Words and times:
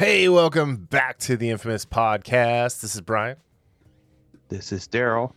Hey, 0.00 0.30
welcome 0.30 0.76
back 0.76 1.18
to 1.18 1.36
the 1.36 1.50
infamous 1.50 1.84
podcast. 1.84 2.80
This 2.80 2.94
is 2.94 3.02
Brian. 3.02 3.36
This 4.48 4.72
is 4.72 4.88
Daryl. 4.88 5.34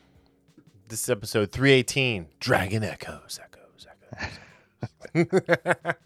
This 0.88 1.04
is 1.04 1.10
episode 1.10 1.52
318 1.52 2.28
Dragon 2.40 2.82
Echoes. 2.82 3.42
Echoes, 3.44 3.88
Echoes. 5.14 5.28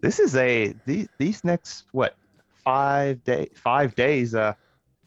This 0.00 0.20
is 0.20 0.36
a 0.36 0.74
these, 0.86 1.08
these 1.18 1.42
next 1.42 1.86
what 1.90 2.14
five 2.62 3.24
day 3.24 3.48
five 3.54 3.96
days 3.96 4.32
uh 4.32 4.52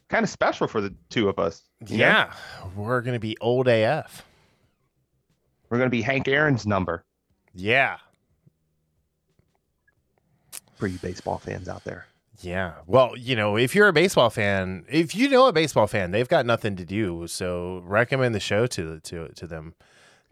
kind 0.09 0.23
of 0.25 0.29
special 0.29 0.67
for 0.67 0.81
the 0.81 0.93
two 1.09 1.29
of 1.29 1.39
us. 1.39 1.61
you 1.87 1.97
know? 1.97 2.03
yeah, 2.03 2.33
we're 2.75 2.99
going 3.01 3.13
to 3.13 3.19
be 3.19 3.37
old 3.39 3.69
AF. 3.69 4.25
we're 5.69 5.77
gonna 5.77 5.89
be 5.89 6.01
Hank 6.01 6.27
Aaron's 6.27 6.67
number 6.67 7.05
Yeah. 7.53 7.97
for 10.75 10.87
you 10.87 10.97
baseball 10.97 11.37
fans 11.37 11.69
out 11.69 11.85
there. 11.85 12.05
Yeah. 12.41 12.73
Well, 12.87 13.15
you 13.17 13.35
know, 13.35 13.57
if 13.57 13.75
you're 13.75 13.87
a 13.87 13.93
baseball 13.93 14.29
fan, 14.29 14.85
if 14.89 15.15
you 15.15 15.29
know 15.29 15.47
a 15.47 15.53
baseball 15.53 15.87
fan, 15.87 16.11
they've 16.11 16.27
got 16.27 16.45
nothing 16.45 16.75
to 16.77 16.85
do. 16.85 17.27
So 17.27 17.81
recommend 17.85 18.33
the 18.35 18.39
show 18.39 18.67
to 18.67 18.99
to 18.99 19.29
to 19.29 19.47
them 19.47 19.73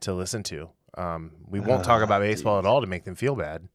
to 0.02 0.14
listen 0.14 0.44
to. 0.44 0.70
Um, 0.98 1.32
we 1.48 1.60
won't 1.60 1.84
talk 1.84 2.02
Ah, 2.02 2.06
about 2.06 2.22
baseball 2.30 2.60
geez. 2.60 2.66
at 2.66 2.70
all 2.70 2.82
to 2.82 2.88
make 2.88 3.04
them 3.06 3.16
feel 3.16 3.36
bad, 3.36 3.68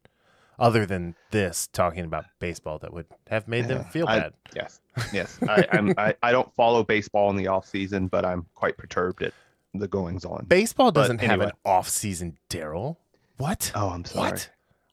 other 0.59 0.85
than 0.85 1.15
this 1.31 1.69
talking 1.73 2.05
about 2.05 2.25
baseball 2.41 2.79
that 2.81 2.93
would 2.93 3.07
have 3.29 3.47
made 3.47 3.69
them 3.69 3.85
feel 3.85 4.07
I- 4.09 4.19
bad. 4.19 4.33
Yes, 4.55 4.81
yes. 5.13 5.39
I, 5.49 5.67
I'm 5.73 5.95
I, 5.97 6.15
I 6.23 6.33
don't 6.33 6.53
follow 6.55 6.83
baseball 6.83 7.31
in 7.31 7.37
the 7.37 7.47
off 7.47 7.67
season, 7.69 8.09
but 8.09 8.25
I'm 8.25 8.47
quite 8.55 8.77
perturbed 8.77 9.23
at 9.23 9.33
the 9.75 9.87
goings 9.89 10.25
on. 10.25 10.45
Baseball 10.47 10.91
doesn't 10.91 11.21
have 11.21 11.41
an 11.41 11.53
off 11.65 11.89
season, 11.89 12.37
Daryl. 12.51 12.97
What? 13.37 13.71
Oh, 13.75 13.89
I'm 13.91 14.05
sorry. 14.05 14.31
What? 14.31 14.51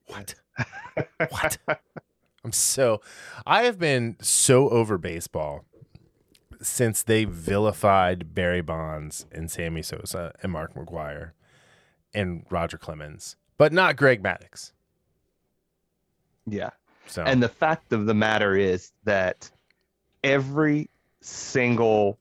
What? 0.07 0.35
what? 1.29 1.57
I'm 2.43 2.51
so 2.51 3.01
I 3.45 3.63
have 3.63 3.79
been 3.79 4.17
so 4.21 4.69
over 4.69 4.97
baseball 4.97 5.65
since 6.61 7.01
they 7.03 7.25
vilified 7.25 8.35
Barry 8.35 8.61
Bonds 8.61 9.25
and 9.31 9.49
Sammy 9.49 9.81
Sosa 9.81 10.33
and 10.43 10.51
Mark 10.51 10.75
McGwire 10.75 11.31
and 12.13 12.45
Roger 12.49 12.77
Clemens, 12.77 13.35
but 13.57 13.73
not 13.73 13.95
Greg 13.95 14.21
Maddux. 14.21 14.71
Yeah. 16.45 16.69
So 17.07 17.23
And 17.23 17.41
the 17.41 17.49
fact 17.49 17.93
of 17.93 18.05
the 18.05 18.13
matter 18.13 18.55
is 18.55 18.91
that 19.05 19.49
every 20.23 20.89
single 21.21 22.19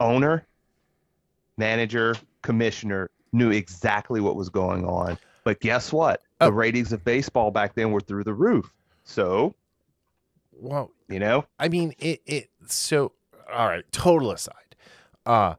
owner, 0.00 0.46
manager, 1.56 2.16
commissioner 2.42 3.10
knew 3.32 3.50
exactly 3.50 4.20
what 4.20 4.36
was 4.36 4.48
going 4.48 4.84
on. 4.84 5.18
But 5.44 5.60
guess 5.60 5.92
what? 5.92 6.22
Oh. 6.44 6.46
The 6.46 6.52
ratings 6.52 6.92
of 6.92 7.04
baseball 7.04 7.50
back 7.50 7.74
then 7.74 7.90
were 7.90 8.00
through 8.00 8.24
the 8.24 8.34
roof. 8.34 8.72
So, 9.04 9.54
well, 10.52 10.90
you 11.08 11.18
know, 11.18 11.44
I 11.58 11.68
mean 11.68 11.94
it 11.98 12.20
it 12.26 12.50
so 12.66 13.12
all 13.52 13.66
right, 13.68 13.84
total 13.92 14.30
aside. 14.30 14.76
Uh 15.26 15.54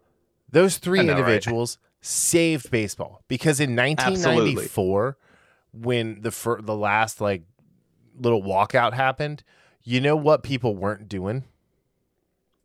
those 0.50 0.78
three 0.78 1.00
know, 1.02 1.12
right? 1.14 1.20
individuals 1.20 1.78
saved 2.02 2.70
baseball 2.72 3.22
because 3.28 3.60
in 3.60 3.76
1994 3.76 5.18
when 5.74 6.22
the 6.22 6.32
fir- 6.32 6.62
the 6.62 6.76
last 6.76 7.20
like 7.20 7.44
little 8.18 8.42
walkout 8.42 8.94
happened, 8.94 9.44
you 9.84 10.00
know 10.00 10.16
what 10.16 10.44
people 10.44 10.76
weren't 10.76 11.10
doing? 11.10 11.44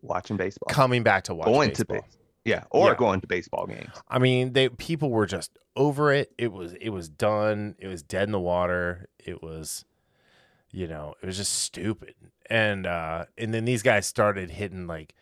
watching 0.02 0.36
baseball, 0.38 0.66
Coming 0.70 1.02
back 1.02 1.24
to 1.24 1.34
watch 1.34 1.44
going 1.46 1.68
baseball. 1.70 1.98
to 1.98 2.02
base, 2.04 2.16
yeah, 2.44 2.64
or 2.70 2.88
Yeah. 2.91 2.94
going 2.96 3.20
to 3.20 3.27
baseball 3.27 3.66
games. 3.66 3.91
I 4.08 4.19
mean, 4.19 4.52
they 4.55 4.69
people 4.69 5.10
were 5.10 5.27
just 5.27 5.58
over 5.77 6.12
it. 6.12 6.33
It 6.38 6.52
was 6.52 6.72
it 6.75 6.91
was 6.91 7.09
done. 7.09 7.75
It 7.78 7.87
was 7.88 8.03
dead 8.03 8.25
in 8.25 8.32
the 8.32 8.41
water. 8.41 9.09
It 9.19 9.42
was 9.42 9.84
you 10.72 10.87
know, 10.87 11.15
it 11.22 11.26
was 11.26 11.37
just 11.37 11.53
stupid. 11.53 12.15
And 12.48 12.87
uh 12.87 13.26
and 13.37 13.53
then 13.53 13.65
these 13.65 13.82
guys 13.82 14.06
started 14.06 14.50
hitting 14.50 14.87
like 14.87 15.15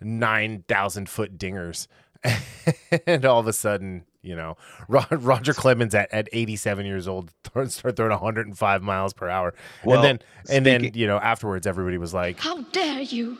9,000 0.00 1.08
foot 1.08 1.38
dingers. 1.38 1.86
and 3.06 3.24
all 3.24 3.38
of 3.38 3.46
a 3.46 3.52
sudden, 3.52 4.04
you 4.22 4.34
know, 4.34 4.56
Roger 4.88 5.54
Clemens 5.54 5.94
at, 5.94 6.12
at 6.12 6.28
87 6.32 6.84
years 6.86 7.06
old 7.06 7.32
start 7.68 7.96
throwing 7.96 8.10
105 8.10 8.82
miles 8.82 9.12
per 9.12 9.28
hour. 9.28 9.54
Well, 9.84 10.04
and 10.04 10.04
then 10.04 10.18
and 10.50 10.66
then, 10.66 10.92
you 10.94 11.06
know, 11.06 11.18
afterwards 11.18 11.66
everybody 11.66 11.98
was 11.98 12.12
like, 12.12 12.38
How 12.40 12.62
dare 12.62 13.02
you? 13.02 13.38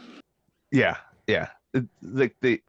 Yeah, 0.70 0.96
yeah. 1.26 1.48
The 1.72 1.88
the 2.02 2.30
the, 2.40 2.62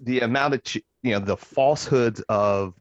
the 0.00 0.20
amount 0.20 0.54
of 0.54 0.62
you 1.02 1.12
know 1.12 1.18
the 1.18 1.36
falsehoods 1.36 2.20
of 2.28 2.74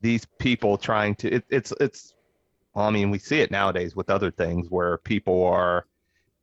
these 0.00 0.26
people 0.38 0.76
trying 0.76 1.14
to 1.16 1.28
it, 1.36 1.44
it's 1.48 1.72
it's 1.80 2.14
well, 2.74 2.86
I 2.86 2.90
mean 2.90 3.10
we 3.10 3.18
see 3.18 3.40
it 3.40 3.50
nowadays 3.50 3.96
with 3.96 4.10
other 4.10 4.30
things 4.30 4.68
where 4.70 4.98
people 4.98 5.44
are 5.44 5.86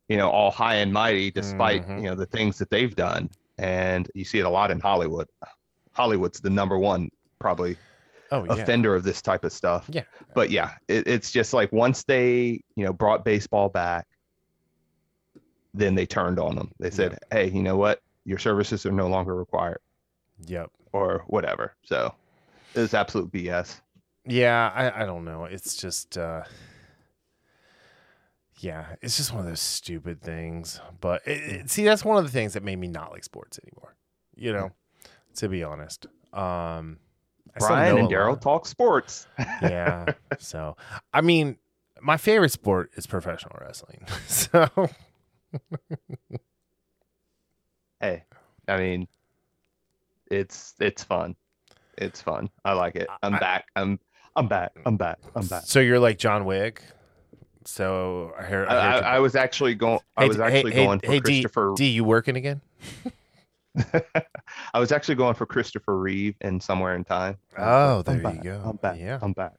you 0.08 0.16
know 0.16 0.30
all 0.30 0.50
high 0.50 0.76
and 0.76 0.92
mighty 0.92 1.30
despite 1.30 1.86
Mhm. 1.86 1.98
you 1.98 2.04
know 2.04 2.14
the 2.14 2.26
things 2.26 2.58
that 2.58 2.70
they've 2.70 2.94
done 2.94 3.30
and 3.58 4.10
you 4.14 4.24
see 4.24 4.38
it 4.40 4.44
a 4.44 4.50
lot 4.50 4.70
in 4.70 4.80
Hollywood. 4.80 5.28
Hollywood's 5.92 6.40
the 6.40 6.50
number 6.50 6.76
one 6.78 7.10
probably 7.38 7.76
"Oh 8.32 8.44
yeah." 8.44 8.54
offender 8.54 8.94
of 8.96 9.04
this 9.04 9.22
type 9.22 9.44
of 9.44 9.52
stuff. 9.52 9.88
Yeah. 9.92 10.02
But 10.34 10.50
yeah, 10.50 10.72
it, 10.88 11.06
it's 11.06 11.30
just 11.30 11.54
like 11.54 11.70
once 11.70 12.02
they, 12.02 12.62
you 12.74 12.84
know, 12.84 12.92
brought 12.92 13.24
baseball 13.24 13.68
back, 13.68 14.08
then 15.72 15.94
they 15.94 16.06
turned 16.06 16.38
on 16.40 16.56
them. 16.56 16.72
They 16.80 16.90
said, 16.90 17.18
"Hey, 17.30 17.50
you 17.50 17.62
know 17.62 17.76
what? 17.76 18.00
Your 18.24 18.38
services 18.38 18.84
are 18.86 18.92
no 18.92 19.06
longer 19.06 19.34
required, 19.36 19.78
Yep. 20.48 20.70
or 20.92 21.24
whatever." 21.26 21.74
So 21.82 22.14
it's 22.74 22.94
absolute 22.94 23.30
BS. 23.32 23.80
Yeah, 24.26 24.70
I, 24.74 25.02
I 25.02 25.06
don't 25.06 25.24
know. 25.24 25.44
It's 25.44 25.76
just 25.76 26.16
uh 26.18 26.44
yeah, 28.58 28.86
it's 29.02 29.16
just 29.16 29.32
one 29.32 29.40
of 29.40 29.46
those 29.46 29.60
stupid 29.60 30.22
things. 30.22 30.80
But 31.00 31.22
it, 31.26 31.30
it- 31.42 31.70
see, 31.70 31.84
that's 31.84 32.04
one 32.04 32.16
of 32.16 32.24
the 32.24 32.30
things 32.30 32.54
that 32.54 32.62
made 32.62 32.76
me 32.78 32.86
not 32.88 33.10
like 33.12 33.24
sports 33.24 33.58
anymore. 33.62 33.94
You 34.36 34.52
know, 34.52 34.70
to 35.36 35.48
be 35.48 35.62
honest. 35.62 36.06
Um 36.32 36.98
Brian 37.58 37.98
and 37.98 38.08
Daryl 38.08 38.40
talk 38.40 38.66
sports. 38.66 39.26
Yeah. 39.62 40.06
So, 40.40 40.76
I 41.12 41.20
mean, 41.20 41.56
my 42.00 42.16
favorite 42.16 42.50
sport 42.50 42.90
is 42.96 43.06
professional 43.06 43.56
wrestling. 43.60 44.06
So, 44.26 44.68
hey, 48.00 48.24
I 48.66 48.76
mean, 48.78 49.08
it's 50.34 50.74
it's 50.80 51.04
fun. 51.04 51.36
It's 51.96 52.20
fun. 52.20 52.50
I 52.64 52.72
like 52.72 52.96
it. 52.96 53.08
I'm 53.22 53.34
I- 53.34 53.38
back. 53.38 53.66
I'm 53.76 53.98
I'm 54.36 54.48
back. 54.48 54.72
I'm 54.84 54.96
back. 54.96 55.18
I'm 55.34 55.46
back. 55.46 55.62
so 55.64 55.80
you're 55.80 56.00
like 56.00 56.18
John 56.18 56.44
Wick. 56.44 56.82
So 57.66 58.34
I 58.38 58.42
heard. 58.42 58.68
I, 58.68 58.72
I 58.72 58.92
heard 58.92 59.04
I, 59.04 59.16
I 59.16 59.18
was 59.20 59.36
actually 59.36 59.74
going. 59.74 60.00
I 60.16 60.26
was 60.26 60.38
actually 60.38 60.72
hey, 60.72 60.84
going 60.84 61.00
hey, 61.00 61.06
for 61.06 61.12
hey, 61.12 61.20
D, 61.20 61.42
Christopher. 61.42 61.74
D, 61.76 61.86
you 61.86 62.04
working 62.04 62.36
again? 62.36 62.60
I 64.74 64.78
was 64.78 64.92
actually 64.92 65.14
going 65.14 65.34
for 65.34 65.46
Christopher 65.46 65.98
Reeve 65.98 66.36
in 66.40 66.60
Somewhere 66.60 66.94
in 66.94 67.04
Time. 67.04 67.38
Oh, 67.56 67.98
I'm 67.98 68.02
there 68.02 68.16
you 68.16 68.22
back. 68.22 68.42
go. 68.42 68.62
I'm 68.64 68.76
back. 68.76 68.98
Yeah. 68.98 69.18
I'm 69.22 69.32
back. 69.32 69.54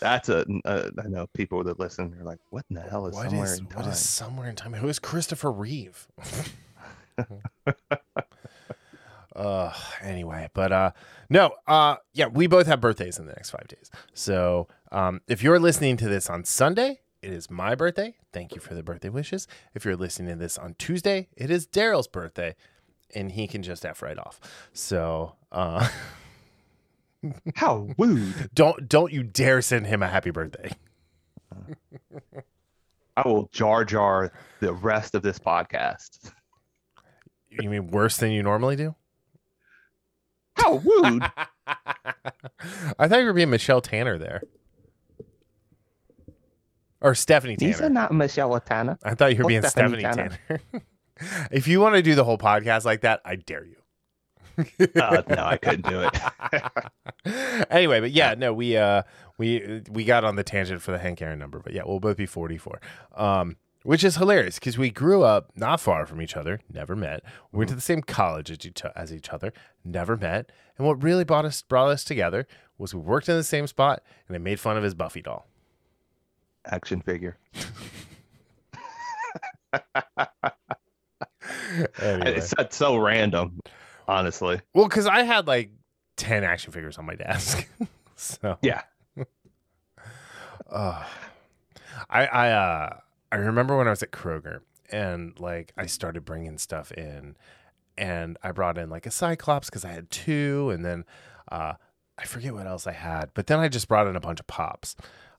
That's 0.00 0.28
a. 0.28 0.44
Uh, 0.64 0.90
I 1.02 1.08
know 1.08 1.26
people 1.28 1.64
that 1.64 1.80
listen 1.80 2.14
are 2.20 2.24
like, 2.24 2.38
"What 2.50 2.64
in 2.70 2.76
the 2.76 2.82
hell 2.82 3.06
is 3.06 3.14
What 3.14 3.30
Somewhere 3.30 3.46
is 3.46 3.58
in 3.58 3.64
what 3.64 3.82
Time?" 3.82 3.90
is 3.90 3.98
somewhere 3.98 4.48
in 4.48 4.56
time? 4.56 4.74
Who 4.74 4.88
is 4.88 4.98
Christopher 4.98 5.50
Reeve? 5.50 6.06
uh 9.34 9.72
anyway, 10.02 10.48
but 10.54 10.72
uh 10.72 10.90
no, 11.28 11.54
uh 11.66 11.96
yeah, 12.12 12.26
we 12.26 12.46
both 12.46 12.66
have 12.66 12.80
birthdays 12.80 13.18
in 13.18 13.26
the 13.26 13.32
next 13.32 13.50
5 13.50 13.68
days. 13.68 13.90
So, 14.12 14.68
um 14.92 15.20
if 15.28 15.42
you're 15.42 15.58
listening 15.58 15.96
to 15.98 16.08
this 16.08 16.30
on 16.30 16.44
Sunday, 16.44 17.00
it 17.22 17.32
is 17.32 17.50
my 17.50 17.74
birthday. 17.74 18.14
Thank 18.32 18.54
you 18.54 18.60
for 18.60 18.74
the 18.74 18.82
birthday 18.82 19.08
wishes. 19.08 19.46
If 19.74 19.84
you're 19.84 19.96
listening 19.96 20.30
to 20.30 20.36
this 20.36 20.58
on 20.58 20.74
Tuesday, 20.78 21.28
it 21.36 21.50
is 21.50 21.66
Daryl's 21.66 22.08
birthday 22.08 22.54
and 23.14 23.32
he 23.32 23.46
can 23.46 23.62
just 23.62 23.84
F 23.84 24.02
right 24.02 24.18
off. 24.18 24.40
So, 24.72 25.34
uh 25.52 25.88
How 27.56 27.88
rude! 27.98 28.50
don't 28.54 28.88
don't 28.88 29.12
you 29.12 29.22
dare 29.22 29.62
send 29.62 29.86
him 29.86 30.02
a 30.02 30.08
happy 30.08 30.30
birthday. 30.30 30.70
I 33.16 33.22
will 33.26 33.48
jar 33.52 33.84
jar 33.84 34.32
the 34.60 34.72
rest 34.72 35.14
of 35.14 35.22
this 35.22 35.38
podcast. 35.38 36.32
You 37.48 37.70
mean 37.70 37.88
worse 37.88 38.16
than 38.16 38.32
you 38.32 38.42
normally 38.42 38.76
do? 38.76 38.94
How 40.56 40.76
rude! 40.78 41.22
I 42.98 43.08
thought 43.08 43.18
you 43.20 43.26
were 43.26 43.32
being 43.32 43.50
Michelle 43.50 43.80
Tanner 43.80 44.18
there. 44.18 44.42
Or 47.00 47.14
Stephanie 47.14 47.56
Tanner. 47.56 47.72
These 47.72 47.80
are 47.82 47.90
not 47.90 48.12
Michelle 48.12 48.58
Tanner. 48.60 48.98
I 49.04 49.14
thought 49.14 49.32
you 49.32 49.38
were 49.38 49.44
Oh, 49.44 49.48
being 49.48 49.62
Stephanie, 49.62 50.00
Stephanie 50.00 50.36
Tanner. 50.48 50.60
if 51.50 51.68
you 51.68 51.80
want 51.80 51.96
to 51.96 52.02
do 52.02 52.14
the 52.14 52.24
whole 52.24 52.38
podcast 52.38 52.84
like 52.84 53.02
that, 53.02 53.20
I 53.24 53.36
dare 53.36 53.64
you. 53.64 53.76
Uh, 54.94 55.22
no, 55.28 55.44
I 55.44 55.56
couldn't 55.56 55.84
do 55.88 56.00
it. 56.02 57.66
anyway, 57.70 57.98
but 58.00 58.12
yeah, 58.12 58.34
no, 58.38 58.52
we 58.54 58.76
uh 58.76 59.02
we 59.36 59.82
we 59.90 60.04
got 60.04 60.22
on 60.24 60.36
the 60.36 60.44
tangent 60.44 60.80
for 60.80 60.92
the 60.92 60.98
Hank 60.98 61.20
Aaron 61.20 61.40
number, 61.40 61.58
but 61.58 61.72
yeah, 61.72 61.82
we'll 61.84 61.98
both 61.98 62.16
be 62.16 62.26
44. 62.26 62.80
Um 63.16 63.56
which 63.84 64.02
is 64.02 64.16
hilarious 64.16 64.58
because 64.58 64.76
we 64.76 64.90
grew 64.90 65.22
up 65.22 65.52
not 65.54 65.80
far 65.80 66.04
from 66.06 66.20
each 66.20 66.36
other, 66.36 66.60
never 66.72 66.96
met. 66.96 67.22
We 67.52 67.58
went 67.58 67.68
to 67.68 67.74
the 67.76 67.80
same 67.80 68.02
college 68.02 68.50
as 68.50 68.66
each, 68.66 68.82
as 68.96 69.12
each 69.12 69.28
other, 69.30 69.52
never 69.84 70.16
met. 70.16 70.50
And 70.76 70.86
what 70.86 71.00
really 71.02 71.22
brought 71.24 71.44
us 71.44 71.62
brought 71.62 71.90
us 71.90 72.02
together 72.02 72.46
was 72.78 72.92
we 72.92 73.00
worked 73.00 73.28
in 73.28 73.36
the 73.36 73.44
same 73.44 73.66
spot 73.68 74.02
and 74.26 74.34
I 74.34 74.38
made 74.38 74.58
fun 74.58 74.76
of 74.76 74.82
his 74.82 74.94
Buffy 74.94 75.22
doll. 75.22 75.46
action 76.66 77.00
figure. 77.00 77.36
Anyway. 82.00 82.36
It's, 82.36 82.54
so 82.76 82.96
random, 82.96 83.60
honestly. 84.08 84.60
Well, 84.74 84.88
because 84.88 85.06
I 85.06 85.22
had 85.22 85.46
like 85.46 85.70
ten 86.16 86.44
action 86.44 86.72
figures 86.72 86.98
on 86.98 87.04
my 87.04 87.14
desk, 87.16 87.68
so 88.16 88.56
Yeah. 88.62 88.82
uh, 90.70 91.04
I 92.08 92.26
I 92.26 92.50
uh 92.50 92.96
I 93.34 93.38
remember 93.46 93.76
when 93.76 93.86
I 93.86 93.90
was 93.90 94.02
at 94.02 94.10
Kroger 94.12 94.60
and 94.90 95.38
like 95.40 95.72
I 95.76 95.86
started 95.86 96.24
bringing 96.24 96.58
stuff 96.58 96.92
in, 96.92 97.36
and 97.98 98.36
I 98.42 98.52
brought 98.52 98.78
in 98.78 98.90
like 98.90 99.06
a 99.06 99.10
Cyclops 99.10 99.68
because 99.70 99.84
I 99.84 99.90
had 99.92 100.10
two, 100.10 100.70
and 100.70 100.84
then 100.84 101.04
uh 101.50 101.74
I 102.16 102.24
forget 102.26 102.54
what 102.54 102.66
else 102.66 102.86
I 102.86 102.92
had, 102.92 103.30
but 103.34 103.48
then 103.48 103.58
I 103.58 103.68
just 103.68 103.88
brought 103.88 104.06
in 104.06 104.14
a 104.16 104.20
bunch 104.20 104.38
of 104.40 104.46
pops. 104.46 104.94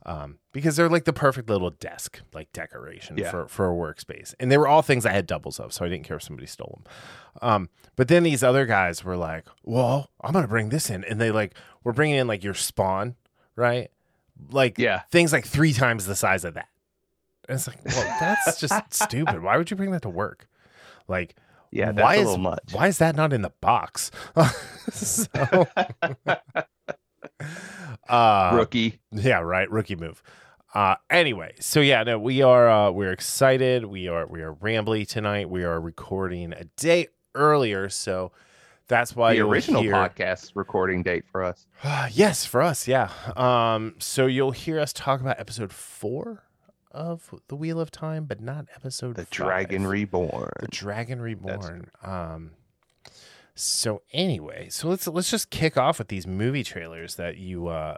Um, 0.08 0.38
because 0.52 0.76
they're 0.76 0.90
like 0.90 1.06
the 1.06 1.14
perfect 1.14 1.50
little 1.50 1.72
desk 1.72 2.22
like 2.32 2.52
decoration 2.54 3.18
Yeah. 3.18 3.32
for, 3.32 3.48
for 3.48 3.72
a 3.72 3.74
workspace. 3.74 4.36
And 4.40 4.52
they 4.52 4.58
were 4.60 4.68
all 4.68 4.84
things 4.84 5.04
I 5.04 5.12
had 5.12 5.26
doubles 5.26 5.60
of, 5.60 5.74
so 5.74 5.84
I 5.84 5.90
didn't 5.90 6.04
care 6.06 6.18
if 6.18 6.22
somebody 6.24 6.46
stole 6.46 6.82
them. 6.84 6.94
Um, 7.42 7.70
but 7.96 8.08
then 8.08 8.22
these 8.22 8.44
other 8.44 8.68
guys 8.68 9.04
were 9.04 9.18
like, 9.18 9.46
"Well, 9.64 10.12
I'm 10.22 10.34
gonna 10.34 10.48
bring 10.48 10.70
this 10.70 10.90
in," 10.92 11.04
and 11.06 11.20
they 11.20 11.32
like 11.32 11.56
were 11.84 11.94
bringing 11.94 12.18
in 12.18 12.28
like 12.28 12.44
your 12.44 12.54
spawn, 12.54 13.16
right? 13.56 13.90
Like 14.52 14.78
Yeah. 14.78 15.02
things 15.12 15.32
like 15.34 15.46
three 15.46 15.74
times 15.74 16.06
the 16.06 16.16
size 16.16 16.44
of 16.46 16.54
that. 16.54 16.68
And 17.48 17.56
it's 17.56 17.68
like, 17.68 17.84
well, 17.86 18.18
that's 18.20 18.60
just 18.60 18.94
stupid. 18.94 19.42
Why 19.42 19.58
would 19.58 19.70
you 19.70 19.78
bring 19.78 19.92
that 19.92 20.02
to 20.04 20.10
work? 20.10 20.48
Like, 21.08 21.36
Yeah, 21.72 21.92
that's 21.92 22.04
why 22.04 22.16
a 22.16 22.28
is 22.28 22.38
why 22.74 22.88
is 22.88 22.98
that 23.00 23.16
not 23.16 23.34
in 23.34 23.42
the 23.42 23.54
box? 23.62 24.12
so, 24.92 25.28
uh, 28.10 28.52
Rookie. 28.54 29.00
yeah, 29.12 29.40
right. 29.40 29.70
Rookie 29.70 29.96
move. 29.96 30.24
Uh, 30.74 30.96
anyway, 31.10 31.54
so 31.60 31.80
yeah, 31.80 32.04
no, 32.04 32.20
we 32.20 32.42
are 32.42 32.70
uh, 32.70 32.92
we're 32.92 33.12
excited. 33.14 33.86
We 33.86 34.08
are 34.10 34.28
we 34.28 34.42
are 34.42 34.54
rambly 34.56 35.08
tonight. 35.08 35.50
We 35.50 35.64
are 35.64 35.80
recording 35.80 36.52
a 36.54 36.66
day 36.76 37.08
earlier, 37.34 37.88
so 37.88 38.34
that's 38.88 39.16
why 39.16 39.36
the 39.36 39.42
original 39.42 39.82
hear, 39.82 39.94
podcast 39.94 40.52
recording 40.54 41.02
date 41.02 41.24
for 41.32 41.44
us. 41.44 41.66
yes, 42.12 42.46
for 42.46 42.62
us, 42.62 42.88
yeah. 42.88 43.10
Um, 43.38 43.96
so 44.00 44.26
you'll 44.26 44.52
hear 44.52 44.80
us 44.80 44.92
talk 44.92 45.22
about 45.22 45.40
episode 45.40 45.72
four 45.72 46.44
of 46.96 47.34
the 47.50 47.56
Wheel 47.56 47.80
of 47.80 47.92
Time, 47.92 48.26
but 48.26 48.42
not 48.42 48.66
episode 48.76 49.16
The 49.16 49.24
five. 49.26 49.30
Dragon 49.30 49.86
Reborn. 49.86 50.52
The 50.62 50.68
Dragon 50.68 51.22
Reborn. 51.22 51.92
Um 52.04 52.52
so 53.54 54.02
anyway, 54.12 54.68
so 54.70 54.90
let's 54.90 55.08
let's 55.08 55.30
just 55.32 55.50
kick 55.50 55.78
off 55.78 56.00
with 56.00 56.08
these 56.10 56.26
movie 56.28 56.64
trailers 56.64 57.16
that 57.16 57.38
you 57.38 57.68
uh 57.68 57.98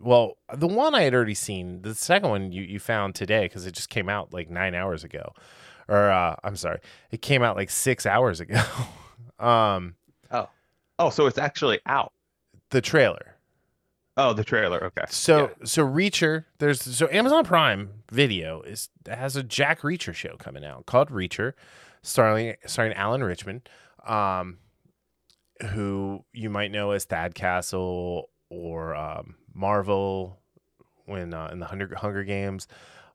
well, 0.00 0.38
the 0.54 0.68
one 0.68 0.94
I 0.94 1.02
had 1.02 1.14
already 1.14 1.34
seen, 1.34 1.82
the 1.82 1.94
second 1.94 2.30
one 2.30 2.52
you, 2.52 2.62
you 2.62 2.78
found 2.78 3.14
today 3.16 3.46
because 3.46 3.66
it 3.66 3.74
just 3.74 3.90
came 3.90 4.08
out 4.08 4.32
like 4.32 4.48
nine 4.48 4.74
hours 4.74 5.02
ago. 5.04 5.32
Or 5.88 6.10
uh 6.10 6.36
I'm 6.44 6.56
sorry, 6.56 6.80
it 7.10 7.22
came 7.22 7.42
out 7.42 7.56
like 7.56 7.70
six 7.70 8.06
hours 8.06 8.40
ago. 8.40 8.62
um 9.38 9.94
Oh. 10.30 10.48
oh, 10.98 11.10
so 11.10 11.26
it's 11.26 11.38
actually 11.38 11.80
out. 11.86 12.12
the 12.70 12.80
trailer. 12.80 13.34
Oh, 14.20 14.32
the 14.32 14.42
trailer. 14.44 14.82
Okay. 14.84 15.04
So 15.08 15.52
so 15.64 15.86
Reacher, 15.86 16.44
there's 16.58 16.82
so 16.82 17.08
Amazon 17.10 17.44
Prime 17.44 18.02
Video 18.10 18.60
is 18.62 18.88
has 19.06 19.36
a 19.36 19.42
Jack 19.44 19.80
Reacher 19.82 20.12
show 20.12 20.36
coming 20.38 20.64
out 20.64 20.86
called 20.86 21.08
Reacher, 21.10 21.52
starring 22.02 22.56
starring 22.66 22.92
Alan 22.94 23.22
Ritchson, 23.22 23.62
um, 24.06 24.58
who 25.70 26.24
you 26.32 26.50
might 26.50 26.72
know 26.72 26.90
as 26.90 27.04
Thad 27.04 27.34
Castle 27.36 28.28
or 28.50 28.94
um, 28.96 29.36
Marvel 29.54 30.40
when 31.06 31.32
uh, 31.32 31.48
in 31.52 31.60
the 31.60 31.66
Hunger 31.66 31.94
Hunger 31.96 32.24
Games 32.24 32.66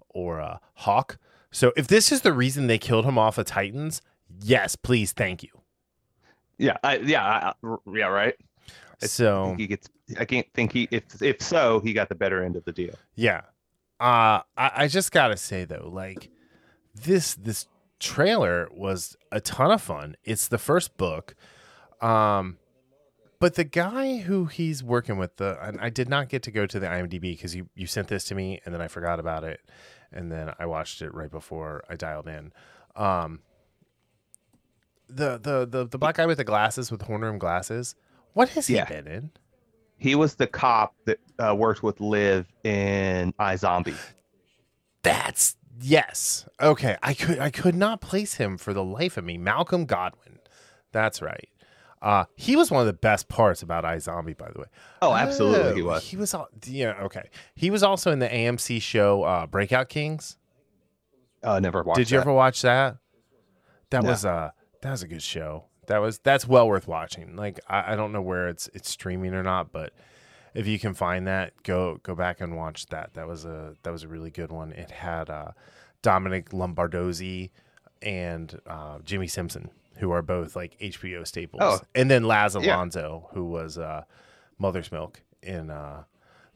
or 0.10 0.40
uh, 0.40 0.58
Hawk. 0.76 1.18
So 1.52 1.74
if 1.76 1.88
this 1.88 2.12
is 2.14 2.22
the 2.22 2.34
reason 2.34 2.68
they 2.68 2.78
killed 2.80 3.06
him 3.06 3.18
off 3.18 3.38
of 3.38 3.46
Titans, 3.46 4.02
yes, 4.42 4.76
please, 4.78 5.12
thank 5.12 5.44
you. 5.44 5.50
Yeah. 6.58 6.78
I, 6.84 6.98
yeah. 6.98 7.54
I- 7.64 7.76
yeah. 7.94 8.06
Right. 8.08 8.36
I 9.02 9.08
So 9.08 9.46
think 9.48 9.60
he 9.60 9.68
gets. 9.68 9.90
I 10.20 10.26
can't 10.26 10.48
think 10.54 10.72
he. 10.72 10.88
If 10.92 11.22
if 11.22 11.42
so, 11.42 11.80
he 11.80 11.94
got 11.94 12.10
the 12.10 12.16
better 12.16 12.44
end 12.44 12.56
of 12.56 12.66
the 12.66 12.72
deal. 12.72 12.96
Yeah. 13.16 13.42
Uh 14.00 14.42
I, 14.58 14.72
I 14.76 14.88
just 14.88 15.12
gotta 15.12 15.38
say 15.38 15.66
though, 15.66 15.90
like 15.92 16.30
this 16.94 17.36
this 17.36 17.68
trailer 18.00 18.68
was 18.72 19.16
a 19.32 19.40
ton 19.40 19.72
of 19.72 19.82
fun. 19.82 20.16
It's 20.24 20.48
the 20.48 20.58
first 20.58 20.98
book. 20.98 21.36
Um 22.02 22.58
but 23.40 23.56
the 23.56 23.64
guy 23.66 24.18
who 24.18 24.46
he's 24.46 24.84
working 24.84 25.18
with 25.18 25.36
the 25.38 25.58
and 25.62 25.80
I 25.82 25.90
did 25.90 26.10
not 26.10 26.30
get 26.30 26.44
to 26.44 26.52
go 26.52 26.66
to 26.66 26.80
the 26.80 26.88
IMDb 26.88 27.22
because 27.22 27.56
you, 27.56 27.70
you 27.76 27.88
sent 27.88 28.08
this 28.08 28.24
to 28.26 28.36
me 28.36 28.62
and 28.66 28.74
then 28.74 28.82
I 28.82 28.88
forgot 28.88 29.20
about 29.20 29.44
it 29.44 29.62
and 30.12 30.32
then 30.32 30.54
I 30.60 30.66
watched 30.66 31.02
it 31.02 31.14
right 31.14 31.32
before 31.32 31.84
I 31.90 31.96
dialed 31.96 32.28
in. 32.28 32.52
Um 32.96 33.42
the 35.10 35.38
the 35.38 35.66
the, 35.70 35.86
the 35.88 35.98
black 35.98 36.16
guy 36.16 36.26
with 36.26 36.38
the 36.38 36.44
glasses 36.44 36.92
with 36.92 37.04
horn 37.04 37.22
rim 37.22 37.38
glasses. 37.38 37.96
What 38.34 38.50
has 38.50 38.68
he 38.68 38.76
Yeah. 38.76 38.86
been 38.86 39.08
in? 39.08 39.32
He 39.98 40.16
was 40.16 40.36
the 40.36 40.48
cop 40.48 40.96
that 41.06 41.20
uh, 41.40 41.56
worked 41.56 41.82
with 41.84 42.02
Liv 42.02 42.48
in 42.64 43.32
iZombie. 43.40 43.96
That's 45.02 45.56
yes. 45.82 46.48
Okay, 46.62 46.98
I 47.02 47.14
could 47.14 47.40
I 47.40 47.50
could 47.50 47.76
not 47.76 48.02
place 48.02 48.36
him 48.36 48.58
for 48.58 48.74
the 48.74 48.84
life 48.84 49.18
of 49.18 49.24
me. 49.26 49.38
Malcolm 49.38 49.86
Goodwin. 49.86 50.40
That's 50.92 51.22
right. 51.22 51.50
Uh, 52.02 52.26
he 52.36 52.56
was 52.58 52.70
one 52.70 52.82
of 52.82 52.88
the 52.88 52.92
best 52.94 53.30
parts 53.30 53.62
about 53.62 53.86
iZombie, 53.86 54.38
by 54.38 54.52
the 54.52 54.60
way. 54.60 54.66
Oh, 55.02 55.14
absolutely, 55.14 55.76
he 55.76 55.82
Oh, 55.82 55.86
was. 55.86 56.04
He 56.04 56.18
was 56.18 56.34
all 56.34 56.48
yeah. 56.66 56.94
Okay, 57.04 57.30
he 57.56 57.72
was 57.72 57.82
also 57.84 58.12
in 58.12 58.20
the 58.20 58.28
AMC 58.28 58.82
show 58.82 59.24
uh, 59.24 59.46
Breakout 59.48 59.88
Kings. 59.90 60.38
Uh, 61.42 61.60
never 61.60 61.82
watched. 61.84 61.98
Did 61.98 62.12
you 62.12 62.18
that. 62.18 62.24
ever 62.24 62.34
watch 62.34 62.62
that? 62.64 62.98
That 63.90 64.04
No. 64.04 64.10
was 64.10 64.26
a 64.26 64.54
that 64.82 64.92
was 64.92 65.04
a 65.04 65.08
good 65.08 65.22
show. 65.24 65.66
That 65.88 66.00
was 66.00 66.20
that's 66.20 66.48
well 66.48 66.68
worth 66.68 66.88
watching. 66.88 67.36
Like 67.36 67.60
I, 67.68 67.94
I 67.94 67.96
don't 67.96 68.12
know 68.12 68.22
where 68.22 68.48
it's 68.48 68.70
it's 68.74 68.90
streaming 68.90 69.34
or 69.34 69.44
not, 69.44 69.72
but 69.72 69.94
if 70.54 70.68
you 70.68 70.80
can 70.80 70.94
find 70.94 71.28
that, 71.28 71.54
go 71.64 72.00
go 72.04 72.16
back 72.16 72.42
and 72.42 72.56
watch 72.56 72.88
that. 72.88 73.14
That 73.16 73.28
was 73.28 73.46
a 73.46 73.76
that 73.84 73.92
was 73.92 74.04
a 74.04 74.08
really 74.08 74.30
good 74.32 74.52
one. 74.52 74.72
It 74.74 74.92
had 74.92 75.30
uh, 75.30 75.52
Dominic 76.02 76.50
Lombardozzi 76.52 77.50
and 78.02 78.60
uh, 78.68 79.00
Jimmy 79.04 79.28
Simpson, 79.28 79.70
who 79.98 80.12
are 80.12 80.22
both 80.22 80.56
like 80.56 80.78
HBO 80.80 81.26
staples, 81.26 81.62
Oh. 81.64 81.80
and 81.96 82.10
then 82.12 82.24
Laz 82.24 82.56
Yeah. 82.60 82.76
Alonso, 82.76 83.30
who 83.34 83.46
was 83.46 83.78
uh, 83.78 84.04
Mother's 84.58 84.92
Milk 84.92 85.22
in 85.42 85.70
uh, 85.70 86.04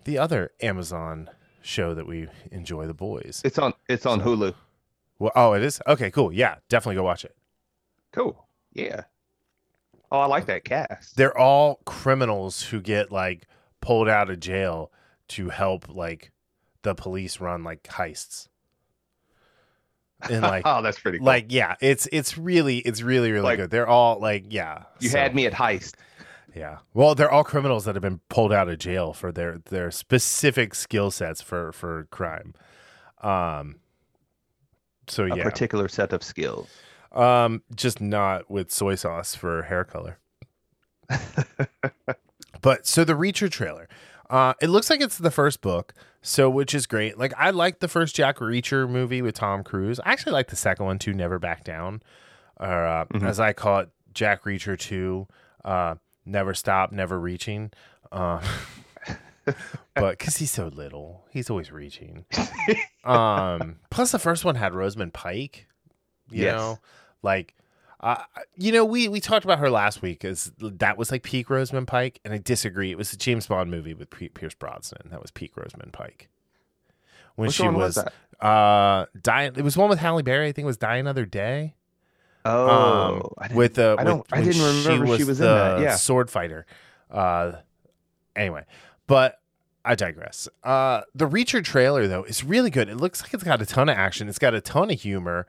the 0.04 0.18
other 0.18 0.52
Amazon 0.62 1.30
show 1.62 1.94
that 1.94 2.06
we 2.08 2.28
enjoy, 2.52 2.86
The 2.88 2.94
Boys. 2.94 3.42
It's 3.44 3.58
on. 3.60 3.74
It's 3.90 4.06
on 4.06 4.22
Hulu. 4.22 4.54
Well, 5.20 5.32
oh, 5.36 5.54
it 5.54 5.64
is 5.64 5.82
okay. 5.88 6.12
Cool. 6.12 6.32
Yeah, 6.32 6.56
definitely 6.70 6.96
go 6.96 7.04
watch 7.04 7.26
it. 7.26 7.36
Cool. 8.14 8.46
Yeah. 8.74 9.04
Oh, 10.12 10.20
I 10.20 10.26
like 10.28 10.46
that 10.46 10.64
cast. 10.64 11.16
they're 11.18 11.38
all 11.38 11.82
criminals 11.86 12.64
who 12.64 12.80
get 12.82 13.12
like 13.12 13.48
pulled 13.82 14.08
out 14.08 14.30
of 14.30 14.40
jail 14.40 14.92
to 15.30 15.50
help 15.50 15.90
like 15.90 16.32
the 16.84 16.96
police 16.96 17.40
run 17.42 17.64
like 17.64 17.84
heists 17.84 18.48
and 20.30 20.42
like 20.42 20.62
oh, 20.66 20.82
that's 20.82 21.00
pretty. 21.00 21.18
Cool. 21.20 21.28
like 21.28 21.46
yeah 21.50 21.76
it's 21.82 22.08
it's 22.12 22.38
really 22.38 22.78
it's 22.80 23.02
really 23.02 23.32
really 23.32 23.44
Like- 23.44 23.58
good 23.60 23.70
they're 23.70 23.88
all 23.88 24.20
like 24.20 24.46
yeah 24.50 24.84
you 25.00 25.10
so, 25.10 25.18
had 25.20 25.36
me 25.36 25.46
at 25.46 25.54
heist. 25.54 25.96
yeah 26.56 26.78
well 26.94 27.14
they're 27.14 27.30
all 27.32 27.44
criminals 27.44 27.86
that 27.86 27.96
have 27.96 28.02
been 28.02 28.22
pulled 28.30 28.54
out 28.54 28.70
of 28.70 28.80
jail 28.80 29.14
for 29.14 29.32
their 29.32 29.60
their 29.66 29.92
specific 29.92 30.74
skill 30.74 31.12
sets 31.12 31.42
for 31.42 31.72
for 31.72 32.08
crime 32.12 32.54
um 33.22 33.76
so 35.08 35.26
A 35.26 35.36
yeah 35.38 35.44
particular 35.44 35.88
set 35.88 36.14
of 36.14 36.24
skills. 36.24 36.70
Um, 37.18 37.64
just 37.76 38.00
not 38.00 38.50
with 38.50 38.72
soy 38.72 38.96
sauce 38.96 39.34
for 39.36 39.64
hair 39.64 39.84
color. 39.84 40.20
but 42.62 42.86
so 42.86 43.04
the 43.04 43.14
Reacher 43.14 43.50
trailer, 43.50 43.88
uh, 44.30 44.54
it 44.62 44.70
looks 44.70 44.90
like 44.90 45.02
it's 45.02 45.18
the 45.18 45.32
first 45.32 45.62
book, 45.62 45.94
so 46.22 46.50
which 46.50 46.74
is 46.74 46.86
great. 46.86 47.18
Like 47.18 47.34
I 47.38 47.50
like 47.52 47.80
the 47.80 47.88
first 47.88 48.16
Jack 48.16 48.38
Reacher 48.38 48.90
movie 48.90 49.22
with 49.22 49.36
Tom 49.36 49.64
Cruise. 49.64 50.00
I 50.02 50.12
actually 50.12 50.34
like 50.34 50.48
the 50.50 50.56
second 50.56 50.86
one 50.86 51.00
too, 51.00 51.14
Never 51.14 51.40
Back 51.40 51.64
Down, 51.64 52.02
or 52.60 52.86
uh, 52.86 53.06
Mhm. 53.06 53.28
as 53.28 53.40
I 53.40 53.54
call 53.54 53.80
it, 53.80 53.90
Jack 54.14 54.44
Reacher 54.44 54.78
Two, 54.78 55.28
uh, 55.66 55.96
Never 56.26 56.54
Stop, 56.54 56.92
Never 56.92 57.20
Reaching. 57.20 57.72
Uh, 58.12 58.42
but 59.96 60.18
because 60.18 60.38
he's 60.38 60.52
so 60.52 60.68
little, 60.68 61.26
he's 61.32 61.50
always 61.50 61.72
reaching. 61.72 62.26
Um, 63.04 63.78
plus 63.90 64.12
the 64.12 64.20
first 64.20 64.44
one 64.44 64.56
had 64.56 64.74
Rosamund 64.74 65.14
Pike. 65.14 65.68
You 66.30 66.44
Yes. 66.44 66.56
know, 66.58 66.80
like, 67.24 67.56
uh, 68.00 68.24
you 68.56 68.72
know, 68.72 68.86
we 68.86 69.08
we 69.08 69.20
talked 69.20 69.44
about 69.44 69.60
her 69.60 69.70
last 69.70 70.02
week 70.02 70.24
as 70.24 70.52
that 70.60 70.98
was 70.98 71.12
like 71.12 71.24
peak 71.24 71.50
Rosamund 71.50 71.88
Pike, 71.88 72.20
and 72.24 72.34
I 72.34 72.38
disagree. 72.38 72.92
It 72.92 72.98
was 72.98 73.12
a 73.14 73.18
James 73.18 73.48
Bond 73.48 73.72
movie 73.72 73.94
with 73.94 74.10
P- 74.10 74.30
Pierce 74.30 74.54
Brosnan. 74.54 75.10
That 75.10 75.22
was 75.22 75.32
peak 75.32 75.58
Rosamund 75.58 75.94
Pike. 75.94 76.30
When 77.36 77.48
Which 77.48 77.56
she 77.56 77.68
was, 77.68 77.98
was 77.98 78.08
uh, 78.42 79.06
dying. 79.22 79.54
It 79.56 79.64
was 79.64 79.78
one 79.78 79.90
with 79.90 80.00
Halle 80.00 80.22
Berry. 80.24 80.48
I 80.48 80.52
think 80.52 80.64
it 80.64 80.68
was 80.68 80.78
Die 80.78 80.96
Another 80.96 81.26
Day. 81.26 81.76
Oh, 82.46 82.70
um, 82.70 83.30
I 83.38 83.48
didn't, 83.48 83.58
with 83.58 83.74
the 83.76 83.96
I 83.98 84.04
don't. 84.04 84.20
with- 84.20 84.34
I 84.34 84.42
didn't 84.42 84.62
remember 84.86 85.18
she 85.18 85.24
was, 85.24 85.40
in 85.40 85.46
the 85.46 85.54
that. 85.54 85.82
Yeah. 85.82 85.96
sword 85.96 86.30
fighter. 86.30 86.66
Uh, 87.12 87.54
anyway, 88.36 88.64
but 89.08 89.40
I 89.84 89.96
digress. 89.96 90.48
Uh, 90.64 91.02
the 91.16 91.28
Reacher 91.28 91.64
trailer 91.64 92.08
though 92.08 92.24
is 92.24 92.44
really 92.44 92.70
good. 92.70 92.90
It 92.90 92.98
looks 92.98 93.22
like 93.22 93.34
it's 93.34 93.44
got 93.44 93.62
a 93.62 93.66
ton 93.66 93.90
of 93.90 93.98
action. 93.98 94.30
It's 94.30 94.40
got 94.40 94.54
a 94.54 94.62
ton 94.62 94.90
of 94.92 95.00
humor. 95.02 95.48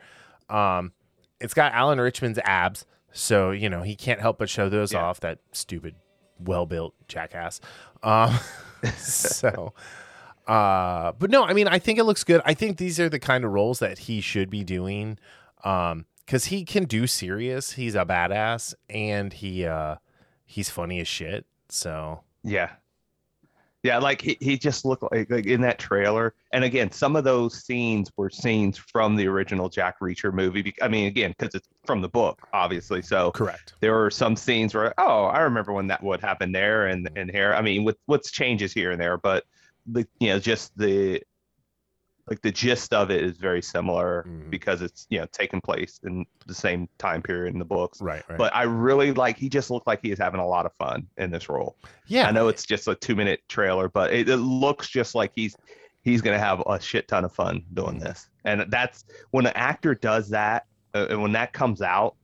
Um, 0.49 0.93
it's 1.41 1.55
got 1.55 1.73
Alan 1.73 2.01
Ritchson's 2.01 2.39
abs, 2.45 2.85
so 3.13 3.51
you 3.51 3.69
know 3.71 3.83
he 3.83 3.95
can't 3.97 4.21
help 4.21 4.39
but 4.39 4.49
show 4.49 4.69
those 4.69 4.93
Yeah. 4.93 5.03
off. 5.05 5.21
That 5.21 5.39
stupid, 5.53 5.95
well-built 6.39 6.95
jackass. 7.09 7.61
Um, 8.03 8.39
so, 8.97 9.73
uh, 10.47 11.13
but 11.19 11.31
no, 11.31 11.45
I 11.45 11.53
mean, 11.53 11.69
I 11.69 11.79
think 11.79 11.99
it 11.99 12.05
looks 12.05 12.25
good. 12.25 12.41
I 12.45 12.55
think 12.55 12.79
these 12.79 12.99
are 13.01 13.09
the 13.09 13.19
kind 13.19 13.45
of 13.45 13.53
roles 13.53 13.79
that 13.81 13.99
he 14.01 14.21
should 14.21 14.51
be 14.51 14.65
doing, 14.65 15.19
um, 15.65 16.07
because 16.25 16.47
he 16.47 16.65
can 16.65 16.85
do 16.85 17.07
serious. 17.07 17.73
He's 17.73 17.95
a 17.95 18.05
badass, 18.05 18.75
and 18.89 19.33
he 19.33 19.65
uh, 19.67 19.97
he's 20.45 20.71
funny 20.71 21.01
as 21.01 21.09
shit. 21.09 21.47
So 21.69 22.21
Yeah. 22.43 22.71
Yeah, 23.85 23.99
like 23.99 24.21
he, 24.21 24.37
he 24.41 24.59
just 24.59 24.85
looked 24.85 25.05
like, 25.13 25.31
like 25.31 25.47
in 25.47 25.61
that 25.61 25.79
trailer. 25.79 26.35
And 26.53 26.65
again, 26.65 26.91
some 26.91 27.15
of 27.15 27.23
those 27.23 27.65
scenes 27.65 28.11
were 28.17 28.29
scenes 28.29 28.77
from 28.77 29.15
the 29.15 29.29
original 29.29 29.69
Jack 29.69 30.01
Reacher 30.01 30.33
movie. 30.33 30.75
I 30.83 30.89
mean, 30.89 31.07
again, 31.07 31.35
because 31.39 31.55
it's 31.55 31.69
from 31.87 32.01
the 32.01 32.09
book, 32.09 32.41
obviously. 32.53 33.03
So 33.03 33.31
correct. 33.31 33.75
there 33.81 33.95
were 33.95 34.11
some 34.11 34.35
scenes 34.35 34.75
where, 34.75 34.93
oh, 34.99 35.25
I 35.25 35.41
remember 35.41 35.73
when 35.73 35.87
that 35.89 36.03
would 36.03 36.21
happen 36.21 36.51
there 36.51 36.89
and 36.89 37.09
and 37.15 37.31
here. 37.31 37.55
I 37.55 37.63
mean, 37.63 37.85
with 37.85 37.97
what's 38.07 38.33
changes 38.33 38.73
here 38.73 38.91
and 38.91 39.01
there, 39.01 39.17
but 39.17 39.45
the 39.87 40.07
you 40.19 40.29
know 40.29 40.39
just 40.39 40.77
the 40.77 41.23
like 42.31 42.41
the 42.43 42.51
gist 42.53 42.93
of 42.95 43.11
it 43.11 43.23
is 43.25 43.37
very 43.37 43.63
similar 43.63 44.25
Mhm. 44.29 44.51
because 44.51 44.83
it's 44.83 45.07
you 45.11 45.19
know 45.19 45.27
taking 45.33 45.61
place 45.61 46.01
in 46.05 46.25
the 46.47 46.55
same 46.55 46.89
time 46.99 47.23
period 47.23 47.53
in 47.55 47.59
the 47.59 47.65
books. 47.65 48.01
Right, 48.01 48.23
right. 48.29 48.39
But 48.39 48.55
I 48.55 48.63
really 48.65 49.13
like 49.13 49.37
he 49.37 49.49
just 49.49 49.71
looked 49.71 49.87
like 49.87 50.01
he 50.03 50.11
is 50.11 50.19
having 50.19 50.41
a 50.41 50.47
lot 50.47 50.67
of 50.67 50.73
fun 50.75 51.07
in 51.17 51.31
this 51.31 51.49
role. 51.49 51.77
yeah, 52.07 52.29
I 52.29 52.31
know 52.31 52.49
it's 52.49 52.65
just 52.65 52.89
a 52.89 52.95
two 52.95 53.15
minute 53.17 53.41
trailer, 53.49 53.89
but 53.89 54.13
it, 54.13 54.29
it 54.29 54.37
looks 54.39 54.89
just 54.89 55.15
like 55.15 55.33
he's 55.35 55.57
he's 56.03 56.21
gonna 56.23 56.39
have 56.39 56.61
a 56.67 56.81
shit 56.81 57.09
ton 57.09 57.25
of 57.25 57.33
fun 57.33 57.65
doing 57.75 57.99
this. 57.99 58.29
And 58.45 58.65
that's 58.71 59.05
when 59.31 59.47
an 59.47 59.53
actor 59.55 59.95
does 59.95 60.31
that, 60.31 60.65
uh, 60.95 61.07
and 61.11 61.21
when 61.21 61.33
that 61.33 61.53
comes 61.53 61.83
out, 61.83 62.15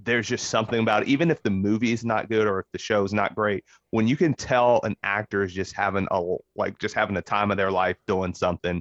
there's 0.00 0.28
just 0.28 0.48
something 0.48 0.80
about 0.80 1.02
it. 1.02 1.08
Even 1.08 1.30
if 1.30 1.42
the 1.42 1.50
movie 1.50 1.92
is 1.92 2.04
not 2.04 2.28
good 2.28 2.46
or 2.46 2.60
if 2.60 2.66
the 2.72 2.78
show 2.78 3.02
is 3.04 3.12
not 3.12 3.34
great, 3.34 3.64
when 3.90 4.06
you 4.06 4.16
can 4.16 4.32
tell 4.32 4.80
an 4.84 4.96
actor 5.02 5.42
is 5.42 5.52
just 5.52 5.74
having 5.74 6.06
a 6.12 6.36
like 6.56 6.78
just 6.78 6.94
having 6.94 7.16
a 7.16 7.22
time 7.22 7.50
of 7.50 7.56
their 7.56 7.70
life 7.70 7.96
doing 8.06 8.32
something, 8.32 8.80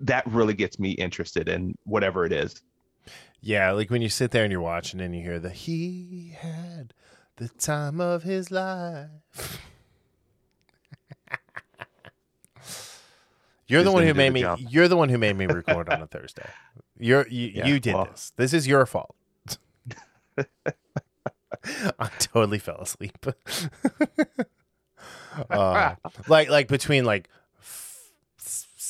that 0.00 0.26
really 0.26 0.54
gets 0.54 0.78
me 0.78 0.90
interested 0.92 1.48
in 1.48 1.74
whatever 1.84 2.24
it 2.24 2.32
is. 2.32 2.62
Yeah, 3.40 3.70
like 3.72 3.90
when 3.90 4.02
you 4.02 4.08
sit 4.08 4.30
there 4.32 4.42
and 4.44 4.52
you're 4.52 4.60
watching 4.60 5.00
and 5.00 5.14
you 5.14 5.22
hear 5.22 5.38
the 5.38 5.50
he 5.50 6.34
had 6.38 6.92
the 7.36 7.48
time 7.48 8.00
of 8.00 8.22
his 8.24 8.50
life. 8.50 9.60
you're 13.66 13.82
the 13.82 13.92
one 13.92 14.04
who 14.06 14.14
made 14.14 14.32
me 14.32 14.40
job. 14.42 14.58
you're 14.68 14.88
the 14.88 14.96
one 14.96 15.08
who 15.08 15.18
made 15.18 15.36
me 15.36 15.46
record 15.46 15.88
on 15.88 16.02
a 16.02 16.06
Thursday. 16.10 16.48
You're 16.98 17.26
you, 17.28 17.48
Yeah, 17.54 17.66
you 17.66 17.80
did 17.80 17.94
well. 17.94 18.06
this. 18.06 18.32
This 18.36 18.52
is 18.52 18.66
your 18.66 18.86
fault. 18.86 19.14
I 21.98 22.08
totally 22.18 22.58
fell 22.58 22.80
asleep. 22.80 23.24
Uh, 25.50 25.94
like 26.28 26.48
like 26.48 26.66
between 26.68 27.04
like 27.04 27.28
f- 27.28 27.47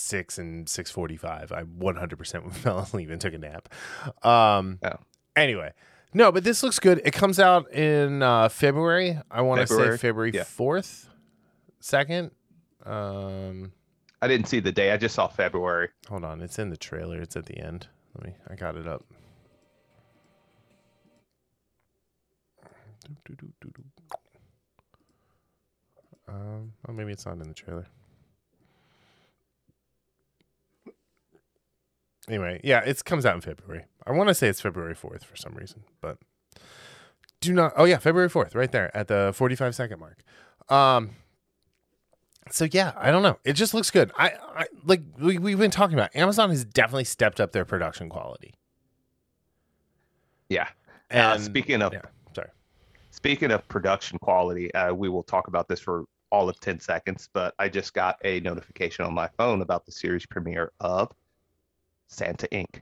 six 0.09 0.39
and 0.39 0.69
six 0.69 0.91
forty 0.91 1.17
five, 1.17 1.53
I 1.53 1.63
one 1.63 1.97
hundred 1.97 2.17
percent 2.17 2.55
fell 2.57 2.79
asleep 2.81 3.11
and 3.11 3.21
took 3.21 3.35
a 3.35 3.39
nap. 3.39 3.69
Um. 4.25 4.79
Oh. 4.83 4.95
Anyway, 5.37 5.73
no, 6.15 6.33
but 6.33 6.43
this 6.45 6.63
looks 6.63 6.79
good. 6.79 7.01
It 7.05 7.13
comes 7.13 7.39
out 7.39 7.73
in 7.73 8.23
uh, 8.23 8.49
February. 8.49 9.19
I 9.31 9.43
want 9.43 9.61
to 9.61 9.67
say 9.67 9.75
February? 9.75 9.99
February 9.99 10.31
Yeah. 10.35 10.45
fourth, 10.45 11.09
second. 11.81 12.31
Um. 12.85 13.73
I 14.21 14.27
didn't 14.27 14.49
see 14.49 14.59
the 14.59 14.73
day. 14.73 14.91
I 14.91 14.97
just 14.97 15.15
saw 15.15 15.29
February. 15.29 15.91
Hold 16.09 16.25
on, 16.25 16.41
it's 16.41 16.59
in 16.59 16.71
the 16.71 16.77
trailer. 16.77 17.21
It's 17.21 17.37
at 17.37 17.47
the 17.47 17.57
end. 17.59 17.87
Let 18.17 18.27
me. 18.27 18.35
I 18.51 18.57
got 18.57 18.75
it 18.77 18.89
up. 18.89 19.05
Um, 26.27 26.73
oh, 26.89 26.93
maybe 26.93 27.13
it's 27.13 27.27
not 27.27 27.41
in 27.41 27.49
the 27.49 27.55
trailer. 27.55 27.87
Anyway, 32.29 32.61
yeah, 32.63 32.81
it 32.81 33.05
comes 33.05 33.25
out 33.25 33.35
in 33.35 33.41
February. 33.41 33.87
I 34.07 34.13
want 34.13 34.29
to 34.29 34.35
say 34.35 34.49
it's 34.49 34.61
February 34.61 34.95
4th 34.95 35.25
for 35.25 35.37
some 35.37 35.55
reason, 35.55 35.85
but 36.01 36.19
do 37.41 37.53
not. 37.53 37.73
Oh, 37.77 37.85
yeah, 37.85 37.99
February 37.99 38.29
4th, 38.29 38.55
right 38.55 38.71
there 38.71 38.95
at 38.97 39.09
the 39.09 39.33
45 39.35 39.75
second 39.75 40.01
mark. 40.01 40.23
Um, 40.69 41.11
so 42.51 42.67
yeah, 42.71 42.93
I 42.97 43.11
don't 43.11 43.23
know. 43.23 43.39
It 43.45 43.55
just 43.55 43.75
looks 43.75 43.91
good. 43.91 44.11
I, 44.17 44.33
I 44.55 44.67
like 44.85 45.03
we 45.19 45.39
we've 45.39 45.59
been 45.59 45.71
talking 45.71 45.95
about. 45.95 46.15
Amazon 46.15 46.51
has 46.51 46.65
definitely 46.65 47.05
stepped 47.05 47.41
up 47.41 47.53
their 47.53 47.65
production 47.65 48.09
quality. 48.09 48.55
Yeah. 50.49 50.69
And 51.11 51.21
uh, 51.21 51.39
speaking 51.39 51.83
of 51.83 51.93
yeah, 51.93 52.03
sorry. 52.35 52.49
Speaking 53.11 53.51
of 53.51 53.67
production 53.69 54.19
quality, 54.19 54.73
uh, 54.75 54.95
we 54.95 55.09
will 55.09 55.23
talk 55.23 55.49
about 55.49 55.69
this 55.69 55.81
for 55.81 56.05
all 56.31 56.49
of 56.49 56.61
10 56.61 56.79
seconds, 56.81 57.29
but 57.33 57.55
I 57.59 57.69
just 57.69 57.95
got 57.95 58.17
a 58.23 58.41
notification 58.41 59.05
on 59.05 59.15
my 59.15 59.29
phone 59.39 59.63
about 59.63 59.87
the 59.87 59.93
series 59.93 60.27
premiere 60.27 60.73
of 60.81 61.11
Santa 62.09 62.49
Inc. 62.49 62.81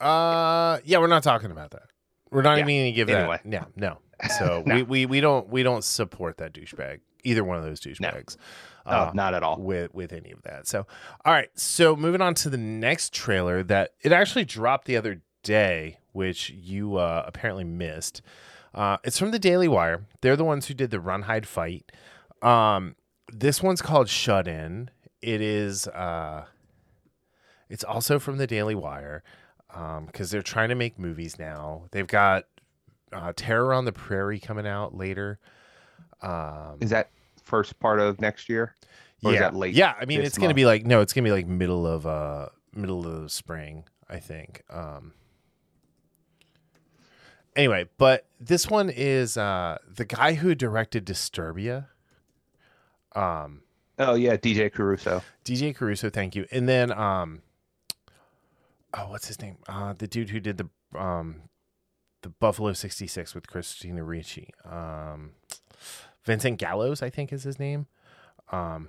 Uh, 0.00 0.78
yeah, 0.84 0.98
we're 0.98 1.06
not 1.08 1.22
talking 1.22 1.50
about 1.50 1.72
that. 1.72 1.84
We're 2.30 2.42
not 2.42 2.56
Yeah. 2.58 2.64
even 2.64 2.74
going 2.76 2.84
to 2.86 2.92
give 2.92 3.10
Anyway. 3.10 3.40
that. 3.44 3.52
Yeah, 3.52 3.64
no. 3.76 3.98
So 4.38 4.62
No. 4.66 4.74
we, 4.76 4.82
we 4.82 5.06
we 5.06 5.20
don't 5.20 5.48
we 5.48 5.62
don't 5.62 5.82
support 5.84 6.36
that 6.38 6.52
douchebag. 6.52 7.00
Either 7.24 7.42
one 7.44 7.58
of 7.58 7.64
those 7.64 7.80
douchebags. 7.80 8.36
No, 8.86 8.92
Uh, 8.92 9.10
not 9.14 9.34
at 9.34 9.42
all. 9.42 9.58
with 9.58 9.92
with 9.94 10.12
any 10.12 10.30
of 10.30 10.42
that. 10.42 10.66
So, 10.66 10.86
all 11.24 11.32
right. 11.32 11.48
So 11.58 11.96
moving 11.96 12.20
on 12.22 12.34
to 12.36 12.50
the 12.50 12.56
next 12.58 13.12
trailer 13.12 13.62
that 13.64 13.94
it 14.02 14.12
actually 14.12 14.44
dropped 14.44 14.86
the 14.86 14.96
other 14.96 15.20
day, 15.42 15.98
which 16.12 16.50
you 16.50 16.96
uh, 16.96 17.24
apparently 17.26 17.64
missed. 17.64 18.22
Uh, 18.74 18.98
it's 19.04 19.18
from 19.18 19.32
the 19.32 19.38
Daily 19.38 19.68
Wire. 19.68 20.06
They're 20.20 20.36
the 20.36 20.44
ones 20.44 20.66
who 20.66 20.74
did 20.74 20.90
the 20.90 21.00
Run 21.00 21.22
Hide 21.22 21.46
Fight. 21.46 21.90
Um, 22.42 22.94
this 23.32 23.62
one's 23.62 23.82
called 23.82 24.08
Shut 24.08 24.46
In. 24.46 24.90
It 25.22 25.40
is. 25.40 25.88
Uh, 25.88 26.44
it's 27.70 27.84
also 27.84 28.18
from 28.18 28.36
the 28.36 28.46
Daily 28.46 28.74
Wire 28.74 29.22
because 30.06 30.30
they're 30.30 30.42
trying 30.42 30.68
to 30.68 30.74
make 30.74 30.98
movies 30.98 31.38
now. 31.38 31.84
They've 31.92 32.06
got 32.06 32.44
uh, 33.12 33.32
Terror 33.34 33.72
on 33.72 33.84
the 33.84 33.92
Prairie 33.92 34.40
coming 34.40 34.66
out 34.66 34.94
later. 34.94 35.38
Um, 36.22 36.78
Is 36.80 36.90
that 36.90 37.10
first 37.44 37.78
part 37.80 38.00
of 38.00 38.20
next 38.20 38.48
year? 38.48 38.76
Or 39.22 39.32
yeah. 39.32 39.36
is 39.36 39.40
that 39.40 39.54
late 39.54 39.74
Yeah, 39.74 39.94
I 40.00 40.06
mean 40.06 40.22
it's 40.22 40.38
gonna 40.38 40.54
be 40.54 40.64
like 40.64 40.86
no, 40.86 41.00
it's 41.00 41.12
gonna 41.12 41.26
be 41.26 41.32
like 41.32 41.46
middle 41.46 41.86
of 41.86 42.06
uh 42.06 42.48
middle 42.72 43.06
of 43.06 43.30
spring, 43.30 43.84
I 44.08 44.18
think. 44.18 44.62
Um 44.70 45.12
anyway, 47.54 47.88
but 47.98 48.26
this 48.38 48.70
one 48.70 48.88
is 48.88 49.36
uh 49.36 49.76
the 49.86 50.06
guy 50.06 50.34
who 50.34 50.54
directed 50.54 51.04
Disturbia. 51.04 51.88
Um 53.14 53.62
Oh, 53.98 54.14
yeah, 54.14 54.36
DJ 54.38 54.72
Caruso. 54.72 55.22
DJ 55.44 55.76
Caruso, 55.76 56.08
thank 56.08 56.34
you. 56.34 56.46
And 56.50 56.66
then 56.66 56.90
um 56.90 57.42
oh 58.94 59.08
what's 59.10 59.28
his 59.28 59.40
name? 59.40 59.56
Uh 59.68 59.94
the 59.96 60.06
dude 60.06 60.30
who 60.30 60.40
did 60.40 60.58
the 60.58 60.98
um 60.98 61.42
the 62.22 62.28
Buffalo 62.28 62.72
66 62.72 63.34
with 63.34 63.46
Christina 63.46 64.02
Ricci. 64.04 64.50
Um 64.64 65.32
Vincent 66.24 66.58
Gallows, 66.58 67.02
I 67.02 67.10
think 67.10 67.32
is 67.32 67.42
his 67.44 67.58
name. 67.58 67.86
Um 68.52 68.88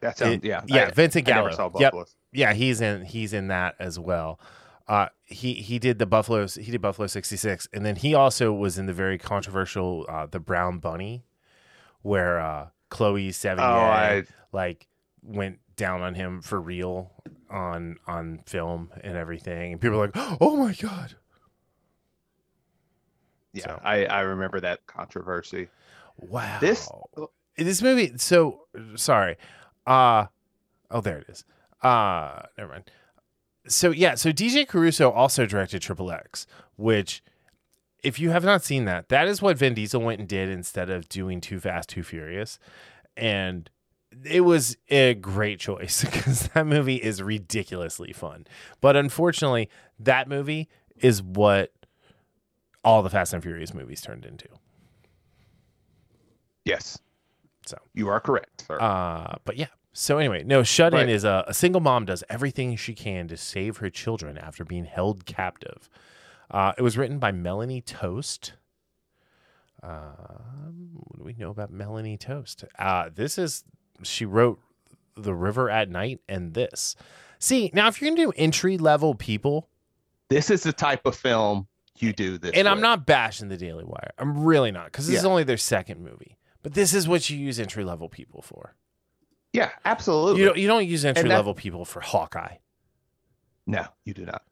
That 0.00 0.18
sounds, 0.18 0.34
It- 0.36 0.44
yeah. 0.44 0.62
yeah, 0.66 0.86
I- 0.86 0.90
Vincent 0.90 1.28
I 1.28 1.34
never 1.34 1.50
Gallo. 1.50 1.70
saw 1.70 1.78
Yep. 1.78 1.94
Yeah, 2.32 2.52
he's 2.54 2.80
in 2.80 3.04
he's 3.04 3.32
in 3.32 3.48
that 3.48 3.74
as 3.78 3.98
well. 3.98 4.40
Uh, 4.88 5.08
he 5.24 5.54
he 5.54 5.78
did 5.78 5.98
the 5.98 6.06
Buffalo 6.06 6.46
he 6.48 6.70
did 6.72 6.80
Buffalo 6.82 7.06
sixty 7.06 7.36
six, 7.36 7.68
and 7.72 7.86
then 7.86 7.96
he 7.96 8.14
also 8.14 8.52
was 8.52 8.78
in 8.78 8.86
the 8.86 8.92
very 8.92 9.16
controversial 9.16 10.04
uh, 10.08 10.26
the 10.26 10.40
Brown 10.40 10.78
Bunny, 10.80 11.24
where 12.02 12.40
uh, 12.40 12.68
Chloe 12.88 13.30
Sevigny 13.30 13.58
Oh, 13.60 13.62
I, 13.62 14.24
like 14.50 14.88
went 15.22 15.60
down 15.76 16.02
on 16.02 16.14
him 16.14 16.40
for 16.42 16.60
real 16.60 17.12
on 17.50 17.96
on 18.06 18.40
film 18.46 18.90
and 19.02 19.16
everything, 19.16 19.72
and 19.72 19.80
people 19.80 19.98
are 20.02 20.06
like, 20.06 20.12
"Oh 20.40 20.56
my 20.56 20.72
god!" 20.74 21.14
yeah, 23.52 23.64
So- 23.64 23.80
I, 23.84 24.04
I 24.06 24.20
remember 24.20 24.60
that 24.60 24.86
controversy. 24.86 25.68
Wow. 26.16 26.58
This- 26.60 26.88
this 27.56 27.82
movie. 27.82 28.12
So 28.16 28.62
sorry. 28.96 29.36
Uh 29.86 30.26
oh, 30.90 31.00
there 31.00 31.18
it 31.18 31.26
is. 31.28 31.44
Uh 31.82 32.42
never 32.56 32.72
mind. 32.72 32.90
So 33.68 33.90
yeah, 33.90 34.14
so 34.14 34.30
DJ 34.32 34.66
Caruso 34.66 35.10
also 35.10 35.44
directed 35.46 35.82
Triple 35.82 36.10
X, 36.10 36.46
which 36.76 37.22
if 38.02 38.18
you 38.18 38.30
have 38.30 38.44
not 38.44 38.64
seen 38.64 38.84
that, 38.86 39.08
that 39.10 39.28
is 39.28 39.40
what 39.42 39.58
Vin 39.58 39.74
Diesel 39.74 40.00
went 40.00 40.18
and 40.20 40.28
did 40.28 40.48
instead 40.48 40.90
of 40.90 41.08
doing 41.08 41.40
Too 41.40 41.60
Fast, 41.60 41.90
Too 41.90 42.02
Furious. 42.02 42.58
And 43.16 43.68
it 44.24 44.42
was 44.42 44.76
a 44.88 45.14
great 45.14 45.58
choice 45.58 46.04
because 46.04 46.48
that 46.48 46.66
movie 46.66 46.96
is 46.96 47.22
ridiculously 47.22 48.12
fun. 48.12 48.46
But 48.80 48.96
unfortunately, 48.96 49.68
that 49.98 50.28
movie 50.28 50.68
is 50.96 51.22
what 51.22 51.72
all 52.84 53.02
the 53.02 53.10
Fast 53.10 53.32
and 53.32 53.42
Furious 53.42 53.74
movies 53.74 54.00
turned 54.00 54.24
into. 54.24 54.48
Yes. 56.64 56.98
So. 57.66 57.76
you 57.94 58.08
are 58.08 58.20
correct, 58.20 58.64
sir. 58.66 58.78
Uh, 58.80 59.36
but 59.44 59.56
yeah. 59.56 59.68
So 59.92 60.18
anyway, 60.18 60.42
no, 60.42 60.62
Shut 60.62 60.94
In 60.94 61.08
is 61.08 61.22
a, 61.22 61.44
a 61.46 61.54
single 61.54 61.80
mom 61.80 62.06
does 62.06 62.24
everything 62.30 62.76
she 62.76 62.94
can 62.94 63.28
to 63.28 63.36
save 63.36 63.76
her 63.76 63.90
children 63.90 64.38
after 64.38 64.64
being 64.64 64.86
held 64.86 65.26
captive. 65.26 65.90
Uh, 66.50 66.72
it 66.78 66.82
was 66.82 66.96
written 66.96 67.18
by 67.18 67.30
Melanie 67.30 67.82
Toast. 67.82 68.54
Um, 69.82 70.90
what 70.92 71.18
do 71.18 71.24
we 71.24 71.34
know 71.34 71.50
about 71.50 71.70
Melanie 71.70 72.16
Toast? 72.16 72.64
Uh, 72.78 73.10
this 73.14 73.36
is 73.36 73.64
she 74.02 74.24
wrote 74.24 74.60
The 75.16 75.34
River 75.34 75.70
at 75.70 75.88
Night 75.90 76.20
and 76.28 76.54
this. 76.54 76.96
See, 77.38 77.70
now 77.74 77.88
if 77.88 78.00
you're 78.00 78.10
gonna 78.10 78.22
do 78.22 78.32
entry 78.36 78.78
level 78.78 79.14
people, 79.14 79.68
this 80.28 80.50
is 80.50 80.62
the 80.62 80.72
type 80.72 81.04
of 81.06 81.16
film 81.16 81.66
you 81.98 82.12
do 82.12 82.38
this. 82.38 82.52
and 82.54 82.66
I'm 82.68 82.80
not 82.80 83.04
bashing 83.06 83.48
the 83.48 83.56
Daily 83.56 83.84
Wire. 83.84 84.10
I'm 84.18 84.44
really 84.44 84.70
not 84.72 84.86
because 84.86 85.06
this 85.06 85.18
is 85.18 85.24
only 85.24 85.44
their 85.44 85.56
second 85.56 86.00
movie. 86.02 86.38
But 86.62 86.74
this 86.74 86.94
is 86.94 87.08
what 87.08 87.28
you 87.28 87.36
use 87.36 87.58
entry 87.58 87.84
level 87.84 88.08
people 88.08 88.40
for. 88.40 88.74
Yeah, 89.52 89.70
absolutely. 89.84 90.40
You 90.40 90.46
don't 90.46 90.56
you 90.58 90.66
don't 90.68 90.86
use 90.86 91.04
entry 91.04 91.24
that- 91.28 91.34
level 91.36 91.54
people 91.54 91.84
for 91.84 92.00
Hawkeye. 92.00 92.56
no, 93.66 93.86
you 94.04 94.14
do 94.14 94.24
not. 94.24 94.42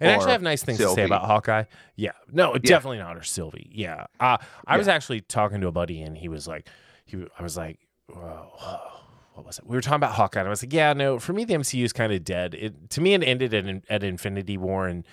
And 0.00 0.10
actually, 0.10 0.30
I 0.30 0.32
have 0.32 0.42
nice 0.42 0.62
things 0.62 0.78
to 0.78 0.88
say 0.94 1.04
about 1.04 1.26
Hawkeye. 1.26 1.64
Yeah, 1.96 2.12
no, 2.32 2.54
definitely 2.56 2.98
not. 2.98 3.16
Or 3.16 3.22
Sylvie. 3.22 3.70
Yeah, 3.74 4.06
uh, 4.18 4.38
I 4.66 4.78
was 4.78 4.88
actually 4.88 5.20
talking 5.20 5.60
to 5.60 5.66
a 5.66 5.72
buddy, 5.72 6.00
and 6.00 6.16
he 6.16 6.28
was 6.28 6.48
like, 6.48 6.68
he, 7.04 7.24
I 7.38 7.42
was 7.42 7.56
like, 7.58 7.78
what 8.08 9.44
was 9.44 9.58
it? 9.58 9.66
We 9.66 9.76
were 9.76 9.82
talking 9.82 9.96
about 9.96 10.12
Hawkeye, 10.12 10.40
and 10.40 10.48
I 10.48 10.50
was 10.50 10.62
like, 10.62 10.72
yeah, 10.72 10.92
no, 10.92 11.18
for 11.18 11.32
me, 11.32 11.44
the 11.44 11.54
MCU 11.54 11.84
is 11.84 11.92
kind 11.92 12.12
of 12.12 12.24
dead. 12.24 12.54
It 12.54 12.90
to 12.90 13.00
me, 13.00 13.14
it 13.14 13.22
ended 13.22 13.54
at, 13.54 13.82
at 13.88 14.02
Infinity 14.02 14.56
War, 14.56 14.86
and 14.86 15.04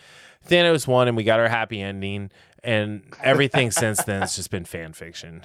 Thanos 0.48 0.88
won, 0.88 1.08
and 1.08 1.18
we 1.18 1.24
got 1.24 1.40
our 1.40 1.50
happy 1.50 1.82
ending, 1.82 2.32
and 2.64 3.04
everything 3.22 3.72
since 3.72 4.04
then 4.04 4.22
has 4.22 4.36
just 4.36 4.50
been 4.50 4.66
fan 4.66 4.94
fiction. 4.94 5.42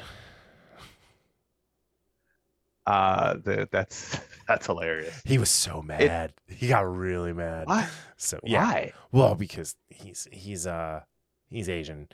Uh, 2.87 3.35
the, 3.35 3.69
that's 3.71 4.19
that's 4.49 4.67
hilarious. 4.67 5.21
He 5.25 5.39
was 5.39 5.51
so 5.51 5.83
mad. 5.83 6.33
he 6.49 6.69
got 6.69 6.81
really 6.91 7.33
mad. 7.33 7.67
What? 7.67 7.89
So 8.17 8.41
yeah, 8.45 8.65
Why? 8.65 8.93
Well, 9.13 9.35
because 9.35 9.77
he's 9.91 10.27
he's 10.33 10.67
uh 10.67 11.03
he's 11.51 11.69
Asian, 11.69 12.09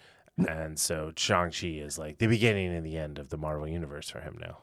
and 0.48 0.78
so 0.78 1.12
Shang 1.16 1.52
Chi 1.52 1.68
is 1.68 1.98
like 1.98 2.18
the 2.18 2.26
beginning 2.26 2.74
and 2.74 2.84
the 2.84 2.96
end 2.96 3.18
of 3.18 3.28
the 3.28 3.36
Marvel 3.36 3.68
universe 3.68 4.10
for 4.10 4.20
him 4.20 4.38
now. 4.40 4.58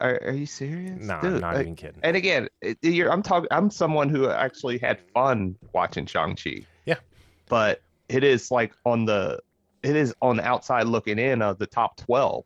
Are, 0.00 0.20
are 0.24 0.32
you 0.32 0.46
serious? 0.46 0.98
No, 1.04 1.14
I'm 1.14 1.40
not 1.40 1.54
like- 1.54 1.60
even 1.62 1.76
kidding. 1.76 2.00
And 2.02 2.16
again, 2.16 2.48
you're, 2.82 3.12
I'm 3.12 3.22
talking. 3.22 3.48
I'm 3.50 3.70
someone 3.70 4.08
who 4.08 4.28
actually 4.30 4.78
had 4.78 4.98
fun 5.14 5.56
watching 5.72 6.06
Shang 6.06 6.36
Chi. 6.36 6.64
Yeah. 6.86 6.96
But 7.48 7.82
it 8.08 8.24
is 8.24 8.50
like 8.50 8.72
on 8.84 9.04
the, 9.04 9.40
it 9.82 9.96
is 9.96 10.14
on 10.22 10.36
the 10.38 10.44
outside 10.44 10.86
looking 10.86 11.18
in 11.18 11.42
of 11.42 11.58
the 11.58 11.66
top 11.66 11.96
twelve 11.96 12.44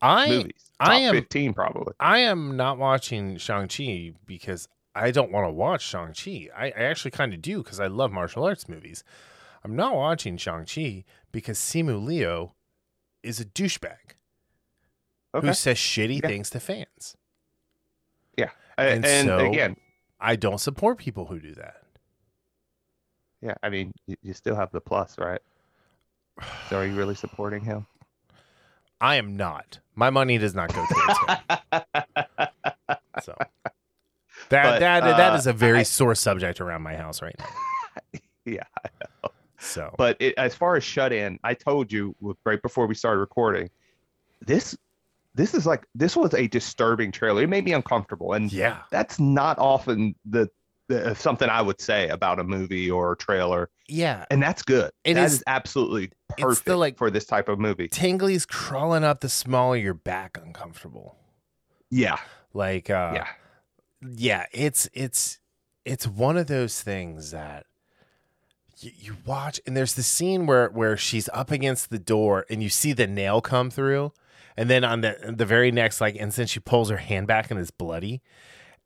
I 0.00 0.28
movies. 0.28 0.70
Top 0.80 0.90
I 0.90 0.94
am- 1.00 1.14
fifteen 1.14 1.54
probably. 1.54 1.94
I 2.00 2.18
am 2.20 2.56
not 2.56 2.78
watching 2.78 3.36
Shang 3.38 3.68
Chi 3.68 4.12
because 4.26 4.68
I 4.94 5.10
don't 5.10 5.30
want 5.32 5.46
to 5.46 5.52
watch 5.52 5.82
Shang 5.82 6.12
Chi. 6.12 6.48
I, 6.56 6.66
I 6.66 6.84
actually 6.84 7.12
kind 7.12 7.32
of 7.34 7.40
do 7.42 7.62
because 7.62 7.80
I 7.80 7.86
love 7.86 8.10
martial 8.12 8.44
arts 8.44 8.68
movies. 8.68 9.04
I'm 9.64 9.74
not 9.76 9.94
watching 9.94 10.36
Shang 10.36 10.64
Chi 10.66 11.04
because 11.32 11.58
Simu 11.58 12.02
Liu 12.04 12.52
is 13.22 13.40
a 13.40 13.44
douchebag 13.44 14.14
Okay. 15.34 15.46
who 15.46 15.52
says 15.54 15.76
shitty 15.76 16.22
Yeah. 16.22 16.28
things 16.28 16.50
to 16.50 16.60
fans. 16.60 17.16
and 18.80 19.04
and 19.04 19.26
so- 19.26 19.38
again, 19.50 19.76
I 20.20 20.36
don't 20.36 20.58
support 20.60 20.98
people 20.98 21.26
who 21.26 21.40
do 21.40 21.52
that. 21.56 21.82
yeah. 23.40 23.54
I 23.60 23.70
mean, 23.70 23.90
you, 24.06 24.14
you 24.22 24.32
still 24.34 24.54
have 24.54 24.70
the 24.70 24.80
plus, 24.80 25.18
right? 25.18 25.40
So 26.70 26.78
are 26.78 26.86
you 26.86 26.94
really 26.94 27.16
supporting 27.16 27.64
him? 27.64 27.86
I 29.00 29.16
am 29.16 29.36
not. 29.36 29.80
My 29.96 30.10
money 30.10 30.38
does 30.38 30.54
not 30.54 30.72
go 30.72 30.86
towards 30.86 31.18
him. 31.18 31.82
So 33.24 33.34
that 34.50 34.62
But, 34.62 34.78
that 34.78 35.00
that 35.00 35.32
uh, 35.32 35.36
is 35.36 35.48
a 35.48 35.52
very 35.52 35.80
I- 35.80 35.82
sore 35.82 36.14
subject 36.14 36.60
around 36.60 36.82
my 36.82 36.94
house 36.94 37.20
right 37.20 37.34
now. 37.38 38.20
Yeah. 38.44 38.62
So 39.58 39.92
But 39.98 40.16
it, 40.20 40.34
as 40.38 40.54
far 40.54 40.76
as 40.76 40.84
shut 40.84 41.12
in, 41.12 41.40
I 41.42 41.54
told 41.54 41.92
you 41.92 42.14
right 42.44 42.62
before 42.62 42.86
we 42.86 42.94
started 42.94 43.18
recording, 43.18 43.68
this 44.46 44.78
this 45.38 45.54
is 45.54 45.64
like 45.64 45.86
this 45.94 46.14
was 46.16 46.34
a 46.34 46.48
disturbing 46.48 47.10
trailer. 47.12 47.42
It 47.42 47.48
made 47.48 47.64
me 47.64 47.72
uncomfortable, 47.72 48.34
and 48.34 48.52
yeah, 48.52 48.80
that's 48.90 49.18
not 49.18 49.58
often 49.58 50.14
the, 50.28 50.48
the 50.88 51.14
something 51.14 51.48
I 51.48 51.62
would 51.62 51.80
say 51.80 52.08
about 52.08 52.38
a 52.40 52.44
movie 52.44 52.90
or 52.90 53.12
a 53.12 53.16
trailer, 53.16 53.70
yeah. 53.88 54.26
and 54.30 54.42
that's 54.42 54.62
good. 54.62 54.90
It 55.04 55.14
That 55.14 55.24
is- 55.24 55.34
is 55.34 55.44
absolutely 55.46 56.06
the, 56.36 56.42
perfect 56.42 56.68
like- 56.76 56.98
for 56.98 57.10
this 57.10 57.24
type 57.24 57.48
of 57.48 57.58
movie. 57.58 57.88
Tingly's 57.88 58.44
crawling 58.44 59.04
up 59.04 59.20
the 59.20 59.28
small 59.28 59.72
of 59.74 59.80
your 59.82 59.94
back, 59.94 60.36
uncomfortable. 60.44 61.16
Yeah, 61.90 62.18
Like 62.52 62.90
uh, 62.90 63.12
yeah, 63.14 63.26
yeah. 64.16 64.46
It's 64.52 64.88
it's 64.92 65.38
it's 65.84 66.06
one 66.06 66.36
of 66.36 66.48
those 66.48 66.82
things 66.82 67.30
that. 67.30 67.64
You, 68.80 68.92
you 68.96 69.16
watch 69.26 69.60
and 69.66 69.76
there's 69.76 69.94
the 69.94 70.04
scene 70.04 70.46
where 70.46 70.68
where 70.68 70.96
she's 70.96 71.28
up 71.32 71.50
against 71.50 71.90
the 71.90 71.98
door 71.98 72.46
and 72.48 72.62
you 72.62 72.68
see 72.68 72.92
the 72.92 73.08
nail 73.08 73.40
come 73.40 73.70
through 73.70 74.12
and 74.58 74.68
then 74.68 74.82
on 74.84 75.00
the 75.00 75.16
the 75.34 75.46
very 75.46 75.70
next 75.70 76.00
like 76.00 76.16
instant 76.16 76.50
she 76.50 76.58
pulls 76.60 76.90
her 76.90 76.96
hand 76.98 77.26
back 77.28 77.50
and 77.50 77.58
it's 77.60 77.70
bloody 77.70 78.20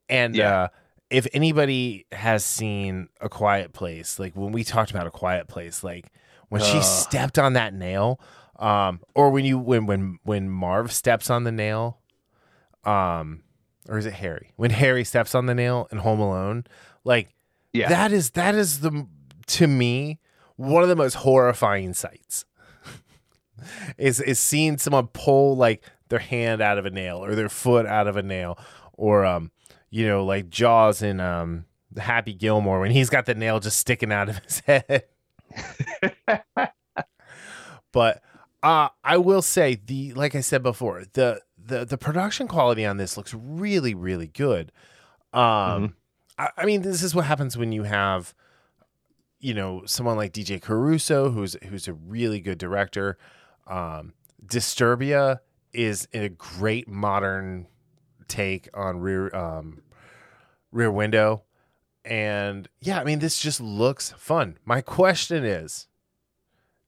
and 0.09 0.37
Yeah. 0.37 0.63
uh 0.65 0.69
if 1.11 1.27
anybody 1.33 2.07
has 2.13 2.45
seen 2.45 3.09
a 3.21 3.29
quiet 3.29 3.73
place 3.73 4.19
like 4.19 4.35
when 4.37 4.53
we 4.53 4.63
talked 4.65 4.91
about 4.91 5.07
a 5.07 5.11
quiet 5.11 5.49
place 5.49 5.83
like 5.83 6.07
when 6.51 6.61
she 6.63 6.81
stepped 6.83 7.39
on 7.39 7.55
that 7.55 7.73
nail 7.75 8.21
um 8.59 9.01
or 9.15 9.31
when 9.31 9.45
you 9.45 9.59
when 9.59 9.87
when 9.87 10.19
when 10.25 10.49
marv 10.51 10.93
steps 10.93 11.31
on 11.31 11.45
the 11.45 11.53
nail 11.53 11.99
um 12.85 13.43
or 13.89 13.99
is 13.99 14.07
it 14.07 14.13
harry 14.13 14.53
when 14.57 14.71
harry 14.71 15.05
steps 15.05 15.35
on 15.35 15.47
the 15.47 15.55
nail 15.55 15.89
in 15.91 15.99
home 15.99 16.21
alone 16.21 16.65
like 17.05 17.31
yeah. 17.73 17.89
that 17.89 18.13
is 18.13 18.31
that 18.33 18.55
is 18.55 18.81
the 18.81 19.07
to 19.47 19.67
me 19.67 20.19
one 20.57 20.83
of 20.83 20.89
the 20.89 20.97
most 20.97 21.15
horrifying 21.15 21.95
sights 21.95 22.45
is 23.99 24.21
is 24.21 24.39
seeing 24.39 24.79
someone 24.79 25.07
pull 25.09 25.57
like 25.57 25.83
their 26.09 26.19
hand 26.19 26.61
out 26.61 26.79
of 26.79 26.87
a 26.87 26.91
nail 26.91 27.25
or 27.25 27.35
their 27.35 27.49
foot 27.49 27.87
out 27.87 28.07
of 28.07 28.17
a 28.17 28.23
nail 28.23 28.59
or 28.95 29.25
um 29.25 29.51
you 29.91 30.07
know 30.07 30.25
like 30.25 30.49
jaws 30.51 31.03
in 31.03 31.21
um 31.21 31.65
happy 31.99 32.33
gilmore 32.35 32.81
when 32.81 32.91
he's 32.91 33.11
got 33.11 33.27
the 33.27 33.35
nail 33.35 33.61
just 33.61 33.79
sticking 33.79 34.13
out 34.13 34.29
of 34.29 34.39
his 34.45 34.61
head. 34.61 35.05
But 37.93 38.23
uh 38.63 38.89
i 39.03 39.17
will 39.17 39.43
say 39.43 39.75
the 39.87 40.13
like 40.15 40.35
i 40.37 40.41
said 40.41 40.63
before 40.63 41.03
the 41.15 41.41
the 41.59 41.85
the 41.85 41.99
production 41.99 42.47
quality 42.47 42.87
on 42.87 42.97
this 42.97 43.17
looks 43.17 43.35
really 43.35 43.93
really 43.95 44.29
good. 44.29 44.71
Um 45.33 45.41
Mhm. 45.43 45.93
I, 46.39 46.49
I 46.59 46.65
mean 46.65 46.83
this 46.83 47.03
is 47.03 47.15
what 47.15 47.25
happens 47.27 47.57
when 47.57 47.73
you 47.73 47.83
have 47.83 48.35
you 49.41 49.53
know 49.53 49.83
someone 49.85 50.17
like 50.17 50.33
dj 50.33 50.63
caruso 50.63 51.31
who's 51.31 51.57
who's 51.69 51.89
a 51.89 51.93
really 51.93 52.39
good 52.41 52.57
director 52.59 53.19
um 53.67 54.13
disturbia 54.45 55.39
is 55.73 56.09
a 56.13 56.29
great 56.29 56.89
modern 56.89 57.67
take 58.29 58.69
on 58.75 58.99
rear 58.99 59.35
um 59.35 59.83
rear 60.71 60.91
window. 60.91 61.43
And 62.05 62.69
yeah 62.81 63.01
i 63.01 63.05
mean 63.05 63.21
this 63.21 63.39
just 63.39 63.61
looks 63.61 64.13
fun. 64.19 64.59
My 64.65 64.81
question 64.81 65.45
is 65.45 65.87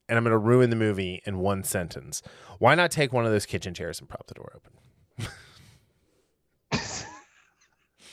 and 0.08 0.18
i'm 0.18 0.24
going 0.24 0.32
to 0.32 0.38
ruin 0.38 0.70
the 0.70 0.76
movie 0.76 1.22
in 1.24 1.38
one 1.38 1.62
sentence 1.62 2.20
why 2.58 2.74
not 2.74 2.90
take 2.90 3.12
one 3.12 3.24
of 3.24 3.32
those 3.32 3.46
kitchen 3.46 3.72
chairs 3.74 4.00
and 4.00 4.08
prop 4.08 4.26
the 4.26 4.34
door 4.34 4.52
open? 4.56 4.72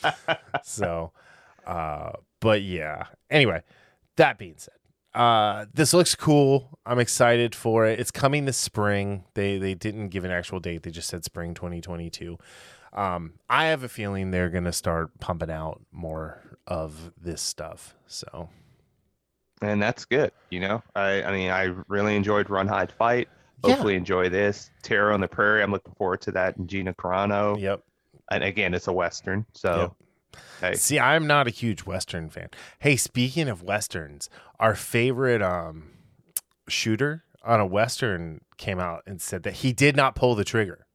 So 0.63 1.11
uh 1.65 2.11
but 2.39 2.61
yeah 2.63 3.05
anyway 3.29 3.61
that 4.15 4.37
being 4.37 4.55
said 4.57 4.73
uh 5.13 5.65
this 5.73 5.93
looks 5.93 6.15
cool 6.15 6.79
i'm 6.85 6.99
excited 6.99 7.53
for 7.53 7.85
it 7.85 7.99
it's 7.99 8.11
coming 8.11 8.45
this 8.45 8.57
spring 8.57 9.23
they 9.33 9.57
they 9.57 9.73
didn't 9.73 10.09
give 10.09 10.23
an 10.23 10.31
actual 10.31 10.59
date 10.59 10.83
they 10.83 10.91
just 10.91 11.09
said 11.09 11.23
spring 11.25 11.53
2022 11.53 12.37
um 12.93 13.33
i 13.49 13.65
have 13.65 13.83
a 13.83 13.89
feeling 13.89 14.31
they're 14.31 14.49
gonna 14.49 14.71
start 14.71 15.11
pumping 15.19 15.51
out 15.51 15.81
more 15.91 16.41
of 16.65 17.11
this 17.21 17.41
stuff 17.41 17.93
so 18.07 18.47
and 19.61 19.81
that's 19.81 20.05
good. 20.05 20.31
You 20.49 20.59
know, 20.59 20.83
I 20.95 21.23
I 21.23 21.31
mean, 21.31 21.51
I 21.51 21.73
really 21.87 22.15
enjoyed 22.15 22.49
Run 22.49 22.67
Hide 22.67 22.91
Fight. 22.91 23.29
Yeah. 23.63 23.71
Hopefully, 23.71 23.95
enjoy 23.95 24.29
this. 24.29 24.71
Terror 24.81 25.11
on 25.11 25.21
the 25.21 25.27
Prairie. 25.27 25.61
I'm 25.61 25.71
looking 25.71 25.93
forward 25.93 26.21
to 26.21 26.31
that. 26.31 26.57
And 26.57 26.67
Gina 26.67 26.93
Carano. 26.93 27.59
yep 27.59 27.83
And 28.31 28.43
again, 28.43 28.73
it's 28.73 28.87
a 28.87 28.93
western, 28.93 29.45
so 29.53 29.95
hey, 30.59 30.75
See, 30.75 30.99
I'm 30.99 31.27
not 31.27 31.47
a 31.47 31.51
huge 31.51 31.81
Western 31.85 32.29
fan. 32.29 32.49
Hey, 32.79 32.95
speaking 32.95 33.47
of 33.49 33.61
Westerns, 33.63 34.29
our 34.59 34.75
favorite 34.75 35.41
um, 35.41 35.91
shooter 36.67 37.23
on 37.43 37.59
a 37.59 37.65
Western 37.65 38.41
came 38.57 38.79
out 38.79 39.03
and 39.07 39.21
said 39.21 39.43
that 39.43 39.53
he 39.53 39.73
did 39.73 39.95
not 39.95 40.15
pull 40.15 40.35
the 40.35 40.43
trigger. 40.45 40.85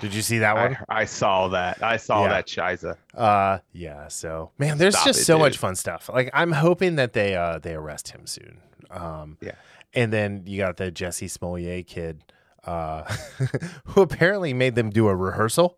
Did 0.00 0.14
you 0.14 0.22
see 0.22 0.38
that 0.38 0.54
one? 0.54 0.78
I, 0.88 1.00
I 1.00 1.04
saw 1.04 1.48
that. 1.48 1.82
I 1.82 1.96
saw 1.96 2.22
Yeah. 2.24 2.28
that 2.30 2.46
Shiza. 2.46 2.96
Uh, 3.14 3.58
yeah. 3.72 4.06
So, 4.08 4.52
man, 4.56 4.78
there's 4.78 4.94
Stop 4.94 5.06
just 5.06 5.20
it, 5.20 5.24
so 5.24 5.34
dude. 5.34 5.40
much 5.42 5.58
fun 5.58 5.74
stuff. 5.74 6.08
Like, 6.12 6.30
I'm 6.32 6.52
hoping 6.52 6.94
that 6.96 7.12
they 7.12 7.34
uh 7.34 7.58
they 7.58 7.74
arrest 7.74 8.08
him 8.10 8.26
soon. 8.26 8.60
Um, 8.90 9.36
Yeah. 9.40 9.52
And 9.92 10.12
then 10.12 10.44
you 10.46 10.58
got 10.58 10.76
the 10.76 10.92
Jussie 10.92 11.28
Smollett 11.28 11.88
kid. 11.88 12.22
uh, 12.64 13.02
who 13.86 14.02
apparently 14.02 14.54
made 14.54 14.76
them 14.76 14.90
do 14.90 15.08
a 15.08 15.16
rehearsal. 15.16 15.76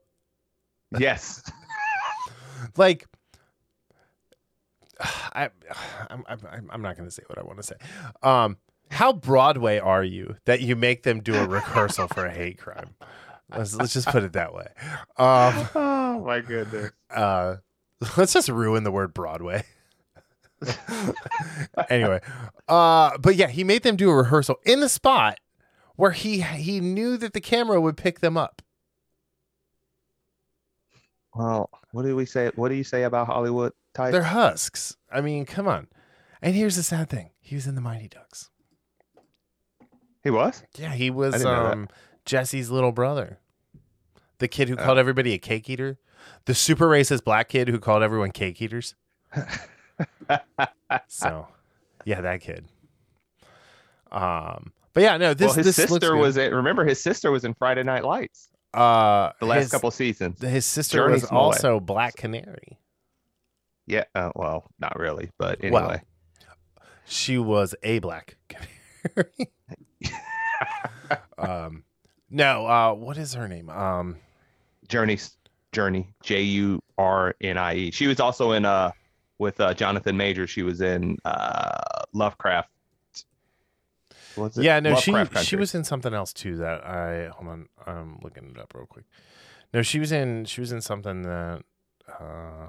Yes. 0.99 1.43
Like, 2.77 3.07
I, 5.01 5.51
I'm, 6.11 6.25
I'm, 6.27 6.71
I'm 6.71 6.83
not 6.83 6.97
going 6.97 7.09
to 7.09 7.15
say 7.15 7.23
what 7.27 7.39
I 7.39 7.43
want 7.43 7.59
to 7.59 7.63
say. 7.63 7.77
Um, 8.23 8.57
how 8.91 9.13
Broadway 9.13 9.79
are 9.79 10.05
you 10.05 10.37
that 10.45 10.61
you 10.61 10.77
make 10.77 11.03
them 11.03 11.21
do 11.21 11.35
a 11.35 11.47
rehearsal 11.47 12.09
for 12.09 12.27
a 12.27 12.31
hate 12.31 12.59
crime? 12.59 12.95
Let's 13.51 13.75
let's 13.75 13.93
just 13.93 14.09
put 14.09 14.23
it 14.23 14.35
that 14.35 14.55
way. 14.55 14.67
Um, 15.17 15.69
oh 15.75 16.23
my 16.25 16.41
goodness. 16.41 16.91
uh, 17.11 17.57
let's 18.17 18.35
just 18.35 18.49
ruin 18.49 18.85
the 18.85 18.93
word 18.93 19.15
Broadway. 19.15 19.65
anyway, 21.89 22.21
uh, 22.69 23.17
but 23.19 23.35
yeah, 23.35 23.49
he 23.49 23.65
made 23.65 23.83
them 23.83 23.97
do 23.97 24.11
a 24.11 24.15
rehearsal 24.15 24.57
in 24.65 24.81
the 24.81 24.89
spot 24.89 25.39
where 25.97 26.13
he 26.13 26.43
he 26.43 26.81
knew 26.81 27.17
that 27.17 27.33
the 27.33 27.41
camera 27.41 27.81
would 27.81 27.97
pick 27.97 28.21
them 28.21 28.37
up. 28.37 28.63
Well, 31.35 31.71
what 31.93 32.03
do 32.03 32.15
we 32.17 32.27
say? 32.27 32.51
What 32.57 32.69
do 32.69 32.75
you 32.75 32.85
say 32.85 33.05
about 33.05 33.27
Hollywood 33.27 33.73
types? 33.95 34.13
They're 34.13 34.23
husks. 34.23 34.97
I 35.11 35.21
mean, 35.21 35.47
come 35.47 35.67
on. 35.67 35.89
And 36.43 36.55
here's 36.55 36.77
the 36.77 36.83
sad 36.83 37.09
thing: 37.09 37.31
he 37.41 37.55
was 37.55 37.67
in 37.67 37.75
the 37.75 37.81
Mighty 37.81 38.09
Ducks. 38.09 38.51
He 40.23 40.31
was. 40.31 40.63
Yeah, 40.79 40.93
he 40.93 41.11
was 41.11 41.33
didn't 41.35 41.47
know 41.47 41.65
that. 41.65 41.73
um, 41.73 41.89
Jussie's 42.25 42.71
little 42.71 42.93
brother, 42.93 43.39
the 44.39 44.49
kid 44.49 44.69
who 44.69 44.77
Oh. 44.77 44.85
called 44.85 44.99
everybody 44.99 45.33
a 45.33 45.39
cake 45.39 45.69
eater, 45.71 45.99
the 46.45 46.55
super 46.55 46.87
racist 46.87 47.25
black 47.25 47.49
kid 47.49 47.69
who 47.69 47.79
called 47.81 48.03
everyone 48.03 48.31
cake 48.31 48.61
eaters. 48.63 48.95
so, 51.09 51.49
yeah, 52.05 52.21
that 52.21 52.41
kid. 52.41 52.67
Um, 54.11 54.73
but 54.93 55.03
yeah, 55.03 55.17
no, 55.17 55.35
this 55.35 55.49
well, 55.49 55.55
his 55.57 55.67
this 55.67 55.77
sister 55.77 56.17
was. 56.17 56.37
In, 56.37 56.55
remember, 56.55 56.85
his 56.85 57.03
sister 57.03 57.31
was 57.31 57.45
in 57.45 57.55
Friday 57.55 57.83
Night 57.83 58.05
Lights 58.05 58.49
uh 58.75 59.33
the 59.41 59.47
last 59.47 59.63
his, 59.63 59.71
couple 59.71 59.91
seasons. 59.91 60.41
His 60.41 60.65
sister 60.67 60.99
Jurnee 60.99 61.13
was 61.13 61.23
Smollett. 61.25 61.57
also 61.57 61.81
Black 61.81 62.17
Canary. 62.17 62.79
Yeah. 63.87 64.05
Uh, 64.15 64.31
well, 64.35 64.71
not 64.79 64.99
really, 64.99 65.31
but 65.39 65.63
anyway. 65.63 65.81
Well, 65.83 66.01
She 67.05 67.39
was 67.39 67.75
a 67.83 67.99
Black 67.99 68.37
Canary. 68.49 69.51
um, 71.39 71.85
no, 72.31 72.67
uh, 72.67 72.95
what 72.95 73.19
is 73.19 73.35
her 73.35 73.49
name? 73.49 73.69
Um, 73.69 74.17
Jurnee. 74.89 75.31
Jurnee. 75.73 76.07
J 76.23 76.43
U 76.43 76.81
R 76.99 77.35
N 77.41 77.59
I 77.59 77.75
E. 77.75 77.91
She 77.91 78.07
was 78.07 78.21
also 78.21 78.53
in 78.53 78.65
uh 78.65 78.93
with 79.39 79.61
uh, 79.61 79.75
Jonathan 79.75 80.17
Major. 80.17 80.47
She 80.47 80.63
was 80.63 80.81
in 80.81 81.19
uh 81.25 81.81
Lovecraft. 82.13 82.69
Was 84.37 84.57
it 84.59 84.65
yeah, 84.65 84.81
no, 84.81 84.95
she 84.97 85.13
Lovecraft 85.13 85.45
she 85.47 85.51
Country. 85.57 85.61
was 85.61 85.75
in 85.75 85.85
something 85.85 86.15
else 86.15 86.33
too. 86.33 86.57
That 86.57 86.85
I 86.87 87.29
hold 87.29 87.49
on, 87.49 87.69
I'm 87.87 88.19
looking 88.23 88.51
it 88.51 88.59
up 88.59 88.73
real 88.75 88.87
quick. 88.87 89.05
No, 89.75 89.83
she 89.83 89.99
was 89.99 90.13
in 90.13 90.45
she 90.45 90.61
was 90.61 90.73
in 90.73 90.81
something 90.81 91.23
that. 91.23 91.63
uh 92.21 92.69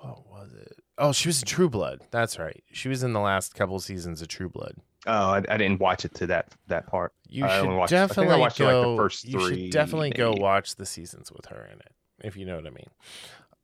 What 0.00 0.26
was 0.30 0.52
it? 0.54 0.76
Oh, 0.96 1.12
she 1.12 1.28
was 1.28 1.40
in 1.42 1.46
True 1.46 1.68
Blood. 1.68 2.02
That's 2.10 2.38
right. 2.38 2.62
She 2.72 2.88
was 2.88 3.02
in 3.02 3.12
the 3.12 3.20
last 3.20 3.54
couple 3.54 3.78
seasons 3.80 4.20
of 4.22 4.28
True 4.28 4.48
Blood. 4.48 4.74
Oh, 5.06 5.30
I, 5.30 5.38
I 5.48 5.56
didn't 5.56 5.80
watch 5.80 6.04
it 6.04 6.14
to 6.16 6.26
that 6.28 6.52
that 6.66 6.86
part. 6.86 7.12
You 7.28 7.44
I 7.44 7.48
should 7.58 7.64
only 7.66 7.76
watched- 7.76 7.92
I 7.92 8.02
I 8.02 8.06
definitely 8.06 8.40
watched, 8.40 8.58
go. 8.58 8.64
like, 8.66 8.90
the 8.90 9.02
first 9.02 9.24
you 9.24 9.38
three, 9.40 9.62
should 9.64 9.70
definitely 9.72 10.10
go 10.10 10.32
watch 10.32 10.74
the 10.76 10.86
seasons 10.86 11.30
with 11.32 11.46
her 11.46 11.68
in 11.72 11.78
it, 11.78 11.92
if 12.24 12.36
you 12.36 12.44
know 12.46 12.56
what 12.56 12.66
I 12.66 12.70
mean. 12.70 12.90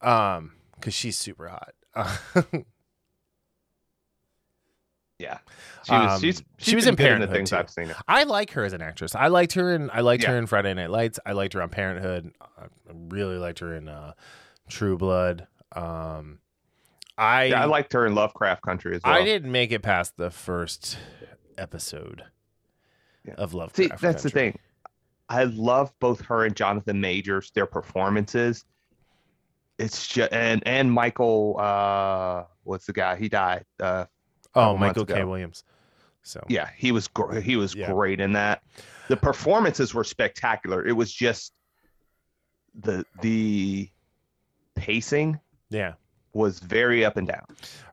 Um, 0.01 0.53
because 0.77 0.94
she's 0.94 1.18
super 1.18 1.49
hot. 1.49 1.75
Yeah, 5.25 5.39
she 5.85 5.93
was. 5.93 6.13
Um, 6.13 6.21
she's, 6.21 6.43
she 6.59 6.77
was 6.77 6.87
in 6.87 6.93
good 6.95 6.99
the 6.99 7.03
Parenthood, 7.09 7.31
things 7.31 7.51
too. 7.51 7.57
I've 7.57 7.71
seen 7.71 7.89
her. 7.89 7.97
I 8.07 8.25
like 8.25 8.51
her 8.53 8.65
as 8.65 8.73
an 8.73 8.83
actress. 8.83 9.15
I 9.15 9.29
liked 9.29 9.53
her 9.55 9.75
in 9.75 9.91
I 9.91 10.01
liked 10.01 10.25
her 10.25 10.37
in 10.37 10.47
Friday 10.47 10.75
Night 10.75 10.91
Lights. 10.91 11.19
I 11.25 11.33
liked 11.33 11.55
her 11.55 11.63
on 11.63 11.69
Parenthood. 11.71 12.31
I 12.41 12.67
really 13.09 13.39
liked 13.39 13.59
her 13.61 13.75
in 13.75 13.89
uh, 13.89 14.13
True 14.69 14.97
Blood. 14.99 15.47
Um, 15.73 16.39
I 17.17 17.45
Yeah, 17.45 17.63
I 17.63 17.65
liked 17.67 17.93
her 17.95 18.07
in 18.07 18.15
Lovecraft 18.15 18.63
Country 18.63 18.97
as 18.97 19.03
well. 19.05 19.15
I 19.15 19.25
didn't 19.25 19.51
make 19.53 19.73
it 19.73 19.83
past 19.83 20.17
the 20.17 20.31
first 20.31 20.99
episode 21.57 22.23
Yeah. 23.27 23.35
of 23.35 23.55
Lovecraft. 23.55 24.01
See, 24.01 24.07
that's 24.07 24.23
the 24.23 24.31
thing. 24.31 24.59
I 25.29 25.45
love 25.45 25.93
both 26.01 26.21
her 26.23 26.45
and 26.45 26.55
Jonathan 26.55 27.01
Majors, 27.01 27.51
their 27.53 27.67
performances. 27.67 28.65
It's 29.79 30.07
just 30.07 30.33
and 30.33 30.63
and 30.67 30.93
Michael, 30.93 31.57
uh, 31.59 32.45
what's 32.63 32.87
the 32.87 32.93
guy? 32.93 33.17
He 33.17 33.29
died. 33.29 33.65
Uh, 33.81 34.05
Oh, 34.55 34.77
Michael 34.77 35.05
K. 35.05 35.14
ago. 35.14 35.27
Williams. 35.29 35.64
So 36.23 36.43
yeah, 36.49 36.69
he 36.77 36.93
was 36.93 37.09
gr- 37.09 37.38
he 37.40 37.57
was 37.57 37.75
Yeah. 37.75 37.93
great 37.93 38.21
in 38.21 38.33
that. 38.33 38.62
The 39.09 39.17
performances 39.17 39.93
were 39.93 40.05
spectacular. 40.05 40.87
It 40.87 40.93
was 40.93 41.12
just 41.12 41.53
the 42.75 43.05
the 43.21 43.90
pacing 44.75 45.38
yeah. 45.71 45.95
was 46.33 46.59
very 46.61 47.05
up 47.05 47.17
and 47.17 47.27
down. 47.29 47.45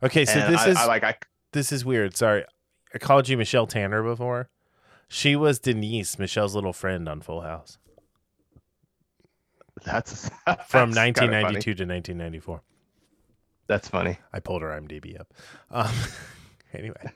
Okay, 0.02 0.26
so 0.26 0.40
And 0.40 0.54
this 0.54 0.62
I, 0.62 0.70
is 0.70 0.78
I 0.78 0.86
like 0.86 1.04
I 1.04 1.16
this 1.52 1.72
is 1.72 1.84
weird. 1.84 2.16
Sorry, 2.16 2.46
I 2.94 2.98
called 2.98 3.28
you 3.28 3.38
Michelle 3.38 3.68
Tanner 3.68 4.02
before. 4.02 4.50
She 5.10 5.36
was 5.36 5.60
Denise, 5.60 6.18
Michelle's 6.18 6.56
little 6.56 6.72
friend 6.72 7.10
on 7.10 7.20
Full 7.20 7.42
House 7.42 7.78
that's 9.84 10.30
from 10.68 10.92
that's 10.92 11.20
kinda 11.20 11.42
1992 11.42 11.62
to 11.76 11.86
1994. 11.86 12.62
That's 13.68 13.88
funny. 13.88 14.18
I 14.34 14.40
pulled 14.40 14.62
her 14.64 14.70
IMDb 14.70 15.20
up. 15.20 15.34
Um, 15.70 15.92
anyway, 16.78 17.12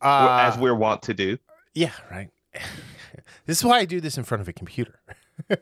uh, 0.00 0.50
As 0.52 0.58
we're 0.58 0.74
wont 0.74 1.02
to 1.02 1.14
do. 1.14 1.38
yeah, 1.74 1.92
right. 2.10 2.28
this 3.46 3.58
is 3.58 3.64
why 3.64 3.78
I 3.78 3.84
do 3.84 4.00
this 4.00 4.18
in 4.18 4.24
front 4.24 4.40
of 4.40 4.48
a 4.48 4.52
computer. 4.52 5.00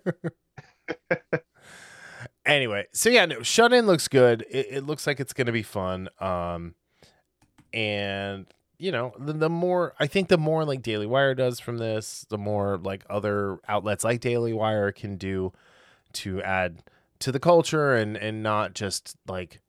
anyway, 2.46 2.86
so 2.92 3.08
yeah, 3.08 3.26
no, 3.26 3.42
Shut 3.42 3.72
In 3.72 3.86
looks 3.86 4.08
good. 4.08 4.44
It, 4.50 4.66
it 4.70 4.86
looks 4.86 5.06
like 5.06 5.20
it's 5.20 5.32
going 5.32 5.46
to 5.46 5.52
be 5.52 5.62
fun. 5.62 6.08
Um, 6.18 6.74
and 7.72 8.46
you 8.78 8.90
know, 8.90 9.12
the, 9.18 9.34
the 9.34 9.50
more 9.50 9.94
I 10.00 10.06
think, 10.06 10.28
the 10.28 10.38
more 10.38 10.64
like 10.64 10.82
Daily 10.82 11.06
Wire 11.06 11.34
does 11.34 11.60
from 11.60 11.78
this, 11.78 12.24
the 12.28 12.38
more 12.38 12.78
like 12.78 13.04
other 13.10 13.58
outlets 13.68 14.04
like 14.04 14.20
Daily 14.20 14.52
Wire 14.52 14.90
can 14.90 15.16
do 15.16 15.52
to 16.14 16.42
add 16.42 16.82
to 17.20 17.30
the 17.30 17.38
culture 17.38 17.94
and 17.94 18.16
and 18.16 18.42
not 18.42 18.74
just 18.74 19.16
like 19.28 19.60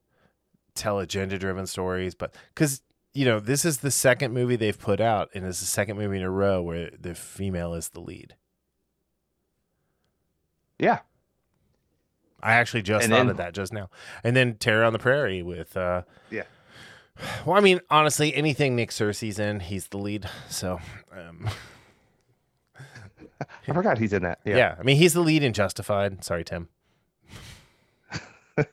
tell 0.73 0.99
agenda 0.99 1.37
driven 1.37 1.67
stories, 1.67 2.15
but 2.15 2.33
because 2.55 2.81
you 3.13 3.25
know 3.25 3.39
this 3.39 3.65
is 3.65 3.79
the 3.79 3.91
second 3.91 4.33
movie 4.33 4.55
they've 4.55 4.77
put 4.79 4.99
out, 5.01 5.29
and 5.33 5.45
it's 5.45 5.59
the 5.59 5.65
second 5.65 5.97
movie 5.97 6.17
in 6.17 6.23
a 6.23 6.29
row 6.29 6.61
where 6.61 6.89
the 6.99 7.13
female 7.15 7.73
is 7.73 7.89
the 7.89 7.99
lead. 7.99 8.35
Yeah. 10.79 10.99
I 12.43 12.53
actually 12.53 12.81
just 12.81 13.03
And 13.03 13.11
thought 13.11 13.17
then- 13.19 13.29
of 13.29 13.37
that 13.37 13.53
just 13.53 13.71
now. 13.71 13.89
And 14.23 14.35
then 14.35 14.55
Terror 14.55 14.83
on 14.83 14.93
the 14.93 14.99
Prairie 14.99 15.43
with 15.43 15.77
uh 15.77 16.01
Yeah. 16.31 16.43
Well, 17.45 17.55
I 17.55 17.59
mean, 17.59 17.81
honestly, 17.91 18.33
anything 18.33 18.75
Nick 18.75 18.91
Searcy's 18.91 19.37
in, 19.37 19.59
he's 19.59 19.87
the 19.89 19.97
lead. 19.99 20.27
So, 20.49 20.79
um, 21.11 21.47
I 23.67 23.73
forgot 23.73 23.99
he's 23.99 24.11
in 24.13 24.23
that. 24.23 24.39
yeah. 24.43 24.55
Yeah. 24.57 24.75
I 24.79 24.83
mean, 24.83 24.97
he's 24.97 25.13
the 25.13 25.21
lead 25.21 25.43
in 25.43 25.53
Justified. 25.53 26.23
Sorry, 26.23 26.43
Tim. 26.43 26.69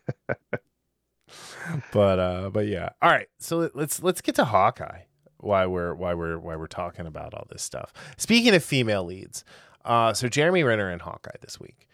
but 1.92 2.18
uh 2.18 2.50
but 2.50 2.66
yeah. 2.66 2.90
All 3.02 3.10
right. 3.10 3.28
So 3.38 3.58
let- 3.58 3.76
let's 3.76 4.02
let's 4.02 4.20
get 4.20 4.34
to 4.36 4.44
Hawkeye. 4.44 5.02
Why 5.38 5.66
we're 5.66 5.94
why 5.94 6.14
we're 6.14 6.38
why 6.38 6.56
we're 6.56 6.66
talking 6.66 7.06
about 7.06 7.34
all 7.34 7.46
this 7.50 7.62
stuff. 7.62 7.92
Speaking 8.16 8.54
of 8.54 8.64
female 8.64 9.04
leads, 9.04 9.44
uh 9.84 10.12
so 10.12 10.28
Jeremy 10.28 10.62
Renner 10.64 10.88
and 10.90 11.00
Hawkeye 11.02 11.36
this 11.40 11.58
week. 11.60 11.86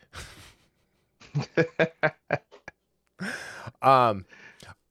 um 3.83 4.25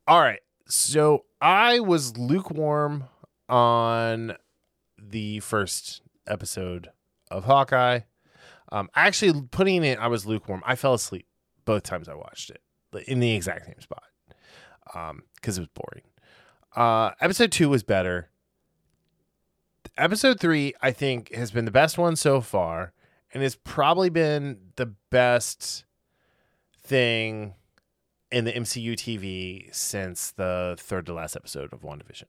all 0.08 0.20
right. 0.22 0.40
So 0.68 1.26
I 1.42 1.80
was 1.80 2.18
lukewarm 2.18 3.06
on 3.48 4.36
the 4.98 5.40
first 5.42 6.02
episode 6.28 6.90
of 7.30 7.46
Hawkeye. 7.46 8.02
Um, 8.72 8.90
actually, 8.96 9.40
putting 9.52 9.84
it, 9.84 10.00
I 10.00 10.08
was 10.08 10.26
lukewarm. 10.26 10.64
I 10.66 10.76
fell 10.76 10.96
asleep 10.96 11.28
both 11.66 11.84
times 11.84 12.10
I 12.10 12.16
watched 12.16 12.50
it 12.50 12.62
in 13.08 13.20
the 13.20 13.32
exact 13.34 13.66
same 13.66 13.80
spot 13.80 14.04
because 14.86 15.58
it 15.58 15.62
was 15.62 15.70
boring. 15.74 16.04
Uh, 16.76 17.12
episode 17.22 17.52
two 17.52 17.70
was 17.70 17.84
better. 17.84 18.30
Episode 19.98 20.40
three, 20.40 20.74
I 20.82 20.92
think, 20.92 21.34
has 21.34 21.52
been 21.52 21.66
the 21.66 21.72
best 21.72 21.98
one 21.98 22.16
so 22.16 22.42
far, 22.42 22.94
and 23.34 23.44
has 23.44 23.56
probably 23.56 24.10
been 24.10 24.58
the 24.76 24.88
best 25.12 25.86
thing 26.82 27.54
in 28.32 28.46
the 28.46 28.52
MCU 28.52 28.94
TV 28.94 29.74
since 29.74 30.32
the 30.32 30.76
third 30.80 31.06
to 31.06 31.14
last 31.14 31.36
episode 31.36 31.72
of 31.72 31.82
WandaVision. 31.82 32.26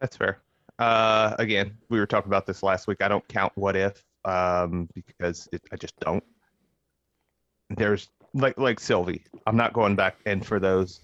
That's 0.00 0.16
fair. 0.16 0.40
Uh, 0.78 1.34
again, 1.38 1.78
we 1.88 1.98
were 1.98 2.06
talking 2.06 2.28
about 2.28 2.46
this 2.46 2.62
last 2.62 2.86
week. 2.86 3.00
I 3.00 3.08
don't 3.08 3.26
count 3.28 3.52
what 3.54 3.76
if 3.76 4.04
um, 4.24 4.88
because 4.94 5.48
it, 5.52 5.62
I 5.72 5.76
just 5.76 5.98
don't. 6.00 6.24
There's 7.70 8.08
like 8.36 8.58
like 8.58 8.80
Sylvie. 8.80 9.24
I'm 9.46 9.56
not 9.56 9.72
going 9.72 9.96
back 9.96 10.16
and 10.26 10.44
for 10.46 10.58
those 10.60 11.00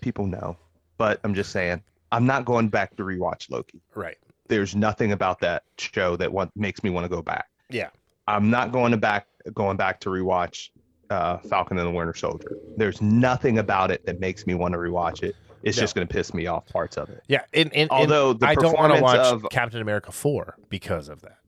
people 0.00 0.26
know, 0.26 0.56
but 0.98 1.20
I'm 1.24 1.34
just 1.34 1.50
saying 1.50 1.82
I'm 2.12 2.26
not 2.26 2.44
going 2.44 2.68
back 2.68 2.96
to 2.96 3.02
rewatch 3.04 3.50
Loki. 3.50 3.80
Right. 3.94 4.16
There's 4.48 4.76
nothing 4.76 5.12
about 5.12 5.40
that 5.40 5.62
show 5.78 6.16
that 6.16 6.30
want, 6.30 6.50
makes 6.54 6.84
me 6.84 6.90
want 6.90 7.04
to 7.04 7.08
go 7.08 7.22
back. 7.22 7.46
Yeah. 7.70 7.88
I'm 8.28 8.50
not 8.50 8.72
going 8.72 8.90
to 8.92 8.98
back 8.98 9.26
going 9.54 9.76
back 9.76 10.00
to 10.00 10.10
rewatch 10.10 10.68
uh, 11.10 11.38
Falcon 11.38 11.78
and 11.78 11.86
the 11.86 11.90
Winter 11.90 12.14
Soldier. 12.14 12.56
There's 12.76 13.00
nothing 13.00 13.58
about 13.58 13.90
it 13.90 14.04
that 14.06 14.20
makes 14.20 14.46
me 14.46 14.54
want 14.54 14.72
to 14.72 14.78
rewatch 14.78 15.22
it. 15.22 15.34
It's 15.62 15.76
No. 15.78 15.82
just 15.82 15.94
going 15.94 16.06
to 16.06 16.12
piss 16.12 16.34
me 16.34 16.46
off 16.46 16.66
parts 16.66 16.96
of 16.98 17.08
it. 17.08 17.22
Yeah. 17.26 17.42
And, 17.54 17.72
and, 17.72 17.82
and 17.82 17.90
Although 17.90 18.34
the 18.34 18.46
I 18.48 18.54
don't 18.54 18.76
want 18.78 18.92
to 18.92 19.00
performance 19.00 19.18
watch 19.32 19.44
of 19.44 19.50
Captain 19.50 19.80
America 19.80 20.12
4 20.12 20.56
because 20.68 21.08
of 21.08 21.22
that. 21.22 21.38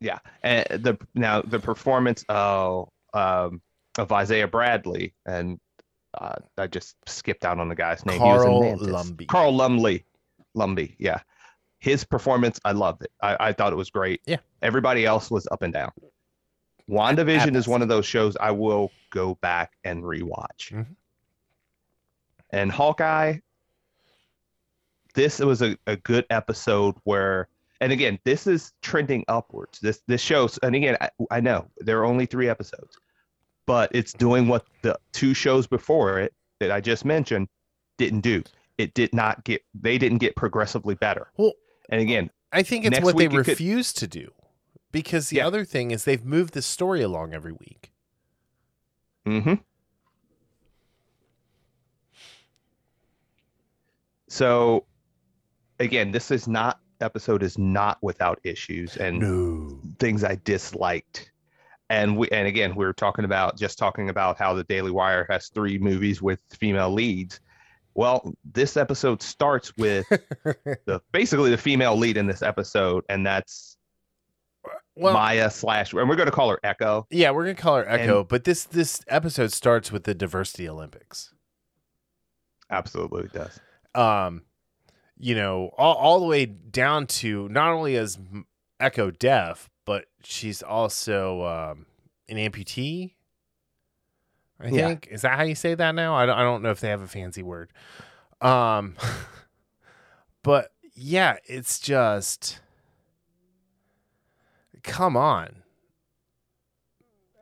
yeah, 0.00 0.18
and 0.42 0.64
the 0.84 0.96
now 1.14 1.42
the 1.42 1.58
performance 1.58 2.24
of 2.28 2.88
um, 3.14 3.60
of 3.98 4.12
Isaiah 4.12 4.48
Bradley 4.48 5.14
and 5.26 5.58
uh, 6.18 6.36
I 6.56 6.66
just 6.66 6.96
skipped 7.06 7.44
out 7.44 7.58
on 7.58 7.68
the 7.68 7.74
guy's 7.74 8.06
name. 8.06 8.18
Carl 8.18 8.62
he 8.62 8.70
was 8.70 9.10
in 9.10 9.16
Carl 9.26 9.54
Lumley. 9.54 10.04
Lumbly, 10.54 10.94
yeah. 10.98 11.20
His 11.80 12.04
performance, 12.04 12.60
I 12.64 12.72
loved 12.72 13.02
it. 13.02 13.10
I, 13.20 13.48
I 13.48 13.52
thought 13.52 13.72
it 13.72 13.76
was 13.76 13.90
great. 13.90 14.20
Yeah. 14.26 14.38
Everybody 14.62 15.04
else 15.04 15.30
was 15.30 15.48
up 15.50 15.62
and 15.62 15.72
down. 15.72 15.90
WandaVision 16.88 17.56
is 17.56 17.66
one 17.66 17.82
of 17.82 17.88
those 17.88 18.06
shows 18.06 18.36
I 18.40 18.52
will 18.52 18.92
go 19.10 19.36
back 19.36 19.72
and 19.84 20.02
rewatch. 20.02 20.70
Mhm. 20.72 20.86
And 22.50 22.70
Hawkeye, 22.70 23.38
this 25.14 25.40
was 25.40 25.62
a, 25.62 25.76
a 25.86 25.96
good 25.96 26.26
episode 26.30 26.94
where, 27.04 27.48
and 27.80 27.90
again, 27.90 28.18
this 28.24 28.46
is 28.46 28.72
trending 28.82 29.24
upwards. 29.28 29.80
This 29.80 30.02
this 30.06 30.20
shows, 30.20 30.58
and 30.58 30.74
again, 30.76 30.96
I, 31.00 31.10
I 31.30 31.40
know 31.40 31.68
there 31.78 31.98
are 32.00 32.04
only 32.04 32.26
three 32.26 32.48
episodes, 32.48 32.98
but 33.66 33.90
it's 33.94 34.12
doing 34.12 34.48
what 34.48 34.66
the 34.82 34.98
two 35.12 35.34
shows 35.34 35.66
before 35.66 36.18
it 36.20 36.32
that 36.60 36.70
I 36.70 36.80
just 36.80 37.04
mentioned 37.04 37.48
didn't 37.98 38.20
do. 38.20 38.42
It 38.78 38.94
did 38.94 39.14
not 39.14 39.44
get. 39.44 39.62
They 39.74 39.98
didn't 39.98 40.18
get 40.18 40.34
progressively 40.36 40.94
better. 40.94 41.30
Well, 41.36 41.52
And 41.90 42.00
again, 42.00 42.30
I 42.52 42.62
think 42.62 42.84
it's 42.84 43.00
what 43.00 43.16
they 43.16 43.24
you 43.24 43.30
could- 43.30 43.48
refuse 43.48 43.92
to 43.94 44.06
do. 44.06 44.32
Because 44.92 45.28
the 45.28 45.36
Yeah. 45.38 45.46
other 45.46 45.64
thing 45.64 45.90
is 45.90 46.04
they've 46.04 46.24
moved 46.24 46.54
the 46.54 46.62
story 46.62 47.02
along 47.02 47.34
every 47.34 47.52
week. 47.52 47.90
hmm 49.26 49.54
So, 54.28 54.86
again, 55.80 56.10
this 56.10 56.30
is 56.30 56.48
not 56.48 56.80
episode 57.00 57.42
is 57.42 57.58
not 57.58 57.98
without 58.02 58.40
issues 58.44 58.96
and 58.96 59.18
No. 59.18 59.80
things 59.98 60.24
I 60.24 60.36
disliked. 60.44 61.30
And 61.94 62.16
we 62.16 62.28
and 62.30 62.48
again, 62.48 62.74
we 62.74 62.84
were 62.84 62.92
talking 62.92 63.24
about 63.24 63.56
just 63.56 63.78
talking 63.78 64.08
about 64.10 64.36
how 64.36 64.52
the 64.52 64.64
Daily 64.64 64.90
Wire 64.90 65.28
has 65.30 65.48
three 65.48 65.78
movies 65.78 66.20
with 66.20 66.40
female 66.50 66.92
leads. 66.92 67.38
Well, 67.94 68.34
this 68.52 68.76
episode 68.76 69.22
starts 69.22 69.72
with 69.76 70.08
the 70.86 71.00
basically 71.12 71.50
the 71.50 71.56
female 71.56 71.94
lead 71.94 72.16
in 72.16 72.26
this 72.26 72.42
episode, 72.42 73.04
and 73.08 73.24
that's 73.24 73.76
Well, 74.96 75.14
Maya 75.14 75.48
slash, 75.48 75.92
and 75.92 76.08
we're 76.08 76.16
going 76.16 76.26
to 76.26 76.32
call 76.32 76.50
her 76.50 76.58
Echo. 76.64 77.06
yeah, 77.10 77.30
we're 77.30 77.44
gonna 77.44 77.54
call 77.54 77.76
her 77.76 77.88
Echo, 77.88 78.24
but 78.24 78.42
this 78.42 78.64
this 78.64 79.00
episode 79.06 79.52
starts 79.52 79.92
with 79.92 80.02
the 80.02 80.14
diversity 80.14 80.68
Olympics. 80.68 81.32
Absolutely 82.70 83.28
does. 83.32 83.60
Um, 83.94 84.42
you 85.16 85.36
know, 85.36 85.70
all, 85.78 85.94
all 85.94 86.18
the 86.18 86.26
way 86.26 86.44
down 86.46 87.06
to 87.06 87.48
not 87.50 87.70
only 87.70 87.94
is 87.94 88.18
Echo 88.80 89.12
deaf, 89.12 89.70
but 89.84 90.06
she's 90.22 90.62
also 90.62 91.42
um, 91.44 91.86
an 92.28 92.36
amputee. 92.36 93.14
I 94.60 94.68
Yeah. 94.68 94.86
think 94.88 95.08
is 95.10 95.22
that 95.22 95.36
how 95.36 95.42
you 95.42 95.54
say 95.54 95.74
that 95.74 95.94
now? 95.94 96.14
I 96.14 96.26
don't, 96.26 96.38
I 96.38 96.42
don't 96.42 96.62
know 96.62 96.70
if 96.70 96.80
they 96.80 96.88
have 96.88 97.02
a 97.02 97.08
fancy 97.08 97.42
word. 97.42 97.70
Um, 98.40 98.94
but 100.42 100.72
yeah, 100.94 101.36
it's 101.44 101.78
just 101.78 102.60
come 104.82 105.16
on. 105.16 105.62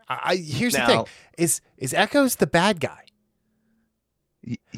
I, 0.09 0.21
I 0.25 0.37
here's 0.37 0.75
the 0.75 0.87
thing: 0.87 1.05
is 1.39 1.61
is 1.77 1.93
Echo's 1.95 2.37
the 2.37 2.47
bad 2.47 2.81
guy? 2.81 3.05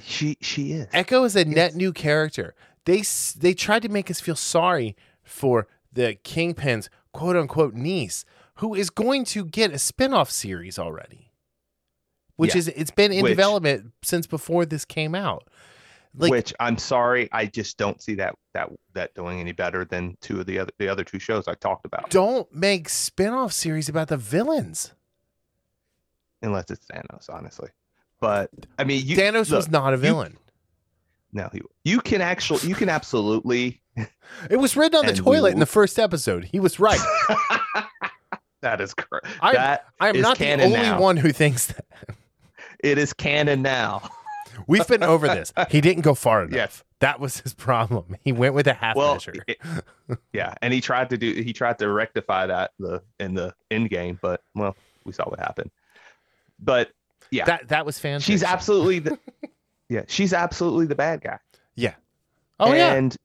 She 0.03 0.37
she 0.41 0.73
is. 0.73 0.89
Echo 0.93 1.25
is 1.25 1.37
a 1.37 1.45
net 1.45 1.75
new 1.75 1.93
character. 1.93 2.55
They 2.85 3.03
they 3.39 3.55
tried 3.55 3.83
to 3.83 3.89
make 3.89 4.11
us 4.11 4.21
feel 4.21 4.37
sorry 4.37 4.97
for 5.23 5.67
the 5.93 6.17
Kingpin's 6.25 6.91
quote 7.15 7.37
unquote 7.37 7.73
niece, 7.75 8.27
who 8.57 8.75
is 8.75 8.91
going 8.91 9.25
to 9.25 9.47
get 9.47 9.73
a 9.73 9.79
spin-off 9.79 10.31
series 10.31 10.79
already. 10.79 11.31
Which 12.37 12.55
Yeah. 12.55 12.59
is 12.59 12.69
it's 12.69 12.91
been 12.91 13.13
in 13.13 13.23
Which- 13.23 13.31
development 13.31 13.93
since 14.03 14.27
before 14.27 14.67
this 14.67 14.85
came 14.85 15.15
out. 15.15 15.49
Like 16.17 16.31
which 16.31 16.55
I'm 16.61 16.79
sorry, 16.79 17.29
I 17.33 17.47
just 17.47 17.77
don't 17.77 18.01
see 18.01 18.15
that 18.17 18.37
that 18.53 18.71
that 18.93 19.15
doing 19.15 19.41
any 19.41 19.51
better 19.51 19.85
than 19.85 20.17
two 20.21 20.39
of 20.39 20.47
the 20.47 20.59
other 20.61 20.71
the 20.79 20.89
other 20.89 21.03
two 21.03 21.19
shows 21.19 21.49
I 21.49 21.55
talked 21.55 21.85
about. 21.87 22.11
don't 22.11 22.53
make 22.55 22.89
spin-off 22.89 23.53
series 23.53 23.89
about 23.89 24.09
the 24.09 24.17
villains. 24.17 24.93
Unless 26.43 26.71
it's 26.71 26.87
Thanos, 26.87 27.29
honestly. 27.29 27.71
But 28.21 28.51
I 28.79 28.85
mean, 28.85 29.05
you, 29.05 29.17
Thanos 29.17 29.51
was 29.51 29.69
not 29.69 29.93
a 29.93 29.97
villain. 29.97 30.37
no. 31.33 31.49
You, 31.53 31.69
you 31.85 32.01
can 32.01 32.21
actually 32.21 32.69
you 32.69 32.75
can 32.77 32.89
absolutely 32.89 33.81
it 34.51 34.57
was 34.57 34.77
written 34.77 34.99
on 34.99 35.05
the 35.07 35.13
and 35.13 35.21
we 35.21 35.25
toilet 35.37 35.53
in 35.53 35.61
the 35.61 35.67
first 35.67 35.99
episode. 35.99 36.45
He 36.45 36.61
was 36.61 36.79
right. 36.81 36.99
that 38.61 38.81
is 38.81 38.95
correct. 38.95 39.27
I- 39.41 39.79
I 40.01 40.09
am 40.09 40.21
not 40.21 40.39
the 40.39 40.53
only 40.53 40.71
now. 40.71 41.01
one 41.01 41.17
who 41.17 41.33
thinks 41.33 41.67
that. 41.67 41.85
It 42.83 42.99
is 42.99 43.13
canon 43.13 43.63
now. 43.63 44.09
We've 44.67 44.87
been 44.87 45.03
over 45.03 45.27
this. 45.27 45.53
He 45.71 45.81
didn't 45.81 46.03
go 46.03 46.15
far 46.15 46.43
enough. 46.45 46.55
Yes. 46.55 46.85
That 47.01 47.19
was 47.21 47.41
his 47.41 47.53
problem. 47.55 48.17
He 48.23 48.33
went 48.33 48.55
with 48.55 48.67
a 48.67 48.73
half 48.75 48.97
Well, 48.97 49.15
measure. 49.15 49.35
it- 49.47 49.59
yeah, 50.33 50.55
and 50.63 50.73
he 50.73 50.81
tried 50.81 51.11
to 51.11 51.19
do 51.19 51.33
he 51.33 51.53
tried 51.53 51.79
to 51.79 51.89
rectify 51.91 52.47
that 52.47 52.73
the 52.79 53.03
in 53.21 53.35
the 53.35 53.55
end 53.71 53.91
game, 53.91 54.19
but 54.23 54.43
well, 54.55 54.77
we 55.05 55.13
saw 55.13 55.25
what 55.29 55.39
happened. 55.39 55.71
But 56.61 56.91
yeah, 57.31 57.45
That 57.47 57.69
that 57.69 57.87
was 57.87 57.99
fan. 57.99 58.21
she's 58.21 58.43
absolutely 58.43 58.99
the 59.01 59.19
yeah 59.89 60.03
she's 60.09 60.33
absolutely 60.33 60.87
the 60.87 60.95
bad 60.95 61.23
guy. 61.23 61.39
Yeah. 61.75 61.95
Oh 62.61 62.73
yeah. 62.75 62.95
and 62.95 63.17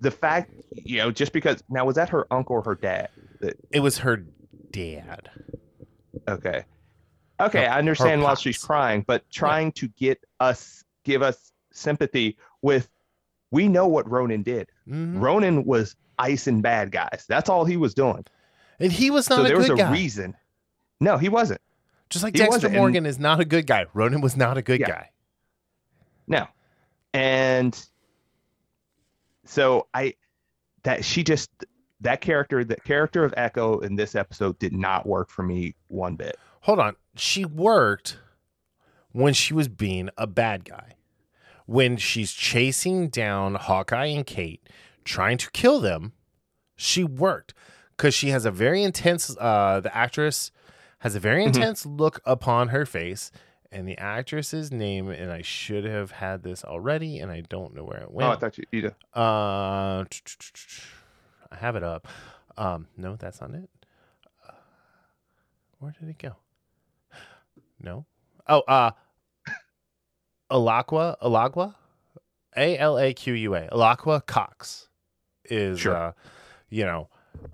the 0.00 0.10
fact 0.10 0.52
you 0.72 0.98
know 0.98 1.10
just 1.10 1.32
because 1.32 1.62
now 1.68 1.84
was 1.84 1.96
that 1.96 2.08
her 2.10 2.26
uncle 2.32 2.56
or 2.56 2.62
her 2.62 2.74
dad? 2.74 3.08
That 3.40 3.56
It 3.70 3.80
was 3.80 3.98
her 3.98 4.24
dad. 4.70 5.30
okay, 6.28 6.64
okay, 7.40 7.64
Her- 7.64 7.70
I 7.70 7.78
understand 7.78 8.22
why 8.22 8.34
she's 8.34 8.58
crying, 8.58 9.04
but 9.06 9.28
trying 9.30 9.72
to 9.72 9.88
get 9.88 10.22
us 10.40 10.84
give 11.04 11.22
us 11.22 11.52
sympathy 11.72 12.36
with 12.62 12.88
we 13.50 13.68
know 13.68 13.86
what 13.86 14.08
Ronin 14.10 14.42
did. 14.42 14.68
Mhm. 14.88 15.20
Ronin 15.20 15.64
was 15.64 15.94
icing 16.18 16.60
bad 16.60 16.90
guys. 16.92 17.24
That's 17.28 17.48
all 17.48 17.64
he 17.64 17.76
was 17.76 17.94
doing. 17.94 18.24
And 18.80 18.90
he 18.90 19.10
was 19.10 19.28
not 19.30 19.36
so 19.36 19.42
there 19.44 19.56
was 19.56 19.70
a 19.70 19.76
guy. 19.76 19.92
reason. 19.92 20.34
No, 21.00 21.18
he 21.18 21.28
wasn't. 21.28 21.60
Just 22.10 22.22
like 22.24 22.34
he 22.34 22.38
Dexter 22.38 22.54
wasn't, 22.56 22.74
and- 22.74 22.80
Morgan 22.80 23.06
is 23.06 23.18
not 23.18 23.40
a 23.40 23.44
good 23.44 23.66
guy. 23.66 23.86
Ronin 23.94 24.20
was 24.20 24.36
not 24.36 24.56
a 24.56 24.62
good 24.62 24.80
Yeah. 24.80 24.88
guy. 24.88 25.10
No. 26.26 26.46
And 27.12 27.86
so 29.44 29.86
I 29.94 30.14
that 30.82 31.04
she 31.04 31.22
just 31.24 31.50
that 32.00 32.20
character 32.20 32.64
the 32.64 32.76
character 32.76 33.24
of 33.24 33.32
Echo 33.36 33.78
in 33.80 33.96
this 33.96 34.14
episode 34.14 34.58
did 34.58 34.72
not 34.72 35.06
work 35.06 35.30
for 35.30 35.42
me 35.42 35.74
one 35.88 36.16
bit. 36.16 36.36
Hold 36.62 36.78
on. 36.80 36.96
She 37.16 37.44
worked 37.44 38.18
when 39.12 39.32
she 39.34 39.54
was 39.54 39.68
being 39.68 40.10
a 40.18 40.26
bad 40.26 40.64
guy. 40.64 40.94
When 41.66 41.96
she's 41.96 42.32
chasing 42.32 43.08
down 43.08 43.54
Hawkeye 43.54 44.06
and 44.06 44.26
Kate, 44.26 44.68
trying 45.04 45.38
to 45.38 45.50
kill 45.52 45.80
them, 45.80 46.12
she 46.76 47.04
worked 47.04 47.54
because 47.96 48.12
she 48.12 48.28
has 48.30 48.44
a 48.44 48.50
very 48.50 48.82
intense. 48.82 49.34
Uh, 49.38 49.80
the 49.80 49.94
actress 49.96 50.50
has 50.98 51.14
a 51.14 51.20
very 51.20 51.42
Mhm. 51.44 51.46
intense 51.48 51.86
look 51.86 52.20
upon 52.26 52.68
her 52.68 52.84
face, 52.84 53.30
and 53.74 53.86
the 53.88 53.98
actress's 53.98 54.72
name. 54.72 55.08
And 55.10 55.30
I 55.30 55.42
should 55.42 55.84
have 55.84 56.10
had 56.12 56.42
this 56.42 56.64
already, 56.64 57.18
and 57.18 57.30
I 57.30 57.42
don't 57.42 57.74
know 57.74 57.84
where 57.84 58.00
it 58.00 58.10
went. 58.10 58.28
Oh. 58.28 58.32
I 58.32 58.36
thought 58.36 58.56
you, 58.56 58.64
you 58.72 58.88
Uh, 59.14 60.04
I 61.52 61.56
have 61.56 61.76
it 61.76 61.82
up. 61.82 62.08
Um, 62.56 62.86
no, 62.96 63.16
that's 63.16 63.40
not 63.40 63.50
it. 63.50 63.68
Uh, 64.48 64.52
Where 65.78 65.92
did 65.98 66.08
it 66.08 66.18
go? 66.18 66.36
No. 67.80 68.06
Oh, 68.48 68.60
uh, 68.60 68.92
Alaqua, 70.50 71.16
Alaqua, 71.22 71.74
A 72.56 72.78
L 72.78 72.98
A 72.98 73.12
Q 73.14 73.34
U 73.34 73.54
A, 73.54 73.68
Alaqua 73.68 74.24
Cox 74.24 74.88
is, 75.46 75.80
Sure. 75.80 75.94
uh, 75.96 76.12
you 76.68 76.84
know, 76.84 77.08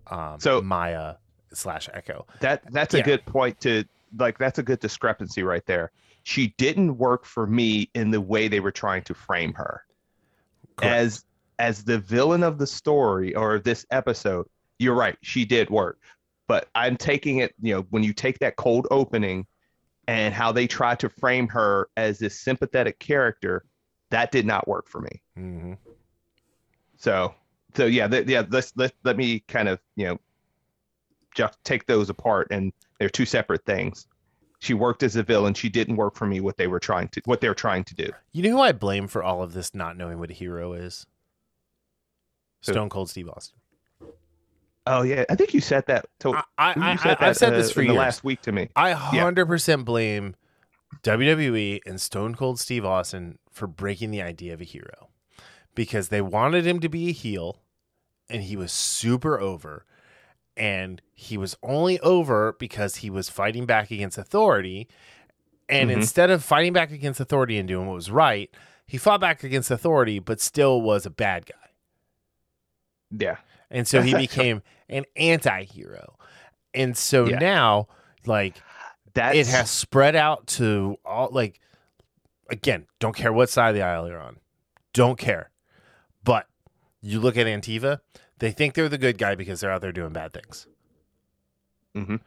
um, 0.09 0.39
So- 0.41 0.61
Maya 0.61 1.17
slash 1.53 1.89
Echo. 1.93 2.27
that 2.41 2.63
that's 2.73 2.95
a 2.95 2.99
Yeah. 2.99 3.05
good 3.05 3.27
point 3.27 3.61
to 3.63 3.85
like 4.19 4.39
that's 4.39 4.59
a 4.59 4.63
good 4.63 4.81
discrepancy 4.81 5.43
right 5.43 5.65
there. 5.67 5.93
She 6.23 6.55
didn't 6.59 6.99
work 6.99 7.25
for 7.25 7.47
me 7.47 7.91
in 7.95 8.11
the 8.11 8.21
way 8.21 8.49
they 8.49 8.61
were 8.61 8.71
trying 8.73 9.03
to 9.05 9.15
frame 9.15 9.55
her. 9.55 9.85
Correct. 10.77 10.95
as 10.95 11.25
as 11.59 11.85
the 11.85 11.99
villain 11.99 12.43
of 12.43 12.59
the 12.59 12.67
story 12.67 13.35
or 13.35 13.59
this 13.59 13.85
episode 13.91 14.47
you're 14.79 14.95
right 14.95 15.19
she 15.23 15.45
did 15.45 15.69
work 15.69 15.99
but 16.47 16.69
i'm 16.75 16.97
taking 16.97 17.39
it 17.39 17.55
you 17.61 17.75
know 17.75 17.87
when 17.91 18.03
you 18.03 18.15
take 18.15 18.39
that 18.39 18.57
cold 18.57 18.87
opening 18.91 19.47
and 20.09 20.33
how 20.33 20.51
they 20.53 20.67
try 20.67 20.95
to 20.95 21.09
frame 21.09 21.47
her 21.49 21.89
as 21.97 22.19
this 22.19 22.41
sympathetic 22.41 22.99
character 22.99 23.65
That 24.11 24.33
did 24.33 24.45
not 24.45 24.67
work 24.67 24.89
for 24.89 25.01
me. 25.01 25.23
Mm-hmm. 25.39 25.75
So 26.97 27.35
so 27.75 27.87
yeah, 27.87 28.09
th- 28.09 28.27
yeah. 28.27 28.45
Let's 28.49 28.73
let 28.77 28.93
let 29.05 29.17
me 29.17 29.41
kind 29.47 29.69
of 29.69 29.79
you 29.97 30.07
know 30.07 30.21
just 31.35 31.63
take 31.65 31.87
those 31.87 32.11
apart, 32.11 32.49
and 32.51 32.73
they're 32.99 33.09
two 33.09 33.25
separate 33.25 33.65
things. 33.65 34.07
She 34.61 34.75
worked 34.75 35.03
as 35.03 35.17
a 35.17 35.23
villain. 35.23 35.55
She 35.55 35.69
didn't 35.69 35.97
work 35.97 36.15
for 36.15 36.27
me. 36.27 36.41
What 36.41 36.57
they 36.59 36.67
were 36.67 36.81
trying 36.81 37.09
to 37.09 37.23
what 37.25 37.41
they're 37.41 37.55
trying 37.55 37.85
to 37.85 37.95
do. 37.95 38.11
You 38.33 38.43
know 38.43 38.51
who 38.51 38.61
I 38.61 38.73
blame 38.73 39.09
for 39.09 39.23
all 39.23 39.43
of 39.43 39.55
this 39.55 39.75
not 39.75 39.97
knowing 39.97 40.19
what 40.19 40.31
a 40.31 40.35
hero 40.35 40.75
is? 40.75 41.07
Who? 42.67 42.73
Stone 42.73 42.91
Cold 42.91 43.09
Steve 43.09 43.29
Austin. 43.29 43.59
Oh 44.87 45.03
yeah, 45.03 45.25
I 45.31 45.35
think 45.35 45.55
you 45.55 45.61
said 45.61 45.87
that. 45.87 46.07
To, 46.21 46.35
I, 46.35 46.43
I, 46.59 46.75
you 46.75 46.83
I, 46.83 46.97
said 46.97 47.17
I've 47.21 47.37
said 47.37 47.53
uh, 47.55 47.57
this 47.57 47.73
for 47.73 47.83
years. 47.83 47.95
the 47.95 47.99
last 47.99 48.25
week 48.25 48.43
to 48.43 48.53
me. 48.53 48.69
I 48.77 48.93
hundred 48.93 49.47
percent 49.47 49.85
blame 49.87 50.37
WWE 51.03 51.81
and 51.87 52.01
Stone 52.01 52.35
Cold 52.35 52.61
Steve 52.61 52.85
Austin 52.85 53.39
for 53.51 53.67
breaking 53.67 54.11
the 54.11 54.23
idea 54.23 54.53
of 54.53 54.61
a 54.61 54.65
hero 54.65 55.09
because 55.75 56.09
they 56.09 56.21
wanted 56.21 56.67
him 56.67 56.81
to 56.81 56.89
be 56.89 57.09
a 57.09 57.13
heel, 57.13 57.63
and 58.29 58.43
he 58.43 58.57
was 58.57 58.73
super 58.73 59.41
over, 59.41 59.87
and 60.61 61.01
he 61.15 61.37
was 61.39 61.57
only 61.63 61.99
over 62.01 62.53
because 62.59 62.97
he 62.97 63.09
was 63.11 63.29
fighting 63.31 63.65
back 63.67 63.91
against 63.91 64.19
authority, 64.19 64.87
and 65.69 65.91
Mhm. 65.91 65.95
instead 65.95 66.31
of 66.31 66.45
fighting 66.45 66.73
back 66.73 66.91
against 66.93 67.19
authority 67.19 67.57
and 67.59 67.67
doing 67.67 67.87
what 67.89 67.95
was 67.95 68.11
right, 68.11 68.51
he 68.87 68.99
fought 68.99 69.21
back 69.21 69.43
against 69.43 69.71
authority, 69.71 70.19
but 70.19 70.41
still 70.41 70.83
was 70.83 71.07
a 71.07 71.11
bad 71.11 71.47
guy. 71.47 71.55
Yeah, 73.11 73.39
And 73.71 73.89
so 73.89 74.03
he 74.03 74.15
became 74.27 74.63
an 74.89 75.05
anti 75.17 75.65
hero. 75.65 76.17
And 76.75 76.97
so 76.97 77.27
Yeah. 77.27 77.39
now, 77.39 77.89
like, 78.27 78.61
that's 79.15 79.37
it 79.37 79.47
has 79.49 79.71
spread 79.71 80.15
out 80.15 80.47
to 80.49 80.97
all, 81.05 81.29
like, 81.33 81.61
again, 82.51 82.87
don't 83.01 83.17
care 83.17 83.33
what 83.33 83.49
side 83.51 83.71
of 83.71 83.75
the 83.75 83.83
aisle 83.83 84.09
you're 84.09 84.21
on. 84.21 84.37
Don't 84.93 85.19
care. 85.19 85.51
But 86.23 86.47
you 87.01 87.19
look 87.21 87.37
at 87.37 87.47
Antifa, 87.47 88.01
they 88.41 88.51
think 88.51 88.75
they're 88.75 88.89
the 88.89 88.99
good 88.99 89.19
guy 89.19 89.35
because 89.35 89.61
they're 89.61 89.71
out 89.71 89.81
there 89.83 89.93
doing 89.93 90.13
bad 90.13 90.33
things. 90.33 90.67
Mhm. 91.95 92.21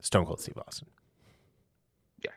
Stone 0.00 0.26
Cold 0.26 0.40
Steve 0.40 0.58
Austin. 0.66 0.88
Yeah. 2.22 2.30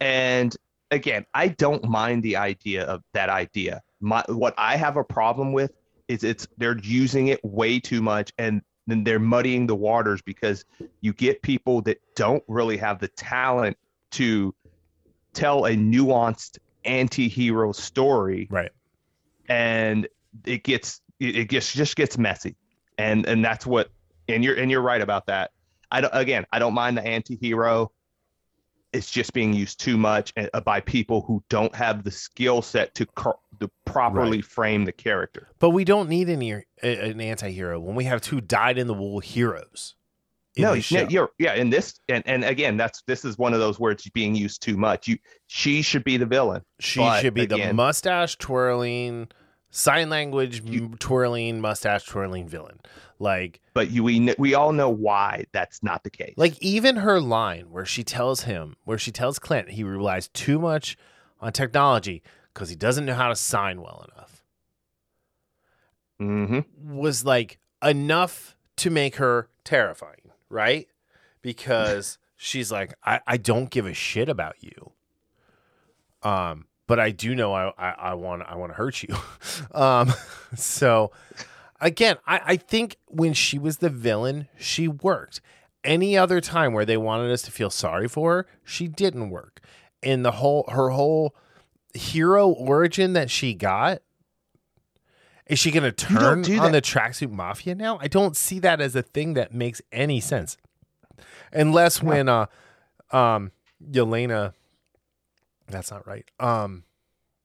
And 0.00 0.56
again, 0.90 1.26
I 1.34 1.48
don't 1.48 1.84
mind 1.84 2.22
the 2.22 2.36
idea 2.36 2.84
of 2.84 3.02
that 3.12 3.28
idea. 3.28 3.82
My 4.00 4.24
what 4.28 4.54
I 4.58 4.76
have 4.76 4.96
a 4.96 5.04
problem 5.04 5.52
with 5.52 5.72
is 6.08 6.22
it's 6.24 6.46
they're 6.58 6.78
using 6.78 7.28
it 7.28 7.44
way 7.44 7.80
too 7.80 8.00
much 8.02 8.32
and 8.38 8.62
then 8.86 9.02
they're 9.02 9.18
muddying 9.18 9.66
the 9.66 9.74
waters 9.74 10.22
because 10.22 10.64
you 11.00 11.12
get 11.12 11.42
people 11.42 11.82
that 11.82 12.00
don't 12.14 12.44
really 12.46 12.76
have 12.76 13.00
the 13.00 13.08
talent 13.08 13.76
to 14.12 14.54
tell 15.32 15.64
a 15.66 15.72
nuanced 15.72 16.58
anti-hero 16.84 17.72
story 17.72 18.46
Right. 18.48 18.70
and 19.48 20.06
it 20.44 20.62
gets 20.62 21.00
it 21.20 21.36
it 21.36 21.44
gets 21.48 21.72
just 21.72 21.96
gets 21.96 22.18
messy 22.18 22.56
and 22.98 23.26
and 23.26 23.44
that's 23.44 23.66
what 23.66 23.90
and 24.28 24.42
you're 24.44 24.54
and 24.56 24.70
you're 24.70 24.80
right 24.82 25.00
about 25.00 25.26
that 25.26 25.50
i 25.90 26.00
don't 26.00 26.12
again 26.14 26.44
i 26.52 26.58
don't 26.58 26.74
mind 26.74 26.96
the 26.96 27.02
anti-hero 27.06 27.90
it's 28.92 29.10
just 29.10 29.32
being 29.34 29.52
used 29.52 29.78
too 29.80 29.96
much 29.98 30.32
uh, 30.36 30.60
by 30.60 30.80
people 30.80 31.20
who 31.22 31.42
don't 31.50 31.74
have 31.74 32.02
the 32.04 32.10
skill 32.10 32.62
set 32.62 32.94
to, 32.94 33.04
to 33.60 33.70
properly 33.84 34.38
Right. 34.38 34.44
frame 34.44 34.84
the 34.84 34.92
character 34.92 35.48
But 35.58 35.70
we 35.70 35.84
don't 35.84 36.08
need 36.08 36.28
any, 36.28 36.52
an 36.82 37.20
anti 37.20 37.50
hero 37.50 37.78
when 37.80 37.94
we 37.94 38.04
have 38.04 38.20
two 38.22 38.40
dyed 38.40 38.78
in 38.78 38.86
the 38.86 38.94
wool 38.94 39.20
heroes. 39.20 39.96
no, 40.56 40.72
yeah, 40.72 41.06
you're 41.10 41.30
yeah. 41.38 41.54
In 41.54 41.68
this, 41.68 42.00
and, 42.08 42.22
and 42.26 42.42
again, 42.42 42.78
that's 42.78 43.02
this 43.06 43.26
is 43.26 43.36
one 43.36 43.52
of 43.52 43.60
those 43.60 43.78
words 43.78 44.08
being 44.14 44.34
used 44.34 44.62
too 44.62 44.78
much. 44.78 45.08
You, 45.08 45.18
she 45.48 45.82
should 45.82 46.04
be 46.04 46.16
the 46.16 46.24
villain. 46.24 46.62
She 46.80 47.00
should 47.20 47.34
be 47.34 47.44
the 47.44 47.72
mustache 47.74 48.36
twirling, 48.38 49.28
sign 49.70 50.08
language 50.10 50.62
m- 50.66 50.96
twirling, 50.98 51.60
mustache 51.60 52.04
twirling 52.04 52.48
villain. 52.48 52.80
Like, 53.18 53.60
But 53.74 53.90
you, 53.90 54.04
we, 54.04 54.34
we 54.38 54.54
all 54.54 54.72
know 54.72 54.90
why 54.90 55.44
that's 55.52 55.82
not 55.82 56.04
the 56.04 56.10
case. 56.10 56.34
like 56.36 56.60
even 56.62 56.96
her 56.96 57.20
line 57.20 57.70
where 57.70 57.86
she 57.86 58.04
tells 58.04 58.42
him, 58.42 58.76
where 58.84 58.98
she 58.98 59.10
tells 59.10 59.38
Clint 59.38 59.70
he 59.70 59.82
relies 59.84 60.28
too 60.28 60.58
much 60.58 60.96
on 61.40 61.52
technology 61.52 62.22
because 62.52 62.68
he 62.68 62.76
doesn't 62.76 63.04
know 63.06 63.14
how 63.14 63.28
to 63.28 63.36
sign 63.36 63.80
well 63.80 64.06
enough, 64.12 64.42
hmm 66.18 66.60
was 66.82 67.24
like 67.24 67.58
enough 67.82 68.56
to 68.76 68.90
make 68.90 69.16
her 69.16 69.48
terrifying, 69.64 70.30
right? 70.48 70.88
Because 71.42 72.18
she's 72.36 72.70
like, 72.72 72.94
I, 73.04 73.20
I 73.26 73.36
don't 73.36 73.70
give 73.70 73.86
a 73.86 73.94
shit 73.94 74.28
about 74.28 74.56
you. 74.62 74.92
Um, 76.22 76.65
but 76.86 77.00
I 77.00 77.10
do 77.10 77.34
know 77.34 77.52
I, 77.52 77.72
I, 77.78 77.90
I 77.90 78.14
want 78.14 78.42
I 78.42 78.56
want 78.56 78.70
to 78.72 78.76
hurt 78.76 79.02
you. 79.02 79.14
um, 79.72 80.12
so 80.54 81.12
again, 81.80 82.16
I, 82.26 82.40
I 82.44 82.56
think 82.56 82.96
when 83.06 83.32
she 83.32 83.58
was 83.58 83.78
the 83.78 83.90
villain, 83.90 84.48
she 84.58 84.88
worked. 84.88 85.40
Any 85.84 86.16
other 86.18 86.40
time 86.40 86.72
where 86.72 86.84
they 86.84 86.96
wanted 86.96 87.30
us 87.30 87.42
to 87.42 87.52
feel 87.52 87.70
sorry 87.70 88.08
for 88.08 88.32
her, 88.32 88.46
she 88.64 88.88
didn't 88.88 89.30
work. 89.30 89.60
And 90.02 90.24
the 90.24 90.32
whole 90.32 90.64
her 90.68 90.90
whole 90.90 91.34
hero 91.94 92.48
origin 92.48 93.14
that 93.14 93.30
she 93.30 93.54
got 93.54 94.02
is 95.46 95.58
she 95.58 95.70
going 95.70 95.84
to 95.84 95.92
turn 95.92 96.42
do 96.42 96.58
on 96.58 96.72
the 96.72 96.82
tracksuit 96.82 97.30
mafia 97.30 97.74
now? 97.74 97.98
I 98.00 98.08
don't 98.08 98.36
see 98.36 98.58
that 98.60 98.80
as 98.80 98.96
a 98.96 99.02
thing 99.02 99.34
that 99.34 99.54
makes 99.54 99.80
any 99.92 100.20
sense. 100.20 100.56
Unless 101.52 102.02
when 102.02 102.28
uh 102.28 102.46
um 103.12 103.52
Yelena 103.82 104.54
that's 105.68 105.90
not 105.90 106.06
right. 106.06 106.28
Um 106.40 106.84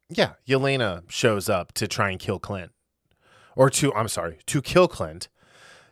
yeah, 0.09 0.33
Yelena 0.47 1.09
shows 1.09 1.47
up 1.49 1.71
to 1.73 1.87
try 1.87 2.09
and 2.11 2.19
kill 2.19 2.39
Clint. 2.39 2.71
Or 3.55 3.69
to 3.69 3.93
I'm 3.93 4.07
sorry, 4.07 4.39
to 4.47 4.61
kill 4.61 4.87
Clint. 4.87 5.29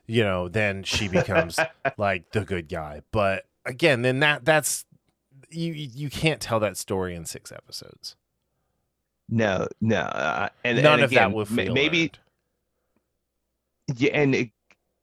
You 0.07 0.23
know, 0.23 0.47
then 0.49 0.83
she 0.83 1.07
becomes 1.07 1.59
like 1.97 2.31
the 2.31 2.41
good 2.45 2.67
guy. 2.67 3.01
But 3.11 3.45
again, 3.65 4.01
then 4.01 4.19
that 4.19 4.43
that's 4.45 4.85
you 5.49 5.73
you 5.73 6.09
can't 6.09 6.41
tell 6.41 6.59
that 6.61 6.77
story 6.77 7.15
in 7.15 7.25
6 7.25 7.51
episodes. 7.51 8.15
no, 9.29 9.67
no, 9.81 9.99
uh, 10.01 10.49
and 10.63 10.81
None 10.81 10.95
and 10.95 11.03
of 11.03 11.11
again, 11.11 11.31
that 11.31 11.31
will 11.35 11.45
feel 11.45 11.73
maybe 11.73 12.03
earned. 12.03 12.19
yeah, 13.97 14.11
and 14.13 14.35
it, 14.35 14.49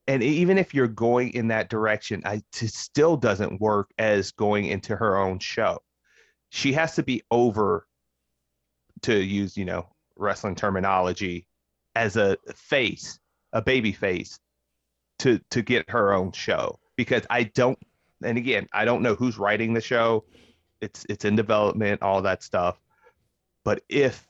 and 0.08 0.22
even 0.22 0.58
if 0.58 0.74
you're 0.74 0.86
going 0.88 1.32
in 1.34 1.48
that 1.48 1.68
direction, 1.68 2.22
I 2.24 2.42
it 2.60 2.72
still 2.72 3.16
doesn't 3.16 3.60
work 3.60 3.90
as 3.98 4.30
going 4.32 4.66
into 4.66 4.96
her 4.96 5.16
own 5.18 5.38
show. 5.40 5.80
She 6.56 6.72
has 6.72 6.94
to 6.94 7.02
be 7.02 7.22
over, 7.30 7.86
to 9.02 9.14
use 9.14 9.58
you 9.58 9.66
know 9.66 9.90
wrestling 10.16 10.54
terminology, 10.54 11.46
as 11.94 12.16
a 12.16 12.38
face, 12.54 13.20
a 13.52 13.60
baby 13.60 13.92
face, 13.92 14.40
to 15.18 15.38
to 15.50 15.60
get 15.60 15.90
her 15.90 16.14
own 16.14 16.32
show. 16.32 16.80
Because 16.96 17.24
I 17.28 17.42
don't, 17.42 17.78
and 18.24 18.38
again, 18.38 18.68
I 18.72 18.86
don't 18.86 19.02
know 19.02 19.14
who's 19.14 19.36
writing 19.36 19.74
the 19.74 19.82
show. 19.82 20.24
It's 20.80 21.04
it's 21.10 21.26
in 21.26 21.36
development, 21.36 22.00
all 22.00 22.22
that 22.22 22.42
stuff. 22.42 22.80
But 23.62 23.82
if 23.90 24.26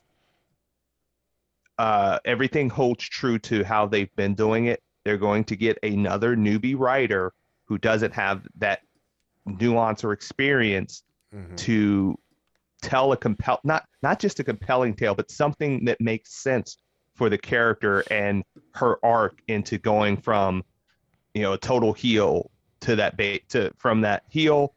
uh, 1.77 2.19
everything 2.25 2.69
holds 2.69 3.07
true 3.07 3.39
to 3.39 3.63
how 3.63 3.85
they've 3.85 4.13
been 4.17 4.35
doing 4.35 4.65
it, 4.65 4.83
they're 5.05 5.17
going 5.17 5.45
to 5.45 5.55
get 5.55 5.79
another 5.81 6.35
newbie 6.35 6.77
writer 6.77 7.33
who 7.63 7.77
doesn't 7.77 8.13
have 8.13 8.45
that 8.57 8.81
nuance 9.45 10.03
or 10.03 10.11
experience 10.11 11.03
Mhm. 11.35 11.55
to 11.57 12.17
tell 12.81 13.11
a 13.11 13.17
compel 13.17 13.59
not 13.63 13.85
not 14.03 14.19
just 14.19 14.39
a 14.39 14.43
compelling 14.43 14.93
tale, 14.95 15.15
but 15.15 15.29
something 15.31 15.83
that 15.85 15.99
makes 15.99 16.33
sense 16.33 16.77
for 17.15 17.29
the 17.29 17.37
character 17.37 18.03
and 18.11 18.43
her 18.75 19.03
arc 19.03 19.41
into 19.47 19.77
going 19.77 20.15
from 20.17 20.63
you 21.33 21.41
know 21.41 21.53
a 21.53 21.57
total 21.57 21.91
heel 21.93 22.49
to 22.81 22.95
that 22.95 23.17
ba- 23.17 23.39
to 23.49 23.71
from 23.77 24.01
that 24.01 24.23
heel 24.29 24.73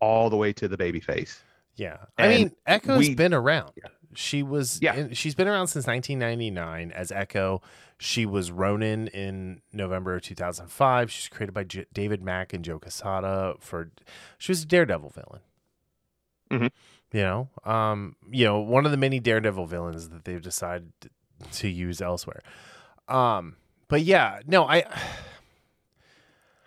all 0.00 0.30
the 0.30 0.36
way 0.36 0.52
to 0.52 0.68
the 0.68 0.76
baby 0.76 1.00
face. 1.00 1.42
Yeah. 1.76 1.96
I 2.18 2.28
mean, 2.28 2.52
Echo's 2.66 2.98
we- 2.98 3.14
been 3.14 3.32
around. 3.34 3.72
She 4.14 4.42
was 4.42 4.78
Yeah. 4.82 4.94
in- 4.94 5.14
she's 5.14 5.34
been 5.34 5.48
around 5.48 5.68
since 5.68 5.86
1999 5.86 6.92
as 6.92 7.10
Echo. 7.10 7.62
She 7.98 8.26
was 8.26 8.50
Ronin 8.52 9.08
in 9.08 9.62
November 9.72 10.14
of 10.16 10.22
2005. 10.22 11.10
She's 11.10 11.28
created 11.28 11.52
by 11.54 11.64
J- 11.64 11.86
David 11.92 12.20
Mack 12.22 12.52
and 12.52 12.64
Joe 12.64 12.78
Quesada 12.78 13.54
for 13.60 13.90
she 14.38 14.50
was 14.52 14.62
a 14.64 14.66
Daredevil 14.66 15.10
villain. 15.10 15.40
Mhm. 16.52 16.70
You 17.12 17.20
know, 17.22 17.48
um, 17.64 18.16
you 18.30 18.44
know, 18.44 18.60
one 18.60 18.84
of 18.86 18.90
the 18.90 18.96
many 18.96 19.20
Daredevil 19.20 19.66
villains 19.66 20.08
that 20.10 20.24
they've 20.24 20.40
decided 20.42 20.92
to 21.52 21.68
use 21.68 22.00
elsewhere. 22.00 22.42
Um, 23.08 23.56
but 23.88 24.02
yeah, 24.02 24.40
no, 24.46 24.64
I 24.66 24.84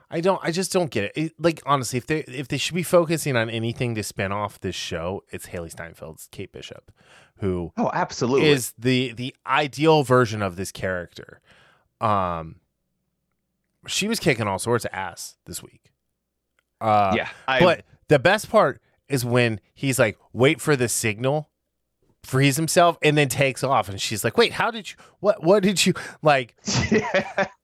I 0.10 0.22
don't. 0.22 0.40
I 0.44 0.52
just 0.52 0.72
don't 0.72 0.92
get 0.92 1.06
it. 1.06 1.12
it. 1.16 1.34
Like 1.40 1.62
honestly, 1.66 1.98
if 1.98 2.06
they 2.06 2.20
if 2.20 2.48
they 2.48 2.58
should 2.58 2.76
be 2.76 2.84
focusing 2.84 3.36
on 3.36 3.50
anything 3.50 3.96
to 3.96 4.04
spin 4.04 4.32
off 4.32 4.60
this 4.60 4.76
show, 4.76 5.24
it's 5.32 5.48
Hailee 5.48 5.74
Steinfeld's 5.74 6.28
Kate 6.32 6.52
Bishop, 6.52 6.92
who 7.38 7.72
Oh, 7.76 7.90
absolutely. 7.94 8.50
is 8.50 8.74
the 8.78 9.14
the 9.14 9.36
ideal 9.48 10.04
version 10.04 10.42
of 10.44 10.58
this 10.58 10.72
character. 10.72 11.42
Um, 12.00 12.58
she 13.88 14.08
was 14.08 14.20
kicking 14.20 14.48
all 14.48 14.60
sorts 14.60 14.86
of 14.86 14.92
ass 14.94 15.38
this 15.46 15.64
week. 15.64 15.92
Uh, 16.80 17.14
yeah, 17.16 17.30
I, 17.48 17.60
but 17.62 17.86
the 18.10 18.20
best 18.20 18.50
part 18.50 18.82
is 19.10 19.24
when 19.26 19.60
he's 19.74 20.00
like, 20.00 20.18
"Wait 20.34 20.60
for 20.62 20.76
the 20.76 20.90
signal," 20.90 21.50
frees 22.24 22.56
himself 22.56 22.98
and 23.04 23.18
then 23.18 23.30
takes 23.30 23.64
off 23.64 23.88
and 23.88 24.02
she's 24.02 24.24
like 24.24 24.36
wait 24.36 24.52
how 24.54 24.72
did 24.72 24.90
you 24.90 24.96
what 25.20 25.44
what 25.44 25.62
did 25.62 25.86
you 25.86 25.94
like 26.24 26.56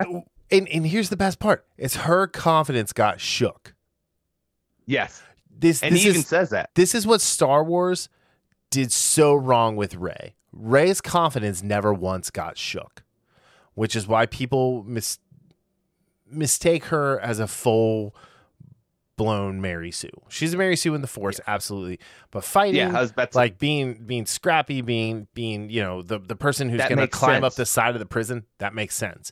and 0.52 0.68
and 0.70 0.86
here's 0.86 1.10
the 1.10 1.18
best 1.18 1.40
part 1.40 1.66
it's 1.80 1.96
her 1.96 2.28
confidence 2.28 2.94
got 2.94 3.20
shook 3.20 3.74
yes. 4.86 5.24
this 5.50 5.82
And 5.82 5.96
this 5.96 6.04
he 6.04 6.10
even 6.10 6.22
says 6.24 6.50
that. 6.52 6.70
this 6.76 6.94
is 6.94 7.08
what 7.08 7.22
Star 7.22 7.64
Wars 7.64 8.10
did 8.70 8.92
so 8.92 9.34
wrong 9.36 9.76
with 9.76 9.96
Rey. 9.96 10.36
Rey's 10.52 11.02
confidence 11.02 11.62
never 11.64 11.94
once 11.94 12.30
got 12.30 12.58
shook, 12.58 13.04
which 13.74 13.96
is 13.96 14.08
why 14.08 14.26
people 14.26 14.84
mis- 14.84 15.20
mistake 16.30 16.86
her 16.86 17.20
as 17.20 17.40
a 17.40 17.48
full 17.48 18.16
blown 19.24 19.62
Mary 19.62 19.92
Sue. 19.92 20.10
She's 20.30 20.54
a 20.54 20.58
Mary 20.58 20.76
Sue 20.76 20.94
in 20.96 21.02
the 21.02 21.08
Force, 21.08 21.40
absolutely, 21.48 22.00
but 22.32 22.44
fighting, 22.44 22.76
Yeah, 22.76 22.98
I 22.98 23.02
was 23.02 23.12
about 23.12 23.32
to 23.32 23.38
like 23.38 23.58
being 23.60 23.94
being 24.06 24.26
scrappy, 24.26 24.82
being 24.82 25.28
being 25.34 25.70
you 25.70 25.82
know 25.82 26.02
the 26.02 26.20
the 26.20 26.36
person 26.36 26.70
who's 26.70 26.82
going 26.82 26.98
to 26.98 27.08
climb 27.08 27.44
up 27.44 27.56
the 27.56 27.66
side 27.66 27.94
of 27.96 28.00
the 28.00 28.06
prison. 28.06 28.46
That 28.60 28.74
makes 28.74 28.96
sense. 28.96 29.32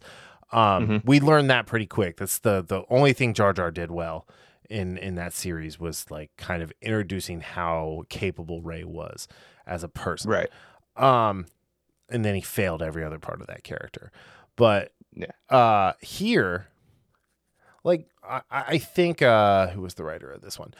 Um, 0.51 0.87
Mhm. 0.87 1.05
We 1.05 1.19
learned 1.19 1.49
that 1.51 1.65
pretty 1.67 1.85
quick. 1.87 2.17
That's 2.17 2.39
the 2.39 2.61
the 2.61 2.83
only 2.89 3.13
thing 3.13 3.33
Jar 3.33 3.53
Jar 3.53 3.71
did 3.71 3.91
well 3.91 4.27
in 4.69 4.97
in 4.97 5.15
that 5.15 5.33
series 5.33 5.79
was 5.79 6.09
like 6.11 6.31
kind 6.37 6.61
of 6.63 6.71
introducing 6.81 7.41
how 7.41 8.03
capable 8.09 8.61
Rey 8.61 8.83
was 8.83 9.27
as 9.67 9.83
a 9.83 9.87
person. 9.89 10.31
right. 10.31 10.49
Um, 10.95 11.45
and 12.09 12.25
then 12.25 12.33
he 12.35 12.41
failed 12.41 12.81
every 12.81 13.03
other 13.03 13.19
part 13.19 13.41
of 13.41 13.47
that 13.47 13.63
character. 13.63 14.11
But 14.55 14.91
Yeah. 15.13 15.27
uh, 15.49 15.93
here, 16.01 16.68
like 17.83 18.07
I, 18.23 18.41
I 18.51 18.77
think 18.77 19.21
uh, 19.21 19.67
who 19.67 19.81
was 19.81 19.93
the 19.95 20.03
writer 20.03 20.31
of 20.31 20.41
this 20.41 20.59
one? 20.59 20.73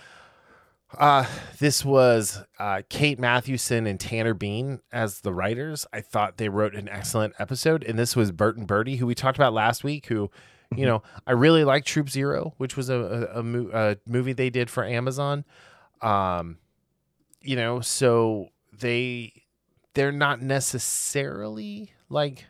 Uh, 0.98 1.26
this 1.60 1.86
was 1.86 2.44
uh, 2.58 2.82
Kate 2.90 3.20
Mathewson 3.20 3.86
and 3.86 4.00
Tanner 4.00 4.34
Bean 4.34 4.80
as 4.92 5.22
the 5.22 5.32
writers. 5.32 5.86
I 5.94 6.02
thought 6.02 6.38
they 6.38 6.50
wrote 6.50 6.74
an 6.74 6.90
excellent 6.90 7.36
episode, 7.38 7.84
and 7.84 7.98
this 7.98 8.16
was 8.16 8.32
Bert 8.32 8.58
and 8.58 8.66
Bertie, 8.66 8.96
who 8.96 9.06
we 9.06 9.14
talked 9.14 9.38
about 9.38 9.54
last 9.54 9.84
week. 9.84 10.08
Who, 10.08 10.32
you 10.76 10.86
know, 10.86 11.04
I 11.28 11.34
really 11.34 11.64
like 11.64 11.86
Troop 11.86 12.10
Zero, 12.10 12.56
which 12.58 12.76
was 12.76 12.90
a 12.90 12.96
a, 12.96 13.40
a, 13.40 13.44
mo- 13.44 13.70
a 13.72 13.98
movie 14.08 14.34
they 14.34 14.50
did 14.50 14.70
for 14.70 14.84
Amazon. 14.84 15.46
Um, 16.02 16.58
you 17.42 17.56
know, 17.56 17.82
so 17.82 18.50
they 18.74 19.44
they're 19.94 20.12
not 20.12 20.42
necessarily 20.42 21.94
like 22.10 22.46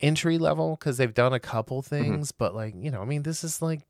entry 0.00 0.38
level 0.38 0.76
because 0.78 0.96
they've 0.96 1.12
done 1.14 1.32
a 1.32 1.40
couple 1.40 1.82
things, 1.82 2.32
but 2.32 2.54
like 2.54 2.74
you 2.76 2.90
know, 2.90 3.02
I 3.02 3.04
mean, 3.04 3.22
this 3.22 3.44
is 3.44 3.60
like 3.62 3.82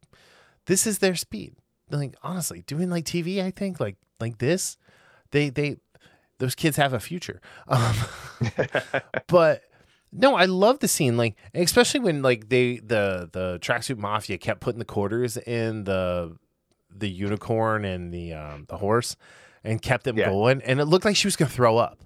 this 0.67 0.87
is 0.87 0.99
their 0.99 1.15
speed. 1.15 1.55
Like 1.91 2.15
honestly, 2.23 2.63
doing 2.67 2.91
like 2.91 3.05
TV, 3.05 3.43
I 3.43 3.51
think 3.51 3.81
like 3.81 3.97
like 4.21 4.39
this, 4.39 4.77
they 5.31 5.51
they 5.51 5.77
those 6.39 6.55
kids 6.55 6.77
have 6.77 6.93
a 6.93 7.01
future. 7.01 7.41
Um, 7.69 7.95
but 9.27 9.63
no, 10.13 10.35
I 10.35 10.47
love 10.47 10.81
the 10.81 10.89
scene, 10.89 11.17
like 11.17 11.37
especially 11.55 12.01
when 12.01 12.23
like 12.23 12.49
they 12.49 12.77
the 12.79 13.29
the 13.33 13.59
tracksuit 13.61 13.99
mafia 13.99 14.39
kept 14.39 14.61
putting 14.61 14.79
the 14.79 14.85
quarters 14.85 15.37
in 15.37 15.85
the 15.85 16.37
the 16.93 17.09
unicorn 17.09 17.85
and 17.85 18.13
the 18.13 18.33
um 18.33 18.67
the 18.69 18.77
horse 18.79 19.17
and 19.63 19.81
kept 19.83 20.05
them 20.05 20.17
Yeah. 20.17 20.27
going, 20.31 20.63
and 20.63 20.81
it 20.81 20.87
looked 20.87 21.05
like 21.05 21.17
she 21.17 21.27
was 21.27 21.37
gonna 21.37 21.51
throw 21.51 21.77
up 21.77 22.01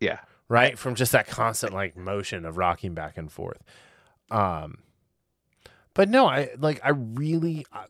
Yeah. 0.00 0.20
Right. 0.48 0.78
From 0.78 0.94
just 0.94 1.12
that 1.12 1.26
constant 1.26 1.72
like 1.72 1.96
motion 1.96 2.44
of 2.44 2.56
rocking 2.56 2.94
back 2.94 3.16
and 3.16 3.30
forth. 3.30 3.62
Um 4.30 4.78
but 5.94 6.08
no 6.08 6.26
i 6.26 6.50
like 6.58 6.80
i 6.82 6.90
really 6.90 7.64
I, 7.72 7.84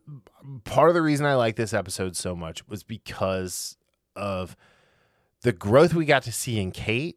part 0.65 0.91
of 0.91 0.95
the 0.95 1.01
reason 1.01 1.25
i 1.25 1.35
like 1.37 1.57
this 1.57 1.73
episode 1.73 2.17
so 2.17 2.37
much 2.37 2.67
was 2.69 2.83
because 2.83 3.79
of 4.15 4.57
the 5.41 5.53
growth 5.53 5.95
we 5.95 6.05
got 6.05 6.23
to 6.25 6.33
see 6.33 6.61
in 6.61 6.71
kate 6.71 7.17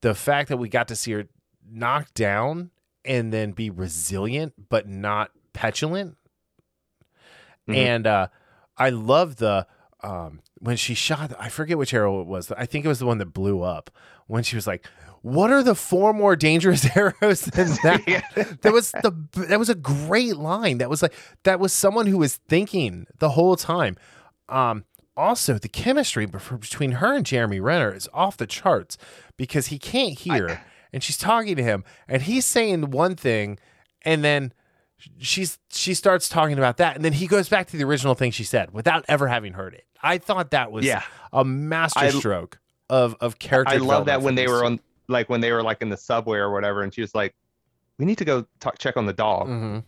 the 0.00 0.16
fact 0.16 0.48
that 0.48 0.56
we 0.56 0.68
got 0.68 0.88
to 0.88 0.96
see 0.96 1.12
her 1.12 1.28
knocked 1.70 2.14
down 2.14 2.70
and 3.04 3.32
then 3.32 3.52
be 3.52 3.70
resilient 3.70 4.54
but 4.68 4.88
not 4.88 5.30
petulant. 5.52 6.16
Mhm. 7.68 7.76
and 7.76 8.06
uh 8.08 8.26
i 8.76 8.90
love 8.90 9.36
the 9.36 9.68
um 10.02 10.40
when 10.60 10.76
she 10.76 10.94
shot 10.94 11.32
i 11.38 11.48
forget 11.48 11.78
which 11.78 11.94
arrow 11.94 12.20
it 12.20 12.26
was 12.26 12.50
i 12.52 12.66
think 12.66 12.84
it 12.84 12.88
was 12.88 12.98
the 12.98 13.06
one 13.06 13.18
that 13.18 13.32
blew 13.32 13.62
up 13.62 13.90
when 14.26 14.42
she 14.42 14.56
was 14.56 14.66
like 14.66 14.86
what 15.22 15.50
are 15.50 15.62
the 15.62 15.74
four 15.74 16.12
more 16.12 16.36
dangerous 16.36 16.86
arrows 16.96 17.42
than 17.42 17.68
that? 17.82 18.02
Yeah. 18.06 18.22
that 18.62 18.72
was 18.72 18.92
the 18.92 19.12
that 19.48 19.58
was 19.58 19.68
a 19.68 19.74
great 19.74 20.36
line. 20.36 20.78
That 20.78 20.88
was 20.88 21.02
like 21.02 21.14
that 21.42 21.58
was 21.60 21.72
someone 21.72 22.06
who 22.06 22.18
was 22.18 22.36
thinking 22.36 23.06
the 23.18 23.30
whole 23.30 23.56
time. 23.56 23.96
Um 24.48 24.84
also 25.16 25.58
the 25.58 25.68
chemistry 25.68 26.24
between 26.26 26.92
her 26.92 27.12
and 27.12 27.26
jeremy 27.26 27.58
renner 27.58 27.92
is 27.92 28.08
off 28.14 28.36
the 28.36 28.46
charts 28.46 28.96
because 29.36 29.66
he 29.66 29.78
can't 29.78 30.20
hear 30.20 30.62
and 30.92 31.02
she's 31.02 31.18
talking 31.18 31.56
to 31.56 31.62
him 31.62 31.82
and 32.06 32.22
he's 32.22 32.46
saying 32.46 32.92
one 32.92 33.16
thing 33.16 33.58
and 34.02 34.22
then 34.22 34.52
she's 35.18 35.58
she 35.70 35.94
starts 35.94 36.28
talking 36.28 36.58
about 36.58 36.76
that 36.78 36.96
and 36.96 37.04
then 37.04 37.12
he 37.12 37.26
goes 37.26 37.48
back 37.48 37.66
to 37.68 37.76
the 37.76 37.84
original 37.84 38.14
thing 38.14 38.30
she 38.30 38.44
said 38.44 38.72
without 38.72 39.04
ever 39.08 39.28
having 39.28 39.52
heard 39.52 39.72
it 39.74 39.84
i 40.02 40.18
thought 40.18 40.50
that 40.50 40.72
was 40.72 40.84
Yeah. 40.84 41.02
a 41.32 41.44
masterstroke 41.44 42.58
of 42.90 43.14
of 43.20 43.38
character 43.38 43.74
I 43.74 43.78
love 43.78 44.06
that 44.06 44.22
when 44.22 44.34
they 44.34 44.48
were 44.48 44.64
on, 44.64 44.80
like 45.08 45.28
when 45.28 45.40
they 45.40 45.52
were 45.52 45.62
like 45.62 45.82
in 45.82 45.88
the 45.88 45.96
subway 45.96 46.38
or 46.38 46.50
whatever, 46.52 46.82
and 46.82 46.92
she 46.94 47.00
was 47.02 47.14
like, 47.14 47.34
"We 47.98 48.04
need 48.06 48.16
to 48.18 48.24
go 48.24 48.46
talk, 48.60 48.78
check 48.78 48.96
on 48.96 49.04
the 49.06 49.12
dog." 49.12 49.46
Mhm. 49.48 49.84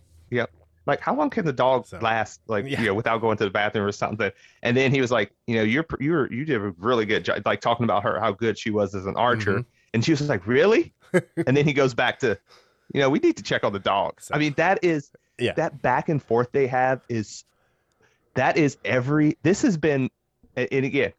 Like, 0.87 0.99
how 0.99 1.15
long 1.15 1.29
can 1.29 1.45
the 1.45 1.53
dog 1.53 1.85
So- 1.85 1.99
last? 1.99 2.41
Like, 2.47 2.65
Yeah. 2.67 2.79
you 2.79 2.87
know, 2.87 2.93
without 2.95 3.21
going 3.21 3.37
to 3.37 3.43
the 3.43 3.51
bathroom 3.51 3.85
or 3.85 3.91
something. 3.91 4.31
And 4.63 4.75
then 4.75 4.91
he 4.91 4.99
was 5.01 5.11
like, 5.11 5.31
"You 5.47 5.55
know, 5.57 5.61
you're 5.63 5.85
you're 5.99 6.31
you 6.33 6.43
did 6.45 6.55
a 6.61 6.73
really 6.79 7.05
good 7.05 7.23
job." 7.25 7.41
Like 7.45 7.61
talking 7.61 7.83
about 7.83 8.01
her 8.03 8.19
how 8.19 8.31
good 8.31 8.57
she 8.57 8.71
was 8.71 8.93
as 8.95 9.05
an 9.05 9.15
archer, 9.15 9.51
Mm-hmm. 9.59 9.69
and 9.93 10.03
she 10.05 10.11
was 10.11 10.27
like, 10.27 10.45
"Really?" 10.47 10.93
and 11.47 11.55
then 11.57 11.65
he 11.65 11.73
goes 11.73 11.93
back 11.93 12.19
to, 12.19 12.37
you 12.93 12.99
know, 13.01 13.09
we 13.09 13.19
need 13.19 13.37
to 13.37 13.43
check 13.43 13.63
on 13.63 13.73
the 13.73 13.79
dogs. 13.79 14.25
So- 14.25 14.35
I 14.35 14.37
mean, 14.39 14.53
that 14.57 14.79
is 14.83 15.11
Yeah. 15.39 15.53
that 15.53 15.81
back 15.81 16.09
and 16.09 16.21
forth 16.21 16.51
they 16.51 16.67
have 16.67 17.01
is 17.09 17.45
that 18.35 18.57
is 18.57 18.77
every 18.85 19.37
this 19.43 19.61
has 19.63 19.75
been 19.77 20.09
and 20.55 20.67
again 20.85 21.11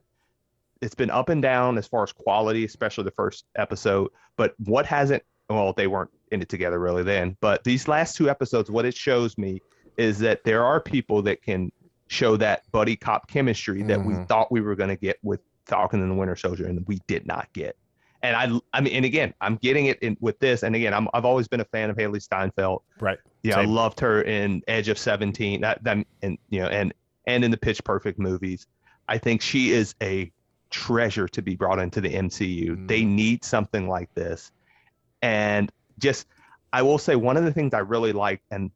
it's 0.80 0.94
been 0.94 1.10
up 1.10 1.28
and 1.28 1.42
down 1.42 1.76
as 1.78 1.86
far 1.86 2.02
as 2.02 2.12
quality 2.12 2.64
especially 2.64 3.04
the 3.04 3.10
first 3.10 3.44
episode 3.56 4.10
but 4.36 4.54
what 4.64 4.86
hasn't 4.86 5.22
well 5.50 5.72
they 5.72 5.86
weren't 5.88 6.10
in 6.30 6.40
it 6.40 6.48
together 6.48 6.78
really 6.78 7.02
then 7.02 7.36
but 7.40 7.64
these 7.64 7.88
last 7.88 8.16
two 8.16 8.30
episodes 8.30 8.70
what 8.70 8.84
it 8.84 8.94
shows 8.96 9.36
me 9.36 9.60
is 9.98 10.18
that 10.20 10.44
there 10.44 10.64
are 10.64 10.80
people 10.80 11.20
that 11.22 11.42
can 11.42 11.70
show 12.06 12.36
that 12.36 12.62
buddy 12.72 12.94
cop 12.96 13.28
chemistry 13.28 13.82
that 13.82 14.02
we 14.04 14.14
Mhm. 14.14 14.28
thought 14.28 14.50
we 14.52 14.60
were 14.60 14.74
going 14.76 14.90
to 14.90 14.96
get 14.96 15.18
with 15.22 15.40
falcon 15.66 16.00
and 16.00 16.10
the 16.10 16.14
winter 16.14 16.36
soldier 16.36 16.66
and 16.66 16.86
we 16.86 16.98
did 17.08 17.26
not 17.26 17.52
get 17.52 17.76
and 18.22 18.36
i 18.36 18.60
i 18.72 18.80
mean 18.80 18.92
and 18.94 19.04
again 19.04 19.34
i'm 19.40 19.56
getting 19.56 19.86
it 19.86 19.98
in 20.00 20.16
with 20.20 20.38
this 20.38 20.62
and 20.62 20.74
again 20.76 20.94
I'm, 20.94 21.08
i've 21.14 21.24
always 21.24 21.48
been 21.48 21.60
a 21.60 21.64
fan 21.64 21.90
of 21.90 21.96
hailee 21.96 22.22
steinfeld 22.22 22.82
right 23.00 23.18
yeah, 23.42 23.58
I 23.58 23.64
loved 23.64 23.98
her 24.00 24.22
in 24.22 24.62
Edge 24.68 24.88
of 24.88 24.98
Seventeen. 24.98 25.60
That 25.62 25.82
that 25.84 26.06
and 26.22 26.38
you 26.50 26.60
know 26.60 26.68
and 26.68 26.94
and 27.26 27.44
in 27.44 27.50
the 27.50 27.56
Pitch 27.56 27.82
Perfect 27.82 28.18
movies. 28.18 28.66
I 29.08 29.18
think 29.18 29.42
she 29.42 29.72
is 29.72 29.94
a 30.00 30.30
treasure 30.70 31.28
to 31.28 31.42
be 31.42 31.56
brought 31.56 31.80
into 31.80 32.00
the 32.00 32.08
MCU. 32.08 32.70
Mm. 32.70 32.88
They 32.88 33.04
need 33.04 33.44
something 33.44 33.88
like 33.88 34.14
this, 34.14 34.52
and 35.22 35.72
just 35.98 36.28
I 36.72 36.82
will 36.82 36.98
say 36.98 37.16
one 37.16 37.36
of 37.36 37.44
the 37.44 37.52
things 37.52 37.74
I 37.74 37.80
really 37.80 38.12
liked, 38.12 38.44
and 38.52 38.70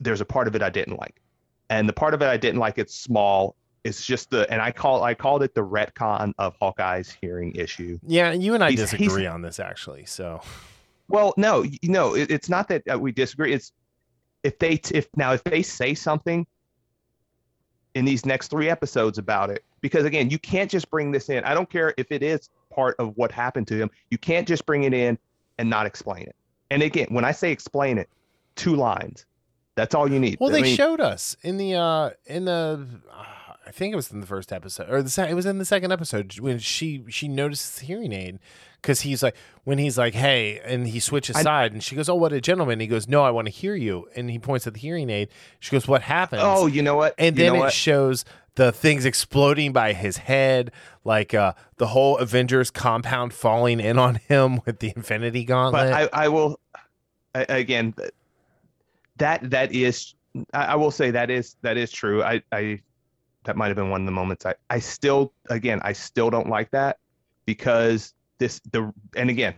there's 0.00 0.22
a 0.22 0.26
part 0.26 0.48
of 0.48 0.56
it 0.56 0.62
I 0.62 0.70
didn't 0.70 0.98
like, 0.98 1.20
and 1.68 1.86
the 1.86 1.92
part 1.92 2.14
of 2.14 2.22
it 2.22 2.26
I 2.26 2.38
didn't 2.38 2.60
like. 2.60 2.78
It's 2.78 2.94
small. 2.94 3.56
It's 3.84 4.04
just 4.04 4.30
the 4.30 4.50
and 4.50 4.60
I 4.60 4.70
call 4.72 5.02
I 5.02 5.14
called 5.14 5.42
it 5.42 5.54
the 5.54 5.64
retcon 5.64 6.32
of 6.38 6.56
Hawkeye's 6.60 7.16
hearing 7.20 7.54
issue. 7.54 7.98
Yeah, 8.06 8.32
you 8.32 8.54
and 8.54 8.62
I 8.64 8.70
He's- 8.70 8.90
he's- 8.90 9.00
disagree 9.00 9.26
on 9.26 9.42
this 9.42 9.60
actually. 9.60 10.04
So 10.06 10.40
Well, 11.08 11.32
no, 11.36 11.64
no, 11.84 12.14
it, 12.14 12.30
it's 12.30 12.48
not 12.48 12.68
that 12.68 12.82
uh, 12.92 12.98
we 12.98 13.12
disagree. 13.12 13.52
It's 13.54 13.72
if 14.42 14.58
they 14.58 14.80
if 14.92 15.08
now 15.16 15.32
if 15.32 15.42
they 15.44 15.62
say 15.62 15.94
something 15.94 16.46
in 17.94 18.04
these 18.04 18.26
next 18.26 18.48
three 18.48 18.68
episodes 18.68 19.18
about 19.18 19.50
it, 19.50 19.64
because 19.80 20.04
again, 20.04 20.28
you 20.30 20.38
can't 20.38 20.70
just 20.70 20.90
bring 20.90 21.10
this 21.10 21.28
in. 21.30 21.42
I 21.44 21.54
don't 21.54 21.70
care 21.70 21.94
if 21.96 22.12
it 22.12 22.22
is 22.22 22.50
part 22.70 22.94
of 22.98 23.16
what 23.16 23.32
happened 23.32 23.66
to 23.68 23.76
him. 23.76 23.90
You 24.10 24.18
can't 24.18 24.46
just 24.46 24.66
bring 24.66 24.84
it 24.84 24.92
in 24.92 25.18
and 25.58 25.68
not 25.70 25.86
explain 25.86 26.22
it. 26.24 26.36
And 26.70 26.82
again, 26.82 27.06
when 27.10 27.24
I 27.24 27.32
say 27.32 27.50
explain 27.50 27.96
it, 27.98 28.08
two 28.56 28.76
lines. 28.76 29.24
That's 29.74 29.94
all 29.94 30.10
you 30.10 30.18
need. 30.18 30.38
well, 30.40 30.50
I 30.50 30.54
they 30.54 30.62
mean, 30.62 30.76
showed 30.76 31.00
us 31.00 31.36
in 31.42 31.56
the 31.56 31.74
uh 31.76 32.10
in 32.26 32.44
the 32.44 32.90
uh, 33.10 33.24
I 33.68 33.70
think 33.70 33.92
it 33.92 33.96
was 33.96 34.10
in 34.10 34.20
the 34.20 34.26
first 34.26 34.52
episode 34.52 34.88
or 34.90 35.02
the 35.02 35.10
se- 35.10 35.30
it 35.30 35.34
was 35.34 35.44
in 35.46 35.58
the 35.58 35.64
second 35.66 35.92
episode 35.92 36.38
when 36.40 36.58
she 36.58 37.04
she 37.08 37.28
notices 37.28 37.78
the 37.78 37.84
hearing 37.86 38.12
aid 38.12 38.38
because 38.80 39.02
he's 39.02 39.22
like 39.22 39.36
when 39.64 39.76
he's 39.78 39.98
like 39.98 40.14
hey 40.14 40.58
and 40.64 40.88
he 40.88 40.98
switches 41.00 41.36
I- 41.36 41.42
side 41.42 41.72
and 41.72 41.82
she 41.82 41.94
goes 41.94 42.08
oh 42.08 42.14
what 42.14 42.32
a 42.32 42.40
gentleman 42.40 42.80
he 42.80 42.86
goes 42.86 43.06
no 43.06 43.22
I 43.22 43.30
want 43.30 43.46
to 43.46 43.52
hear 43.52 43.74
you 43.74 44.08
and 44.16 44.30
he 44.30 44.38
points 44.38 44.66
at 44.66 44.72
the 44.74 44.80
hearing 44.80 45.10
aid 45.10 45.28
she 45.60 45.70
goes 45.72 45.86
what 45.86 46.02
happens 46.02 46.40
Oh, 46.44 46.66
you 46.66 46.80
know 46.82 46.96
what? 46.96 47.14
and 47.18 47.36
You 47.36 47.44
then 47.44 47.56
it 47.56 47.58
what? 47.58 47.72
shows 47.72 48.24
the 48.54 48.72
things 48.72 49.04
exploding 49.04 49.72
by 49.72 49.92
his 49.92 50.16
head 50.16 50.72
like 51.04 51.34
uh 51.34 51.52
the 51.76 51.88
whole 51.88 52.16
avengers 52.18 52.70
compound 52.70 53.32
falling 53.34 53.80
in 53.80 53.98
on 53.98 54.14
him 54.16 54.60
with 54.64 54.78
the 54.80 54.92
infinity 54.96 55.44
gauntlet 55.44 55.90
but 55.92 56.10
I, 56.14 56.24
I 56.24 56.28
will 56.28 56.58
I, 57.34 57.44
again 57.50 57.94
that 59.18 59.50
that 59.50 59.72
is 59.72 60.14
I, 60.54 60.64
I 60.66 60.74
will 60.76 60.90
say 60.90 61.10
that 61.10 61.30
is 61.30 61.56
that 61.62 61.76
is 61.76 61.90
true. 61.90 62.22
I 62.22 62.42
I 62.52 62.80
that 63.48 63.56
might 63.56 63.68
have 63.68 63.76
been 63.76 63.88
one 63.88 64.02
of 64.02 64.04
the 64.06 64.12
moments 64.12 64.44
I, 64.44 64.54
I 64.68 64.78
still 64.78 65.32
again 65.48 65.80
I 65.82 65.94
still 65.94 66.28
don't 66.28 66.50
like 66.50 66.70
that 66.72 66.98
because 67.46 68.12
this 68.36 68.60
the 68.72 68.92
and 69.16 69.30
again 69.30 69.54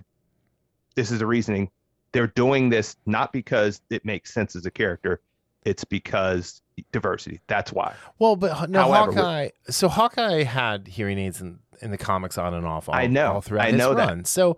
this 0.95 1.11
is 1.11 1.19
the 1.19 1.27
reasoning 1.27 1.71
they're 2.13 2.29
doing 2.29 2.69
this 2.71 2.95
not 3.05 3.33
because 3.33 3.81
it 3.91 4.05
makes 4.05 4.33
sense 4.33 4.55
as 4.55 4.65
a 4.65 4.71
character 4.71 5.21
it's 5.65 5.83
because 5.85 6.63
diversity 6.93 7.41
that's 7.49 7.73
why 7.73 7.93
Well, 8.21 8.37
but 8.37 8.71
no, 8.71 8.81
However, 8.83 9.13
Hawkeye. 9.13 9.49
So 9.69 9.89
Hawkeye 9.89 10.45
had 10.45 10.87
hearing 10.87 11.19
aids 11.19 11.41
in, 11.41 11.59
in 11.83 11.91
the 11.91 11.99
comics 11.99 12.39
on 12.39 12.55
and 12.55 12.65
off. 12.65 12.89
All, 12.89 12.95
I 12.95 13.07
know. 13.09 13.35
all 13.35 13.41
throughout 13.41 13.67
I 13.67 13.71
know 13.73 13.95
that. 13.95 14.09
run. 14.09 14.25
So 14.25 14.57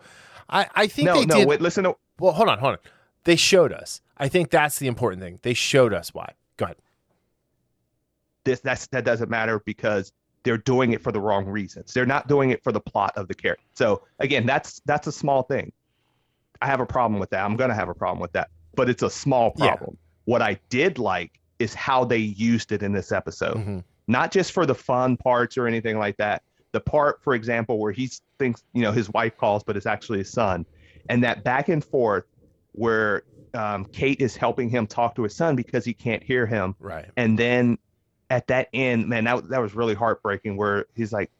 I, 0.49 0.68
I 0.74 0.87
think 0.87 1.07
no 1.07 1.14
they 1.14 1.26
no 1.26 1.35
did. 1.37 1.49
wait 1.49 1.61
listen 1.61 1.85
to 1.85 1.97
Well, 2.20 2.33
hold 2.33 2.49
on, 2.49 2.59
hold 2.59 2.74
on. 2.74 2.78
They 3.24 3.37
showed 3.37 3.72
us. 3.72 4.01
I 4.18 4.28
think 4.28 4.51
that's 4.51 4.78
the 4.78 4.87
important 4.87 5.22
thing. 5.22 5.39
They 5.43 5.55
showed 5.55 5.93
us 5.93 6.12
why. 6.14 6.35
This 8.45 8.61
that's 8.61 8.86
that 8.88 9.05
doesn't 9.05 9.30
matter 9.30 9.61
because 9.64 10.12
they're 10.45 10.59
doing 10.59 10.93
it 10.93 11.03
for 11.03 11.12
the 11.12 11.20
wrong 11.20 11.47
reasons. 11.47 11.93
They're 11.95 12.07
not 12.07 12.26
doing 12.28 12.51
it 12.51 12.62
for 12.64 12.72
the 12.72 12.80
plot 12.80 13.12
of 13.16 13.28
the 13.28 13.34
character. 13.34 13.64
So 13.74 14.03
again, 14.18 14.47
that's 14.47 14.80
that's 14.84 15.07
a 15.07 15.12
small 15.12 15.43
thing. 15.45 15.72
I 16.61 16.66
have 16.66 16.80
a 16.80 16.86
problem 16.86 17.20
with 17.20 17.30
that. 17.30 17.45
I'm 17.45 17.57
gonna 17.57 17.74
have 17.74 17.88
a 17.88 17.95
problem 17.95 18.20
with 18.20 18.32
that, 18.32 18.49
but 18.74 18.88
it's 18.88 19.03
a 19.03 19.11
small 19.11 19.53
Yeah. 19.57 19.68
problem. 19.76 19.97
What 20.24 20.43
I 20.43 20.59
did 20.68 20.99
like 20.99 21.32
is 21.59 21.74
how 21.74 22.05
they 22.05 22.18
used 22.18 22.72
it 22.72 22.82
in 22.82 22.93
this 22.93 23.12
episode. 23.12 23.57
Mhm. 23.57 23.84
Not 24.09 24.32
just 24.32 24.53
for 24.53 24.66
the 24.66 24.74
fun 24.74 25.16
parts 25.16 25.57
or 25.57 25.66
anything 25.68 25.99
like 25.99 26.16
that. 26.16 26.43
The 26.72 26.80
part, 26.80 27.22
for 27.22 27.34
example, 27.34 27.78
where 27.78 27.93
he 27.93 28.11
thinks 28.38 28.64
you 28.72 28.82
know 28.82 28.93
his 28.93 29.09
wife 29.11 29.36
calls, 29.36 29.62
but 29.62 29.76
it's 29.76 29.86
actually 29.86 30.18
his 30.18 30.32
son, 30.32 30.66
and 31.09 31.22
that 31.22 31.45
back 31.45 31.68
and 31.68 31.84
forth 31.84 32.24
where 32.72 33.22
um, 33.55 33.84
Kate 33.93 34.18
is 34.22 34.34
helping 34.34 34.70
him 34.70 34.86
talk 34.86 35.14
to 35.14 35.22
his 35.22 35.36
son 35.36 35.55
because 35.57 35.84
he 35.84 35.93
can't 35.93 36.22
hear 36.22 36.47
him 36.47 36.74
Right. 36.80 37.11
and 37.18 37.38
then 37.38 37.76
at 38.33 38.47
that 38.47 38.68
end, 38.72 39.09
man, 39.09 39.24
that 39.24 39.47
that 39.51 39.61
was 39.61 39.74
really 39.74 39.93
heartbreaking. 39.93 40.57
Where 40.57 40.87
he's 40.95 41.12
like, 41.12 41.30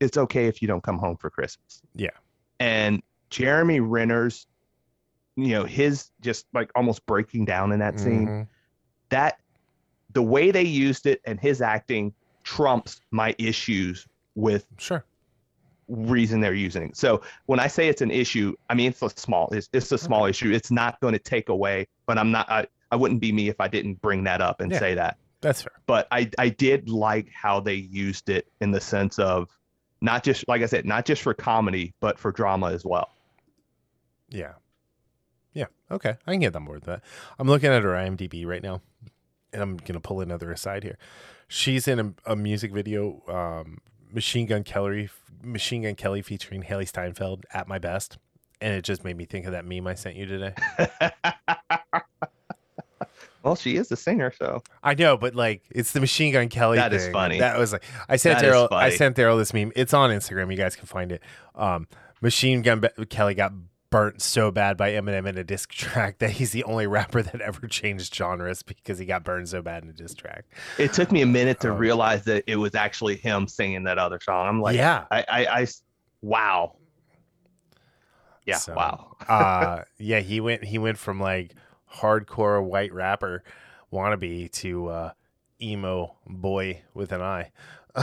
"It's 0.00 0.18
okay 0.18 0.46
if 0.46 0.60
you 0.60 0.68
don't 0.68 0.82
come 0.82 0.98
home 0.98 1.16
for 1.16 1.30
Christmas." 1.30 1.80
Yeah. 1.94 2.10
And 2.60 3.02
Jeremy 3.30 3.80
Renner's, 3.80 4.46
you 5.34 5.48
know, 5.48 5.64
his 5.64 6.10
just 6.20 6.46
like 6.52 6.70
almost 6.76 7.04
breaking 7.06 7.46
down 7.46 7.72
in 7.72 7.78
that 7.78 7.98
scene. 7.98 8.28
Mhm. 8.28 8.48
That 9.08 9.40
the 10.12 10.22
way 10.22 10.50
they 10.50 10.62
used 10.62 11.06
it 11.06 11.22
and 11.24 11.40
his 11.40 11.62
acting 11.62 12.12
trumps 12.44 13.00
my 13.10 13.34
issues 13.38 14.06
with 14.34 14.66
Sure. 14.76 15.02
reason 15.88 16.40
they're 16.42 16.52
using 16.52 16.90
it. 16.90 16.96
So 16.98 17.22
when 17.46 17.60
I 17.60 17.66
say 17.66 17.88
it's 17.88 18.02
an 18.02 18.10
issue, 18.10 18.54
I 18.68 18.74
mean 18.74 18.90
it's 18.90 19.00
a 19.00 19.08
small 19.08 19.48
it's, 19.52 19.70
it's 19.72 19.90
a 19.90 19.96
small 19.96 20.26
issue. 20.26 20.52
It's 20.52 20.70
not 20.70 21.00
going 21.00 21.14
to 21.14 21.18
take 21.18 21.48
away, 21.48 21.88
but 22.06 22.18
I'm 22.18 22.30
not 22.30 22.50
I, 22.50 22.66
I 22.90 22.96
wouldn't 22.96 23.20
be 23.20 23.32
me 23.32 23.48
if 23.48 23.58
I 23.58 23.68
didn't 23.68 24.02
bring 24.02 24.24
that 24.24 24.42
up 24.42 24.60
and 24.60 24.70
Yeah. 24.70 24.78
say 24.78 24.94
that 24.96 25.16
That's 25.42 25.62
fair. 25.62 25.72
but 25.86 26.08
I 26.10 26.30
I 26.38 26.48
did 26.48 26.88
like 26.88 27.28
how 27.30 27.60
they 27.60 27.74
used 27.74 28.30
it 28.30 28.46
in 28.60 28.70
the 28.70 28.80
sense 28.80 29.18
of 29.18 29.48
not 30.00 30.24
just 30.24 30.48
like 30.48 30.62
I 30.62 30.66
said, 30.66 30.86
not 30.86 31.04
just 31.04 31.20
for 31.20 31.34
comedy, 31.34 31.92
but 32.00 32.18
for 32.18 32.32
drama 32.32 32.72
as 32.72 32.84
well. 32.84 33.10
Yeah. 34.30 34.52
Yeah. 35.52 35.66
Okay. 35.90 36.16
I 36.26 36.30
can 36.30 36.40
get 36.40 36.56
on 36.56 36.64
board 36.64 36.78
with 36.78 36.86
that. 36.86 37.02
I'm 37.38 37.46
looking 37.48 37.70
at 37.70 37.82
her 37.82 37.90
IMDb 37.90 38.46
right 38.46 38.62
now, 38.62 38.80
and 39.52 39.60
I'm 39.60 39.76
gonna 39.76 40.00
pull 40.00 40.20
another 40.20 40.50
aside 40.50 40.82
here. 40.82 40.96
She's 41.48 41.86
in 41.86 42.00
a, 42.00 42.32
a 42.32 42.36
music 42.36 42.72
video, 42.72 43.22
um, 43.28 43.78
Machine 44.10 44.46
Gun 44.46 44.64
Kelly, 44.64 45.10
Machine 45.42 45.82
Gun 45.82 45.94
Kelly 45.96 46.22
featuring 46.22 46.62
Hailee 46.62 46.88
Steinfeld 46.88 47.44
at 47.52 47.68
my 47.68 47.78
best, 47.78 48.16
and 48.60 48.72
it 48.74 48.82
just 48.84 49.04
made 49.04 49.16
me 49.16 49.26
think 49.26 49.44
of 49.46 49.52
that 49.52 49.66
meme 49.66 49.86
I 49.86 49.94
sent 49.94 50.16
you 50.16 50.24
today. 50.26 50.54
well, 53.42 53.56
she 53.56 53.76
is 53.76 53.90
a 53.92 53.96
singer, 53.96 54.32
so 54.36 54.62
I 54.82 54.94
know, 54.94 55.16
but 55.16 55.34
like 55.34 55.62
it's 55.70 55.92
the 55.92 56.00
Machine 56.00 56.32
Gun 56.32 56.48
Kelly. 56.48 56.78
That 56.78 56.92
is 56.92 57.04
thing. 57.04 57.12
funny. 57.12 57.38
That 57.40 57.58
was 57.58 57.72
like 57.72 57.84
I 58.08 58.16
sent 58.16 58.38
That 58.40 58.46
is 58.48 58.54
Daryl. 58.54 58.72
I 58.72 58.90
sent 58.90 59.16
Daryl 59.16 59.38
this 59.38 59.52
meme. 59.54 59.72
It's 59.76 59.92
on 59.94 60.10
Instagram. 60.10 60.50
You 60.50 60.56
guys 60.56 60.76
can 60.76 60.86
find 60.86 61.12
it. 61.12 61.22
Um, 61.54 61.88
Machine 62.20 62.62
Gun 62.62 62.80
Be- 62.80 63.06
Kelly 63.06 63.34
got 63.34 63.52
burnt 63.90 64.22
so 64.22 64.50
bad 64.50 64.76
by 64.78 64.92
Eminem 64.92 65.26
in 65.28 65.36
a 65.36 65.44
diss 65.44 65.66
track 65.70 66.18
that 66.18 66.30
he's 66.30 66.52
the 66.52 66.64
only 66.64 66.86
rapper 66.86 67.20
that 67.22 67.40
ever 67.42 67.66
changed 67.66 68.14
genres 68.14 68.62
because 68.62 68.98
he 68.98 69.04
got 69.04 69.22
burned 69.22 69.48
so 69.48 69.60
bad 69.60 69.82
in 69.82 69.90
a 69.90 69.92
diss 69.92 70.14
track. 70.14 70.44
it 70.78 70.92
took 70.94 71.12
me 71.12 71.20
a 71.20 71.26
minute 71.26 71.60
to 71.60 71.72
Um, 71.72 71.76
realize 71.78 72.24
that 72.24 72.44
it 72.46 72.56
was 72.56 72.74
actually 72.74 73.16
him 73.16 73.46
singing 73.48 73.84
that 73.84 73.98
other 73.98 74.18
song. 74.22 74.48
I'm 74.48 74.60
like, 74.62 74.76
yeah. 74.76 75.04
I, 75.10 75.24
I, 75.28 75.46
I 75.60 75.66
wow, 76.22 76.76
yeah, 78.46 78.56
So, 78.56 78.74
wow. 78.74 79.16
uh, 79.28 79.82
yeah. 79.98 80.20
He 80.20 80.40
went. 80.40 80.64
He 80.64 80.78
went 80.78 80.98
from 80.98 81.20
like 81.20 81.54
hardcore 81.96 82.62
white 82.64 82.92
rapper 82.92 83.42
wannabe 83.92 84.50
to 84.52 84.88
uh, 84.88 85.10
emo 85.60 86.14
boy 86.26 86.82
with 86.94 87.12
an 87.12 87.20
eye. 87.22 87.50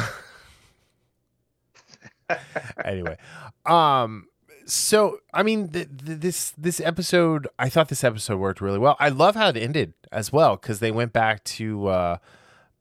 anyway, 2.85 3.17
um, 3.65 4.27
so 4.65 5.17
I 5.33 5.43
mean, 5.43 5.69
th- 5.69 5.87
th- 6.05 6.19
this 6.19 6.51
this 6.57 6.79
episode, 6.79 7.47
I 7.57 7.69
thought 7.69 7.89
this 7.89 8.03
episode 8.03 8.37
worked 8.39 8.61
really 8.61 8.77
well. 8.79 8.95
I 8.99 9.09
love 9.09 9.35
how 9.35 9.49
it 9.49 9.57
ended 9.57 9.93
as 10.11 10.31
well 10.31 10.55
because 10.55 10.79
they 10.79 10.91
went 10.91 11.11
back 11.13 11.43
to 11.45 11.87
uh, 11.87 12.17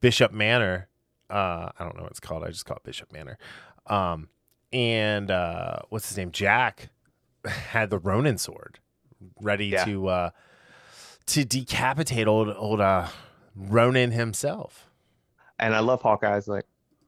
Bishop 0.00 0.32
Manor. 0.32 0.88
Uh, 1.30 1.70
I 1.78 1.84
don't 1.84 1.96
know 1.96 2.02
what 2.02 2.10
it's 2.10 2.20
called. 2.20 2.44
I 2.44 2.48
just 2.48 2.64
call 2.66 2.76
it 2.76 2.82
Bishop 2.84 3.12
Manor. 3.12 3.38
Um, 3.86 4.28
and 4.72 5.30
uh, 5.30 5.78
what's 5.88 6.08
his 6.08 6.16
name? 6.18 6.30
Jack 6.30 6.90
had 7.46 7.90
the 7.90 7.98
Ronin 7.98 8.36
sword 8.38 8.78
ready 9.40 9.66
Yeah. 9.66 9.84
to 9.84 10.08
uh, 10.08 10.30
to 11.28 11.44
decapitate 11.44 12.26
old 12.26 12.48
old 12.56 12.80
uh, 12.80 13.06
Ronin 13.54 14.10
himself. 14.10 14.88
And 15.58 15.74
I 15.74 15.80
love 15.80 16.02
Hawkeye's 16.02 16.46
like, 16.48 16.64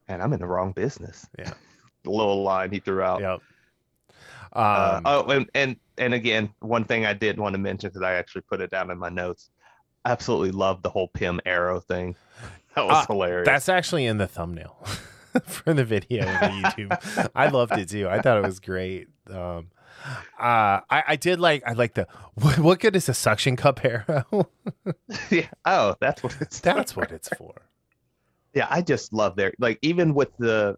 man, 0.09 0.21
I'm 0.21 0.33
in 0.33 0.39
the 0.39 0.47
wrong 0.47 0.71
business. 0.73 1.27
Yeah. 1.39 1.53
the 2.03 2.09
little 2.11 2.43
line 2.43 2.71
he 2.71 2.79
threw 2.79 3.01
out. 3.01 3.21
Yep. 3.21 3.39
Uh, 4.53 4.93
Um, 4.97 5.01
oh, 5.05 5.23
and, 5.31 5.49
and 5.55 5.75
and 5.97 6.13
again, 6.13 6.53
one 6.59 6.83
thing 6.83 7.05
I 7.05 7.13
did 7.13 7.37
want 7.39 7.53
to 7.53 7.59
mention 7.59 7.89
because 7.89 8.01
I 8.01 8.13
actually 8.15 8.41
put 8.41 8.59
it 8.61 8.69
down 8.71 8.91
in 8.91 8.97
my 8.97 9.09
notes. 9.09 9.49
Absolutely 10.05 10.51
love 10.51 10.81
the 10.81 10.89
whole 10.89 11.07
Pym 11.09 11.39
arrow 11.45 11.79
thing. 11.79 12.15
That 12.75 12.85
was 12.85 13.03
Uh, 13.03 13.05
hilarious. 13.13 13.45
That's 13.45 13.67
actually 13.67 14.05
in 14.05 14.17
the 14.17 14.27
thumbnail 14.27 14.77
for 15.45 15.73
the 15.73 15.83
video 15.83 16.25
on 16.25 16.61
the 16.61 16.69
YouTube. 16.69 17.29
I 17.35 17.49
loved 17.49 17.73
it 17.77 17.89
too. 17.89 18.07
I 18.07 18.21
thought 18.21 18.37
it 18.37 18.45
was 18.45 18.61
great. 18.61 19.09
Um, 19.29 19.67
uh, 20.39 20.81
I, 20.89 21.03
I 21.09 21.15
did 21.15 21.39
like 21.39 21.63
I 21.65 21.73
like 21.73 21.93
the 21.93 22.07
what, 22.35 22.59
what 22.59 22.79
good 22.79 22.95
is 22.95 23.09
a 23.09 23.13
suction 23.13 23.55
cup 23.55 23.83
arrow? 23.83 24.49
yeah. 25.29 25.47
Oh, 25.65 25.95
that's 25.99 26.23
what 26.23 26.35
it's. 26.41 26.59
That's 26.61 26.95
what 26.95 27.11
it's 27.11 27.29
for. 27.29 27.53
Yeah, 28.53 28.67
I 28.69 28.81
just 28.81 29.13
love 29.13 29.35
their 29.35 29.53
like 29.59 29.79
even 29.81 30.13
with 30.13 30.35
the 30.37 30.77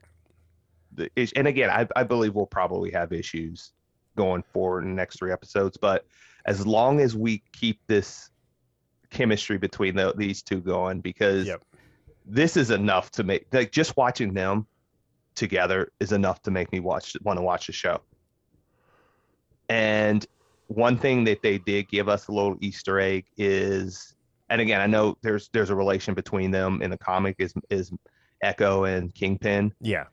the 0.93 1.09
is- 1.15 1.33
and 1.35 1.47
again, 1.47 1.69
I 1.69 1.87
I 1.95 2.03
believe 2.03 2.35
we'll 2.35 2.45
probably 2.45 2.91
have 2.91 3.11
issues 3.13 3.71
going 4.15 4.43
forward 4.53 4.83
in 4.83 4.89
the 4.91 4.95
next 4.95 5.17
three 5.19 5.31
episodes, 5.31 5.75
but 5.77 6.05
as 6.45 6.67
long 6.67 6.99
as 6.99 7.15
we 7.15 7.41
keep 7.51 7.79
this 7.87 8.29
chemistry 9.09 9.57
between 9.57 9.95
the, 9.95 10.13
these 10.17 10.41
two 10.41 10.59
going, 10.59 10.99
because 10.99 11.47
Yep. 11.47 11.63
this 12.25 12.57
is 12.57 12.69
enough 12.69 13.09
to 13.11 13.23
make 13.23 13.47
like 13.53 13.71
just 13.71 13.95
watching 13.97 14.33
them 14.33 14.67
together 15.35 15.91
is 15.99 16.11
enough 16.11 16.41
to 16.43 16.51
make 16.51 16.71
me 16.71 16.79
watch 16.79 17.15
want 17.23 17.37
to 17.39 17.43
watch 17.43 17.65
the 17.67 17.73
show. 17.73 18.01
And 19.69 20.25
one 20.67 20.97
thing 20.97 21.23
that 21.25 21.41
they 21.41 21.57
did 21.57 21.89
give 21.89 22.09
us 22.09 22.27
a 22.27 22.31
little 22.31 22.57
Easter 22.61 22.99
egg 22.99 23.25
is, 23.37 24.15
and 24.49 24.61
again, 24.61 24.81
I 24.81 24.87
know 24.87 25.17
there's 25.21 25.49
there's 25.53 25.69
a 25.69 25.75
relation 25.75 26.13
between 26.13 26.51
them 26.51 26.81
in 26.81 26.89
the 26.89 26.97
comic 26.97 27.35
is 27.39 27.53
is 27.69 27.91
Echo 28.41 28.83
and 28.83 29.13
Kingpin. 29.13 29.73
Yeah. 29.81 30.05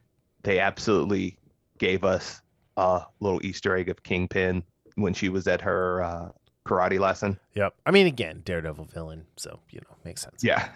They 0.42 0.58
absolutely 0.58 1.36
gave 1.78 2.04
us 2.04 2.40
a 2.76 3.02
little 3.20 3.44
Easter 3.44 3.76
egg 3.76 3.88
of 3.88 4.02
Kingpin 4.02 4.62
when 4.94 5.12
she 5.12 5.28
was 5.28 5.46
at 5.46 5.60
her 5.60 6.02
uh, 6.02 6.28
karate 6.66 6.98
lesson. 6.98 7.38
Yep. 7.54 7.74
I 7.84 7.90
mean, 7.90 8.06
again, 8.06 8.42
Daredevil 8.44 8.86
villain, 8.86 9.26
so 9.36 9.60
you 9.70 9.80
know, 9.80 9.96
makes 10.04 10.22
sense. 10.22 10.42
Yeah, 10.42 10.68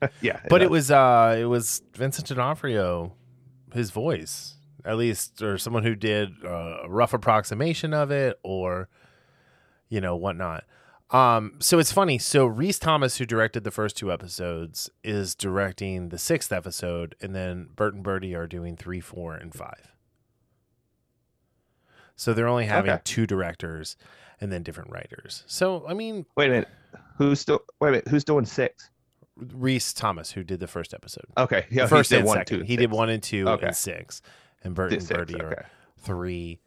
yeah. 0.20 0.40
But 0.48 0.62
it 0.62 0.66
does. 0.66 0.70
was 0.70 0.90
uh 0.90 1.36
it 1.38 1.44
was 1.44 1.82
Vincent 1.94 2.28
D'Onofrio, 2.28 3.12
his 3.72 3.90
voice, 3.90 4.56
at 4.84 4.96
least, 4.96 5.42
or 5.42 5.58
someone 5.58 5.82
who 5.84 5.94
did 5.94 6.30
uh, 6.44 6.78
a 6.84 6.88
rough 6.90 7.12
approximation 7.14 7.92
of 7.94 8.10
it, 8.10 8.38
or 8.42 8.88
you 9.88 10.00
know 10.00 10.16
whatnot. 10.16 10.64
Um, 11.10 11.56
so 11.58 11.78
it's 11.78 11.92
funny. 11.92 12.16
So 12.18 12.46
Rhys 12.46 12.78
Thomas, 12.78 13.18
who 13.18 13.26
directed 13.26 13.64
the 13.64 13.70
first 13.70 13.96
two 13.98 14.10
episodes, 14.10 14.88
is 15.04 15.34
directing 15.34 16.08
the 16.08 16.16
sixth 16.18 16.50
episode, 16.52 17.14
and 17.20 17.34
then 17.34 17.68
Bert 17.76 17.94
and 17.94 18.02
Bertie 18.02 18.34
are 18.34 18.46
doing 18.46 18.76
three, 18.76 19.00
four, 19.00 19.34
and 19.34 19.52
five. 19.54 19.92
So 22.16 22.32
they're 22.34 22.48
only 22.48 22.66
having 22.66 22.90
Okay. 22.90 23.00
two 23.04 23.26
directors 23.26 23.96
and 24.40 24.52
then 24.52 24.62
different 24.62 24.90
writers. 24.90 25.44
So 25.46 25.84
I 25.88 25.94
mean, 25.94 26.26
Wait 26.36 26.46
a 26.46 26.52
minute. 26.52 26.68
Who's 27.18 27.40
still? 27.40 27.62
Wait 27.80 27.88
a 27.88 27.92
minute. 27.92 28.08
Who's 28.08 28.24
doing 28.24 28.44
six? 28.44 28.90
Rhys 29.36 29.92
Thomas, 29.92 30.30
who 30.30 30.44
did 30.44 30.60
the 30.60 30.66
first 30.66 30.92
episode. 30.94 31.24
Okay. 31.38 31.66
Yeah. 31.70 31.86
first 31.86 32.10
he 32.10 32.16
did 32.16 32.20
and 32.20 32.28
one, 32.28 32.36
second. 32.38 32.58
two, 32.58 32.64
he 32.64 32.72
six. 32.74 32.80
did 32.80 32.90
one 32.90 33.08
and 33.08 33.22
two 33.22 33.48
Okay. 33.48 33.66
and 33.68 33.76
six, 33.76 34.20
and 34.64 34.74
Bert 34.74 34.92
and 34.92 35.08
Bertie 35.08 35.40
are 35.40 35.66
three, 35.98 36.60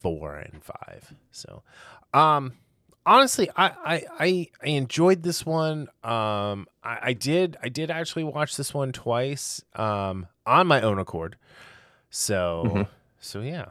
four, 0.00 0.36
and 0.36 0.62
five. 0.62 1.12
So, 1.32 1.62
um, 2.14 2.52
honestly, 3.06 3.48
I, 3.56 3.66
I 3.84 4.02
I 4.18 4.48
I 4.62 4.68
enjoyed 4.68 5.22
this 5.22 5.44
one. 5.46 5.88
Um, 6.04 6.66
I, 6.82 6.98
I 7.02 7.12
did 7.12 7.56
I 7.62 7.68
did 7.68 7.90
actually 7.90 8.24
watch 8.24 8.56
this 8.56 8.72
one 8.74 8.92
twice. 8.92 9.62
Um, 9.74 10.26
on 10.46 10.66
my 10.66 10.80
own 10.82 10.98
accord. 10.98 11.36
So 12.10 12.64
Mhm. 12.74 12.88
so 13.20 13.40
yeah. 13.40 13.66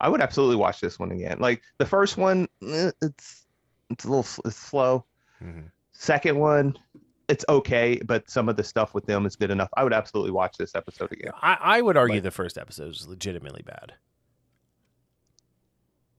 I 0.00 0.10
would 0.10 0.20
absolutely 0.20 0.56
watch 0.56 0.80
this 0.80 0.98
one 0.98 1.10
again. 1.10 1.38
Like 1.38 1.62
the 1.78 1.86
first 1.86 2.16
one, 2.18 2.48
eh, 2.62 2.90
it's 3.00 3.46
it's 3.90 4.04
a 4.04 4.08
little 4.08 4.26
it's 4.44 4.56
slow. 4.56 5.04
Mhm. 5.42 5.70
Second 5.92 6.38
one, 6.38 6.76
it's 7.28 7.44
okay, 7.48 8.00
but 8.04 8.28
some 8.30 8.48
of 8.48 8.56
the 8.56 8.62
stuff 8.64 8.94
with 8.94 9.04
them 9.06 9.26
is 9.26 9.34
good 9.36 9.50
enough. 9.50 9.68
I 9.76 9.82
would 9.84 9.92
absolutely 9.92 10.30
watch 10.32 10.56
this 10.56 10.74
episode 10.74 11.10
again. 11.12 11.32
I, 11.42 11.56
I 11.60 11.82
would 11.82 11.96
argue 11.96 12.16
Like- 12.16 12.22
the 12.24 12.30
first 12.30 12.56
episode 12.58 12.94
is 12.94 13.06
legitimately 13.08 13.62
bad. 13.66 13.94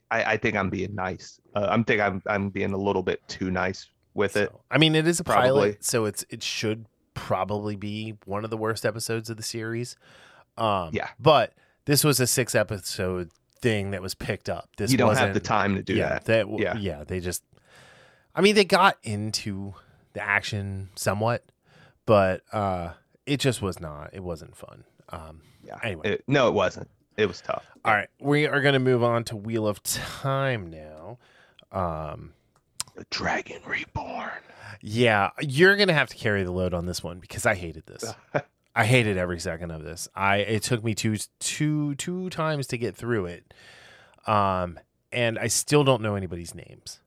I, 0.10 0.24
I 0.34 0.38
think 0.38 0.56
I'm 0.56 0.70
being 0.70 0.96
nice. 0.96 1.40
Uh, 1.56 1.68
I'm 1.70 1.84
think 1.84 2.02
I'm 2.02 2.22
I'm 2.28 2.50
being 2.50 2.74
a 2.74 2.78
little 2.78 3.04
bit 3.04 3.22
too 3.28 3.52
nice 3.52 3.88
with 4.14 4.38
it. 4.38 4.52
I 4.72 4.78
mean, 4.78 4.96
it 4.96 5.06
is 5.08 5.20
a 5.20 5.24
Probably. 5.24 5.44
pilot, 5.50 5.84
so 5.86 6.06
it's 6.06 6.26
it 6.30 6.42
should 6.42 6.86
probably 7.14 7.76
be 7.76 8.16
one 8.26 8.44
of 8.44 8.50
the 8.50 8.58
worst 8.58 8.86
episodes 8.86 9.30
of 9.30 9.38
the 9.38 9.44
series. 9.44 9.98
Um, 10.58 10.92
Yeah. 10.94 11.10
but 11.20 11.54
this 11.86 12.04
was 12.04 12.20
a 12.20 12.28
six 12.28 12.56
episode 12.56 13.32
thing 13.62 13.92
that 13.92 14.02
was 14.02 14.16
picked 14.16 14.50
up. 14.50 14.70
This 14.78 14.92
you 14.92 14.98
don't 14.98 15.16
have 15.18 15.34
the 15.34 15.40
time 15.40 15.76
to 15.76 15.84
do 15.84 15.96
yeah, 15.96 16.20
that. 16.20 16.44
w- 16.44 16.64
Yeah. 16.64 16.78
yeah, 16.78 17.04
they 17.04 17.20
just. 17.20 17.44
I 18.34 18.42
mean, 18.42 18.56
they 18.56 18.66
got 18.66 18.98
into 19.04 19.74
the 20.18 20.24
action 20.28 20.90
somewhat, 20.96 21.44
but 22.06 22.42
uh, 22.52 22.94
it 23.26 23.40
just 23.40 23.62
was 23.62 23.80
not. 23.80 24.10
It 24.14 24.24
wasn't 24.24 24.56
fun. 24.56 24.84
Um, 25.10 25.42
Yeah. 25.64 25.78
Anyway. 25.84 26.10
It- 26.14 26.24
no, 26.28 26.48
it 26.48 26.54
wasn't. 26.54 26.90
It 27.18 27.26
was 27.28 27.42
tough. 27.42 27.66
all 27.86 27.94
right, 27.94 28.10
we 28.20 28.46
are 28.48 28.62
going 28.62 28.74
to 28.74 28.80
move 28.80 29.04
on 29.04 29.24
to 29.26 29.36
Wheel 29.36 29.68
of 29.68 29.82
Time 29.84 30.70
now. 30.70 31.18
Um, 31.72 32.34
The 32.96 33.06
Dragon 33.10 33.62
Reborn. 33.66 34.30
Yeah, 34.82 35.32
you're 35.42 35.76
gonna 35.76 35.94
have 35.94 36.10
to 36.10 36.16
carry 36.16 36.44
the 36.44 36.52
load 36.52 36.74
on 36.76 36.86
this 36.86 37.02
one 37.04 37.20
because 37.20 37.46
I 37.48 37.56
hated 37.56 37.86
this. 37.88 38.14
I 38.76 38.86
hated 38.86 39.18
every 39.18 39.40
second 39.40 39.72
of 39.72 39.84
this. 39.84 40.08
I 40.16 40.38
it 40.38 40.62
took 40.64 40.84
me 40.84 40.94
two 40.94 41.18
two 41.40 41.96
two 41.96 42.30
times 42.30 42.68
to 42.68 42.78
get 42.78 42.96
through 42.96 43.26
it, 43.26 43.54
um, 44.28 44.78
and 45.12 45.40
I 45.40 45.48
still 45.48 45.84
don't 45.84 46.04
know 46.04 46.14
anybody's 46.16 46.54
names. 46.54 47.00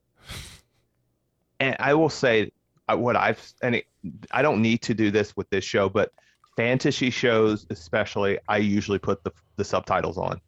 And 1.60 1.76
I 1.78 1.94
will 1.94 2.08
say 2.08 2.50
what 2.94 3.16
I've 3.16 3.40
and 3.62 3.76
it, 3.76 3.86
I 4.30 4.42
don't 4.42 4.62
need 4.62 4.82
to 4.82 4.94
do 4.94 5.10
this 5.10 5.36
with 5.36 5.48
this 5.50 5.64
show, 5.64 5.88
but 5.88 6.10
fantasy 6.56 7.10
shows 7.10 7.66
especially, 7.70 8.38
I 8.48 8.58
usually 8.58 8.98
put 8.98 9.22
the 9.24 9.32
the 9.56 9.64
subtitles 9.64 10.18
on 10.18 10.40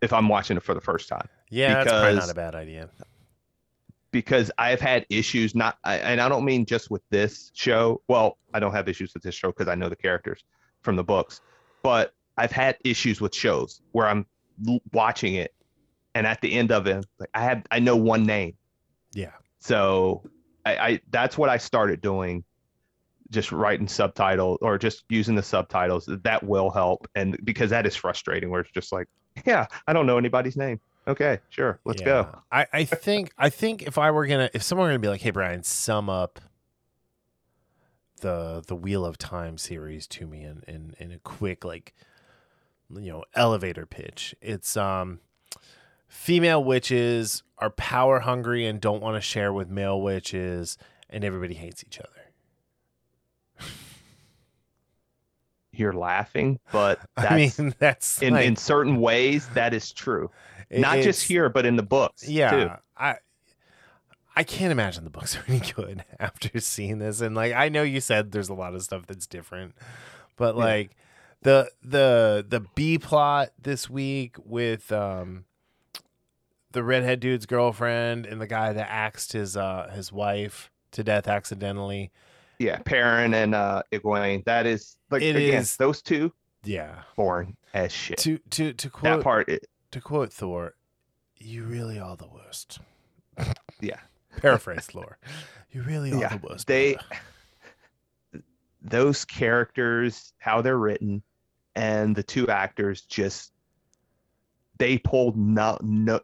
if 0.00 0.12
I'm 0.12 0.28
watching 0.28 0.56
it 0.56 0.62
for 0.62 0.74
the 0.74 0.80
first 0.80 1.08
time 1.08 1.28
Yeah, 1.50 1.74
that's 1.84 1.90
probably 1.90 2.14
not 2.18 2.30
a 2.30 2.34
bad 2.34 2.54
idea. 2.54 2.90
because 4.10 4.50
I've 4.58 4.80
had 4.80 5.06
issues 5.10 5.54
not 5.54 5.78
I, 5.84 5.96
and 5.98 6.20
I 6.20 6.28
don't 6.28 6.44
mean 6.44 6.66
just 6.66 6.90
with 6.90 7.02
this 7.10 7.50
show. 7.54 8.02
Well, 8.08 8.38
I 8.52 8.60
don't 8.60 8.72
have 8.72 8.88
issues 8.88 9.14
with 9.14 9.22
this 9.22 9.34
show 9.34 9.48
because 9.48 9.68
I 9.68 9.74
know 9.74 9.88
the 9.88 9.96
characters 9.96 10.44
from 10.82 10.96
the 10.96 11.04
books, 11.04 11.40
but 11.82 12.12
I've 12.36 12.52
had 12.52 12.76
issues 12.84 13.20
with 13.20 13.34
shows 13.34 13.80
where 13.92 14.06
I'm 14.08 14.26
l- 14.68 14.80
watching 14.92 15.34
it 15.34 15.54
and 16.14 16.26
at 16.26 16.40
the 16.40 16.52
end 16.52 16.72
of 16.72 16.86
it 16.86 17.04
like 17.18 17.30
I 17.34 17.42
have 17.42 17.64
I 17.70 17.78
know 17.78 17.96
one 17.96 18.24
name. 18.24 18.54
Yeah, 19.14 19.32
So 19.60 20.24
I, 20.64 20.76
I 20.76 21.00
that's 21.10 21.36
what 21.36 21.48
I 21.48 21.56
started 21.56 22.00
doing, 22.00 22.44
just 23.30 23.52
writing 23.52 23.88
subtitles 23.88 24.58
or 24.62 24.78
just 24.78 25.04
using 25.08 25.34
the 25.34 25.42
subtitles. 25.42 26.08
That 26.24 26.42
will 26.42 26.70
help, 26.70 27.06
and 27.14 27.36
because 27.44 27.70
that 27.70 27.86
is 27.86 27.96
frustrating, 27.96 28.50
where 28.50 28.60
it's 28.60 28.70
just 28.72 28.92
like, 28.92 29.08
yeah, 29.46 29.66
I 29.86 29.92
don't 29.92 30.06
know 30.06 30.18
anybody's 30.18 30.56
name. 30.56 30.80
Okay, 31.08 31.40
sure, 31.50 31.80
let's 31.84 32.00
Yeah. 32.00 32.06
go. 32.06 32.38
I 32.50 32.66
I 32.72 32.84
think 32.84 33.32
I 33.38 33.48
think 33.48 33.82
if 33.82 33.98
I 33.98 34.10
were 34.10 34.26
gonna 34.26 34.50
if 34.54 34.62
someone 34.62 34.86
were 34.86 34.90
gonna 34.90 34.98
be 35.00 35.08
like, 35.08 35.22
hey 35.22 35.30
Brian, 35.30 35.62
sum 35.62 36.08
up 36.08 36.40
the 38.20 38.62
the 38.66 38.76
Wheel 38.76 39.04
of 39.04 39.18
Time 39.18 39.58
series 39.58 40.06
to 40.08 40.26
me 40.26 40.42
in 40.44 40.62
in 40.68 40.94
in 40.98 41.12
a 41.12 41.18
quick 41.18 41.64
like 41.64 41.92
you 42.90 43.10
know 43.10 43.24
elevator 43.34 43.84
pitch. 43.86 44.34
It's 44.40 44.76
um 44.76 45.20
female 46.12 46.62
witches 46.62 47.42
are 47.56 47.70
power 47.70 48.20
hungry 48.20 48.66
and 48.66 48.80
don't 48.80 49.02
want 49.02 49.16
to 49.16 49.20
share 49.20 49.50
with 49.52 49.70
male 49.70 50.00
witches, 50.00 50.76
and 51.08 51.24
everybody 51.24 51.54
hates 51.54 51.82
each 51.84 51.98
other. 51.98 53.66
You're 55.72 55.94
laughing, 55.94 56.60
but 56.70 57.00
that's 57.16 57.58
I 57.58 57.62
mean, 57.62 57.74
that's 57.78 58.20
in 58.20 58.34
like, 58.34 58.46
in 58.46 58.56
certain 58.56 59.00
ways 59.00 59.48
that 59.54 59.72
is 59.72 59.90
true. 59.90 60.30
Not 60.70 60.98
just 61.00 61.22
here, 61.22 61.48
but 61.48 61.64
in 61.66 61.76
the 61.76 61.82
books. 61.82 62.28
Yeah, 62.28 62.50
too. 62.50 62.70
I 62.96 63.16
I 64.36 64.44
can't 64.44 64.70
imagine 64.72 65.04
the 65.04 65.10
books 65.10 65.36
are 65.38 65.44
any 65.48 65.60
good 65.60 66.04
after 66.20 66.60
seeing 66.60 66.98
this. 66.98 67.22
And 67.22 67.34
like 67.34 67.54
I 67.54 67.70
know 67.70 67.82
you 67.82 68.00
said 68.00 68.32
there's 68.32 68.50
a 68.50 68.54
lot 68.54 68.74
of 68.74 68.82
stuff 68.82 69.06
that's 69.06 69.26
different, 69.26 69.74
but 70.36 70.56
Yeah. 70.56 70.62
like 70.64 70.96
the 71.40 71.70
the 71.82 72.44
the 72.46 72.60
B 72.74 72.98
plot 72.98 73.50
this 73.60 73.88
week 73.88 74.36
with 74.44 74.92
um 74.92 75.46
the 76.72 76.82
redhead 76.82 77.20
dude's 77.20 77.46
girlfriend 77.46 78.26
and 78.26 78.40
the 78.40 78.46
guy 78.46 78.72
that 78.72 78.88
axed 78.90 79.32
his 79.32 79.56
uh 79.56 79.90
his 79.94 80.12
wife 80.12 80.70
to 80.92 81.02
death 81.04 81.26
accidentally. 81.28 82.10
yeah. 82.58 82.78
Perrin 82.84 83.32
and 83.34 83.54
uh, 83.54 83.82
Egwene. 83.92 84.44
That 84.44 84.66
is 84.66 84.96
like 85.10 85.22
It 85.22 85.36
again, 85.36 85.60
is- 85.62 85.76
those 85.76 86.02
two 86.02 86.32
Yeah. 86.64 87.02
boring 87.16 87.56
as 87.74 87.92
shit. 87.92 88.18
To 88.18 88.38
to 88.50 88.72
to 88.74 88.90
quote 88.90 89.18
that 89.18 89.24
part, 89.24 89.48
it, 89.48 89.66
to 89.92 90.00
quote 90.00 90.32
Thor, 90.32 90.74
you 91.38 91.64
really 91.64 91.98
are 91.98 92.16
the 92.16 92.28
worst. 92.28 92.78
yeah. 93.80 94.00
Paraphrase 94.38 94.86
Thor. 94.86 95.18
You 95.70 95.82
really 95.82 96.12
are 96.12 96.20
Yeah, 96.20 96.36
the 96.36 96.46
worst. 96.46 96.66
they 96.66 96.94
brother. 96.94 97.06
those 98.82 99.24
characters 99.24 100.32
how 100.38 100.60
they're 100.60 100.78
written 100.78 101.22
and 101.76 102.14
the 102.16 102.22
two 102.22 102.48
actors 102.48 103.02
just 103.02 103.52
they 104.78 104.98
pulled 104.98 105.36
no 105.36 105.78
no 105.82 106.20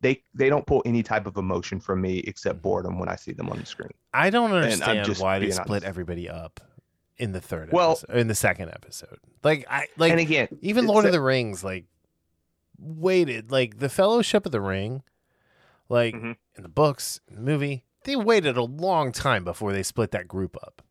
they 0.00 0.22
they 0.34 0.48
don't 0.48 0.66
pull 0.66 0.82
any 0.84 1.02
type 1.02 1.26
of 1.26 1.36
emotion 1.36 1.80
from 1.80 2.00
me 2.00 2.18
except 2.26 2.58
Mhm. 2.58 2.62
boredom 2.62 2.98
when 2.98 3.08
I 3.08 3.16
see 3.16 3.32
them 3.32 3.48
on 3.48 3.58
the 3.58 3.66
screen. 3.66 3.90
I 4.12 4.30
don't 4.30 4.52
understand 4.52 5.06
why 5.18 5.38
they 5.38 5.50
split 5.50 5.68
honest. 5.68 5.84
everybody 5.86 6.28
up 6.28 6.60
in 7.18 7.32
the 7.32 7.40
third 7.40 7.72
Well- 7.72 7.92
episode, 7.92 8.16
in 8.16 8.28
the 8.28 8.34
second 8.34 8.68
episode. 8.70 9.18
Like 9.42 9.66
I 9.70 9.86
like 9.96 10.10
and 10.12 10.20
again, 10.20 10.48
even 10.60 10.86
Lord 10.86 11.06
of 11.06 11.12
the 11.12 11.20
Rings 11.20 11.64
like 11.64 11.86
waited 12.78 13.50
like 13.50 13.78
the 13.78 13.88
Fellowship 13.88 14.46
of 14.46 14.52
the 14.52 14.60
Ring 14.60 15.02
like 15.88 16.14
Mhm. 16.14 16.36
in 16.56 16.62
the 16.62 16.68
books, 16.68 17.20
in 17.28 17.36
the 17.36 17.40
movie, 17.40 17.84
they 18.04 18.16
waited 18.16 18.56
a 18.56 18.62
long 18.62 19.12
time 19.12 19.44
before 19.44 19.72
they 19.72 19.82
split 19.82 20.10
that 20.12 20.28
group 20.28 20.56
up. 20.62 20.82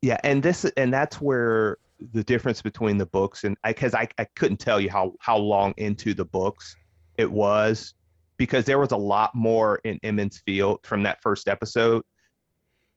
yeah, 0.00 0.18
and 0.22 0.42
this 0.44 0.64
and 0.76 0.92
that's 0.92 1.20
where 1.20 1.76
the 2.12 2.22
difference 2.22 2.62
between 2.62 2.96
the 2.98 3.06
books 3.06 3.42
and 3.42 3.56
because 3.64 3.92
I, 3.94 4.06
I 4.18 4.24
couldn't 4.24 4.58
tell 4.58 4.80
you 4.80 4.88
how 4.90 5.14
how 5.18 5.36
long 5.36 5.74
into 5.76 6.14
the 6.14 6.24
books 6.24 6.76
it 7.16 7.30
was 7.30 7.94
because 8.38 8.64
there 8.64 8.78
was 8.78 8.92
a 8.92 8.96
lot 8.96 9.34
more 9.34 9.80
in 9.84 9.98
Emond's 10.02 10.38
Field 10.38 10.80
from 10.84 11.02
that 11.02 11.20
first 11.20 11.48
episode. 11.48 12.02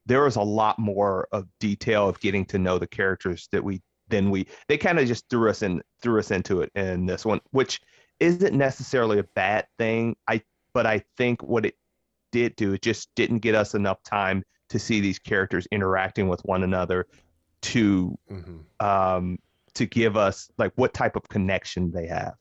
There 0.05 0.23
was 0.23 0.35
a 0.35 0.41
lot 0.41 0.79
more 0.79 1.27
of 1.31 1.47
detail 1.59 2.07
of 2.07 2.19
getting 2.19 2.45
to 2.45 2.59
know 2.59 2.79
the 2.79 2.87
characters 2.87 3.47
that 3.51 3.63
we 3.63 3.81
then 4.07 4.29
we 4.29 4.45
they 4.67 4.77
kind 4.77 4.99
of 4.99 5.07
just 5.07 5.29
threw 5.29 5.49
us 5.49 5.61
in 5.61 5.81
threw 6.01 6.19
us 6.19 6.31
into 6.31 6.61
it 6.61 6.71
in 6.75 7.05
this 7.05 7.25
one, 7.25 7.39
which 7.51 7.79
isn't 8.19 8.55
necessarily 8.55 9.19
a 9.19 9.23
bad 9.35 9.67
thing. 9.77 10.15
I 10.27 10.41
but 10.73 10.85
I 10.85 11.03
think 11.17 11.43
what 11.43 11.65
it 11.65 11.75
did 12.31 12.55
do 12.55 12.73
it 12.73 12.81
just 12.81 13.09
didn't 13.15 13.39
get 13.39 13.55
us 13.55 13.73
enough 13.73 14.01
time 14.03 14.43
to 14.69 14.79
see 14.79 15.01
these 15.01 15.19
characters 15.19 15.67
interacting 15.71 16.27
with 16.27 16.41
one 16.41 16.63
another 16.63 17.07
to 17.61 18.17
Mm-hmm. 18.29 18.85
um, 18.85 19.37
to 19.73 19.85
give 19.85 20.17
us 20.17 20.49
like 20.57 20.73
what 20.75 20.93
type 20.93 21.15
of 21.15 21.27
connection 21.29 21.91
they 21.91 22.07
have. 22.07 22.33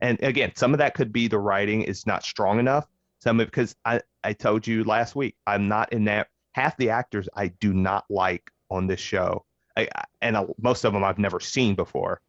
And 0.00 0.22
again, 0.22 0.52
some 0.54 0.72
of 0.72 0.78
that 0.78 0.94
could 0.94 1.12
be 1.12 1.26
the 1.28 1.38
writing 1.38 1.82
is 1.82 2.06
not 2.06 2.22
strong 2.24 2.58
enough. 2.58 2.86
Some 3.20 3.40
of 3.40 3.46
because 3.48 3.74
I 3.84 4.00
I 4.22 4.32
told 4.32 4.66
you 4.66 4.84
last 4.84 5.16
week 5.16 5.36
I'm 5.46 5.66
not 5.68 5.92
in 5.92 6.04
that 6.04 6.28
half 6.52 6.76
the 6.76 6.90
actors 6.90 7.28
I 7.34 7.48
do 7.48 7.72
not 7.74 8.04
like 8.08 8.50
on 8.70 8.86
this 8.86 9.00
show. 9.00 9.44
I, 9.76 9.88
I- 9.94 10.04
and 10.22 10.36
uh, 10.36 10.46
most 10.60 10.84
of 10.84 10.92
them 10.92 11.02
I've 11.04 11.18
never 11.18 11.40
seen 11.40 11.74
before, 11.74 12.20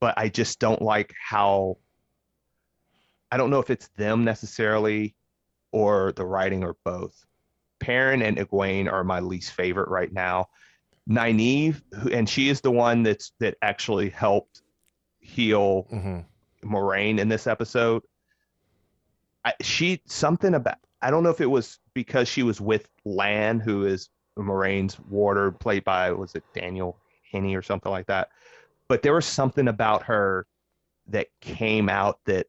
but 0.00 0.14
I 0.16 0.28
just 0.28 0.58
don't 0.60 0.82
like 0.82 1.14
how. 1.20 1.78
I 3.32 3.36
don't 3.36 3.50
know 3.50 3.60
if 3.60 3.70
it's 3.70 3.88
them 3.96 4.24
necessarily, 4.24 5.14
or 5.72 6.12
the 6.12 6.24
writing, 6.26 6.64
or 6.64 6.76
both. 6.84 7.24
Perrin 7.78 8.22
and 8.22 8.36
Egwene 8.36 8.90
are 8.92 9.04
my 9.04 9.20
least 9.20 9.52
favorite 9.52 9.88
right 9.88 10.12
now. 10.12 10.48
Nynaeve, 11.08 11.80
and 12.12 12.28
she 12.28 12.48
is 12.48 12.60
the 12.60 12.70
one 12.70 13.02
that's 13.02 13.32
that 13.40 13.56
actually 13.62 14.10
helped 14.10 14.62
heal 15.20 15.86
Mm-hmm. 15.92 16.20
Moiraine 16.64 17.18
in 17.18 17.28
this 17.28 17.46
episode. 17.46 18.02
I, 19.44 19.54
she 19.62 20.00
something 20.06 20.54
about 20.54 20.76
I 21.02 21.10
don't 21.10 21.22
know 21.22 21.30
if 21.30 21.40
it 21.40 21.46
was 21.46 21.78
because 21.94 22.28
she 22.28 22.42
was 22.42 22.60
with 22.60 22.88
Lan, 23.04 23.60
who 23.60 23.86
is 23.86 24.10
Moiraine's 24.38 24.98
warder, 25.00 25.50
played 25.50 25.84
by 25.84 26.10
was 26.12 26.34
it 26.34 26.44
Daniel 26.54 26.98
Henney 27.32 27.54
or 27.54 27.62
something 27.62 27.90
like 27.90 28.06
that. 28.06 28.28
But 28.88 29.02
there 29.02 29.14
was 29.14 29.26
something 29.26 29.68
about 29.68 30.02
her 30.04 30.46
that 31.08 31.28
came 31.40 31.88
out 31.88 32.20
that 32.26 32.46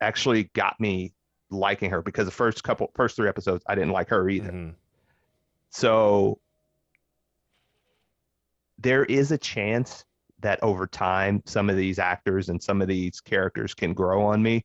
actually 0.00 0.44
got 0.54 0.78
me 0.80 1.12
liking 1.50 1.90
her 1.90 2.02
because 2.02 2.26
the 2.26 2.32
first 2.32 2.62
couple 2.64 2.90
first 2.94 3.16
three 3.16 3.28
episodes 3.28 3.64
I 3.66 3.74
didn't 3.74 3.90
like 3.90 4.08
her 4.08 4.28
either. 4.28 4.50
Mhm. 4.50 4.74
So 5.70 6.40
there 8.78 9.04
is 9.04 9.30
a 9.30 9.38
chance 9.38 10.04
that 10.42 10.62
over 10.62 10.86
time 10.86 11.42
some 11.46 11.68
of 11.70 11.76
these 11.76 11.98
actors 11.98 12.48
and 12.48 12.62
some 12.62 12.80
of 12.82 12.88
these 12.88 13.20
characters 13.20 13.74
can 13.74 13.92
grow 13.94 14.22
on 14.22 14.42
me. 14.42 14.64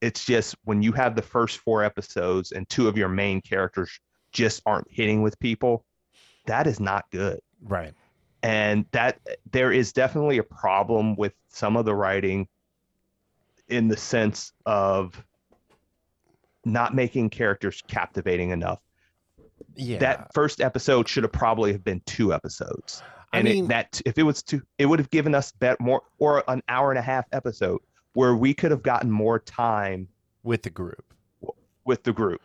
It's 0.00 0.24
just 0.24 0.54
when 0.64 0.82
you 0.82 0.92
have 0.92 1.16
the 1.16 1.22
first 1.22 1.58
four 1.58 1.82
episodes 1.82 2.52
and 2.52 2.68
two 2.68 2.88
of 2.88 2.96
your 2.96 3.08
main 3.08 3.40
characters 3.40 3.98
just 4.32 4.60
aren't 4.66 4.86
hitting 4.90 5.22
with 5.22 5.38
people, 5.38 5.84
that 6.46 6.66
is 6.66 6.80
not 6.80 7.04
good. 7.10 7.40
Right. 7.62 7.94
And 8.42 8.84
that 8.92 9.20
there 9.50 9.72
is 9.72 9.92
definitely 9.92 10.38
a 10.38 10.42
problem 10.42 11.16
with 11.16 11.32
some 11.48 11.76
of 11.76 11.86
the 11.86 11.94
writing 11.94 12.46
in 13.68 13.88
the 13.88 13.96
sense 13.96 14.52
of 14.66 15.24
not 16.66 16.94
making 16.94 17.30
characters 17.30 17.82
captivating 17.88 18.50
enough 18.50 18.80
Yeah. 19.76 19.98
that 19.98 20.34
first 20.34 20.60
episode 20.60 21.08
should 21.08 21.22
have 21.24 21.32
probably 21.32 21.72
have 21.72 21.84
been 21.84 22.02
two 22.04 22.34
episodes. 22.34 23.02
I 23.34 23.38
And 23.38 23.44
mean- 23.48 23.64
it, 23.64 23.68
that 23.68 24.00
if 24.06 24.16
it 24.18 24.22
was 24.22 24.42
two, 24.42 24.62
it 24.78 24.86
would 24.86 24.98
have 24.98 25.10
given 25.10 25.34
us 25.34 25.52
bet 25.52 25.80
more 25.80 26.02
or 26.18 26.42
an 26.48 26.62
hour 26.68 26.90
and 26.90 26.98
a 26.98 27.02
half 27.02 27.26
episode 27.32 27.80
where 28.14 28.34
we 28.36 28.54
could 28.54 28.70
have 28.70 28.82
gotten 28.82 29.10
more 29.10 29.38
time 29.38 30.08
with 30.42 30.62
the 30.62 30.70
group. 30.70 31.04
with 31.84 32.02
the 32.04 32.12
group. 32.12 32.40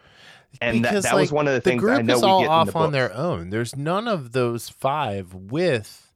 And 0.62 0.84
that, 0.84 0.90
Because, 0.92 1.04
that 1.06 1.16
was 1.16 1.30
like, 1.32 1.36
one 1.36 1.48
of 1.48 1.54
the 1.54 1.60
The 1.60 1.70
things 1.70 1.84
I 1.84 1.86
group 1.96 2.06
know 2.06 2.16
is 2.16 2.22
we 2.24 2.28
all 2.28 2.42
get 2.42 2.50
off 2.50 2.68
the 2.72 2.78
on 2.80 2.92
their 2.92 3.14
own. 3.14 3.52
There's 3.52 3.76
none 3.76 4.08
of 4.08 4.32
those 4.34 4.68
five 4.68 5.34
with 5.34 6.12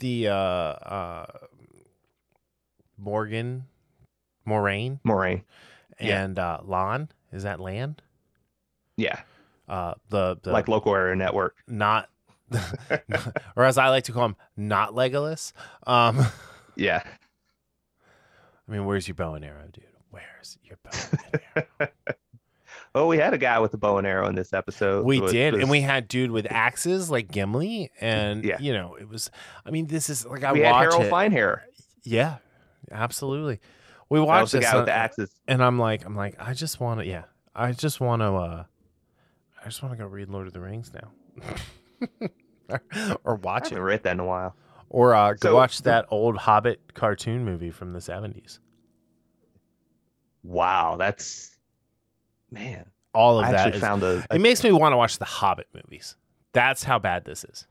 the 0.00 0.28
uh 0.28 0.32
uh 0.34 1.26
Morgan 2.96 3.64
Moiraine 4.46 5.00
Moiraine. 5.06 5.44
Yeah. 6.00 6.22
and 6.22 6.38
uh 6.38 6.58
Lon. 6.64 7.08
Is 7.32 7.42
that 7.44 7.60
Lan? 7.60 7.96
Yeah, 8.96 9.20
Uh 9.68 9.94
the, 10.08 10.38
the 10.42 10.50
like 10.52 10.66
local 10.68 10.94
area 10.94 11.14
network. 11.16 11.56
not 11.68 12.08
or 13.56 13.64
as 13.64 13.78
I 13.78 13.88
like 13.88 14.04
to 14.04 14.12
call 14.12 14.26
him, 14.26 14.36
not 14.56 14.94
Legolas. 14.94 15.52
Um 15.86 16.24
Yeah. 16.76 17.02
I 18.68 18.72
mean, 18.72 18.84
where's 18.84 19.08
your 19.08 19.14
bow 19.14 19.34
and 19.34 19.44
arrow, 19.44 19.66
dude? 19.72 19.84
Where's 20.10 20.58
your 20.62 20.78
bow 20.82 20.90
and 21.32 21.40
arrow? 21.80 21.88
Oh, 22.94 23.06
we 23.06 23.18
had 23.18 23.34
a 23.34 23.38
guy 23.38 23.58
with 23.58 23.74
a 23.74 23.76
bow 23.76 23.98
and 23.98 24.06
arrow 24.06 24.28
in 24.28 24.34
this 24.34 24.52
episode. 24.52 25.04
We 25.04 25.20
did, 25.20 25.54
was- 25.54 25.62
and 25.62 25.70
we 25.70 25.80
had 25.80 26.08
dude 26.08 26.30
with 26.30 26.46
axes 26.50 27.10
like 27.10 27.30
Gimli, 27.30 27.90
and 28.00 28.44
Yeah. 28.44 28.58
you 28.60 28.72
know 28.72 28.94
it 28.96 29.08
was. 29.08 29.30
I 29.66 29.70
mean, 29.70 29.86
this 29.86 30.08
is 30.10 30.24
like 30.26 30.44
I 30.44 30.52
we 30.52 30.60
had 30.60 30.70
watch 30.72 30.82
Harold 30.92 31.02
it. 31.04 31.12
Finehair. 31.12 31.60
Yeah, 32.04 32.36
absolutely. 32.90 33.60
We 34.08 34.20
watched 34.20 34.52
the 34.52 34.60
this, 34.60 34.70
guy 34.70 34.76
with 34.76 34.86
the 34.86 34.92
axes. 34.94 35.30
and 35.46 35.62
I'm 35.62 35.78
like, 35.78 36.04
I'm 36.06 36.16
like, 36.16 36.36
I 36.38 36.54
just 36.54 36.80
want 36.80 37.00
to, 37.00 37.06
yeah, 37.06 37.24
I 37.54 37.72
just 37.72 38.00
want 38.00 38.22
to, 38.22 38.28
uh 38.28 38.64
I 39.60 39.64
just 39.64 39.82
want 39.82 39.92
to 39.96 39.98
go 40.02 40.06
read 40.06 40.28
Lord 40.30 40.46
of 40.46 40.52
the 40.54 40.60
Rings 40.60 40.90
now, 40.94 41.10
or, 42.68 42.82
or 43.24 43.34
I 43.34 43.38
watch 43.40 43.66
it, 43.66 43.70
haven't 43.70 43.82
read 43.84 44.02
that 44.04 44.12
in 44.12 44.20
a 44.20 44.24
while. 44.26 44.54
or 44.90 45.14
uh, 45.14 45.32
go 45.34 45.50
So- 45.50 45.54
watch 45.56 45.82
that 45.82 46.06
old 46.10 46.36
Hobbit 46.36 46.94
cartoon 46.94 47.44
movie 47.44 47.70
from 47.70 47.92
the 47.92 47.98
'70s. 48.00 48.58
Wow, 50.42 50.96
that's 50.98 51.56
man. 52.50 52.86
All 53.14 53.38
of 53.40 53.46
I 53.46 53.52
that 53.52 53.76
found 53.76 54.02
a, 54.02 54.24
a 54.30 54.36
it 54.36 54.40
makes 54.40 54.62
me 54.62 54.70
want 54.70 54.92
to 54.92 54.96
watch 54.96 55.18
the 55.18 55.24
Hobbit 55.24 55.66
movies. 55.74 56.16
That's 56.52 56.84
how 56.84 56.98
bad 56.98 57.24
this 57.24 57.44
is. 57.44 57.66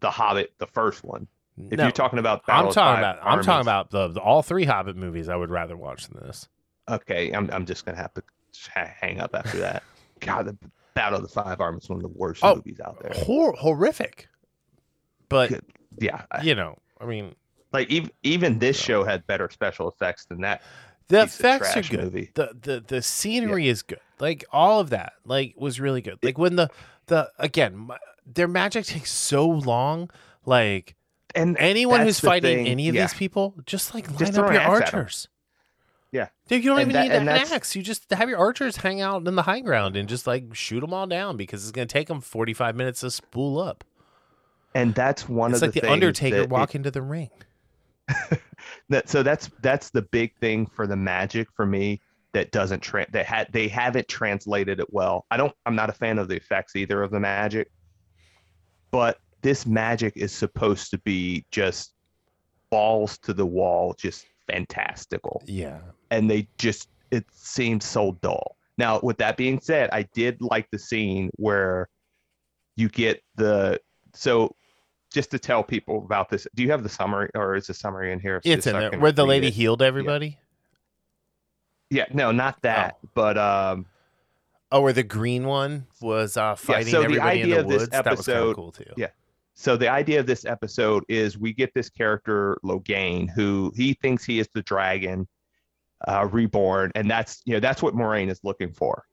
the 0.00 0.10
Hobbit, 0.10 0.52
the 0.58 0.66
first 0.66 1.04
one. 1.04 1.26
If 1.70 1.76
No. 1.78 1.84
you're 1.84 1.92
talking 1.92 2.18
about, 2.18 2.46
Battle 2.46 2.68
I'm 2.68 2.72
talking 2.72 2.98
about 3.00 3.18
I'm 3.22 3.42
talking 3.42 3.60
about 3.62 3.90
the, 3.90 4.08
the 4.08 4.20
all 4.20 4.40
three 4.42 4.64
Hobbit 4.64 4.96
movies. 4.96 5.28
I 5.28 5.36
would 5.36 5.50
rather 5.50 5.76
watch 5.76 6.08
than 6.08 6.24
this. 6.26 6.48
Okay, 6.88 7.32
I'm 7.32 7.50
I'm 7.52 7.66
just 7.66 7.84
gonna 7.84 7.98
have 7.98 8.14
to 8.14 8.22
hang 8.74 9.20
up 9.20 9.34
after 9.34 9.58
that. 9.58 9.82
God, 10.20 10.46
the 10.46 10.56
Battle 10.94 11.16
of 11.18 11.22
the 11.22 11.28
Five 11.28 11.60
Armies 11.60 11.84
is 11.84 11.88
one 11.88 11.96
of 11.98 12.02
the 12.02 12.18
worst 12.18 12.40
Oh. 12.44 12.56
movies 12.56 12.80
out 12.84 13.00
there. 13.02 13.12
Hor- 13.14 13.54
horrific, 13.54 14.28
but. 15.28 15.52
Yeah, 15.98 16.22
you 16.42 16.54
know, 16.54 16.76
I 17.00 17.04
mean, 17.04 17.34
like 17.72 17.90
even 17.90 18.10
even 18.22 18.58
this 18.60 18.80
show 18.80 19.02
had 19.04 19.26
better 19.26 19.50
special 19.50 19.88
effects 19.88 20.24
than 20.26 20.40
that. 20.42 20.62
the 21.08 21.22
effects 21.22 21.76
are 21.76 21.82
good. 21.82 22.04
movie. 22.04 22.30
The 22.34 22.54
the 22.62 22.84
the 22.86 23.02
scenery 23.02 23.68
is 23.68 23.82
good. 23.82 23.98
Like 24.20 24.44
all 24.52 24.78
of 24.80 24.90
that, 24.90 25.14
like 25.26 25.54
was 25.56 25.80
really 25.80 26.00
good. 26.00 26.18
Like 26.22 26.38
when 26.38 26.54
the 26.56 26.70
the 27.06 27.28
again, 27.40 27.76
ma- 27.76 27.98
their 28.24 28.46
magic 28.48 28.84
takes 28.86 29.10
so 29.10 29.46
long. 29.48 30.10
Like 30.46 30.94
And 31.34 31.56
anyone 31.58 32.02
who's 32.02 32.20
fighting 32.20 32.58
thing, 32.58 32.66
any 32.68 32.88
of 32.88 32.94
yeah. 32.94 33.02
these 33.02 33.14
people, 33.14 33.54
just 33.66 33.92
like 33.92 34.08
line 34.08 34.18
Just 34.18 34.38
up 34.38 34.52
your 34.52 34.60
axe 34.60 34.80
at 34.88 34.94
'em. 34.94 34.98
archers. 35.00 35.28
Yeah. 36.12 36.28
Dude, 36.48 36.64
you 36.64 36.70
don't 36.70 36.80
And 36.80 36.90
even 36.90 37.02
that- 37.10 37.22
need 37.22 37.28
an 37.28 37.28
axe. 37.52 37.76
You 37.76 37.82
just 37.82 38.10
have 38.12 38.28
your 38.28 38.38
archers 38.38 38.76
hang 38.78 39.00
out 39.00 39.26
in 39.28 39.34
the 39.36 39.42
high 39.42 39.60
ground 39.60 39.96
and 39.96 40.08
just 40.08 40.26
like 40.26 40.54
shoot 40.54 40.80
them 40.80 40.92
all 40.92 41.06
down 41.06 41.36
because 41.36 41.62
it's 41.62 41.70
going 41.72 41.86
to 41.86 41.92
take 41.92 42.08
them 42.08 42.20
45 42.20 42.74
minutes 42.74 43.00
to 43.00 43.10
spool 43.10 43.60
up. 43.60 43.84
and 44.74 44.94
that's 44.94 45.28
one 45.28 45.52
it's 45.52 45.62
of 45.62 45.68
like 45.68 45.74
the, 45.74 45.80
the, 45.82 45.90
Undertaker 45.92 46.36
walk 46.38 46.44
it- 46.44 46.50
walking 46.50 46.82
to 46.84 46.90
the 46.90 47.02
ring. 47.02 47.30
that 48.88 49.08
so 49.08 49.22
that's 49.22 49.50
that's 49.62 49.90
the 49.90 50.02
big 50.02 50.34
thing 50.40 50.66
for 50.66 50.86
the 50.86 50.96
magic 50.96 51.48
for 51.54 51.64
me 51.64 52.00
that 52.32 52.50
doesn't 52.52 52.80
tra- 52.80 53.06
that 53.12 53.24
had 53.26 53.46
they 53.52 53.68
haven't 53.68 54.08
translated 54.08 54.80
it 54.80 54.92
well. 54.92 55.26
I 55.30 55.36
don't 55.36 55.52
I'm 55.66 55.76
not 55.76 55.90
a 55.90 55.92
fan 55.92 56.18
of 56.18 56.28
the 56.28 56.36
effects 56.36 56.74
either 56.76 57.02
of 57.02 57.10
the 57.12 57.20
magic. 57.20 57.70
But 58.90 59.18
this 59.42 59.64
magic 59.66 60.16
is 60.16 60.32
supposed 60.32 60.90
to 60.90 60.98
be 60.98 61.44
just 61.52 61.94
balls 62.70 63.16
to 63.18 63.32
the 63.32 63.46
wall, 63.46 63.94
just 63.96 64.26
fantastical. 64.48 65.42
Yeah. 65.46 65.78
And 66.10 66.30
they 66.30 66.48
just 66.58 66.88
it 67.10 67.24
seemed 67.32 67.82
so 67.82 68.12
dull. 68.22 68.56
Now, 68.78 69.00
with 69.02 69.18
that 69.18 69.36
being 69.36 69.60
said, 69.60 69.90
I 69.92 70.04
did 70.14 70.40
like 70.40 70.70
the 70.70 70.78
scene 70.78 71.30
where 71.36 71.88
you 72.76 72.88
get 72.88 73.22
the 73.36 73.80
so 74.14 74.54
just 75.12 75.30
to 75.32 75.38
tell 75.38 75.62
people 75.62 75.98
about 76.04 76.30
this, 76.30 76.46
do 76.54 76.62
you 76.62 76.70
have 76.70 76.82
the 76.82 76.88
summary 76.88 77.30
or 77.34 77.56
is 77.56 77.66
the 77.66 77.74
summary 77.74 78.12
in 78.12 78.20
here? 78.20 78.40
It's 78.44 78.66
in 78.66 78.74
so 78.74 78.90
there 78.90 78.98
where 78.98 79.12
the 79.12 79.26
lady 79.26 79.48
it? 79.48 79.54
healed 79.54 79.82
everybody. 79.82 80.38
Yeah, 81.90 82.06
no, 82.12 82.30
not 82.30 82.62
that, 82.62 82.98
but 83.14 83.36
um, 83.36 83.86
Oh, 84.72 84.82
where 84.82 84.92
the 84.92 85.02
green 85.02 85.46
one 85.46 85.86
was 86.00 86.36
uh, 86.36 86.54
fighting 86.54 86.92
so 86.92 86.98
the 87.00 87.04
everybody 87.04 87.42
in 87.42 87.50
the 87.50 87.64
woods. 87.64 87.88
that 87.88 88.08
was 88.08 88.26
kind 88.26 88.38
of 88.38 88.54
cool 88.54 88.70
too. 88.70 88.84
yeah. 88.96 89.08
so 89.54 89.76
the 89.76 89.88
idea 89.88 90.20
of 90.20 90.26
this 90.26 90.44
episode 90.44 91.02
is 91.08 91.36
we 91.36 91.52
get 91.52 91.74
this 91.74 91.90
character 91.90 92.56
Logain 92.64 93.28
who 93.28 93.72
he 93.74 93.94
thinks 93.94 94.24
he 94.24 94.38
is 94.38 94.48
the 94.54 94.62
dragon 94.62 95.26
uh, 96.06 96.28
reborn, 96.30 96.92
and 96.94 97.10
that's 97.10 97.42
you 97.44 97.54
know 97.54 97.60
that's 97.60 97.82
what 97.82 97.94
Moiraine 97.94 98.30
is 98.30 98.40
looking 98.42 98.72
for. 98.72 99.04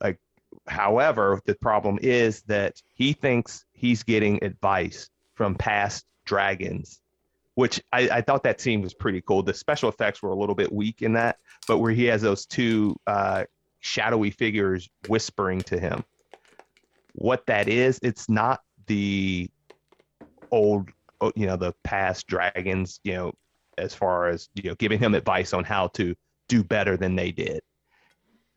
Like, 0.00 0.18
however, 0.66 1.40
the 1.46 1.54
problem 1.54 1.98
is 2.02 2.42
that 2.42 2.80
he 2.94 3.12
thinks 3.12 3.64
he's 3.72 4.02
getting 4.02 4.42
advice 4.44 5.08
from 5.34 5.54
past 5.54 6.04
dragons, 6.24 7.00
which 7.54 7.82
I, 7.92 8.08
I 8.08 8.20
thought 8.20 8.44
that 8.44 8.60
scene 8.60 8.82
was 8.82 8.94
pretty 8.94 9.22
cool. 9.22 9.42
The 9.42 9.54
special 9.54 9.88
effects 9.88 10.22
were 10.22 10.30
a 10.30 10.36
little 10.36 10.54
bit 10.54 10.72
weak 10.72 11.02
in 11.02 11.14
that, 11.14 11.38
but 11.66 11.78
where 11.78 11.92
he 11.92 12.04
has 12.04 12.22
those 12.22 12.46
two 12.46 12.96
uh, 13.06 13.44
shadowy 13.80 14.30
figures 14.30 14.88
whispering 15.08 15.60
to 15.62 15.78
him. 15.78 16.04
What 17.14 17.46
that 17.46 17.68
is, 17.68 17.98
it's 18.02 18.28
not 18.28 18.62
the 18.86 19.50
old, 20.50 20.90
you 21.34 21.46
know, 21.46 21.56
the 21.56 21.74
past 21.82 22.26
dragons, 22.26 23.00
you 23.04 23.14
know, 23.14 23.32
as 23.82 23.94
far 23.94 24.28
as, 24.28 24.48
you 24.54 24.70
know, 24.70 24.74
giving 24.76 24.98
him 24.98 25.14
advice 25.14 25.52
on 25.52 25.64
how 25.64 25.88
to 25.88 26.14
do 26.48 26.64
better 26.64 26.96
than 26.96 27.16
they 27.16 27.32
did. 27.32 27.60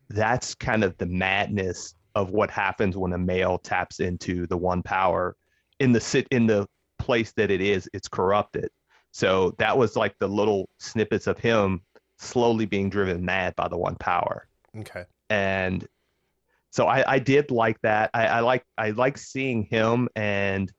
That's 0.08 0.54
kind 0.54 0.84
of 0.84 0.96
the 0.98 1.06
madness 1.06 1.94
of 2.14 2.30
what 2.30 2.50
happens 2.50 2.96
when 2.96 3.12
a 3.12 3.18
male 3.18 3.58
taps 3.58 4.00
into 4.00 4.46
the 4.46 4.56
one 4.56 4.82
power 4.82 5.36
in 5.80 5.92
the 5.92 6.00
sit 6.00 6.26
in 6.30 6.46
the 6.46 6.66
place 6.98 7.32
that 7.32 7.50
it 7.50 7.60
is, 7.60 7.88
it's 7.92 8.08
corrupted. 8.08 8.70
So 9.10 9.54
that 9.58 9.76
was 9.76 9.96
like 9.96 10.14
the 10.18 10.28
little 10.28 10.68
snippets 10.78 11.26
of 11.26 11.38
him 11.38 11.82
slowly 12.18 12.64
being 12.64 12.88
driven 12.88 13.24
mad 13.24 13.54
by 13.56 13.68
the 13.68 13.76
one 13.76 13.96
power 13.96 14.48
Okay. 14.78 15.04
and 15.28 15.86
so 16.70 16.86
I, 16.86 17.14
I 17.14 17.18
did 17.18 17.50
like 17.50 17.80
that. 17.82 18.10
I, 18.12 18.26
I 18.26 18.40
like 18.40 18.62
I 18.76 18.90
like 18.90 19.16
seeing 19.16 19.62
him, 19.62 20.10
and 20.14 20.70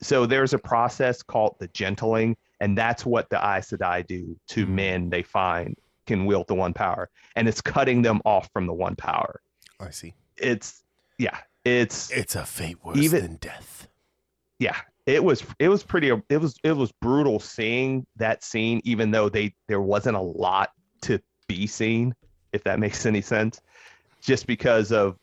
so 0.00 0.26
there's 0.26 0.54
a 0.54 0.58
process 0.58 1.22
called 1.22 1.54
the 1.60 1.68
gentling, 1.68 2.36
and 2.60 2.76
that's 2.76 3.04
what 3.06 3.28
the 3.30 3.36
Aes 3.36 3.70
Sedai 3.70 4.06
do 4.06 4.36
to 4.48 4.66
Mhm. 4.66 4.70
men 4.70 5.10
they 5.10 5.22
find 5.22 5.76
can 6.06 6.24
wield 6.26 6.46
the 6.48 6.54
one 6.54 6.72
power, 6.74 7.10
and 7.36 7.46
it's 7.48 7.60
cutting 7.60 8.02
them 8.02 8.20
off 8.24 8.48
from 8.52 8.66
the 8.66 8.72
one 8.72 8.96
power. 8.96 9.40
I 9.80 9.90
see. 9.90 10.14
It's 10.36 10.82
yeah, 11.18 11.38
it's 11.64 12.10
It's 12.10 12.34
a 12.36 12.44
fate 12.46 12.82
worse 12.84 12.96
Even- 12.98 13.22
than 13.22 13.36
death. 13.36 13.88
yeah 14.58 14.76
it 15.06 15.22
was 15.22 15.44
it 15.58 15.68
was 15.68 15.82
pretty 15.84 16.10
it 16.28 16.38
was 16.38 16.56
it 16.64 16.72
was 16.72 16.90
brutal 17.00 17.38
seeing 17.40 18.04
that 18.16 18.42
scene 18.44 18.80
even 18.84 19.10
though 19.10 19.28
they 19.28 19.54
there 19.68 19.80
wasn't 19.80 20.14
a 20.16 20.20
lot 20.20 20.70
to 21.00 21.18
be 21.46 21.66
seen 21.66 22.14
if 22.52 22.62
that 22.64 22.78
makes 22.78 23.06
any 23.06 23.20
sense 23.22 23.60
just 24.20 24.46
because 24.46 24.90
of 24.92 25.16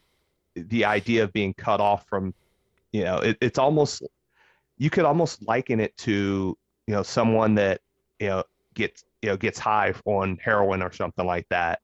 the 0.56 0.86
idea 0.86 1.24
of 1.24 1.32
being 1.34 1.54
cut 1.54 1.80
off 1.82 2.08
from 2.08 2.34
you 2.94 3.04
know 3.04 3.18
it, 3.18 3.38
it's 3.42 3.60
almost 3.60 4.02
you 4.78 4.90
could 4.90 5.06
almost 5.06 5.42
liken 5.46 5.80
it 5.80 5.96
to 5.98 6.58
you 6.88 6.94
know 6.94 7.04
someone 7.04 7.56
that 7.56 7.82
you 8.20 8.28
know 8.28 8.44
gets 8.74 9.04
you 9.22 9.30
know 9.30 9.38
gets 9.38 9.60
high 9.60 9.94
on 10.06 10.38
heroin 10.44 10.82
or 10.82 10.92
something 10.92 11.26
like 11.26 11.48
that, 11.50 11.80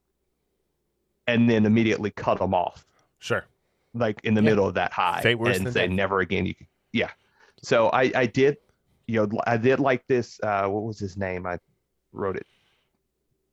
and 1.28 1.50
then 1.50 1.66
immediately 1.66 2.12
cut 2.12 2.40
them 2.40 2.54
off 2.54 2.86
Sure. 3.20 3.46
like 3.94 4.20
in 4.24 4.34
the 4.34 4.42
Yeah. 4.42 4.50
middle 4.50 4.68
of 4.68 4.74
that 4.76 4.92
high 4.94 5.22
Fate 5.22 5.36
worse 5.40 5.58
and 5.58 5.66
than 5.68 5.74
say 5.74 5.88
death. 5.88 5.96
never 5.96 6.20
again 6.22 6.46
you 6.46 6.56
can, 6.56 6.68
yeah 6.94 7.12
so 7.64 7.90
i 7.90 8.12
i 8.16 8.26
did 8.26 8.58
you 9.08 9.20
know 9.28 9.40
i 9.46 9.58
did 9.58 9.80
like 9.80 10.06
this 10.08 10.40
uh 10.44 10.68
what 10.68 10.84
was 10.84 10.98
his 11.00 11.18
name 11.18 11.46
i 11.46 11.58
wrote 12.12 12.36
it 12.36 12.46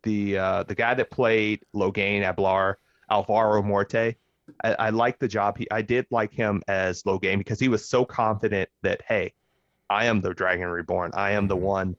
the 0.05 0.39
uh 0.39 0.63
the 0.65 0.75
guy 0.75 0.95
that 0.95 1.11
played 1.11 1.63
logain 1.75 2.23
ablar 2.23 2.79
alvaro 3.11 3.63
morte 3.63 4.17
i, 4.65 4.75
I 4.75 4.91
like 4.91 5.19
the 5.19 5.29
job 5.29 5.59
he 5.59 5.71
i 5.71 5.83
did 5.83 6.07
like 6.11 6.33
him 6.33 6.63
as 6.69 7.03
logain 7.03 7.39
because 7.39 7.61
he 7.61 7.69
was 7.69 7.89
so 7.89 8.05
confident 8.05 8.69
that 8.83 9.03
hey 9.07 9.33
i 9.91 10.05
am 10.07 10.21
the 10.21 10.35
dragon 10.35 10.69
reborn 10.69 11.11
i 11.15 11.31
am 11.31 11.49
the 11.49 11.57
Mhm. 11.57 11.61
one 11.61 11.97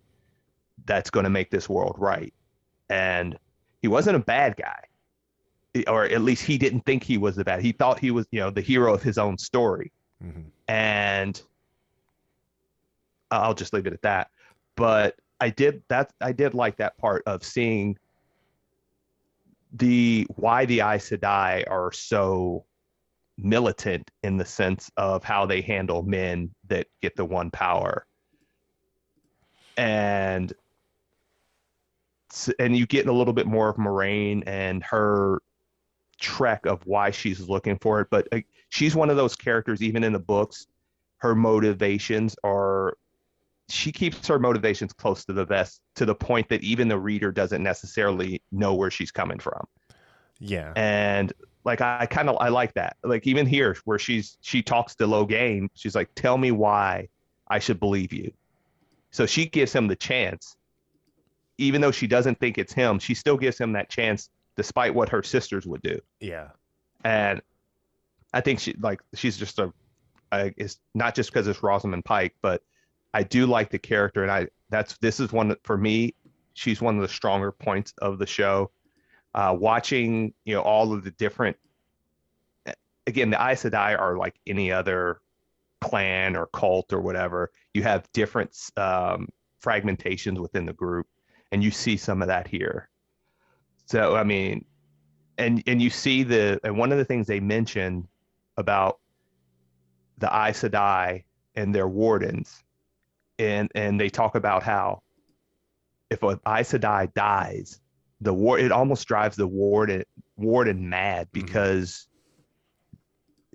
that's 0.85 1.09
going 1.09 1.23
to 1.25 1.29
make 1.29 1.49
this 1.51 1.67
world 1.67 1.95
right 1.97 2.33
and 2.89 3.37
he 3.81 3.87
wasn't 3.87 4.15
a 4.15 4.19
bad 4.19 4.55
guy 4.55 4.83
or 5.87 6.05
at 6.05 6.21
least 6.21 6.43
he 6.43 6.57
didn't 6.57 6.81
think 6.81 7.03
he 7.03 7.17
was 7.17 7.35
the 7.35 7.43
bad. 7.43 7.61
He 7.61 7.71
thought 7.71 7.99
he 7.99 8.09
was, 8.09 8.25
you 8.31 8.39
know, 8.39 8.49
the 8.49 8.59
hero 8.61 8.91
of 8.93 9.03
his 9.03 9.19
own 9.19 9.37
story. 9.37 9.91
hmm 10.19 10.41
And 10.67 11.39
I'll 13.29 13.53
just 13.53 13.71
leave 13.71 13.85
it 13.85 13.93
at 13.93 14.01
that. 14.01 14.31
But 14.75 15.15
I 15.39 15.49
did 15.49 15.83
that. 15.89 16.11
I 16.21 16.31
did 16.31 16.55
like 16.55 16.77
that 16.77 16.97
part 16.97 17.21
of 17.27 17.43
seeing 17.43 17.97
the 19.73 20.25
why 20.35 20.65
the 20.65 20.79
Aes 20.81 21.09
Sedai 21.09 21.69
are 21.69 21.91
so 21.91 22.65
militant 23.43 24.09
in 24.23 24.37
the 24.37 24.45
sense 24.45 24.91
of 24.97 25.23
how 25.23 25.45
they 25.45 25.61
handle 25.61 26.03
men 26.03 26.53
that 26.67 26.87
get 27.01 27.15
the 27.15 27.25
one 27.25 27.51
power. 27.51 28.05
And 29.77 30.53
and 32.59 32.77
you 32.77 32.85
get 32.85 33.07
a 33.07 33.13
little 33.13 33.33
bit 33.33 33.47
more 33.47 33.69
of 33.69 33.77
Moiraine 33.77 34.43
and 34.45 34.83
her 34.83 35.41
trek 36.19 36.65
of 36.65 36.85
why 36.85 37.11
she's 37.11 37.47
looking 37.47 37.77
for 37.79 38.01
it. 38.01 38.07
But 38.11 38.27
uh, 38.31 38.41
she's 38.69 38.95
one 38.95 39.09
of 39.09 39.17
those 39.17 39.35
characters, 39.35 39.81
even 39.81 40.03
in 40.03 40.13
the 40.13 40.19
books, 40.19 40.67
her 41.17 41.35
motivations 41.35 42.35
are 42.43 42.97
she 43.69 43.91
keeps 43.91 44.27
her 44.27 44.39
motivations 44.39 44.93
close 44.93 45.25
to 45.25 45.33
the 45.33 45.45
vest 45.45 45.81
to 45.95 46.05
the 46.05 46.15
point 46.15 46.49
that 46.49 46.63
even 46.63 46.87
the 46.87 46.97
reader 46.97 47.31
doesn't 47.31 47.61
necessarily 47.61 48.41
know 48.51 48.73
where 48.73 48.89
she's 48.89 49.11
coming 49.11 49.39
from. 49.39 49.65
Yeah. 50.39 50.73
And 50.75 51.31
like 51.69 51.81
I 51.81 52.07
kind 52.07 52.29
of 52.29 52.37
I 52.39 52.49
like 52.49 52.73
that. 52.73 52.97
Like 53.03 53.27
even 53.27 53.45
here 53.45 53.77
where 53.85 53.99
she's 53.99 54.37
she 54.41 54.63
talks 54.63 54.95
to 54.95 55.05
Logain, 55.05 55.69
she's 55.75 55.93
like, 55.93 56.09
"Tell 56.15 56.35
me 56.35 56.51
why 56.51 57.09
I 57.47 57.59
should 57.59 57.79
believe 57.79 58.11
you." 58.11 58.31
So 59.11 59.27
she 59.27 59.45
gives 59.45 59.71
him 59.71 59.87
the 59.87 59.95
chance, 59.95 60.57
even 61.59 61.79
though 61.79 61.91
she 61.91 62.07
doesn't 62.07 62.39
think 62.39 62.57
it's 62.57 62.73
him. 62.73 62.97
She 62.97 63.13
still 63.13 63.37
gives 63.37 63.59
him 63.59 63.73
that 63.73 63.87
chance, 63.87 64.31
despite 64.55 64.95
what 64.95 65.09
her 65.09 65.21
sisters 65.21 65.67
would 65.67 65.83
do. 65.83 65.99
Yeah. 66.19 66.47
And 67.03 67.39
I 68.33 68.41
think 68.41 68.59
she 68.59 68.73
like 68.79 69.01
she's 69.13 69.37
just 69.37 69.59
a, 69.59 69.71
a 70.31 70.51
it's 70.57 70.79
not 70.95 71.13
just 71.13 71.31
because 71.31 71.47
it's 71.47 71.61
Rosamund 71.61 72.03
Pike, 72.03 72.35
but 72.41 72.63
I 73.13 73.21
do 73.21 73.45
like 73.45 73.69
the 73.69 73.79
character, 73.79 74.23
and 74.23 74.31
I 74.31 74.47
that's 74.69 74.97
this 74.97 75.19
is 75.19 75.31
one 75.31 75.49
that 75.49 75.63
for 75.63 75.77
me, 75.77 76.15
she's 76.55 76.81
one 76.81 76.95
of 76.95 77.03
the 77.03 77.07
stronger 77.07 77.51
points 77.51 77.93
of 77.99 78.17
the 78.17 78.25
show. 78.25 78.71
Uh, 79.35 79.55
watching 79.57 80.33
you 80.43 80.55
know 80.55 80.61
all 80.61 80.91
of 80.91 81.03
the 81.03 81.11
different, 81.11 81.55
again, 83.05 83.29
the 83.29 83.37
Aes 83.37 83.63
Sedai 83.63 83.99
are 83.99 84.17
like 84.17 84.35
any 84.47 84.71
other 84.71 85.21
clan 85.81 86.35
or 86.35 86.47
cult 86.47 86.91
or 86.93 86.99
whatever. 86.99 87.51
You 87.73 87.83
have 87.83 88.11
different 88.11 88.55
um, 88.75 89.29
fragmentations 89.63 90.39
within 90.39 90.65
the 90.65 90.73
group, 90.73 91.07
and 91.51 91.63
you 91.63 91.71
see 91.71 91.97
some 91.97 92.21
of 92.21 92.27
that 92.27 92.47
here. 92.47 92.89
So 93.85 94.15
I 94.15 94.23
mean, 94.23 94.65
and 95.37 95.63
and 95.67 95.81
you 95.81 95.89
see 95.89 96.23
the 96.23 96.59
and 96.63 96.77
one 96.77 96.91
of 96.91 96.97
the 96.97 97.05
things 97.05 97.27
they 97.27 97.39
mention 97.39 98.07
about 98.57 98.99
the 100.17 100.27
Aes 100.27 100.61
Sedai 100.61 101.23
and 101.55 101.73
their 101.73 101.87
wardens, 101.87 102.63
and 103.37 103.71
and 103.75 103.99
they 103.99 104.09
talk 104.09 104.35
about 104.35 104.63
how 104.63 105.01
if 106.09 106.23
an 106.23 106.39
Aes 106.47 106.73
Sedai 106.73 107.13
dies, 107.13 107.79
the 108.21 108.33
war 108.33 108.59
it 108.59 108.71
almost 108.71 109.07
drives 109.07 109.35
the 109.35 109.47
warden 109.47 110.03
warden 110.37 110.89
mad 110.89 111.27
mm-hmm. 111.27 111.45
because 111.45 112.07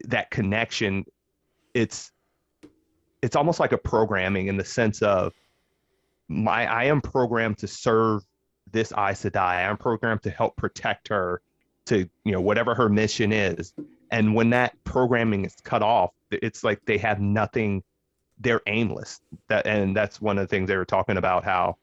that 0.05 0.31
connection, 0.31 1.05
it's 1.73 2.11
it's 3.23 3.37
almost 3.37 3.59
like 3.59 3.73
a 3.73 3.79
programming 3.79 4.49
in 4.49 4.57
the 4.57 4.65
sense 4.65 5.03
of 5.03 5.33
my 6.29 6.67
I 6.67 6.85
am 6.85 7.01
programmed 7.01 7.59
to 7.59 7.67
serve 7.67 8.23
this 8.71 8.93
Aes 8.93 9.23
Sedai. 9.23 9.37
I 9.37 9.63
am 9.63 9.77
programmed 9.77 10.23
to 10.23 10.31
help 10.31 10.57
protect 10.57 11.09
her 11.09 11.41
to 11.87 12.09
you 12.25 12.33
know 12.33 12.41
whatever 12.41 12.75
her 12.75 12.89
mission 12.89 13.33
is. 13.33 13.73
And 14.11 14.35
when 14.35 14.51
that 14.51 14.77
programming 14.85 15.45
is 15.45 15.57
cut 15.65 15.83
off 15.83 16.13
it's 16.31 16.65
like 16.65 16.85
they 16.85 16.99
have 16.99 17.21
nothing 17.21 17.83
they're 18.39 18.63
aimless. 18.67 19.21
That 19.49 19.67
and 19.67 19.97
that's 19.97 20.21
one 20.21 20.39
of 20.39 20.43
the 20.43 20.49
things 20.49 20.69
they 20.69 20.77
were 20.77 20.85
talking 20.85 21.17
about 21.17 21.45
how 21.45 21.77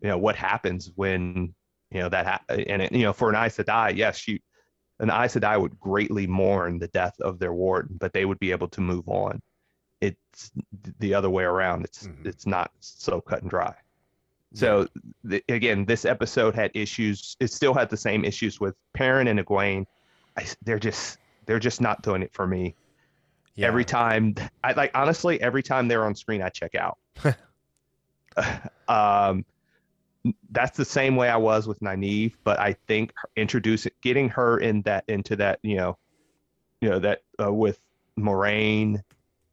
you 0.00 0.08
know 0.08 0.18
what 0.18 0.36
happens 0.36 0.92
when 0.94 1.54
you 1.90 2.00
know 2.00 2.08
that 2.08 2.26
ha- 2.26 2.42
and 2.48 2.82
it, 2.82 2.92
you 2.92 3.02
know 3.04 3.12
for 3.12 3.30
an 3.30 3.36
Aes 3.36 3.56
Sedai 3.56 3.96
yes 3.96 4.16
she 4.18 4.42
an 5.00 5.10
Aes 5.10 5.34
Sedai 5.36 5.60
would 5.60 5.78
greatly 5.78 6.26
mourn 6.26 6.78
the 6.78 6.88
death 6.88 7.14
of 7.20 7.38
their 7.38 7.52
warden 7.52 7.96
but 7.98 8.12
they 8.12 8.24
would 8.24 8.38
be 8.40 8.50
able 8.50 8.68
to 8.68 8.80
move 8.80 9.08
on 9.08 9.40
it's 10.00 10.50
the 10.98 11.14
other 11.14 11.30
way 11.30 11.44
around 11.44 11.84
it's 11.84 12.06
Mhm. 12.06 12.26
it's 12.26 12.46
not 12.46 12.70
so 12.80 13.20
cut 13.20 13.42
and 13.42 13.50
dry 13.50 13.74
so 14.54 14.86
th- 15.28 15.42
again, 15.50 15.84
this 15.84 16.06
episode 16.06 16.54
had 16.54 16.70
issues. 16.72 17.36
It 17.40 17.52
still 17.52 17.74
had 17.74 17.90
the 17.90 17.96
same 17.96 18.24
issues 18.24 18.58
with 18.58 18.74
Perrin 18.94 19.26
and 19.28 19.38
Egwene. 19.38 19.84
I 20.38 20.46
they're 20.62 20.78
just 20.78 21.18
they're 21.44 21.58
just 21.58 21.80
not 21.82 22.00
doing 22.02 22.22
it 22.22 22.32
for 22.32 22.46
me. 22.46 22.74
yeah. 23.54 23.66
Every 23.66 23.84
time, 23.84 24.34
I 24.64 24.72
like 24.72 24.92
honestly, 24.94 25.38
every 25.42 25.62
time 25.62 25.88
they're 25.88 26.06
on 26.06 26.14
screen, 26.14 26.40
I 26.40 26.48
check 26.48 26.74
out. 26.74 26.96
um, 28.88 29.44
that's 30.50 30.76
the 30.76 30.84
same 30.84 31.16
way 31.16 31.28
I 31.28 31.36
was 31.36 31.66
with 31.66 31.80
Nynaeve, 31.80 32.34
but 32.44 32.58
I 32.58 32.74
think 32.86 33.12
introducing 33.36 33.92
getting 34.02 34.28
her 34.30 34.58
in 34.58 34.82
that 34.82 35.04
into 35.08 35.36
that 35.36 35.58
you 35.62 35.76
know, 35.76 35.98
you 36.80 36.88
know 36.88 36.98
that 36.98 37.22
uh, 37.42 37.52
with 37.52 37.80
Moiraine 38.18 39.02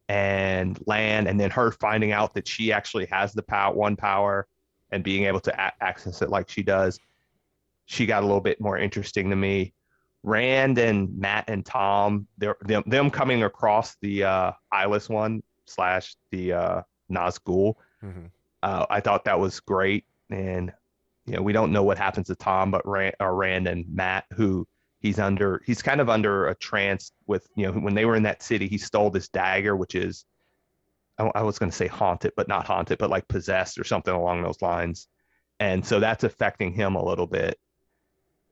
and 0.09 0.79
Land, 0.85 1.27
and 1.27 1.39
then 1.39 1.49
her 1.51 1.71
finding 1.71 2.11
out 2.11 2.33
that 2.33 2.47
she 2.47 2.71
actually 2.71 3.05
has 3.07 3.33
the 3.33 3.43
power, 3.43 3.73
one 3.73 3.95
power, 3.95 4.47
and 4.91 5.03
being 5.03 5.25
able 5.25 5.39
to 5.41 5.53
a- 5.53 5.73
access 5.81 6.21
it 6.21 6.29
like 6.29 6.49
she 6.49 6.61
does, 6.63 6.99
she 7.85 8.05
got 8.05 8.23
a 8.23 8.25
little 8.25 8.41
bit 8.41 8.59
more 8.61 8.77
interesting 8.77 9.29
to 9.29 9.35
me. 9.35 9.73
Rand 10.23 10.77
and 10.77 11.17
Mat 11.17 11.45
and 11.47 11.65
Tom, 11.65 12.27
they're, 12.37 12.55
them 12.61 12.83
them 12.85 13.11
coming 13.11 13.43
across 13.43 13.95
the 14.01 14.23
uh, 14.23 14.51
eyeless 14.71 15.09
one 15.09 15.43
slash 15.65 16.15
the 16.31 16.53
uh, 16.53 16.81
Nazgul. 17.11 17.75
Mhm. 18.03 18.29
Uh, 18.61 18.85
I 18.89 19.01
thought 19.01 19.25
that 19.25 19.37
was 19.37 19.59
great, 19.59 20.05
and 20.33 20.73
you 21.25 21.35
know 21.35 21.41
we 21.41 21.53
don't 21.53 21.71
know 21.71 21.83
what 21.83 21.97
happens 21.97 22.27
to 22.27 22.35
Tom, 22.35 22.71
but 22.71 22.87
Rand, 22.87 23.15
or 23.19 23.29
uh, 23.29 23.31
Rand 23.31 23.67
and 23.67 23.85
Mat, 23.93 24.25
who 24.33 24.67
he's 24.99 25.19
under, 25.19 25.61
he's 25.65 25.81
kind 25.81 26.01
of 26.01 26.09
under 26.09 26.47
a 26.47 26.55
trance 26.55 27.11
with 27.27 27.47
you 27.55 27.67
know 27.67 27.73
when 27.73 27.93
they 27.93 28.05
were 28.05 28.15
in 28.15 28.23
that 28.23 28.43
city, 28.43 28.67
he 28.67 28.77
stole 28.77 29.09
this 29.09 29.29
dagger, 29.29 29.75
which 29.75 29.95
is 29.95 30.25
I, 31.17 31.31
I 31.35 31.41
was 31.43 31.59
going 31.59 31.69
to 31.69 31.75
say 31.75 31.87
haunted, 31.87 32.33
but 32.35 32.47
not 32.47 32.65
haunted, 32.65 32.97
but 32.97 33.09
like 33.09 33.27
possessed 33.27 33.77
or 33.77 33.83
something 33.83 34.13
along 34.13 34.43
those 34.43 34.61
lines, 34.61 35.07
and 35.59 35.85
so 35.85 35.99
that's 35.99 36.23
affecting 36.23 36.73
him 36.73 36.95
a 36.95 37.05
little 37.05 37.27
bit. 37.27 37.57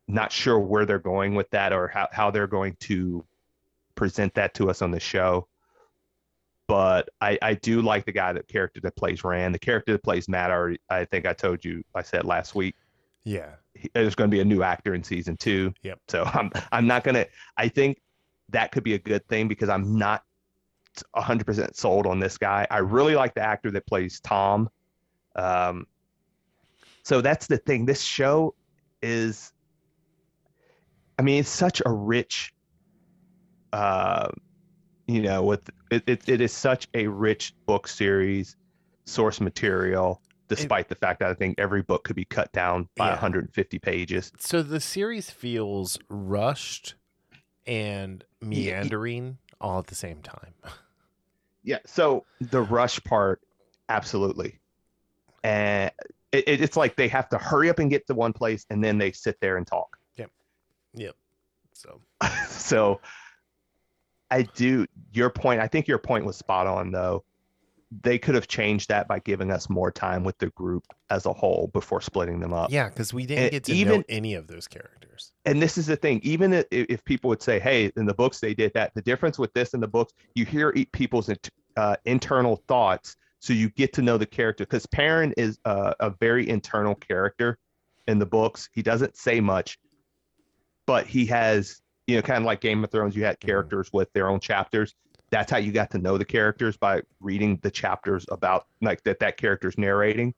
Not 0.08 0.32
sure 0.32 0.60
where 0.60 0.86
they're 0.86 1.00
going 1.00 1.36
with 1.36 1.50
that 1.52 1.74
or 1.74 1.88
how, 1.88 2.08
how 2.12 2.32
they're 2.32 2.48
going 2.48 2.76
to 2.82 3.26
present 3.96 4.34
that 4.34 4.54
to 4.56 4.70
us 4.70 4.82
on 4.82 4.92
the 4.92 5.00
show 5.00 5.48
but 6.72 7.10
I, 7.20 7.38
I 7.42 7.56
do 7.56 7.82
like 7.82 8.06
the 8.06 8.14
guy 8.14 8.32
that 8.32 8.48
character 8.48 8.80
that 8.80 8.96
plays 8.96 9.26
Rand. 9.26 9.54
The 9.54 9.60
character 9.60 9.92
that 9.92 10.04
plays 10.04 10.30
Mat, 10.30 10.52
I, 10.52 10.54
already, 10.54 10.80
I 10.90 11.04
think 11.04 11.26
I 11.26 11.34
told 11.34 11.66
you, 11.66 11.84
I 11.94 12.02
said 12.02 12.24
last 12.24 12.56
week, 12.56 12.76
Yeah. 13.26 13.56
he- 13.74 13.90
there's 13.94 14.16
going 14.16 14.30
to 14.32 14.34
be 14.34 14.40
a 14.40 14.46
new 14.46 14.64
actor 14.64 14.94
in 14.94 15.04
season 15.04 15.36
two. 15.36 15.74
Yep. 15.84 16.00
So 16.08 16.24
I'm 16.34 16.50
I'm 16.72 16.88
not 16.88 17.04
gonna. 17.04 17.26
I 17.58 17.68
think 17.68 18.00
that 18.52 18.72
could 18.72 18.86
be 18.86 18.94
a 18.94 19.00
good 19.00 19.28
thing 19.28 19.50
because 19.50 19.68
I'm 19.68 19.98
not 19.98 20.24
100 21.12 21.46
percent 21.46 21.76
sold 21.76 22.08
on 22.08 22.22
this 22.22 22.38
guy. 22.38 22.66
I 22.72 22.78
really 22.78 23.16
like 23.16 23.34
the 23.34 23.42
actor 23.42 23.70
that 23.72 23.86
plays 23.86 24.22
Tom. 24.22 24.70
Um. 25.36 25.86
So 27.04 27.20
that's 27.20 27.48
the 27.48 27.58
thing. 27.58 27.86
This 27.86 28.02
show 28.02 28.56
is. 29.02 29.52
I 31.20 31.22
mean, 31.24 31.42
it's 31.42 31.50
such 31.50 31.82
a 31.86 31.92
rich. 31.92 32.54
Uh, 33.74 34.30
you 35.12 35.22
know, 35.22 35.44
with 35.44 35.70
it, 35.92 36.04
it, 36.08 36.28
it 36.30 36.42
is 36.42 36.54
such 36.54 36.88
a 36.94 37.08
rich 37.08 37.54
book 37.66 37.88
series, 37.88 38.56
source 39.06 39.42
material. 39.42 40.22
Despite 40.48 40.90
the 40.90 40.96
fact 40.96 41.20
that 41.22 41.30
I 41.30 41.34
think 41.34 41.56
every 41.60 41.82
book 41.82 42.04
could 42.04 42.16
be 42.18 42.26
cut 42.26 42.52
down 42.52 42.90
by 42.98 43.06
Yeah. 43.08 43.12
150 43.12 43.80
pages. 43.80 44.34
So 44.38 44.62
the 44.62 44.82
series 44.82 45.30
feels 45.30 45.98
rushed 46.10 46.96
and 47.66 48.26
meandering 48.42 49.38
all 49.62 49.80
at 49.80 49.88
the 49.88 49.96
same 49.96 50.22
time. 50.22 50.54
Yeah. 51.64 51.78
So 51.86 52.26
the 52.40 52.60
rush 52.60 53.00
part, 53.04 53.40
absolutely. 53.88 54.60
And 55.44 55.92
it, 56.32 56.48
it- 56.48 56.62
it's 56.62 56.76
like 56.76 56.96
they 56.96 57.08
have 57.10 57.30
to 57.30 57.38
hurry 57.38 57.70
up 57.70 57.78
and 57.78 57.88
get 57.88 58.08
to 58.08 58.16
one 58.16 58.34
place 58.34 58.66
and 58.72 58.84
then 58.84 58.98
they 58.98 59.12
sit 59.12 59.40
there 59.42 59.58
and 59.58 59.68
talk. 59.68 59.96
Yep. 60.16 60.32
Yep. 60.96 61.16
So 61.74 62.02
so 62.48 63.00
I 64.32 64.44
do 64.56 64.86
your 65.12 65.30
point. 65.30 65.60
I 65.62 65.68
think 65.68 65.88
your 65.88 65.98
point 66.00 66.26
was 66.26 66.38
spot 66.38 66.66
on 66.66 66.92
though. 66.92 67.24
They 68.04 68.18
could 68.18 68.36
have 68.36 68.48
changed 68.48 68.88
that 68.88 69.08
by 69.10 69.20
giving 69.20 69.52
us 69.52 69.70
more 69.70 69.92
time 69.92 70.24
with 70.24 70.38
the 70.38 70.48
group 70.52 70.86
as 71.10 71.26
a 71.26 71.34
whole 71.34 71.70
before 71.74 72.00
splitting 72.00 72.40
them 72.40 72.54
up. 72.54 72.72
yeah, 72.72 72.88
because 72.88 73.14
we 73.14 73.26
didn't 73.26 73.44
and 73.44 73.52
get 73.52 73.64
to 73.66 73.74
know 73.74 73.78
even- 73.80 74.06
any 74.08 74.34
of 74.36 74.48
those 74.48 74.68
characters. 74.68 75.34
And 75.46 75.62
this 75.62 75.78
is 75.78 75.88
the 75.88 75.98
thing. 75.98 76.22
Even 76.24 76.54
if, 76.54 76.66
if 76.72 77.04
people 77.04 77.28
would 77.28 77.42
say, 77.42 77.60
"Hey, 77.60 77.92
in 77.98 78.06
the 78.06 78.14
books 78.14 78.40
they 78.40 78.54
did 78.54 78.74
that," 78.76 78.94
the 78.96 79.02
difference 79.02 79.38
with 79.38 79.54
this 79.54 79.74
in 79.74 79.82
the 79.82 79.88
books, 79.88 80.14
you 80.36 80.46
hear 80.46 80.74
people's 80.94 81.30
uh, 81.76 81.96
internal 82.06 82.64
thoughts, 82.68 83.18
so 83.40 83.52
you 83.54 83.70
get 83.72 83.92
to 83.94 84.02
know 84.02 84.18
the 84.18 84.26
character. 84.26 84.64
Because 84.64 84.86
Perrin 84.86 85.34
is 85.36 85.60
a, 85.66 85.94
a 86.00 86.10
very 86.12 86.48
internal 86.48 86.96
character 86.96 87.58
in 88.08 88.20
the 88.20 88.26
books. 88.26 88.70
He 88.74 88.82
doesn't 88.82 89.18
say 89.18 89.42
much, 89.42 89.78
but 90.86 91.06
he 91.08 91.26
has, 91.28 91.82
you 92.12 92.18
know, 92.18 92.22
kind 92.22 92.40
of 92.40 92.44
like 92.44 92.60
Game 92.60 92.84
of 92.84 92.92
Thrones. 92.92 93.16
You 93.16 93.24
had 93.24 93.40
mm-hmm. 93.40 93.48
characters 93.48 93.90
with 93.94 94.12
their 94.14 94.28
own 94.28 94.40
chapters. 94.40 94.96
That's 95.30 95.50
how 95.50 95.58
you 95.58 95.72
got 95.72 95.90
to 95.92 95.98
know 95.98 96.18
the 96.18 96.26
characters 96.26 96.76
by 96.76 97.02
reading 97.22 97.58
the 97.62 97.72
chapters 97.72 98.26
about 98.30 98.68
like 98.82 99.02
that 99.04 99.20
that 99.20 99.38
character's 99.38 99.78
narrating. 99.78 100.34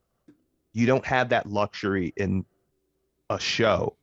You 0.73 0.85
don't 0.85 1.05
have 1.05 1.29
that 1.29 1.49
luxury 1.49 2.13
in 2.15 2.45
a 3.29 3.39
show. 3.39 3.95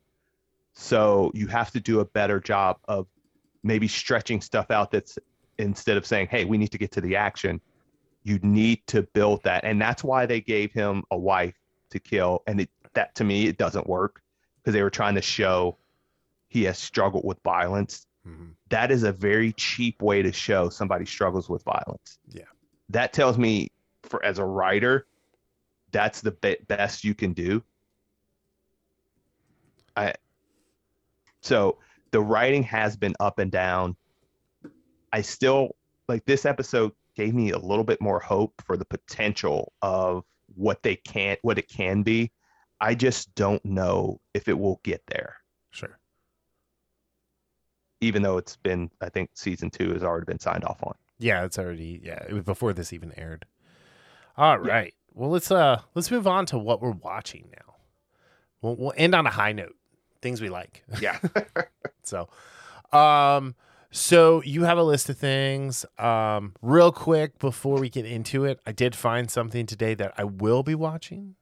So 0.73 1.31
you 1.33 1.47
have 1.47 1.71
to 1.73 1.81
do 1.81 2.01
a 2.01 2.05
better 2.05 2.41
job 2.41 2.79
of 2.89 3.07
maybe 3.63 3.87
stretching 3.87 4.41
stuff 4.41 4.71
out 4.71 4.91
that's 4.91 5.17
instead 5.59 5.97
of 5.97 6.07
saying, 6.07 6.29
hey, 6.29 6.45
we 6.45 6.59
need 6.59 6.73
to 6.73 6.79
get 6.79 6.91
to 6.93 7.01
the 7.01 7.15
action, 7.15 7.61
you 8.25 8.39
need 8.43 8.85
to 8.89 9.03
build 9.03 9.43
that. 9.45 9.65
And 9.65 9.81
that's 9.81 10.03
why 10.03 10.27
they 10.27 10.41
gave 10.41 10.73
him 10.73 11.05
a 11.11 11.19
wife 11.19 11.55
to 11.91 12.01
kill. 12.01 12.43
And 12.47 12.63
it, 12.63 12.71
that 12.95 13.15
to 13.17 13.25
me, 13.25 13.47
it 13.47 13.59
doesn't 13.59 13.87
work 13.87 14.23
because 14.59 14.75
they 14.75 14.83
were 14.83 14.91
trying 14.91 15.15
to 15.15 15.23
show 15.23 15.77
he 16.51 16.65
has 16.65 16.79
struggled 16.79 17.25
with 17.25 17.41
violence. 17.43 18.07
Mhm. 18.27 18.55
That 18.69 18.91
is 18.91 19.05
a 19.05 19.13
very 19.13 19.53
cheap 19.55 20.03
way 20.03 20.21
to 20.21 20.33
show 20.33 20.69
somebody 20.69 21.07
struggles 21.07 21.49
with 21.49 21.63
violence. 21.63 22.19
Yeah. 22.29 22.45
That 22.91 23.13
tells 23.15 23.39
me, 23.39 23.69
for 24.03 24.23
as 24.25 24.39
a 24.39 24.45
writer, 24.45 25.07
that's 25.93 26.21
the 26.21 26.33
be- 26.33 26.59
best 26.69 27.05
you 27.05 27.15
can 27.15 27.33
do. 27.33 27.63
I 29.97 30.15
so 31.41 31.79
the 32.11 32.21
writing 32.21 32.63
has 32.65 32.97
been 32.97 33.15
up 33.21 33.39
and 33.39 33.51
down. 33.51 33.97
I 35.13 35.23
still 35.23 35.77
like 36.09 36.25
this 36.27 36.45
episode 36.45 36.93
gave 37.15 37.35
me 37.35 37.51
a 37.51 37.59
little 37.59 37.85
bit 37.85 38.01
more 38.01 38.21
hope 38.21 38.61
for 38.67 38.77
the 38.77 38.85
potential 38.85 39.73
of 39.83 40.25
what 40.55 40.83
they 40.83 40.97
can't 40.97 41.39
what 41.43 41.59
it 41.59 41.69
can 41.69 42.03
be. 42.03 42.33
I 42.81 42.95
just 42.95 43.35
don't 43.35 43.65
know 43.65 44.21
if 44.35 44.49
it 44.49 44.59
will 44.59 44.81
get 44.83 45.03
there. 45.07 45.40
Even 48.01 48.23
though 48.23 48.39
it's 48.39 48.57
been 48.57 48.91
I 49.01 49.09
think 49.09 49.31
season 49.35 49.71
2 49.71 49.93
has 49.93 50.03
already 50.03 50.25
been 50.27 50.39
signed 50.39 50.65
off 50.65 50.83
on. 50.83 50.95
Yeah, 51.19 51.45
it's 51.45 51.59
already 51.59 52.01
yeah, 52.03 52.23
it 52.29 52.33
was 52.33 52.45
before 52.45 52.73
this 52.73 52.93
even 52.93 53.13
aired. 53.19 53.45
All 54.37 54.59
right. 54.59 54.95
Well, 55.13 55.29
let's 55.31 55.51
uh 55.51 55.81
let's 55.95 56.11
move 56.11 56.27
on 56.27 56.47
to 56.47 56.59
what 56.59 56.81
we're 56.81 56.93
watching 56.93 57.51
now. 57.53 57.75
We'll, 58.63 58.77
we'll 58.77 58.93
end 58.97 59.15
on 59.15 59.27
a 59.27 59.31
high 59.31 59.53
note. 59.53 59.75
Things 60.23 60.41
we 60.41 60.49
like. 60.49 60.85
Yeah. 61.01 61.19
So, 62.03 62.29
um, 62.93 63.55
so 63.91 64.43
you 64.43 64.65
have 64.65 64.79
a 64.79 64.83
list 64.83 65.09
of 65.09 65.17
things. 65.19 65.85
Um, 65.99 66.55
real 66.63 66.93
quick 66.93 67.39
before 67.39 67.79
we 67.79 67.89
get 67.89 68.05
into 68.07 68.45
it, 68.45 68.61
I 68.67 68.73
did 68.73 68.95
find 68.97 69.31
something 69.31 69.67
today 69.67 69.95
that 69.95 70.15
I 70.17 70.25
will 70.25 70.63
be 70.63 70.75
watching. 70.75 71.37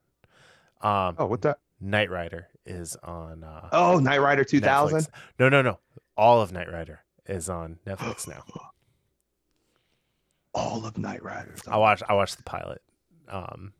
Um, 0.81 1.17
oh, 1.19 1.27
what's 1.27 1.43
that? 1.43 1.59
Knight 1.81 2.11
Rider 2.11 2.49
is 2.67 2.97
on. 3.03 3.45
Uh, 3.45 3.69
Oh, 3.73 3.99
Knight 3.99 4.21
Rider 4.21 4.45
2000. 4.45 4.99
Netflix. 4.99 5.09
No, 5.39 5.49
no, 5.49 5.63
no. 5.63 5.79
All 6.19 6.43
of 6.43 6.53
Knight 6.53 6.71
Rider 6.71 7.01
is 7.27 7.49
on 7.49 7.79
Netflix 7.87 8.29
now. 8.29 8.43
All 10.55 10.85
of 10.85 10.99
Knight 10.99 11.23
Riders. 11.23 11.61
I 11.69 11.77
watched. 11.77 12.03
I 12.09 12.15
watched 12.15 12.37
the 12.37 12.43
pilot. 12.43 12.83
Um, 13.29 13.73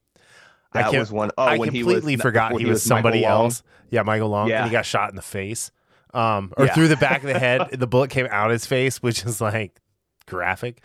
I 0.73 0.83
that 0.83 0.91
can't- 0.91 1.01
was 1.01 1.11
one 1.11 1.31
oh 1.37 1.43
I 1.43 1.57
when 1.59 1.73
he 1.73 1.83
was 1.83 1.95
completely 1.97 2.17
forgot 2.17 2.53
when 2.53 2.63
he 2.65 2.71
was 2.71 2.83
somebody 2.83 3.25
else. 3.25 3.63
Yeah, 3.91 4.03
Michael 4.03 4.29
Long. 4.29 4.49
Yeah. 4.49 4.59
And 4.63 4.67
he 4.67 4.73
got 4.73 4.85
shot 4.87 5.11
in 5.11 5.17
the 5.17 5.23
face. 5.23 5.71
Um, 6.15 6.53
or 6.57 6.67
Yeah. 6.67 6.75
through 6.75 6.89
the 6.89 6.97
back 6.97 7.23
of 7.23 7.29
the 7.29 7.39
head. 7.39 7.69
the 7.73 7.87
bullet 7.87 8.11
came 8.11 8.27
out 8.31 8.51
his 8.51 8.67
face, 8.67 9.03
which 9.03 9.25
is 9.25 9.41
like 9.41 9.81
graphic. 10.27 10.83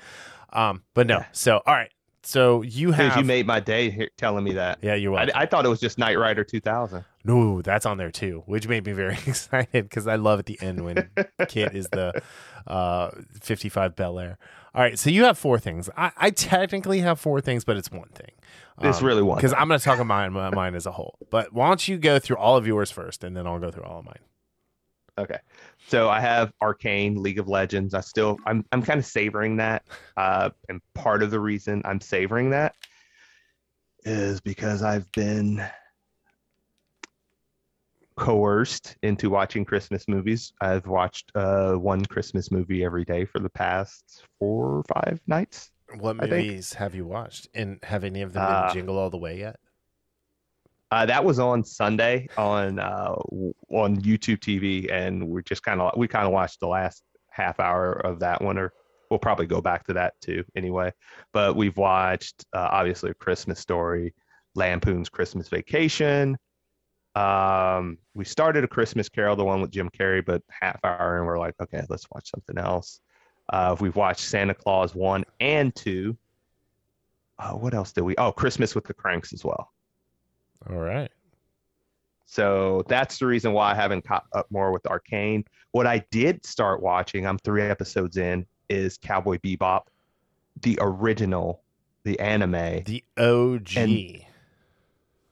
Um, 0.51 0.83
but 0.93 1.05
no. 1.07 1.17
Yeah. 1.19 1.25
So 1.33 1.61
all 1.65 1.75
right. 1.75 1.91
So 2.23 2.61
you 2.61 2.87
Dude, 2.87 2.95
have 2.95 3.17
you 3.17 3.25
made 3.25 3.45
my 3.45 3.59
day 3.59 3.89
here 3.89 4.09
telling 4.17 4.43
me 4.45 4.53
that. 4.53 4.79
Yeah, 4.81 4.95
you're 4.95 5.15
I. 5.15 5.29
I 5.35 5.45
thought 5.45 5.65
it 5.65 5.69
was 5.69 5.81
just 5.81 5.97
Knight 5.97 6.17
Rider 6.17 6.43
2000. 6.45 7.03
No, 7.25 7.61
that's 7.61 7.85
on 7.85 7.97
there 7.97 8.11
too, 8.11 8.43
which 8.45 8.67
made 8.67 8.85
me 8.85 8.91
very 8.91 9.13
excited 9.27 9.83
because 9.89 10.07
I 10.07 10.15
love 10.15 10.39
at 10.39 10.45
the 10.45 10.61
end 10.61 10.83
when 10.83 11.09
KITT 11.47 11.73
is 11.75 11.87
the 11.89 12.21
uh 12.67 13.11
55 13.41 13.95
Bel 13.95 14.19
Air. 14.19 14.37
All 14.75 14.81
right, 14.81 14.97
so 14.97 15.09
you 15.09 15.23
have 15.25 15.37
four 15.37 15.59
things. 15.59 15.89
I, 15.95 16.11
I 16.17 16.29
technically 16.31 16.99
have 16.99 17.19
four 17.19 17.41
things, 17.41 17.63
but 17.63 17.77
it's 17.77 17.91
one 17.91 18.09
thing. 18.09 18.31
It's 18.81 19.03
really 19.03 19.21
one 19.21 19.37
because 19.37 19.53
I'm 19.53 19.67
going 19.67 19.79
to 19.79 19.83
talk 19.83 19.99
about 19.99 20.31
mine, 20.31 20.53
mine 20.53 20.73
as 20.73 20.87
a 20.87 20.91
whole. 20.91 21.19
But 21.29 21.53
why 21.53 21.67
don't 21.67 21.87
you 21.87 21.97
go 21.99 22.17
through 22.17 22.37
all 22.37 22.57
of 22.57 22.65
yours 22.65 22.89
first, 22.89 23.23
and 23.23 23.37
then 23.37 23.45
I'll 23.45 23.59
go 23.59 23.69
through 23.69 23.83
all 23.83 23.99
of 23.99 24.05
mine. 24.05 24.19
Okay. 25.17 25.37
So 25.87 26.09
I 26.09 26.19
have 26.19 26.53
Arcane, 26.59 27.21
League 27.21 27.37
of 27.37 27.47
Legends. 27.47 27.93
I 27.93 28.01
still 28.01 28.37
I'm 28.45 28.65
I'm 28.71 28.81
kind 28.81 28.99
of 28.99 29.05
savoring 29.05 29.57
that. 29.57 29.83
Uh 30.17 30.49
and 30.69 30.81
part 30.95 31.21
of 31.21 31.29
the 31.29 31.39
reason 31.39 31.83
I'm 31.85 32.01
savoring 32.01 32.49
that 32.49 32.73
is 34.05 34.41
because 34.41 34.81
I've 34.81 35.09
been 35.11 35.63
coerced 38.15 38.95
into 39.03 39.29
watching 39.29 39.65
Christmas 39.65 40.07
movies. 40.07 40.53
I've 40.61 40.87
watched 40.87 41.31
uh 41.35 41.73
one 41.73 42.05
Christmas 42.05 42.51
movie 42.51 42.83
every 42.83 43.05
day 43.05 43.25
for 43.25 43.39
the 43.39 43.49
past 43.49 44.23
four 44.39 44.77
or 44.77 44.83
five 44.93 45.19
nights. 45.27 45.71
What 45.99 46.17
I 46.17 46.27
think- 46.27 46.47
movies 46.47 46.73
have 46.73 46.95
you 46.95 47.05
watched, 47.05 47.47
and 47.53 47.79
have 47.83 48.03
any 48.03 48.21
of 48.21 48.33
them 48.33 48.43
Uh, 48.43 48.65
been 48.67 48.73
Jingle 48.75 48.97
All 48.97 49.09
the 49.09 49.17
Way 49.17 49.39
yet? 49.39 49.57
Uh, 50.91 51.05
that 51.07 51.23
was 51.25 51.39
on 51.39 51.63
Sunday 51.63 52.27
on 52.37 52.77
uh, 52.79 53.15
on 53.71 53.97
YouTube 54.01 54.39
TV, 54.39 54.91
and 54.91 55.27
we're 55.27 55.41
just 55.41 55.63
kind 55.63 55.81
of 55.81 55.91
we 55.97 56.07
kind 56.07 56.27
of 56.27 56.31
watched 56.33 56.59
the 56.59 56.67
last 56.67 57.03
half 57.31 57.59
hour 57.59 57.93
of 57.93 58.19
that 58.19 58.41
one, 58.41 58.59
or 58.59 58.71
we'll 59.09 59.17
probably 59.19 59.47
go 59.47 59.59
back 59.59 59.83
to 59.85 59.93
that 59.93 60.13
too 60.21 60.43
anyway. 60.55 60.91
But 61.33 61.55
we've 61.55 61.77
watched 61.77 62.45
uh, 62.53 62.69
obviously 62.71 63.09
a 63.09 63.15
Christmas 63.15 63.59
Story, 63.59 64.13
Lampoon's 64.53 65.09
Christmas 65.09 65.49
Vacation. 65.49 66.37
Um, 67.15 67.97
we 68.15 68.25
started 68.25 68.63
a 68.63 68.67
Christmas 68.67 69.07
Carol, 69.09 69.35
the 69.35 69.43
one 69.43 69.61
with 69.61 69.71
Jim 69.71 69.89
Carrey, 69.89 70.25
but 70.25 70.41
half 70.49 70.79
hour, 70.83 71.17
and 71.17 71.27
we're 71.27 71.37
like, 71.39 71.55
okay, 71.61 71.83
let's 71.89 72.07
watch 72.11 72.29
something 72.31 72.57
else. 72.57 73.01
Uh, 73.49 73.75
we've 73.79 73.95
watched 73.95 74.21
Santa 74.21 74.53
Claus 74.53 74.95
one 74.95 75.23
and 75.39 75.75
two. 75.75 76.17
Uh, 77.37 77.51
what 77.51 77.73
else 77.73 77.91
did 77.91 78.01
we? 78.01 78.15
Oh, 78.17 78.31
Christmas 78.31 78.73
with 78.73 78.85
the 78.85 78.93
Cranks 78.93 79.33
as 79.33 79.43
well. 79.43 79.71
All 80.69 80.77
right. 80.77 81.11
So 82.25 82.83
that's 82.87 83.19
the 83.19 83.25
reason 83.27 83.53
why 83.53 83.71
I 83.71 83.75
haven't 83.75 84.05
caught 84.05 84.25
up 84.33 84.47
more 84.49 84.71
with 84.71 84.85
Arcane. 84.87 85.43
What 85.71 85.85
I 85.85 86.03
did 86.09 86.43
start 86.45 86.81
watching, 86.81 87.27
I'm 87.27 87.37
three 87.39 87.61
episodes 87.61 88.17
in, 88.17 88.45
is 88.69 88.97
Cowboy 88.97 89.37
Bebop, 89.39 89.81
the 90.61 90.79
original, 90.81 91.61
the 92.05 92.19
anime. 92.19 92.83
The 92.85 93.03
OG. 93.17 93.77
And- 93.77 94.25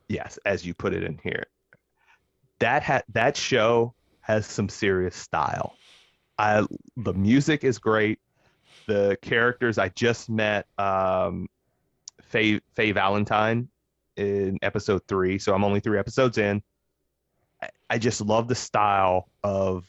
Yes, 0.09 0.37
as 0.45 0.65
you 0.65 0.73
put 0.73 0.93
it 0.93 1.05
in 1.05 1.17
here. 1.23 1.45
That 2.61 2.83
ha- 2.83 3.01
that 3.13 3.35
show 3.35 3.93
has 4.21 4.45
some 4.45 4.69
serious 4.69 5.15
style. 5.15 5.75
I 6.37 6.65
the 6.97 7.13
music 7.13 7.63
is 7.63 7.77
great. 7.77 8.19
The 8.87 9.17
characters 9.21 9.77
I 9.77 9.89
just 9.89 10.29
met 10.29 10.65
um 10.77 11.47
Faye 12.23 12.61
Faye 12.75 12.91
Valentine 12.93 13.67
in 14.15 14.57
episode 14.61 15.01
3, 15.07 15.37
so 15.39 15.53
I'm 15.53 15.63
only 15.63 15.79
3 15.79 15.97
episodes 15.99 16.37
in. 16.37 16.61
I, 17.61 17.69
I 17.91 17.97
just 17.97 18.21
love 18.21 18.47
the 18.47 18.55
style 18.55 19.29
of 19.43 19.85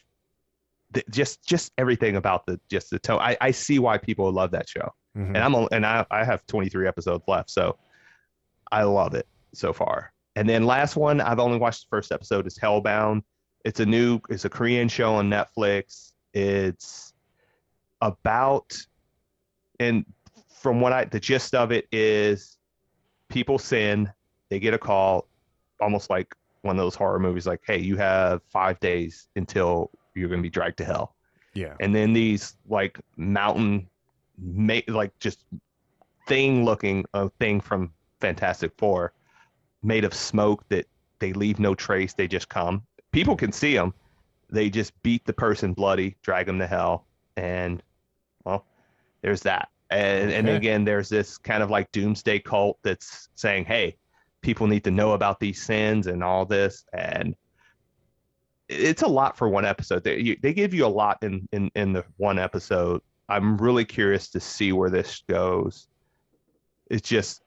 the, 0.90 1.02
just 1.10 1.42
just 1.46 1.72
everything 1.78 2.16
about 2.16 2.46
the 2.46 2.60
just 2.68 2.90
the 2.90 2.98
tone. 2.98 3.20
I, 3.20 3.36
I 3.40 3.50
see 3.52 3.78
why 3.78 3.98
people 3.98 4.30
love 4.32 4.50
that 4.50 4.68
show 4.68 4.92
Mhm. 5.16 5.34
and 5.34 5.38
I'm 5.38 5.54
and 5.72 5.86
I 5.86 6.04
I 6.10 6.24
have 6.24 6.46
23 6.46 6.86
episodes 6.88 7.24
left, 7.28 7.50
so 7.50 7.78
I 8.70 8.82
love 8.84 9.14
it 9.14 9.26
so 9.54 9.72
far. 9.72 10.11
And 10.36 10.48
then 10.48 10.64
last 10.64 10.96
one, 10.96 11.20
I've 11.20 11.38
only 11.38 11.58
watched 11.58 11.82
the 11.82 11.88
first 11.88 12.12
episode 12.12 12.46
is 12.46 12.58
Hellbound. 12.58 13.22
It's 13.64 13.80
a 13.80 13.86
new, 13.86 14.20
it's 14.28 14.44
a 14.44 14.48
Korean 14.48 14.88
show 14.88 15.14
on 15.14 15.28
Netflix. 15.28 16.12
It's 16.32 17.12
about, 18.00 18.74
and 19.78 20.04
from 20.58 20.80
what 20.80 20.92
I, 20.92 21.04
the 21.04 21.20
gist 21.20 21.54
of 21.54 21.70
it 21.70 21.86
is, 21.92 22.58
people 23.28 23.58
sin, 23.58 24.10
they 24.48 24.58
get 24.58 24.74
a 24.74 24.78
call, 24.78 25.28
almost 25.80 26.10
like 26.10 26.34
one 26.62 26.76
of 26.76 26.82
those 26.82 26.94
horror 26.94 27.18
movies, 27.18 27.46
like, 27.46 27.60
hey, 27.66 27.78
you 27.78 27.96
have 27.96 28.42
five 28.50 28.80
days 28.80 29.28
until 29.36 29.90
you're 30.14 30.28
going 30.28 30.40
to 30.40 30.42
be 30.42 30.50
dragged 30.50 30.78
to 30.78 30.84
hell 30.84 31.14
yeah. 31.54 31.74
and 31.80 31.94
then 31.94 32.12
these 32.12 32.56
like 32.68 32.98
mountain 33.16 33.88
ma- 34.38 34.80
like 34.88 35.16
just 35.18 35.44
thing 36.26 36.64
looking 36.64 37.04
a 37.14 37.18
uh, 37.18 37.28
thing 37.38 37.60
from 37.60 37.92
fantastic 38.20 38.72
four 38.78 39.12
made 39.82 40.04
of 40.04 40.14
smoke 40.14 40.68
that 40.68 40.86
they 41.18 41.32
leave 41.32 41.58
no 41.58 41.74
trace. 41.74 42.14
They 42.14 42.28
just 42.28 42.48
come. 42.48 42.82
People 43.12 43.36
can 43.36 43.52
see 43.52 43.74
them. 43.74 43.94
They 44.50 44.70
just 44.70 45.00
beat 45.02 45.24
the 45.24 45.32
person 45.32 45.72
bloody, 45.72 46.16
drag 46.22 46.46
them 46.46 46.58
to 46.58 46.66
hell, 46.66 47.06
and 47.36 47.82
well, 48.44 48.66
there's 49.22 49.42
that. 49.42 49.68
And 49.90 50.30
and 50.30 50.48
again, 50.48 50.84
there's 50.84 51.08
this 51.08 51.38
kind 51.38 51.62
of 51.62 51.70
like 51.70 51.90
doomsday 51.92 52.40
cult 52.40 52.78
that's 52.82 53.28
saying, 53.34 53.64
hey, 53.64 53.96
people 54.42 54.66
need 54.66 54.84
to 54.84 54.90
know 54.90 55.12
about 55.12 55.40
these 55.40 55.62
sins 55.62 56.06
and 56.06 56.22
all 56.22 56.44
this, 56.44 56.84
and 56.92 57.34
it's 58.68 59.02
a 59.02 59.08
lot 59.08 59.36
for 59.36 59.48
one 59.48 59.64
episode. 59.64 60.04
They 60.04 60.18
you, 60.18 60.36
they 60.42 60.52
give 60.52 60.74
you 60.74 60.86
a 60.86 60.88
lot 60.88 61.18
in 61.22 61.48
in 61.52 61.70
in 61.74 61.92
the 61.92 62.04
one 62.16 62.38
episode. 62.38 63.00
I'm 63.28 63.56
really 63.56 63.84
curious 63.84 64.28
to 64.30 64.40
see 64.40 64.72
where 64.72 64.90
this 64.90 65.22
goes. 65.28 65.88
It's 66.90 67.08
just 67.08 67.42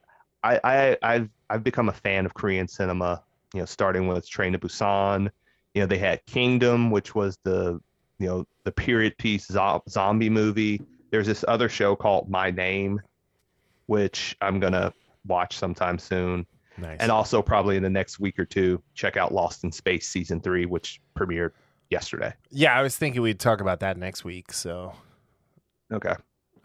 I 0.46 0.60
I 0.64 0.98
I've 1.02 1.30
I've 1.50 1.64
become 1.64 1.90
a 1.90 1.94
fan 1.94 2.26
of 2.26 2.34
Korean 2.34 2.68
cinema. 2.68 3.24
You 3.54 3.62
know, 3.62 3.66
starting 3.66 4.08
with 4.08 4.28
Train 4.30 4.54
to 4.54 4.60
Busan. 4.60 5.30
You 5.74 5.82
know, 5.82 5.88
they 5.88 5.98
had 5.98 6.26
Kingdom, 6.26 6.92
which 6.92 7.16
was 7.16 7.38
the 7.44 7.80
you 8.20 8.28
know 8.28 8.46
the 8.64 8.72
period 8.72 9.18
piece 9.18 9.48
zo- 9.48 9.84
zombie 9.90 10.30
movie. 10.30 10.82
There's 11.12 11.28
this 11.28 11.44
other 11.48 11.70
show 11.70 11.96
called 11.96 12.30
My 12.30 12.52
Name, 12.52 13.00
which 13.88 14.36
I'm 14.42 14.60
gonna 14.60 14.94
watch 15.28 15.58
sometime 15.58 15.98
soon, 16.00 16.46
Nice. 16.78 16.98
and 17.00 17.12
also 17.12 17.42
probably 17.42 17.78
in 17.78 17.84
the 17.84 17.90
next 17.90 18.20
week 18.20 18.38
or 18.40 18.46
two, 18.46 18.82
check 18.94 19.16
out 19.18 19.34
Lost 19.34 19.64
in 19.64 19.72
Space 19.72 20.08
season 20.10 20.42
three, 20.42 20.66
which 20.66 21.02
premiered 21.18 21.52
yesterday. 21.90 22.34
yeah, 22.50 22.78
I 22.78 22.82
was 22.82 22.98
thinking 22.98 23.22
we'd 23.22 23.40
talk 23.40 23.62
about 23.62 23.80
that 23.82 23.98
next 23.98 24.24
week. 24.26 24.52
So 24.52 24.94
Okay. 25.92 26.16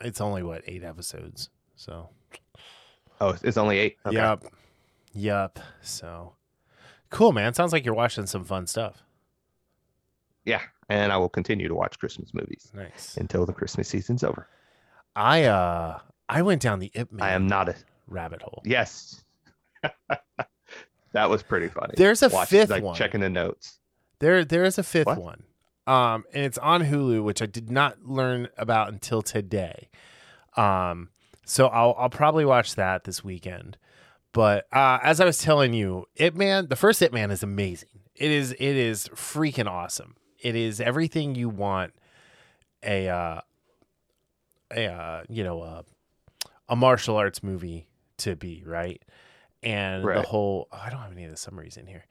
it's 0.01 0.21
only 0.21 0.43
what 0.43 0.63
eight 0.67 0.83
episodes. 0.83 1.51
So 1.77 2.09
Oh, 3.21 3.37
it's 3.43 3.57
only 3.57 3.79
eight. 3.79 3.97
Okay. 4.07 4.17
Yep. 4.17 4.45
Yup. 5.13 5.59
So 5.83 6.35
cool, 7.11 7.33
man. 7.33 7.53
Sounds 7.55 7.73
like 7.73 7.85
you're 7.85 7.95
watching 7.95 8.27
some 8.27 8.45
fun 8.45 8.67
stuff. 8.67 9.03
Yeah, 10.45 10.63
and 10.89 11.13
I 11.13 11.17
will 11.19 11.29
continue 11.29 11.69
to 11.69 11.75
watch 11.75 11.99
Christmas 11.99 12.33
movies 12.33 12.73
Nice. 12.75 13.17
until 13.19 13.45
the 13.45 13.53
Christmas 13.53 13.89
season's 13.89 14.25
over. 14.25 14.49
I 15.15 15.45
uh 15.45 15.99
I 16.29 16.43
went 16.43 16.63
down 16.63 16.79
the 16.79 16.91
Ip 16.95 17.13
Man 17.13 17.27
I 17.27 17.33
am 17.33 17.47
not 17.47 17.69
a 17.69 17.75
rabbit 18.09 18.41
hole. 18.43 18.63
yes. 18.65 19.23
that 21.13 21.29
was 21.31 21.43
pretty 21.43 21.69
funny. 21.69 21.95
There's 21.97 22.23
a 22.23 22.29
Watch- 22.29 22.49
fifth 22.49 22.71
like 22.71 22.83
one. 22.83 22.95
checking 22.95 23.21
the 23.21 23.31
notes. 23.31 23.79
There 24.21 24.45
there 24.45 24.65
is 24.65 24.79
a 24.79 24.83
fifth 24.83 25.07
What? 25.07 25.19
one. 25.21 25.43
Um 25.87 26.25
and 26.33 26.45
it's 26.45 26.59
on 26.59 26.83
Hulu, 26.85 27.23
which 27.25 27.43
I 27.43 27.47
did 27.47 27.71
not 27.71 28.03
learn 28.05 28.49
about 28.57 28.89
until 28.93 29.21
today. 29.23 29.89
Um 30.57 31.11
so 31.51 31.67
I'll 31.67 31.97
I'll 31.99 32.11
probably 32.11 32.45
watch 32.45 32.77
that 32.77 33.03
this 33.05 33.25
weekend. 33.25 33.77
But 34.33 34.67
uh 34.73 34.99
as 35.03 35.21
I 35.21 35.25
was 35.25 35.39
telling 35.39 35.75
you, 35.75 36.07
Ip 36.15 36.35
Man, 36.37 36.69
the 36.69 36.77
first 36.77 37.03
Ip 37.03 37.13
Man 37.13 37.33
is 37.33 37.43
amazing. 37.43 37.89
It 38.15 38.31
is 38.31 38.53
it 38.53 38.61
is 38.61 39.09
freaking 39.09 39.69
awesome. 39.69 40.15
It 40.39 40.55
is 40.55 40.81
everything 40.81 41.35
you 41.35 41.49
want 41.49 41.93
a 42.85 43.09
uh 43.09 43.41
a 44.73 44.87
uh, 44.87 45.23
you 45.29 45.43
know 45.43 45.61
uh, 45.63 45.83
a 46.69 46.77
martial 46.77 47.17
arts 47.17 47.43
movie 47.43 47.89
to 48.19 48.37
be, 48.37 48.63
right? 48.65 49.03
And 49.61 50.05
the 50.05 50.23
whole 50.23 50.69
oh, 50.71 50.81
I 50.81 50.89
don't 50.89 51.01
have 51.01 51.11
any 51.11 51.25
of 51.25 51.33
the 51.33 51.37
summaries 51.37 51.77
in 51.77 51.89
here. 51.89 52.07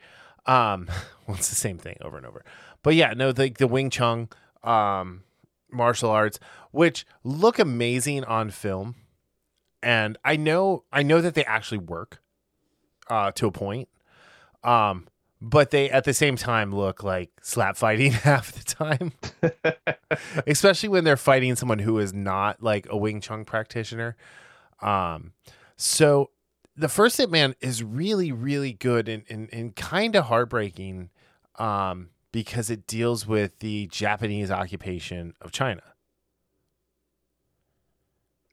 Um, 0.47 0.89
well, 1.27 1.37
it's 1.37 1.49
the 1.49 1.55
same 1.55 1.77
thing 1.77 1.95
over 2.01 2.17
and 2.17 2.25
over. 2.25 2.43
But 2.83 2.95
yeah, 2.95 3.13
no, 3.15 3.31
the 3.31 3.49
the 3.49 3.67
Wing 3.67 3.89
Chun 3.89 4.27
um, 4.65 5.23
martial 5.71 6.09
arts, 6.09 6.41
which 6.71 7.05
look 7.23 7.57
amazing 7.57 8.25
on 8.25 8.49
film, 8.49 8.95
and 9.82 10.17
I 10.23 10.36
know 10.36 10.84
I 10.91 11.03
know 11.03 11.21
that 11.21 11.36
they 11.36 11.45
actually 11.45 11.80
work 11.80 12.21
uh, 13.09 13.32
to 13.32 13.47
a 13.47 13.51
point. 13.51 13.89
Um, 14.63 15.07
but 15.41 15.71
they 15.71 15.89
at 15.89 16.03
the 16.03 16.13
same 16.13 16.36
time 16.36 16.73
look 16.73 17.03
like 17.03 17.32
slap 17.41 17.77
fighting 17.77 18.11
half 18.25 18.51
the 18.51 18.63
time, 18.63 19.13
especially 20.47 20.89
when 20.89 21.03
they're 21.03 21.17
fighting 21.17 21.55
someone 21.55 21.80
who 21.80 21.97
is 21.99 22.13
not 22.13 22.61
like 22.61 22.88
a 22.89 22.97
Wing 22.97 23.21
Chun 23.21 23.45
practitioner. 23.45 24.15
Um, 24.82 25.34
so 25.77 26.32
the 26.75 26.89
first 26.89 27.19
Ip 27.19 27.30
Man 27.30 27.55
is 27.61 27.84
really, 27.84 28.32
really 28.32 28.73
good 28.73 29.07
and, 29.07 29.23
and, 29.30 29.49
and 29.53 29.75
kind 29.75 30.15
of 30.15 30.25
heartbreaking 30.25 31.09
um, 31.57 32.09
because 32.32 32.69
it 32.69 32.86
deals 32.86 33.25
with 33.25 33.59
the 33.59 33.88
Japanese 33.88 34.51
occupation 34.51 35.34
of 35.41 35.51
China. 35.51 35.84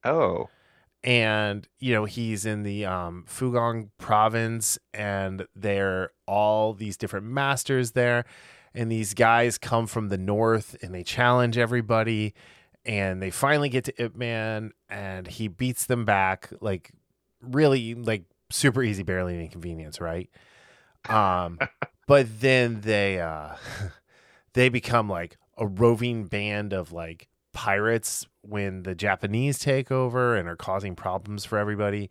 Oh, 0.05 0.51
and 1.07 1.69
you 1.79 1.95
know 1.95 2.05
he's 2.05 2.45
in 2.45 2.65
the 2.65 2.85
um, 2.85 3.25
Fugong 3.29 3.91
province, 3.97 4.77
and 4.93 5.47
they're 5.55 6.11
all 6.27 6.75
these 6.75 6.97
different 6.97 7.27
masters 7.27 7.93
there, 7.93 8.25
and 8.75 8.91
these 8.91 9.15
guys 9.15 9.57
come 9.57 9.87
from 9.87 10.09
the 10.09 10.19
north, 10.19 10.77
and 10.83 10.93
they 10.93 11.05
challenge 11.05 11.57
everybody, 11.57 12.35
and 12.85 13.23
they 13.23 13.31
finally 13.31 13.69
get 13.69 13.85
to 13.85 14.05
Ip 14.05 14.17
Man, 14.17 14.73
and 14.91 15.29
he 15.29 15.47
beats 15.47 15.87
them 15.87 16.05
back 16.05 16.53
like 16.61 16.91
really 17.41 17.95
like 17.95 18.25
super 18.51 18.83
easy, 18.83 19.05
barely 19.05 19.37
an 19.37 19.41
inconvenience, 19.41 20.01
right? 20.01 20.29
Um, 21.09 21.61
but 22.09 22.41
then 22.41 22.81
they 22.81 23.21
uh, 23.21 23.55
they 24.55 24.69
become 24.69 25.09
like 25.09 25.37
a 25.57 25.69
roving 25.69 26.25
band 26.25 26.73
of 26.73 26.91
like 26.91 27.29
pirates 27.53 28.27
when 28.49 28.83
the 28.83 28.95
Japanese 28.95 29.59
take 29.59 29.91
over 29.91 30.37
and 30.37 30.49
are 30.49 30.57
causing 30.57 30.95
problems 30.95 31.45
for 31.45 31.59
everybody. 31.59 32.11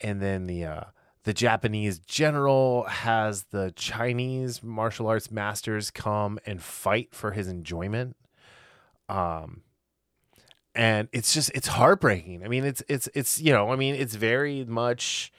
And 0.00 0.20
then 0.20 0.46
the 0.46 0.64
uh, 0.64 0.84
the 1.24 1.34
Japanese 1.34 1.98
general 1.98 2.84
has 2.84 3.44
the 3.50 3.72
Chinese 3.76 4.62
martial 4.62 5.06
arts 5.06 5.30
masters 5.30 5.90
come 5.90 6.38
and 6.46 6.62
fight 6.62 7.14
for 7.14 7.32
his 7.32 7.48
enjoyment. 7.48 8.16
Um 9.08 9.62
and 10.74 11.08
it's 11.12 11.34
just 11.34 11.50
it's 11.54 11.68
heartbreaking. 11.68 12.44
I 12.44 12.48
mean 12.48 12.64
it's 12.64 12.82
it's 12.88 13.08
it's 13.14 13.40
you 13.40 13.52
know, 13.52 13.70
I 13.70 13.76
mean 13.76 13.94
it's 13.94 14.14
very 14.14 14.64
much 14.64 15.32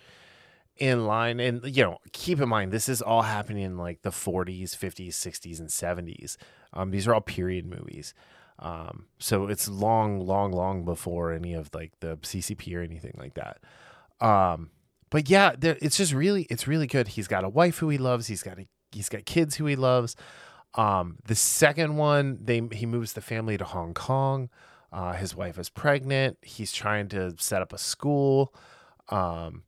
in 0.78 1.06
line 1.06 1.40
and 1.40 1.64
you 1.76 1.84
know, 1.84 1.98
keep 2.12 2.40
in 2.40 2.50
mind 2.50 2.72
this 2.72 2.88
is 2.88 3.02
all 3.02 3.24
happening 3.24 3.64
in 3.64 3.78
like 3.78 4.02
the 4.04 4.10
40s, 4.12 4.76
50s, 4.78 5.10
60s 5.10 5.60
and 5.60 5.70
70s. 5.70 6.38
Um 6.74 6.92
these 6.92 7.08
are 7.08 7.16
all 7.16 7.22
period 7.22 7.66
movies. 7.66 8.14
Um, 8.62 9.06
so 9.18 9.48
it's 9.48 9.68
long, 9.68 10.20
long, 10.20 10.52
long 10.52 10.86
before 10.86 11.34
any 11.34 11.54
of 11.54 11.70
like 11.74 11.92
the 12.00 12.18
CCP 12.18 12.76
or 12.76 12.82
anything 12.82 13.16
like 13.18 13.34
that. 13.34 13.60
Um, 14.26 14.70
but 15.10 15.30
yeah, 15.30 15.56
there, 15.58 15.78
it's 15.82 15.98
just 15.98 16.14
really, 16.14 16.44
it's 16.50 16.68
really 16.68 16.88
good. 16.88 17.10
He's 17.10 17.28
got 17.28 17.44
a 17.44 17.50
wife 17.50 17.80
who 17.80 17.90
he 17.90 17.98
loves. 17.98 18.28
He's 18.28 18.44
got 18.44 18.60
a, 18.60 18.68
he's 18.92 19.10
got 19.10 19.26
kids 19.26 19.56
who 19.56 19.66
he 19.66 19.76
loves. 19.76 20.16
Um, 20.76 21.18
the 21.26 21.36
second 21.36 21.98
one, 21.98 22.40
they 22.42 22.62
he 22.72 22.86
moves 22.86 23.14
the 23.14 23.22
family 23.22 23.58
to 23.58 23.66
Hong 23.66 23.94
Kong. 23.94 24.50
Uh, 24.92 25.14
his 25.14 25.36
wife 25.36 25.58
is 25.58 25.70
pregnant. 25.70 26.38
He's 26.42 26.72
trying 26.72 27.10
to 27.10 27.34
set 27.38 27.62
up 27.62 27.74
a 27.74 27.78
school. 27.78 28.54
Um, 29.10 29.64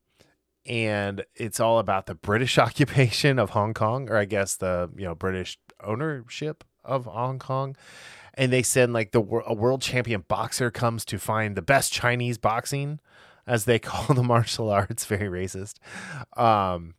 and 0.66 1.26
it's 1.36 1.60
all 1.60 1.80
about 1.80 2.06
the 2.06 2.16
British 2.16 2.58
occupation 2.60 3.40
of 3.40 3.52
Hong 3.52 3.74
Kong, 3.74 4.10
or 4.10 4.18
I 4.18 4.26
guess 4.26 4.56
the 4.56 4.90
you 4.96 5.06
know 5.06 5.16
British 5.16 5.58
ownership 5.84 6.64
of 6.86 7.06
Hong 7.06 7.40
Kong 7.40 7.76
and 8.36 8.52
they 8.52 8.64
send 8.64 8.94
like 8.94 9.12
the 9.12 9.22
a 9.46 9.54
world 9.54 9.82
champion 9.82 10.24
boxer 10.28 10.72
comes 10.72 11.06
to 11.06 11.20
find 11.20 11.56
the 11.56 11.62
best 11.62 11.94
Chinese 11.94 12.38
boxing, 12.38 13.00
as 13.46 13.66
they 13.66 13.80
call 13.80 14.16
the 14.16 14.24
martial 14.24 14.70
arts, 14.70 15.06
very 15.06 15.30
racist. 15.30 15.76
Um, 16.38 16.96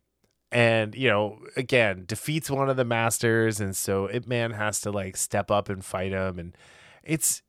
and 0.51 0.95
you 0.95 1.09
know, 1.09 1.39
again, 1.57 2.05
defeats 2.05 2.49
one 2.49 2.69
of 2.69 2.77
the 2.77 2.85
masters, 2.85 3.59
and 3.59 3.75
so 3.75 4.09
Ip 4.11 4.27
Man 4.27 4.51
has 4.51 4.79
to 4.81 4.91
like 4.91 5.17
step 5.17 5.51
up 5.51 5.69
and 5.69 5.83
fight 5.83 6.11
him, 6.11 6.39
and 6.39 6.55
it's 7.03 7.41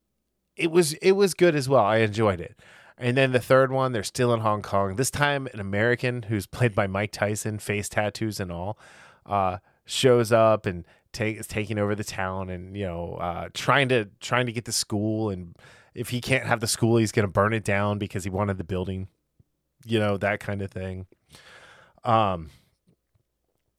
it 0.55 0.71
was 0.71 0.93
it 0.95 1.13
was 1.13 1.33
good 1.33 1.55
as 1.55 1.69
well. 1.69 1.83
I 1.83 1.97
enjoyed 1.97 2.41
it. 2.41 2.59
And 2.99 3.15
then 3.15 3.31
the 3.31 3.39
third 3.39 3.71
one, 3.71 3.91
they're 3.91 4.01
still 4.01 4.33
in 4.33 4.39
Hong 4.39 4.63
Kong. 4.63 4.95
This 4.95 5.11
time, 5.11 5.47
an 5.53 5.59
American 5.59 6.23
who's 6.23 6.47
played 6.47 6.73
by 6.73 6.87
Mike 6.87 7.11
Tyson, 7.11 7.59
face 7.59 7.87
tattoos 7.87 8.39
and 8.39 8.51
all, 8.51 8.79
uh, 9.27 9.57
shows 9.85 10.31
up 10.31 10.65
and 10.65 10.83
take, 11.11 11.45
taking 11.47 11.77
over 11.79 11.95
the 11.95 12.03
town 12.03 12.49
and 12.49 12.75
you 12.75 12.85
know 12.85 13.15
uh, 13.15 13.49
trying 13.53 13.89
to 13.89 14.09
trying 14.19 14.45
to 14.45 14.51
get 14.51 14.65
the 14.65 14.71
school. 14.71 15.29
And 15.29 15.55
if 15.93 16.09
he 16.09 16.21
can't 16.21 16.45
have 16.45 16.59
the 16.59 16.67
school, 16.67 16.97
he's 16.97 17.11
going 17.11 17.27
to 17.27 17.31
burn 17.31 17.53
it 17.53 17.63
down 17.63 17.97
because 17.97 18.23
he 18.23 18.29
wanted 18.29 18.57
the 18.57 18.63
building. 18.63 19.07
You 19.85 19.99
know 19.99 20.17
that 20.17 20.39
kind 20.39 20.61
of 20.61 20.71
thing. 20.71 21.05
Um, 22.03 22.49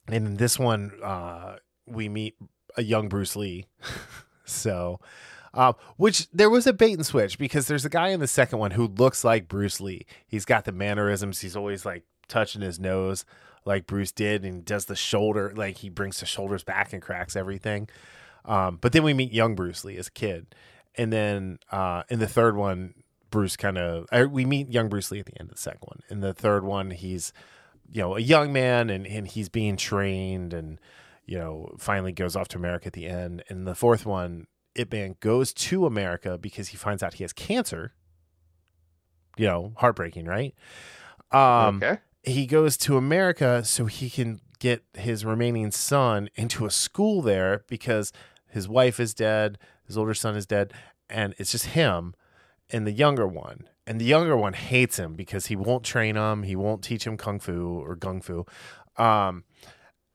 and 0.07 0.27
in 0.27 0.37
this 0.37 0.59
one, 0.59 0.93
uh, 1.03 1.57
we 1.87 2.09
meet 2.09 2.37
a 2.77 2.83
young 2.83 3.09
Bruce 3.09 3.37
Lee. 3.37 3.67
so, 4.45 5.01
uh, 5.55 5.73
which 5.97 6.31
there 6.31 6.51
was 6.51 6.67
a 6.67 6.73
bait 6.73 6.95
and 6.95 7.07
switch 7.07 7.39
because 7.39 7.67
there's 7.67 7.85
a 7.85 7.91
guy 7.91 8.09
in 8.09 8.21
the 8.21 8.27
second 8.27 8.59
one 8.59 8.73
who 8.73 8.87
looks 8.87 9.25
like 9.25 9.49
Bruce 9.49 9.81
Lee. 9.81 10.07
He's 10.27 10.45
got 10.45 10.65
the 10.65 10.73
mannerisms. 10.73 11.41
He's 11.41 11.57
always 11.57 11.85
like 11.85 12.05
touching 12.29 12.63
his 12.63 12.79
nose 12.79 13.25
like 13.65 13.87
Bruce 13.87 14.13
did 14.13 14.45
and 14.45 14.65
does 14.65 14.87
the 14.87 14.97
shoulder, 14.97 15.53
like 15.57 15.79
he 15.79 15.89
brings 15.89 16.21
the 16.21 16.27
shoulders 16.27 16.65
back 16.65 16.93
and 16.93 17.03
cracks 17.03 17.37
everything. 17.37 17.89
Um, 18.45 18.79
but 18.81 18.93
then 18.93 19.03
we 19.03 19.15
meet 19.15 19.33
young 19.33 19.55
Bruce 19.55 19.85
Lee 19.85 19.97
as 19.97 20.09
a 20.09 20.13
kid. 20.13 20.55
And 20.97 21.13
then 21.13 21.59
uh, 21.71 22.03
in 22.09 22.19
the 22.19 22.27
third 22.27 22.57
one, 22.57 22.95
Bruce 23.31 23.57
kind 23.57 23.77
of, 23.77 24.07
we 24.31 24.45
meet 24.45 24.73
young 24.73 24.89
Bruce 24.89 25.11
Lee 25.11 25.21
at 25.21 25.27
the 25.27 25.39
end 25.39 25.51
of 25.51 25.57
the 25.57 25.61
second 25.61 25.83
one. 25.83 26.01
In 26.09 26.21
the 26.21 26.33
third 26.33 26.65
one, 26.65 26.91
he's 26.91 27.33
you 27.91 28.03
know 28.03 28.17
a 28.17 28.21
young 28.21 28.53
man 28.53 28.91
and 28.91 29.07
and 29.07 29.27
he's 29.27 29.49
being 29.49 29.77
trained 29.77 30.53
and 30.53 30.79
you 31.27 31.39
know 31.39 31.75
finally 31.79 32.13
goes 32.13 32.37
off 32.37 32.49
to 32.49 32.59
America 32.59 32.87
at 32.87 32.93
the 32.93 33.07
end. 33.07 33.43
And 33.49 33.67
the 33.67 33.75
fourth 33.75 34.07
one, 34.07 34.47
Ip 34.75 34.93
Man 34.93 35.17
goes 35.21 35.53
to 35.55 35.87
America 35.87 36.39
because 36.39 36.69
he 36.69 36.77
finds 36.77 37.03
out 37.03 37.15
he 37.15 37.25
has 37.25 37.33
cancer. 37.33 37.93
You 39.37 39.47
know, 39.47 39.73
heartbreaking, 39.77 40.25
right? 40.25 40.55
Um, 41.31 41.77
okay. 41.77 41.99
He 42.29 42.47
goes 42.47 42.77
to 42.79 42.97
America 42.97 43.65
so 43.65 43.87
he 43.87 44.11
can 44.11 44.41
get 44.59 44.83
his 44.95 45.25
remaining 45.25 45.71
son 45.71 46.29
into 46.35 46.67
a 46.67 46.71
school 46.71 47.23
there 47.23 47.65
because 47.69 48.13
his 48.49 48.69
wife 48.69 48.99
is 48.99 49.15
dead, 49.15 49.59
his 49.87 49.97
older 49.97 50.15
son 50.15 50.37
is 50.37 50.47
dead, 50.47 50.73
and 51.09 51.35
it's 51.39 51.53
just 51.53 51.67
him 51.67 52.15
and 52.71 52.87
the 52.87 52.93
younger 52.93 53.27
one. 53.27 53.69
And 53.87 54.01
the 54.01 54.05
younger 54.05 54.37
one 54.37 54.53
hates 54.53 54.99
him 54.99 55.15
because 55.15 55.47
he 55.47 55.57
won't 55.57 55.85
train 55.85 56.17
him, 56.17 56.43
he 56.43 56.57
won't 56.57 56.83
teach 56.83 57.07
him 57.07 57.17
kung 57.17 57.41
fu 57.41 57.81
or 57.81 57.97
gung 57.97 58.23
fu. 58.23 58.45
Um, 59.03 59.45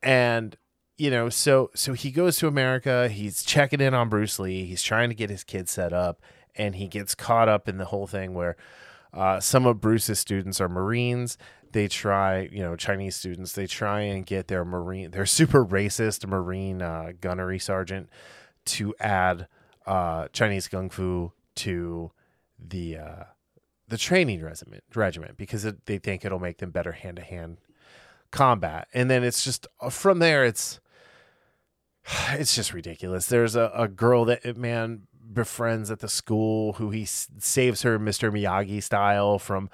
and 0.01 0.55
you 0.97 1.09
know, 1.09 1.29
so 1.29 1.71
so 1.73 1.93
he 1.93 2.11
goes 2.11 2.37
to 2.37 2.47
America, 2.47 3.09
he's 3.09 3.43
checking 3.43 3.81
in 3.81 3.93
on 3.93 4.09
Bruce 4.09 4.37
Lee, 4.37 4.65
he's 4.65 4.83
trying 4.83 5.09
to 5.09 5.15
get 5.15 5.29
his 5.29 5.43
kid 5.43 5.67
set 5.67 5.91
up, 5.91 6.21
and 6.55 6.75
he 6.75 6.87
gets 6.87 7.15
caught 7.15 7.49
up 7.49 7.67
in 7.67 7.77
the 7.77 7.85
whole 7.85 8.05
thing 8.05 8.33
where 8.33 8.55
uh, 9.11 9.39
some 9.39 9.65
of 9.65 9.81
Bruce's 9.81 10.19
students 10.19 10.61
are 10.61 10.69
Marines. 10.69 11.37
They 11.73 11.87
try, 11.87 12.49
you 12.51 12.61
know, 12.61 12.75
Chinese 12.75 13.15
students. 13.15 13.53
They 13.53 13.67
try 13.67 14.01
and 14.01 14.25
get 14.25 14.47
their 14.47 14.63
Marine, 14.63 15.11
their 15.11 15.25
super 15.25 15.65
racist 15.65 16.25
Marine 16.25 16.81
uh, 16.81 17.13
gunnery 17.19 17.59
sergeant 17.59 18.09
to 18.65 18.95
add 18.99 19.47
uh, 19.85 20.27
Chinese 20.31 20.67
kung 20.67 20.89
fu 20.89 21.33
to 21.55 22.11
the 22.57 22.97
uh, 22.97 23.23
the 23.87 23.97
training 23.97 24.43
regiment 24.43 24.83
regiment 24.95 25.35
because 25.35 25.65
it, 25.65 25.85
they 25.85 25.97
think 25.97 26.23
it'll 26.23 26.39
make 26.39 26.59
them 26.59 26.71
better 26.71 26.93
hand 26.93 27.17
to 27.17 27.23
hand 27.23 27.57
combat. 28.31 28.87
And 28.93 29.09
then 29.09 29.23
it's 29.23 29.43
just 29.43 29.67
uh, 29.81 29.89
from 29.89 30.19
there, 30.19 30.45
it's 30.45 30.79
it's 32.31 32.55
just 32.55 32.73
ridiculous. 32.73 33.25
There's 33.25 33.55
a, 33.55 33.71
a 33.73 33.87
girl 33.87 34.25
that 34.25 34.57
man 34.57 35.07
befriends 35.33 35.89
at 35.89 35.99
the 35.99 36.09
school 36.09 36.73
who 36.73 36.91
he 36.91 37.05
saves 37.05 37.81
her 37.81 37.97
Mr. 37.97 38.31
Miyagi 38.31 38.83
style 38.83 39.39
from 39.39 39.69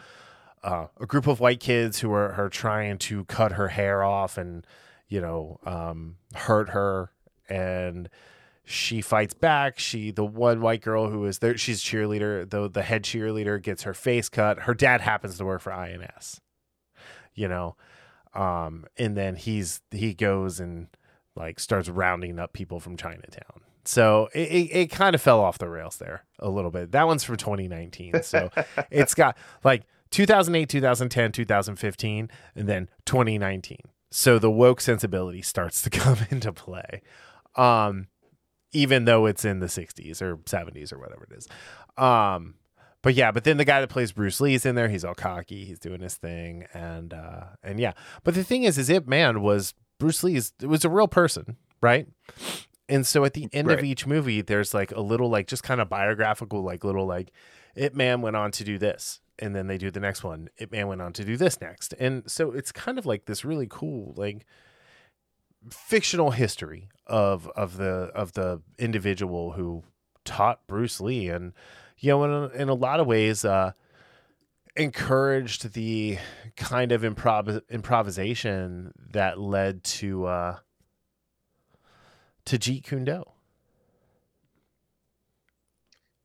uh, 0.64 0.88
a 0.99 1.06
group 1.06 1.27
of 1.27 1.40
white 1.40 1.60
kids 1.60 1.99
who 1.99 2.11
are, 2.11 2.34
are 2.34 2.49
trying 2.49 2.98
to 2.99 3.26
cut 3.26 3.53
her 3.53 3.69
hair 3.69 4.03
off 4.03 4.38
and 4.38 4.65
you 5.07 5.22
know 5.22 5.60
um, 5.65 6.15
hurt 6.36 6.69
her. 6.69 7.11
And 7.49 8.10
she 8.64 9.02
fights 9.02 9.34
back. 9.34 9.80
She 9.80 10.11
the 10.11 10.26
one 10.26 10.61
white 10.61 10.81
girl 10.81 11.10
who 11.10 11.26
is 11.26 11.40
there 11.40 11.57
she's 11.57 11.81
cheerleader. 11.81 12.49
The 12.49 12.69
the 12.69 12.84
head 12.84 13.03
cheerleader 13.03 13.61
gets 13.61 13.84
her 13.84 13.94
face 13.94 14.30
cut. 14.30 14.60
Her 14.60 14.73
dad 14.73 15.02
happens 15.02 15.38
to 15.38 15.45
work 15.45 15.61
for 15.61 15.73
INS 15.73 16.41
you 17.40 17.48
know? 17.48 17.76
Um 18.36 18.86
and 18.98 19.18
then 19.18 19.36
he's 19.36 19.81
he 19.90 20.14
goes 20.14 20.60
and 20.60 20.88
like 21.36 21.60
starts 21.60 21.90
rounding 21.90 22.38
up 22.38 22.53
people 22.53 22.80
from 22.80 22.95
Chinatown. 22.98 23.61
So 23.86 24.30
it, 24.36 24.49
it, 24.52 24.76
it 24.76 24.91
kind 24.91 25.15
of 25.15 25.22
fell 25.22 25.40
off 25.40 25.57
the 25.57 25.69
rails 25.69 25.98
there 25.98 26.26
a 26.38 26.49
little 26.49 26.69
bit. 26.69 26.91
That 26.91 27.07
one's 27.07 27.23
from 27.23 27.38
2019 27.38 28.22
so 28.22 28.52
it's 28.91 29.15
got 29.15 29.36
like 29.64 29.84
2008 30.11 30.68
2010 30.69 31.31
2015 31.31 32.30
and 32.56 32.68
then 32.68 32.90
2019 33.06 33.77
so 34.11 34.40
the 34.40 34.49
woke 34.49 34.81
sensibility 34.81 35.41
starts 35.41 35.81
to 35.81 35.90
come 35.91 36.18
into 36.30 36.52
play. 36.52 37.02
Um 37.56 38.07
even 38.72 39.06
though 39.06 39.26
it's 39.26 39.45
in 39.45 39.61
the 39.61 39.65
60s 39.65 40.22
or 40.22 40.38
70s 40.38 40.94
or 40.94 40.99
whatever 40.99 41.27
it 41.30 41.38
is. 41.38 41.48
Um 41.98 42.56
but 43.02 43.14
yeah 43.14 43.31
but 43.31 43.44
then 43.44 43.57
the 43.57 43.65
guy 43.65 43.81
that 43.81 43.90
plays 43.90 44.11
bruce 44.11 44.41
lee's 44.41 44.65
in 44.65 44.76
there. 44.76 44.90
He's 44.90 45.06
all 45.06 45.15
cocky. 45.15 45.65
He's 45.65 45.80
doing 45.80 46.02
his 46.02 46.15
thing. 46.15 46.65
And 46.73 47.14
uh 47.14 47.45
and 47.64 47.80
yeah. 47.80 47.94
But 48.23 48.36
the 48.36 48.44
thing 48.44 48.64
is 48.64 48.77
is 48.77 48.90
Ip 48.90 49.07
Man 49.07 49.41
was 49.41 49.73
bruce 49.99 50.23
lee's 50.23 50.53
it 50.61 50.68
was 50.68 50.86
a 50.86 50.90
real 50.90 51.07
person 51.07 51.57
right? 51.81 52.07
And 52.90 53.06
so 53.07 53.23
at 53.23 53.34
the 53.36 53.48
end 53.53 53.72
of 53.72 53.84
each 53.84 54.07
movie 54.07 54.41
there's 54.41 54.73
like 54.73 54.91
a 54.91 55.02
little 55.02 55.30
like 55.30 55.48
just 55.48 55.64
kind 55.64 55.80
of 55.80 55.90
biographical 55.90 56.64
like 56.64 56.84
little 56.84 57.06
like 57.06 57.31
Ip 57.76 57.95
Man 57.95 58.22
went 58.22 58.36
on 58.36 58.52
to 58.52 58.64
do 58.64 58.77
this 58.77 59.22
and 59.40 59.56
then 59.56 59.68
they 59.68 59.78
do 59.78 59.90
the 59.91 59.99
next 59.99 60.24
one 60.24 60.49
Ip 60.57 60.72
Man 60.72 60.88
went 60.88 61.02
on 61.02 61.14
to 61.14 61.24
do 61.24 61.38
this 61.38 61.60
next 61.61 61.94
and 61.99 62.30
so 62.30 62.52
it's 62.52 62.72
kind 62.72 62.98
of 62.98 63.06
like 63.06 63.26
this 63.26 63.44
really 63.44 63.68
cool 63.70 64.14
like 64.18 64.45
fictional 65.70 66.32
history 66.32 66.90
of 67.07 67.48
of 67.56 67.78
the 67.78 68.11
of 68.16 68.34
the 68.34 68.61
individual 68.78 69.53
who 69.53 69.84
taught 70.26 70.66
Bruce 70.68 71.02
Lee 71.02 71.30
and 71.30 71.53
you 71.98 72.10
know 72.10 72.24
in 72.24 72.32
a, 72.32 72.48
in 72.61 72.70
a 72.70 72.74
lot 72.74 72.99
of 72.99 73.07
ways 73.07 73.44
uh 73.44 73.72
encouraged 74.76 75.74
the 75.74 76.18
kind 76.56 76.91
of 76.91 77.02
improv 77.02 77.61
improvisation 77.70 78.94
that 79.11 79.40
led 79.40 79.84
to 79.84 80.26
uh 80.26 80.57
to 82.45 82.57
Jeet 82.57 82.84
Kune 82.84 83.06
Do. 83.06 83.24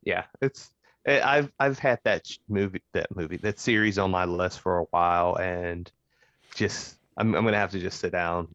Yeah, 0.04 0.24
it's 0.40 0.70
I've 1.06 1.52
I've 1.60 1.78
had 1.78 2.00
that 2.04 2.26
movie 2.48 2.82
that 2.92 3.14
movie 3.14 3.36
that 3.38 3.58
series 3.58 3.98
on 3.98 4.10
my 4.10 4.24
list 4.24 4.60
for 4.60 4.78
a 4.78 4.84
while, 4.84 5.36
and 5.36 5.90
just 6.54 6.96
I'm 7.16 7.34
I'm 7.34 7.44
gonna 7.44 7.58
have 7.58 7.72
to 7.72 7.78
just 7.78 8.00
sit 8.00 8.12
down 8.12 8.48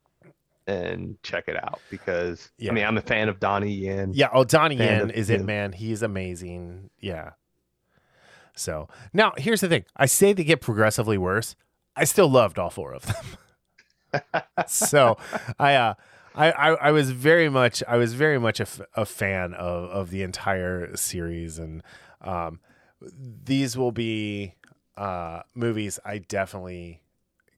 and 0.67 1.17
check 1.23 1.47
it 1.47 1.55
out 1.63 1.79
because 1.89 2.49
Yeah. 2.57 2.71
I 2.71 2.73
mean 2.73 2.85
I'm 2.85 2.97
a 2.97 3.01
fan 3.01 3.29
of 3.29 3.39
Donnie 3.39 3.71
Yen. 3.73 4.11
Yeah, 4.13 4.29
oh 4.33 4.43
Donnie 4.43 4.75
Yen 4.75 5.09
is 5.11 5.29
Ip 5.29 5.41
Man. 5.41 5.71
He's 5.73 6.01
amazing. 6.01 6.89
Yeah. 6.99 7.31
So 8.55 8.87
now 9.13 9.33
here's 9.37 9.61
the 9.61 9.69
thing. 9.69 9.85
I 9.95 10.05
say 10.05 10.33
they 10.33 10.43
get 10.43 10.61
progressively 10.61 11.17
worse. 11.17 11.55
I 11.95 12.03
still 12.03 12.29
loved 12.29 12.59
all 12.59 12.69
four 12.69 12.93
of 12.93 13.05
them. 13.05 14.23
so 14.67 15.17
I 15.59 15.75
uh 15.75 15.93
I, 16.35 16.51
I, 16.51 16.69
I 16.75 16.91
was 16.91 17.11
very 17.11 17.49
much 17.49 17.83
I 17.87 17.97
was 17.97 18.13
very 18.13 18.39
much 18.39 18.59
a, 18.59 18.63
f- 18.63 18.81
a 18.95 19.05
fan 19.05 19.53
of, 19.55 19.89
of 19.89 20.09
the 20.09 20.21
entire 20.23 20.95
series 20.95 21.57
and 21.59 21.81
um, 22.21 22.59
these 23.01 23.77
will 23.77 23.91
be 23.91 24.55
uh, 24.97 25.41
movies 25.55 25.99
I 26.03 26.17
definitely 26.19 27.01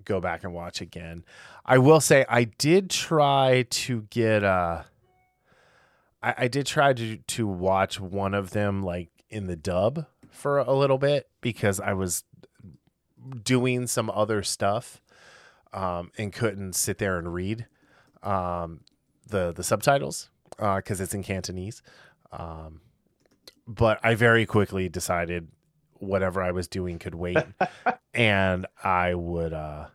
go 0.06 0.20
back 0.20 0.44
and 0.44 0.54
watch 0.54 0.82
again. 0.82 1.24
I 1.66 1.78
will 1.78 2.02
say 2.02 2.26
I 2.30 2.46
did 2.46 2.90
try 2.90 3.66
to 3.70 4.02
get 4.10 4.44
uh 4.44 4.84
I, 6.24 6.48
did 6.50 6.68
try 6.68 6.94
to 6.94 7.18
to 7.18 7.48
watch 7.48 8.00
one 8.00 8.36
of 8.36 8.52
them 8.52 8.84
like 8.84 9.10
in 9.30 9.48
the 9.48 9.56
dub 9.56 10.06
for 10.30 10.60
a 10.60 10.72
little 10.72 11.00
bit 11.00 11.28
because 11.42 11.80
I 11.80 11.94
was 11.94 12.24
doing 13.44 13.88
some 13.88 14.12
other 14.12 14.44
stuff 14.44 15.02
um, 15.74 16.12
and 16.20 16.32
couldn't 16.32 16.74
sit 16.74 17.00
there 17.00 17.18
and 17.18 17.34
read 17.34 17.66
um, 18.22 18.82
the 19.28 19.52
the 19.52 19.64
subtitles 19.64 20.30
because 20.58 21.02
it's 21.02 21.16
in 21.16 21.24
Cantonese. 21.24 21.82
Um, 22.32 22.82
but 23.76 24.00
I 24.04 24.16
very 24.16 24.46
quickly 24.46 24.90
decided 24.90 25.48
whatever 26.00 26.42
I 26.42 26.52
was 26.52 26.68
doing 26.68 27.00
could 27.00 27.16
wait, 27.16 27.38
and 28.14 28.66
I 28.84 29.14
would 29.14 29.54
uh, 29.54 29.88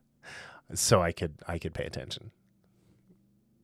so 0.74 1.00
I 1.02 1.12
could 1.12 1.34
I 1.46 1.58
could 1.58 1.74
pay 1.74 1.84
attention 1.84 2.30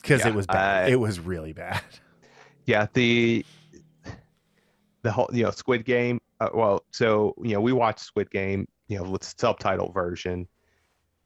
because 0.00 0.20
Yeah, 0.20 0.28
it 0.28 0.34
was 0.34 0.46
bad. 0.46 0.86
I- 0.86 0.90
it 0.92 1.00
was 1.00 1.20
really 1.20 1.52
bad. 1.52 1.82
Yeah, 2.66 2.86
the 2.92 3.44
the 5.02 5.10
whole 5.10 5.28
you 5.32 5.42
know 5.42 5.50
Squid 5.50 5.84
Game. 5.84 6.20
Uh, 6.40 6.50
well, 6.54 6.84
so 6.92 7.34
you 7.42 7.54
know 7.54 7.60
we 7.60 7.72
watched 7.72 8.00
Squid 8.00 8.30
Game, 8.30 8.68
you 8.86 8.98
know, 8.98 9.10
with 9.10 9.24
subtitle 9.24 9.90
version, 9.90 10.46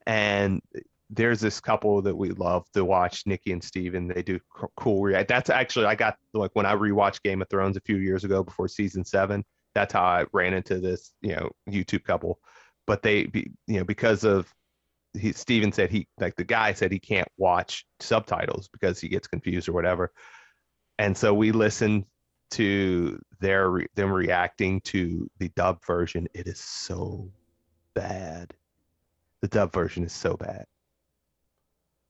and 0.06 0.62
there's 1.10 1.40
this 1.40 1.60
couple 1.60 2.02
that 2.02 2.16
we 2.16 2.30
love 2.30 2.64
to 2.72 2.84
watch, 2.84 3.26
Nikki 3.26 3.52
and 3.52 3.62
Steven. 3.62 4.08
They 4.08 4.22
do 4.22 4.40
cool 4.76 5.02
react. 5.02 5.28
That's 5.28 5.50
actually 5.50 5.86
I 5.86 5.94
got 5.94 6.16
like 6.32 6.50
when 6.54 6.66
I 6.66 6.74
rewatched 6.74 7.22
Game 7.22 7.42
of 7.42 7.48
Thrones 7.48 7.76
a 7.76 7.80
few 7.80 7.96
years 7.96 8.24
ago 8.24 8.42
before 8.42 8.68
season 8.68 9.04
seven. 9.04 9.44
That's 9.74 9.92
how 9.92 10.02
I 10.02 10.24
ran 10.32 10.54
into 10.54 10.80
this 10.80 11.12
you 11.20 11.36
know 11.36 11.50
YouTube 11.68 12.04
couple, 12.04 12.38
but 12.86 13.02
they 13.02 13.30
you 13.66 13.78
know 13.78 13.84
because 13.84 14.24
of 14.24 14.52
he 15.12 15.32
Steven 15.32 15.72
said 15.72 15.90
he 15.90 16.08
like 16.18 16.36
the 16.36 16.44
guy 16.44 16.72
said 16.72 16.90
he 16.90 16.98
can't 16.98 17.28
watch 17.36 17.86
subtitles 18.00 18.68
because 18.68 19.00
he 19.00 19.08
gets 19.08 19.26
confused 19.26 19.68
or 19.68 19.72
whatever 19.72 20.12
and 20.98 21.16
so 21.16 21.34
we 21.34 21.52
listened 21.52 22.04
to 22.50 23.20
their 23.40 23.80
them 23.94 24.12
reacting 24.12 24.80
to 24.82 25.28
the 25.38 25.48
dub 25.50 25.84
version 25.84 26.28
it 26.34 26.46
is 26.46 26.60
so 26.60 27.28
bad 27.94 28.52
the 29.40 29.48
dub 29.48 29.72
version 29.72 30.04
is 30.04 30.12
so 30.12 30.36
bad 30.36 30.64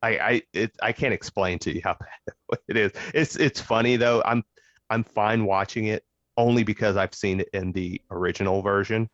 i 0.05 0.10
i 0.32 0.43
it, 0.52 0.70
i 0.82 0.93
can't 0.93 1.14
explain 1.14 1.59
to 1.59 1.74
you 1.74 1.81
how 1.85 1.94
bad 2.01 2.59
it 2.68 2.76
is 2.76 2.93
it's 3.14 3.36
it's 3.36 3.60
funny 3.60 3.97
though 3.97 4.22
i'm 4.24 4.43
i'm 4.90 5.02
fine 5.05 5.44
watching 5.44 5.86
it 5.86 6.05
only 6.36 6.62
because 6.62 6.97
i've 6.97 7.14
seen 7.14 7.40
it 7.40 7.48
in 7.52 7.72
the 7.72 8.01
original 8.10 8.62
version 8.62 9.09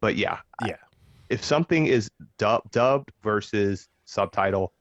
but 0.00 0.16
yeah 0.16 0.38
Yeah. 0.66 0.76
if 1.28 1.42
something 1.44 1.86
is 1.86 2.10
dub, 2.38 2.62
dubbed 2.70 3.10
versus 3.22 3.88
subtitle 4.04 4.72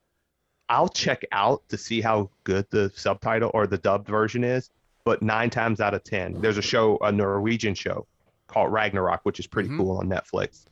I'll 0.71 0.88
check 0.89 1.23
out 1.31 1.63
to 1.69 1.77
see 1.80 1.99
how 1.99 2.30
good 2.43 2.63
the 2.69 2.91
subtitle 2.95 3.49
or 3.55 3.65
the 3.65 3.80
dubbed 3.80 4.07
version 4.07 4.43
is, 4.43 4.69
but 5.03 5.23
nine 5.23 5.49
times 5.49 5.80
out 5.81 5.95
of 5.95 6.03
ten, 6.03 6.39
there's 6.41 6.59
a 6.59 6.61
show, 6.61 6.99
a 7.01 7.11
Norwegian 7.11 7.73
show 7.73 8.05
called 8.45 8.71
Ragnarok, 8.71 9.21
which 9.23 9.39
is 9.39 9.47
pretty 9.47 9.69
Mhm. 9.69 9.77
cool 9.77 9.97
on 9.97 10.07
Netflix. 10.07 10.65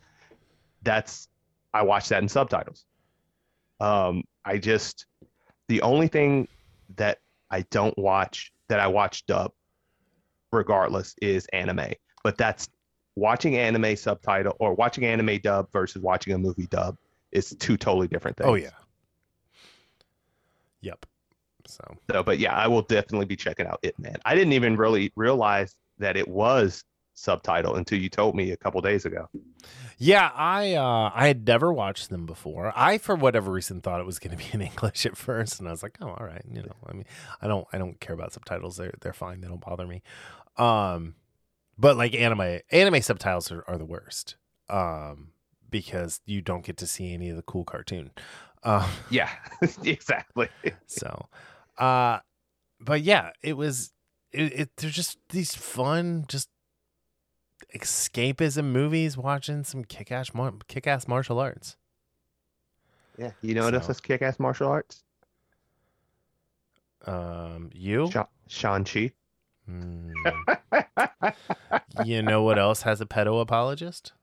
That's 0.84 1.30
I 1.74 1.82
watch 1.82 2.10
that 2.10 2.22
in 2.22 2.30
subtitles. 2.30 2.86
Um, 3.80 4.24
I 4.48 4.58
just 4.58 5.06
the 5.68 5.82
only 5.82 6.08
thing 6.08 6.48
that 6.96 7.20
I 7.52 7.62
don't 7.70 7.98
watch 7.98 8.54
that 8.70 8.80
I 8.80 8.88
watch 8.88 9.26
dub, 9.26 9.52
regardless, 10.52 11.16
is 11.22 11.46
anime. 11.48 11.92
But 12.24 12.38
that's 12.38 12.70
watching 13.16 13.58
anime 13.58 13.98
subtitle 13.98 14.56
or 14.60 14.74
watching 14.74 15.06
anime 15.06 15.40
dub 15.40 15.68
versus 15.74 16.02
watching 16.02 16.34
a 16.34 16.38
movie 16.38 16.68
dub 16.68 16.98
is 17.32 17.56
two 17.60 17.76
totally 17.76 18.08
different 18.08 18.38
things. 18.38 18.50
Oh 18.50 18.56
yeah. 18.56 18.70
Yep. 20.82 21.06
So 21.66 21.84
So, 22.10 22.24
but 22.24 22.40
yeah, 22.40 22.56
I 22.56 22.68
will 22.68 22.84
definitely 22.84 23.26
be 23.26 23.36
checking 23.36 23.68
out 23.68 23.80
Ip 23.84 24.00
Man. 24.00 24.16
I 24.24 24.34
didn't 24.34 24.54
even 24.54 24.78
really 24.78 25.12
realize 25.18 25.76
that 25.98 26.16
it 26.16 26.28
was 26.28 26.86
subtitle 27.18 27.76
until 27.76 28.00
you 28.00 28.10
told 28.10 28.36
me 28.36 28.52
a 28.52 28.58
couple 28.58 28.80
days 28.80 29.04
ago. 29.04 29.28
yeah, 29.98 30.30
I 30.36 30.76
uh 30.76 31.12
I 31.14 31.28
had 31.28 31.48
never 31.48 31.74
watched 31.74 32.10
them 32.10 32.26
before. 32.28 32.72
I 32.76 33.00
for 33.00 33.16
whatever 33.16 33.52
reason 33.52 33.82
thought 33.82 34.00
it 34.00 34.06
was 34.06 34.20
going 34.20 34.38
to 34.38 34.44
be 34.44 34.50
in 34.54 34.62
English 34.72 35.06
at 35.06 35.18
first, 35.18 35.60
and 35.60 35.68
I 35.68 35.72
was 35.72 35.82
like, 35.82 35.98
oh, 36.00 36.10
all 36.10 36.26
right, 36.26 36.44
you 36.50 36.62
know, 36.62 36.76
I 36.86 36.94
mean, 36.94 37.06
I 37.42 37.48
don't 37.48 37.68
I 37.74 37.80
don't 37.80 38.00
care 38.00 38.14
about 38.14 38.34
subtitles. 38.34 38.78
They're 38.78 38.94
they're 39.02 39.14
fine. 39.14 39.42
They 39.42 39.48
don't 39.48 39.60
bother 39.62 39.88
me. 39.88 40.04
Um, 40.58 41.16
but 41.78 41.98
like 41.98 42.14
anime 42.14 42.60
anime 42.72 43.02
subtitles 43.02 43.52
are, 43.52 43.64
are 43.68 43.78
the 43.78 43.86
worst. 43.86 44.36
Um, 44.70 45.32
because 45.70 46.22
you 46.26 46.42
don't 46.42 46.64
get 46.66 46.78
to 46.78 46.88
see 46.88 47.14
any 47.14 47.30
of 47.30 47.36
the 47.36 47.42
cool 47.44 47.64
cartoon. 47.66 48.12
Um. 48.64 48.86
Yeah, 49.10 49.30
exactly. 49.84 50.50
So, 50.86 51.30
uh, 51.80 52.20
but 52.80 53.02
yeah, 53.02 53.32
it 53.42 53.54
was. 53.58 53.92
It, 54.32 54.60
it 54.60 54.70
they're 54.78 54.90
just 54.90 55.18
these 55.30 55.56
fun, 55.56 56.26
just 56.28 56.50
escapism 57.76 58.66
movies. 58.66 59.18
Watching 59.18 59.64
some 59.64 59.84
kick-ass, 59.84 60.34
mar- 60.34 60.54
kick-ass 60.68 61.08
martial 61.08 61.40
arts. 61.40 61.78
Yeah, 63.18 63.32
you 63.42 63.54
know 63.56 63.64
what 63.66 63.74
else 63.74 63.90
is 63.90 64.00
kick-ass 64.00 64.40
martial 64.40 64.68
arts? 64.68 65.04
Um, 67.06 67.70
you, 67.74 68.10
Sha- 68.12 68.26
Shang-Chi. 68.48 69.12
Hmm. 69.66 70.12
you 72.06 72.22
know 72.22 72.44
what 72.44 72.58
else 72.58 72.84
has 72.84 73.02
a 73.02 73.06
pedo 73.06 73.42
apologist? 73.42 74.14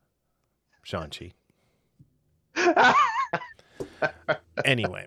Shang-Chi. 0.82 1.32
Anyway. 4.64 5.06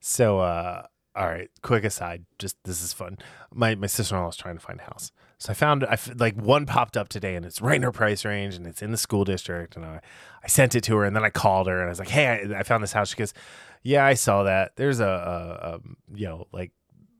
So 0.00 0.38
uh 0.40 0.86
all 1.16 1.26
right, 1.26 1.50
quick 1.62 1.84
aside, 1.84 2.24
just 2.38 2.56
this 2.64 2.82
is 2.82 2.92
fun. 2.92 3.18
My 3.52 3.74
my 3.74 3.86
sister-in-law 3.86 4.28
is 4.30 4.36
trying 4.36 4.56
to 4.56 4.60
find 4.60 4.80
a 4.80 4.84
house. 4.84 5.12
So 5.38 5.50
I 5.50 5.54
found 5.54 5.84
I 5.84 5.98
like 6.16 6.36
one 6.36 6.66
popped 6.66 6.96
up 6.96 7.08
today 7.08 7.36
and 7.36 7.44
it's 7.44 7.60
right 7.60 7.76
in 7.76 7.82
her 7.82 7.92
price 7.92 8.24
range 8.24 8.54
and 8.54 8.66
it's 8.66 8.82
in 8.82 8.90
the 8.92 8.96
school 8.96 9.24
district 9.24 9.76
and 9.76 9.84
I 9.84 10.00
I 10.42 10.46
sent 10.48 10.74
it 10.74 10.82
to 10.84 10.96
her 10.96 11.04
and 11.04 11.14
then 11.14 11.24
I 11.24 11.30
called 11.30 11.66
her 11.66 11.78
and 11.80 11.86
I 11.86 11.90
was 11.90 11.98
like, 11.98 12.08
"Hey, 12.08 12.26
I, 12.28 12.60
I 12.60 12.62
found 12.62 12.82
this 12.82 12.92
house." 12.92 13.10
She 13.10 13.16
goes, 13.16 13.34
"Yeah, 13.82 14.04
I 14.04 14.14
saw 14.14 14.44
that. 14.44 14.72
There's 14.76 15.00
a, 15.00 15.04
a, 15.04 15.68
a 15.74 15.80
you 16.16 16.26
know, 16.26 16.46
like 16.52 16.72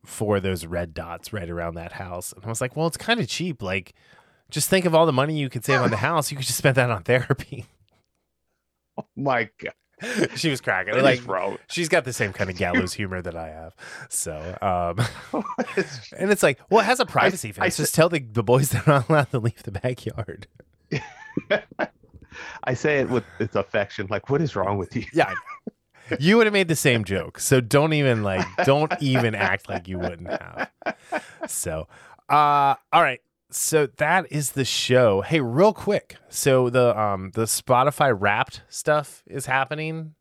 four 0.05 0.37
of 0.37 0.43
those 0.43 0.66
red 0.66 0.95
dots 0.95 1.33
right 1.33 1.49
around 1.49 1.75
that 1.75 1.93
house." 1.93 2.33
And 2.33 2.45
I 2.45 2.49
was 2.49 2.61
like, 2.61 2.77
"Well, 2.77 2.87
it's 2.87 2.97
kind 2.97 3.21
of 3.21 3.29
cheap. 3.29 3.62
Like 3.62 3.95
just 4.51 4.69
think 4.69 4.87
of 4.87 4.95
all 4.95 5.07
the 5.07 5.12
money 5.12 5.39
you 5.39 5.49
could 5.51 5.65
save 5.65 5.81
on 5.81 5.91
the 5.91 5.97
house. 6.09 6.31
You 6.31 6.37
could 6.37 6.47
just 6.47 6.59
spend 6.59 6.77
that 6.77 6.91
on 6.91 7.03
therapy." 7.03 7.66
Oh 8.97 9.07
My 9.16 9.51
God, 9.59 9.75
she 10.37 10.51
was 10.51 10.61
cracking. 10.61 11.01
like 11.03 11.27
wrong? 11.27 11.59
she's 11.69 11.89
got 11.89 12.05
the 12.05 12.13
same 12.13 12.33
kind 12.33 12.51
of 12.51 12.57
gallows 12.57 12.95
humor 12.95 13.23
that 13.23 13.37
I 13.37 13.49
have. 13.49 13.75
So, 14.09 14.57
um, 14.63 15.05
and 16.19 16.31
it's 16.31 16.43
like, 16.43 16.59
well, 16.71 16.81
it 16.81 16.85
has 16.85 17.01
a 17.01 17.07
privacy 17.07 17.51
I 17.51 17.53
fence. 17.53 17.77
Just 17.77 17.95
tell 17.95 18.09
the, 18.09 18.21
the 18.21 18.43
boys 18.43 18.71
they're 18.71 18.83
not 18.87 19.09
allowed 19.09 19.31
to 19.31 19.39
leave 19.39 19.63
the 19.63 19.73
backyard. 19.73 20.47
I 22.65 22.75
say 22.75 23.01
it 23.01 23.09
with 23.09 23.25
its 23.39 23.55
affection. 23.55 24.07
Like, 24.11 24.29
what 24.29 24.41
is 24.41 24.57
wrong 24.57 24.79
with 24.79 24.95
you? 24.97 25.05
Yeah. 25.13 25.35
You 26.19 26.37
would 26.37 26.47
have 26.47 26.53
made 26.53 26.69
the 26.69 26.77
same 26.77 27.05
joke. 27.05 27.39
So 27.39 27.61
don't 27.61 27.93
even 27.95 28.23
like, 28.23 28.47
don't 28.65 28.93
even 29.01 29.35
act 29.35 29.69
like 29.69 29.89
you 29.89 29.99
wouldn't 29.99 30.29
have. 30.29 30.71
So, 31.49 31.89
uh, 32.29 32.75
all 32.93 33.03
right. 33.03 33.21
So 33.55 33.87
that 33.87 34.27
is 34.33 34.53
the 34.53 34.65
show. 34.65 35.21
Hey, 35.21 35.41
real 35.41 35.73
quick. 35.73 36.17
So 36.29 36.69
the 36.71 36.99
um 36.99 37.31
the 37.35 37.45
Spotify 37.45 38.15
Wrapped 38.19 38.63
stuff 38.69 39.23
is 39.27 39.47
happening. 39.47 40.15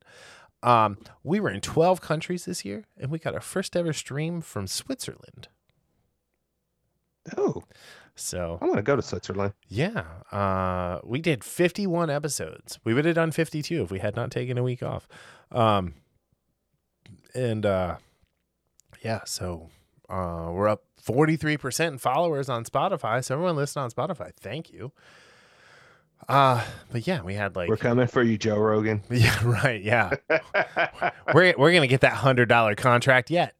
Um, 0.62 0.98
we 1.24 1.40
were 1.40 1.50
in 1.50 1.60
12 1.60 2.00
countries 2.00 2.46
this 2.46 2.64
year, 2.64 2.86
and 2.98 3.12
we 3.12 3.20
got 3.20 3.34
our 3.34 3.42
first 3.42 3.76
ever 3.76 3.92
stream 3.92 4.40
from 4.40 4.66
Switzerland. 4.68 5.50
Oh, 7.38 7.64
So 8.16 8.60
I 8.62 8.66
want 8.66 8.78
to 8.78 8.84
go 8.84 8.96
to 8.96 9.02
Switzerland. 9.02 9.54
Yeah. 9.68 10.04
Uh, 10.32 11.00
we 11.04 11.20
did 11.20 11.44
51 11.44 12.10
episodes. 12.10 12.80
We 12.86 12.94
would 12.94 13.04
have 13.06 13.16
done 13.16 13.32
52 13.32 13.84
if 13.84 13.92
we 13.92 14.00
had 14.00 14.16
not 14.16 14.32
taken 14.32 14.58
a 14.58 14.64
week 14.64 14.84
off. 14.84 15.08
Um, 15.52 15.96
and 17.34 17.66
uh, 17.66 17.98
yeah, 19.02 19.22
so 19.26 19.70
uh, 20.14 20.52
we're 20.52 20.68
up 20.68 20.84
43% 21.04 21.88
in 21.88 21.98
followers 21.98 22.50
on 22.50 22.66
Spotify. 22.66 23.24
So 23.24 23.36
everyone 23.36 23.56
listening 23.56 23.84
on 23.84 23.92
Spotify, 23.92 24.32
thank 24.40 24.72
you. 24.72 24.92
Uh, 26.30 26.64
but 26.92 27.06
yeah, 27.06 27.22
we 27.22 27.34
had 27.34 27.56
like 27.56 27.68
We're 27.68 27.78
coming 27.78 28.08
for 28.08 28.24
you, 28.24 28.38
Joe 28.38 28.58
Rogan. 28.58 29.02
yeah, 29.10 29.38
right, 29.44 29.82
yeah. 29.82 30.12
we're 31.34 31.54
we're 31.58 31.74
gonna 31.74 31.88
get 31.88 32.02
that 32.02 32.14
hundred 32.14 32.48
dollar 32.48 32.76
contract 32.76 33.30
yet. 33.30 33.56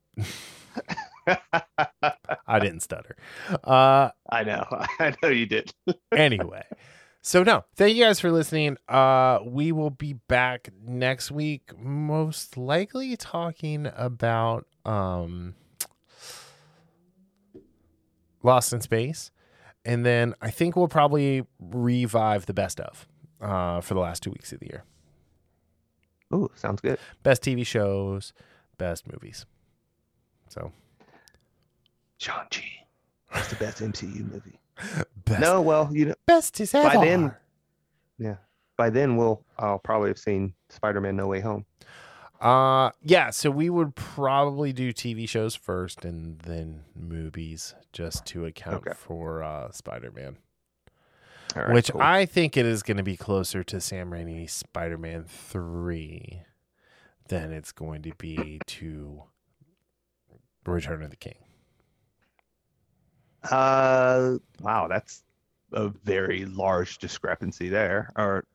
I 2.48 2.60
didn't 2.60 2.82
stutter. 2.82 3.18
Uh, 3.64 4.12
I 4.30 4.44
know. 4.44 4.66
I 5.00 5.14
know 5.22 5.30
you 5.30 5.46
did. 5.46 5.74
anyway 6.12 6.64
so 7.26 7.42
no 7.42 7.64
thank 7.78 7.96
you 7.96 8.04
guys 8.04 8.20
for 8.20 8.30
listening 8.32 8.76
uh 8.90 9.40
we 9.46 9.72
will 9.72 9.90
be 9.90 10.12
back 10.28 10.68
next 10.86 11.32
week 11.32 11.72
most 11.80 12.58
likely 12.58 13.16
talking 13.16 13.90
about 13.96 14.68
um 14.84 15.56
lost 18.44 18.72
in 18.74 18.82
space 18.82 19.32
and 19.86 20.06
then 20.06 20.34
i 20.42 20.50
think 20.52 20.76
we'll 20.76 20.88
probably 20.88 21.46
revive 21.60 22.46
the 22.46 22.54
best 22.54 22.80
of 22.80 23.08
uh 23.42 23.82
for 23.82 23.94
the 23.94 24.00
last 24.00 24.22
two 24.24 24.30
weeks 24.32 24.52
of 24.54 24.60
the 24.60 24.68
year 24.68 24.84
Ooh, 26.34 26.50
sounds 26.56 26.82
good. 26.82 26.98
best 27.24 27.42
tv 27.44 27.66
shows 27.66 28.34
best 28.78 29.06
movies 29.12 29.46
so 30.50 30.72
Shang-Chi. 32.20 32.64
That's 33.34 33.50
the 33.50 33.56
best 33.56 33.82
MCU 33.82 34.32
movie. 34.32 34.60
best 35.26 35.42
No, 35.42 35.62
well, 35.62 35.90
you 35.92 36.06
know, 36.06 36.14
best 36.26 36.60
is 36.62 36.74
ever 36.74 36.98
By 36.98 37.06
then- 37.06 37.36
yeah. 38.18 38.36
By 38.78 38.90
then, 38.90 39.18
we'll 39.18 39.44
I'll 39.60 39.78
probably 39.80 40.08
have 40.10 40.18
seen 40.18 40.54
Spider-Man: 40.70 41.16
No 41.16 41.28
Way 41.28 41.42
Home. 41.42 41.66
Uh 42.44 42.92
yeah, 43.02 43.30
so 43.30 43.50
we 43.50 43.70
would 43.70 43.96
probably 43.96 44.74
do 44.74 44.92
TV 44.92 45.28
shows 45.30 45.56
first 45.56 46.04
and 46.04 46.40
then 46.40 46.82
movies 46.94 47.74
just 47.94 48.26
to 48.28 48.46
account 48.46 48.86
Okay. 48.88 48.94
for 48.94 49.42
uh 49.42 49.72
Spider-Man. 49.72 50.38
Right, 51.56 51.74
which 51.74 51.92
cool. 51.92 52.02
I 52.02 52.26
think 52.26 52.58
it 52.58 52.66
is 52.66 52.84
going 52.84 52.98
to 52.98 53.04
be 53.04 53.16
closer 53.16 53.64
to 53.64 53.80
Sam 53.80 54.10
Raimi's 54.12 54.52
Spider-Man 54.52 55.24
3 55.28 56.42
than 57.30 57.52
it's 57.52 57.72
going 57.72 58.02
to 58.02 58.12
be 58.18 58.60
to 58.66 59.24
Return 60.66 61.04
of 61.04 61.12
the 61.12 61.16
King. 61.16 61.36
Uh, 63.52 64.38
wow, 64.62 64.88
that's 64.88 65.24
a 65.74 65.90
very 65.90 66.46
large 66.46 66.98
discrepancy 66.98 67.70
there. 67.70 68.12
Or, 68.16 68.46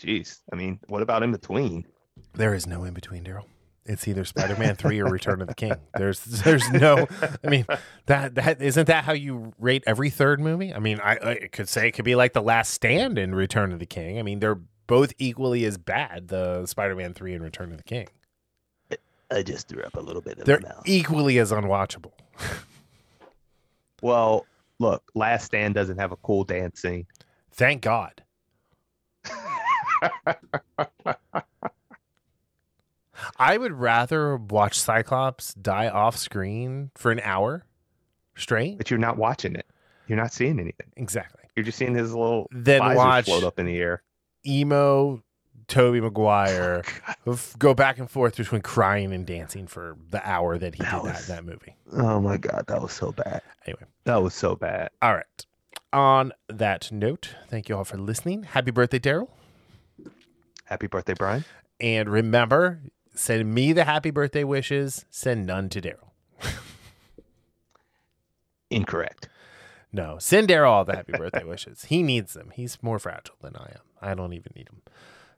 Jeez, 0.00 0.40
I 0.52 0.56
mean, 0.56 0.80
what 0.88 1.02
about 1.02 1.22
in 1.22 1.32
between? 1.32 1.84
There 2.34 2.54
is 2.54 2.66
no 2.66 2.84
in 2.84 2.94
between, 2.94 3.24
Darryl. 3.24 3.44
It's 3.84 4.06
either 4.06 4.24
Spider-Man 4.24 4.76
3 4.76 5.00
or 5.00 5.06
Return 5.06 5.40
of 5.40 5.48
the 5.48 5.54
King. 5.54 5.74
There's 5.96 6.20
there's 6.44 6.70
no 6.70 7.06
I 7.44 7.48
mean 7.48 7.66
that 8.06 8.36
that 8.36 8.62
isn't 8.62 8.86
that 8.86 9.04
how 9.04 9.12
you 9.12 9.52
rate 9.58 9.82
every 9.86 10.08
third 10.08 10.40
movie? 10.40 10.72
I 10.72 10.78
mean, 10.78 11.00
I, 11.00 11.12
I 11.16 11.48
could 11.50 11.68
say 11.68 11.88
it 11.88 11.92
could 11.92 12.04
be 12.04 12.14
like 12.14 12.32
The 12.32 12.42
Last 12.42 12.72
Stand 12.72 13.18
and 13.18 13.34
Return 13.34 13.72
of 13.72 13.80
the 13.80 13.86
King. 13.86 14.18
I 14.18 14.22
mean, 14.22 14.38
they're 14.38 14.60
both 14.86 15.12
equally 15.18 15.64
as 15.64 15.78
bad, 15.78 16.28
the 16.28 16.66
Spider-Man 16.66 17.14
3 17.14 17.34
and 17.34 17.42
Return 17.42 17.72
of 17.72 17.78
the 17.78 17.84
King. 17.84 18.08
I 19.30 19.42
just 19.42 19.68
threw 19.68 19.82
up 19.82 19.96
a 19.96 20.00
little 20.00 20.20
bit 20.20 20.38
of 20.38 20.44
They're 20.44 20.60
equally 20.84 21.38
as 21.38 21.52
unwatchable. 21.52 22.12
Well, 24.02 24.46
look, 24.78 25.02
Last 25.14 25.46
Stand 25.46 25.74
doesn't 25.74 25.98
have 25.98 26.12
a 26.12 26.16
cool 26.16 26.44
dance 26.44 26.82
scene. 26.82 27.06
Thank 27.52 27.82
God. 27.82 28.22
I 33.42 33.56
would 33.56 33.72
rather 33.72 34.36
watch 34.36 34.78
Cyclops 34.78 35.52
die 35.54 35.88
off 35.88 36.16
screen 36.16 36.90
for 36.94 37.10
an 37.10 37.20
hour 37.24 37.64
straight. 38.36 38.78
But 38.78 38.90
you're 38.90 39.00
not 39.00 39.16
watching 39.16 39.56
it. 39.56 39.66
You're 40.06 40.18
not 40.18 40.32
seeing 40.32 40.60
anything. 40.60 40.92
Exactly. 40.96 41.42
You're 41.56 41.64
just 41.64 41.76
seeing 41.76 41.94
his 41.94 42.14
little 42.14 42.48
Then 42.52 42.80
watch 42.94 43.24
float 43.24 43.42
up 43.44 43.58
in 43.58 43.66
the 43.66 43.76
air. 43.78 44.02
emo 44.46 45.22
Tobey 45.68 46.00
Maguire 46.00 46.82
oh, 47.26 47.32
f- 47.32 47.54
go 47.58 47.74
back 47.74 47.98
and 47.98 48.10
forth 48.10 48.36
between 48.36 48.60
crying 48.62 49.12
and 49.12 49.26
dancing 49.26 49.66
for 49.66 49.96
the 50.10 50.26
hour 50.28 50.58
that 50.58 50.74
he 50.74 50.82
That 50.82 51.02
did 51.02 51.12
that 51.14 51.26
that 51.28 51.44
movie. 51.44 51.76
Oh 51.92 52.20
my 52.20 52.36
god, 52.36 52.66
that 52.68 52.80
was 52.80 52.92
so 52.92 53.10
bad. 53.12 53.42
Anyway. 53.66 53.82
that 54.04 54.22
was 54.22 54.34
so 54.34 54.54
bad. 54.54 54.90
All 55.00 55.14
right. 55.14 55.46
on 55.92 56.32
that 56.48 56.92
note, 56.92 57.34
thank 57.48 57.68
you 57.68 57.76
all 57.76 57.84
for 57.84 57.96
listening. 57.96 58.44
Happy 58.44 58.70
birthday, 58.70 58.98
Darryl. 58.98 59.28
Happy 60.64 60.86
birthday, 60.86 61.14
Brian. 61.14 61.44
And 61.80 62.08
remember, 62.08 62.80
send 63.14 63.54
me 63.54 63.72
the 63.72 63.84
happy 63.84 64.10
birthday 64.10 64.44
wishes, 64.44 65.04
send 65.10 65.46
none 65.46 65.68
to 65.70 65.80
Darryl. 65.80 66.10
Incorrect. 68.70 69.28
No, 69.92 70.16
send 70.18 70.48
Darryl 70.48 70.68
all 70.70 70.84
the 70.84 70.96
happy 70.96 71.12
birthday 71.12 71.44
wishes. 71.44 71.84
He 71.84 72.02
needs 72.02 72.32
them. 72.32 72.50
He's 72.54 72.82
more 72.82 72.98
fragile 72.98 73.34
than 73.42 73.54
I 73.56 73.66
am. 73.74 73.82
I 74.00 74.14
don't 74.14 74.32
even 74.32 74.52
need 74.56 74.66
them. 74.68 74.80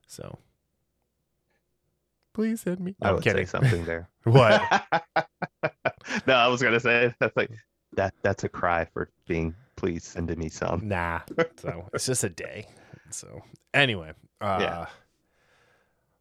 So 0.07 0.39
please 2.33 2.61
send 2.61 2.79
me. 2.81 2.95
No, 3.01 3.07
I 3.07 3.09
I'm 3.09 3.15
would 3.17 3.25
kidding. 3.25 3.45
say 3.47 3.51
something 3.51 3.85
there. 3.85 4.09
What? 4.25 4.63
no, 6.27 6.35
I 6.35 6.47
was 6.47 6.63
gonna 6.63 6.81
say 6.81 7.13
that's 7.21 7.37
like 7.37 7.51
that. 7.95 8.15
That's 8.23 8.45
a 8.45 8.49
cry 8.49 8.85
for 8.87 9.11
being. 9.27 9.55
Please 9.77 10.05
send 10.05 10.29
to 10.29 10.37
me 10.37 10.49
some. 10.49 10.87
Nah. 10.89 11.21
So 11.57 11.89
it's 11.93 12.07
just 12.07 12.23
a 12.23 12.29
day. 12.29 12.69
So 13.11 13.43
anyway, 13.75 14.13
uh, 14.41 14.59
Yeah. 14.61 14.87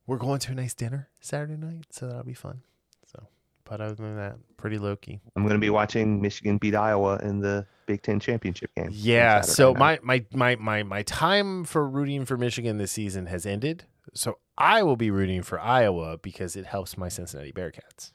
We're 0.08 0.18
going 0.18 0.40
to 0.40 0.52
a 0.52 0.56
nice 0.56 0.74
dinner 0.74 1.10
Saturday 1.22 1.56
night, 1.58 1.86
so 1.90 2.08
that'll 2.08 2.24
be 2.24 2.34
fun. 2.34 2.62
So, 3.08 3.28
but 3.64 3.82
other 3.82 3.96
than 3.96 4.16
that, 4.18 4.36
pretty 4.58 4.78
low 4.78 4.96
key. 4.96 5.20
I'm 5.36 5.44
gonna 5.48 5.60
be 5.60 5.70
watching 5.70 6.22
Michigan 6.22 6.58
beat 6.58 6.76
Iowa 6.76 7.20
in 7.24 7.40
the 7.40 7.66
Big 7.86 8.02
Ten 8.02 8.20
championship 8.20 8.72
game. 8.76 8.90
Yeah. 8.92 9.42
So 9.42 9.74
my, 9.74 10.00
my 10.04 10.26
my 10.34 10.56
my 10.56 10.84
my 10.84 11.04
time 11.04 11.64
for 11.64 11.88
rooting 11.88 12.26
for 12.26 12.38
Michigan 12.38 12.78
this 12.78 12.92
season 12.92 13.26
has 13.28 13.46
ended. 13.46 13.86
So 14.14 14.38
I 14.58 14.84
will 14.84 14.96
be 14.98 15.10
rooting 15.12 15.42
for 15.44 15.60
Iowa 15.60 16.18
because 16.18 16.56
it 16.56 16.66
helps 16.66 16.98
my 16.98 17.10
Cincinnati 17.10 17.52
Bearcats. 17.52 18.12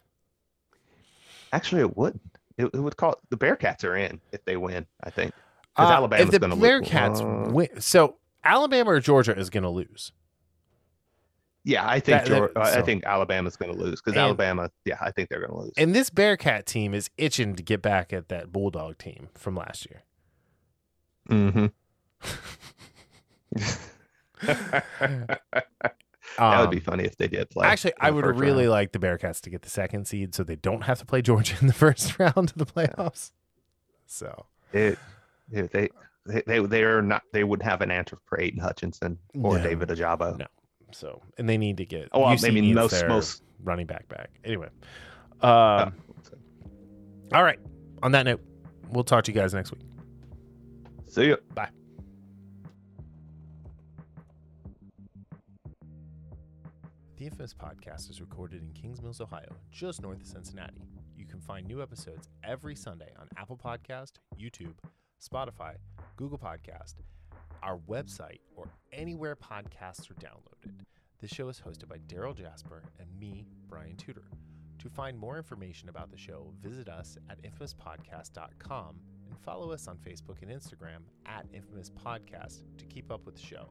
actually 1.53 1.81
it 1.83 1.97
wouldn't. 1.97 2.23
It, 2.57 2.67
it 2.67 2.81
would 2.81 2.97
call 2.97 3.17
the 3.31 3.37
Bearcats 3.37 3.85
are 3.85 3.97
in 3.97 4.21
if 4.33 4.45
they 4.45 4.57
win. 4.57 4.87
I 5.03 5.11
think 5.11 5.33
because 5.75 5.91
Uh, 5.91 5.95
Alabama's 5.95 6.27
if 6.27 6.31
the 6.33 6.39
gonna 6.41 6.55
lose. 6.55 6.69
Bearcats 6.89 7.21
Uh, 7.49 7.51
win, 7.53 7.81
so 7.81 8.17
Alabama 8.45 8.91
or 8.91 9.01
Georgia 9.01 9.37
is 9.39 9.49
going 9.51 9.63
to 9.65 9.69
lose. 9.69 10.13
Yeah, 11.69 11.87
I 11.87 12.01
think 12.01 12.25
That- 12.25 12.29
that- 12.31 12.55
Geor- 12.55 12.57
I 12.57 12.81
think 12.81 13.05
Alabama's 13.05 13.57
going 13.57 13.71
to 13.71 13.79
lose 13.79 14.01
because 14.01 14.17
Alabama. 14.19 14.71
Yeah, 14.87 14.97
I 15.03 15.11
think 15.11 15.29
they're 15.29 15.41
going 15.47 15.51
to 15.53 15.59
lose. 15.59 15.73
And 15.77 15.95
this 15.95 16.09
Bearcat 16.09 16.65
team 16.65 16.95
is 16.95 17.11
itching 17.19 17.55
to 17.57 17.63
get 17.63 17.83
back 17.83 18.11
at 18.13 18.29
that 18.31 18.51
Bulldog 18.53 18.97
team 18.97 19.29
from 19.35 19.55
last 19.55 19.87
year. 19.91 20.03
hmm 21.29 21.67
that 26.39 26.61
would 26.61 26.71
be 26.71 26.77
Um, 26.79 26.83
funny 26.83 27.05
if 27.05 27.17
they 27.17 27.29
did 27.29 27.51
play. 27.51 27.67
Actually, 27.67 27.95
I 28.01 28.11
would 28.11 28.25
really 28.25 28.65
round. 28.65 28.71
like 28.71 28.93
the 28.93 28.99
Bearcats 28.99 29.41
to 29.43 29.51
get 29.51 29.63
the 29.63 29.71
second 29.71 30.07
seed 30.07 30.35
so 30.35 30.45
they 30.45 30.57
don't 30.57 30.83
have 30.85 30.99
to 31.01 31.05
play 31.07 31.21
Georgia 31.23 31.57
in 31.61 31.67
the 31.67 31.73
first 31.85 32.19
round 32.19 32.37
of 32.37 32.55
the 32.55 32.67
playoffs. 32.67 33.33
So, 34.07 34.47
It, 34.73 34.99
it- 35.53 35.71
they, 35.73 35.89
they 36.27 36.43
they 36.47 36.59
they 36.61 36.83
are 36.83 37.01
not. 37.03 37.23
They 37.33 37.43
would 37.43 37.63
have 37.63 37.81
an 37.81 37.91
answer 37.91 38.19
for 38.27 38.39
Aidan 38.41 38.61
Hutchinson 38.61 39.19
or 39.43 39.57
No. 39.59 39.65
David 39.65 39.89
Ojabo. 39.89 40.37
No. 40.39 40.47
So, 40.93 41.23
and 41.37 41.49
they 41.49 41.59
need 41.59 41.77
to 41.79 41.85
get. 41.85 42.09
Oh, 42.13 42.21
well, 42.21 42.35
UC 42.35 42.43
maybe 42.43 42.61
needs 42.61 42.77
most 42.77 43.07
most. 43.07 43.43
running 43.63 43.87
back 43.87 44.09
back. 44.09 44.31
Anyway, 44.45 44.69
oh, 45.43 45.49
um, 45.49 45.95
all 47.33 47.43
right. 47.43 47.59
On 48.03 48.13
that 48.13 48.25
note, 48.25 48.41
we'll 48.91 49.05
talk 49.05 49.25
to 49.25 49.33
you 49.33 49.39
guys 49.39 49.55
next 49.55 49.73
week. 49.73 49.83
see 51.07 51.29
ya. 51.29 51.37
Bye. 51.55 51.69
The 57.17 57.25
Infamous 57.27 57.53
Podcast 57.53 58.09
is 58.11 58.21
recorded 58.21 58.63
in 58.63 58.71
Kings 58.81 59.03
Mills, 59.03 59.21
Ohio, 59.21 59.49
just 59.73 60.01
north 60.01 60.21
of 60.21 60.27
Cincinnati. 60.29 60.81
You 61.17 61.27
can 61.27 61.41
find 61.41 61.67
new 61.67 61.83
episodes 61.83 62.29
every 62.45 62.77
Sunday 62.77 63.11
on 63.19 63.27
Apple 63.37 63.57
Podcast, 63.57 64.13
YouTube, 64.41 64.75
Spotify, 65.21 65.75
Google 66.17 66.39
Podcast, 66.39 66.95
our 67.63 67.79
website, 67.89 68.41
or 68.57 68.69
anywhere 68.93 69.37
podcasts 69.37 70.11
are 70.11 70.15
downloaded. 70.15 70.73
This 71.21 71.31
show 71.31 71.49
is 71.49 71.61
hosted 71.61 71.89
by 71.89 71.99
Darryl 71.99 72.37
Jasper 72.37 72.83
and 72.99 73.09
me, 73.19 73.47
Brian 73.69 73.97
Tudor. 73.97 74.31
To 74.79 74.89
find 74.89 75.19
more 75.19 75.37
information 75.37 75.89
about 75.89 76.11
the 76.11 76.17
show, 76.17 76.53
visit 76.63 76.89
us 76.89 77.19
at 77.29 77.43
infamouspodcast.com 77.43 79.01
and 79.29 79.39
follow 79.41 79.73
us 79.73 79.89
on 79.89 79.97
Facebook 79.97 80.43
and 80.43 80.51
Instagram 80.51 81.03
at 81.27 81.47
Infamous 81.53 81.91
Podcast 81.91 82.63
to 82.77 82.87
keep 82.87 83.11
up 83.11 83.27
with 83.27 83.35
the 83.35 83.43
show. 83.43 83.71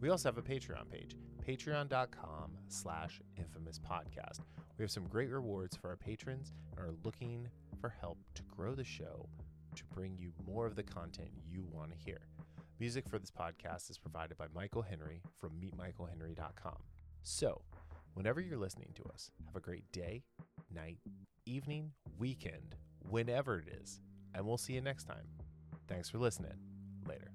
We 0.00 0.08
also 0.08 0.28
have 0.30 0.38
a 0.38 0.42
Patreon 0.42 0.90
page, 0.90 1.16
patreon.com 1.46 2.52
slash 2.68 3.20
infamous 3.36 3.78
podcast. 3.78 4.40
We 4.78 4.82
have 4.82 4.90
some 4.90 5.04
great 5.04 5.28
rewards 5.28 5.76
for 5.76 5.88
our 5.88 5.96
patrons 5.96 6.54
and 6.70 6.80
are 6.80 6.94
looking 7.04 7.48
for 7.80 7.90
help 7.90 8.18
to 8.34 8.42
grow 8.44 8.74
the 8.74 8.84
show 8.84 9.28
to 9.76 9.84
bring 9.94 10.16
you 10.18 10.32
more 10.46 10.66
of 10.66 10.74
the 10.74 10.82
content 10.82 11.28
you 11.46 11.66
want 11.70 11.90
to 11.90 11.96
hear. 11.96 12.29
Music 12.80 13.06
for 13.06 13.18
this 13.18 13.30
podcast 13.30 13.90
is 13.90 13.98
provided 13.98 14.38
by 14.38 14.46
Michael 14.54 14.80
Henry 14.80 15.20
from 15.38 15.50
meetmichaelhenry.com. 15.60 16.78
So, 17.22 17.60
whenever 18.14 18.40
you're 18.40 18.56
listening 18.56 18.94
to 18.94 19.04
us, 19.12 19.30
have 19.44 19.54
a 19.54 19.60
great 19.60 19.84
day, 19.92 20.22
night, 20.74 20.96
evening, 21.44 21.92
weekend, 22.18 22.76
whenever 23.10 23.58
it 23.58 23.68
is, 23.82 24.00
and 24.34 24.46
we'll 24.46 24.56
see 24.56 24.72
you 24.72 24.80
next 24.80 25.04
time. 25.04 25.26
Thanks 25.88 26.08
for 26.08 26.16
listening. 26.16 26.54
Later. 27.06 27.30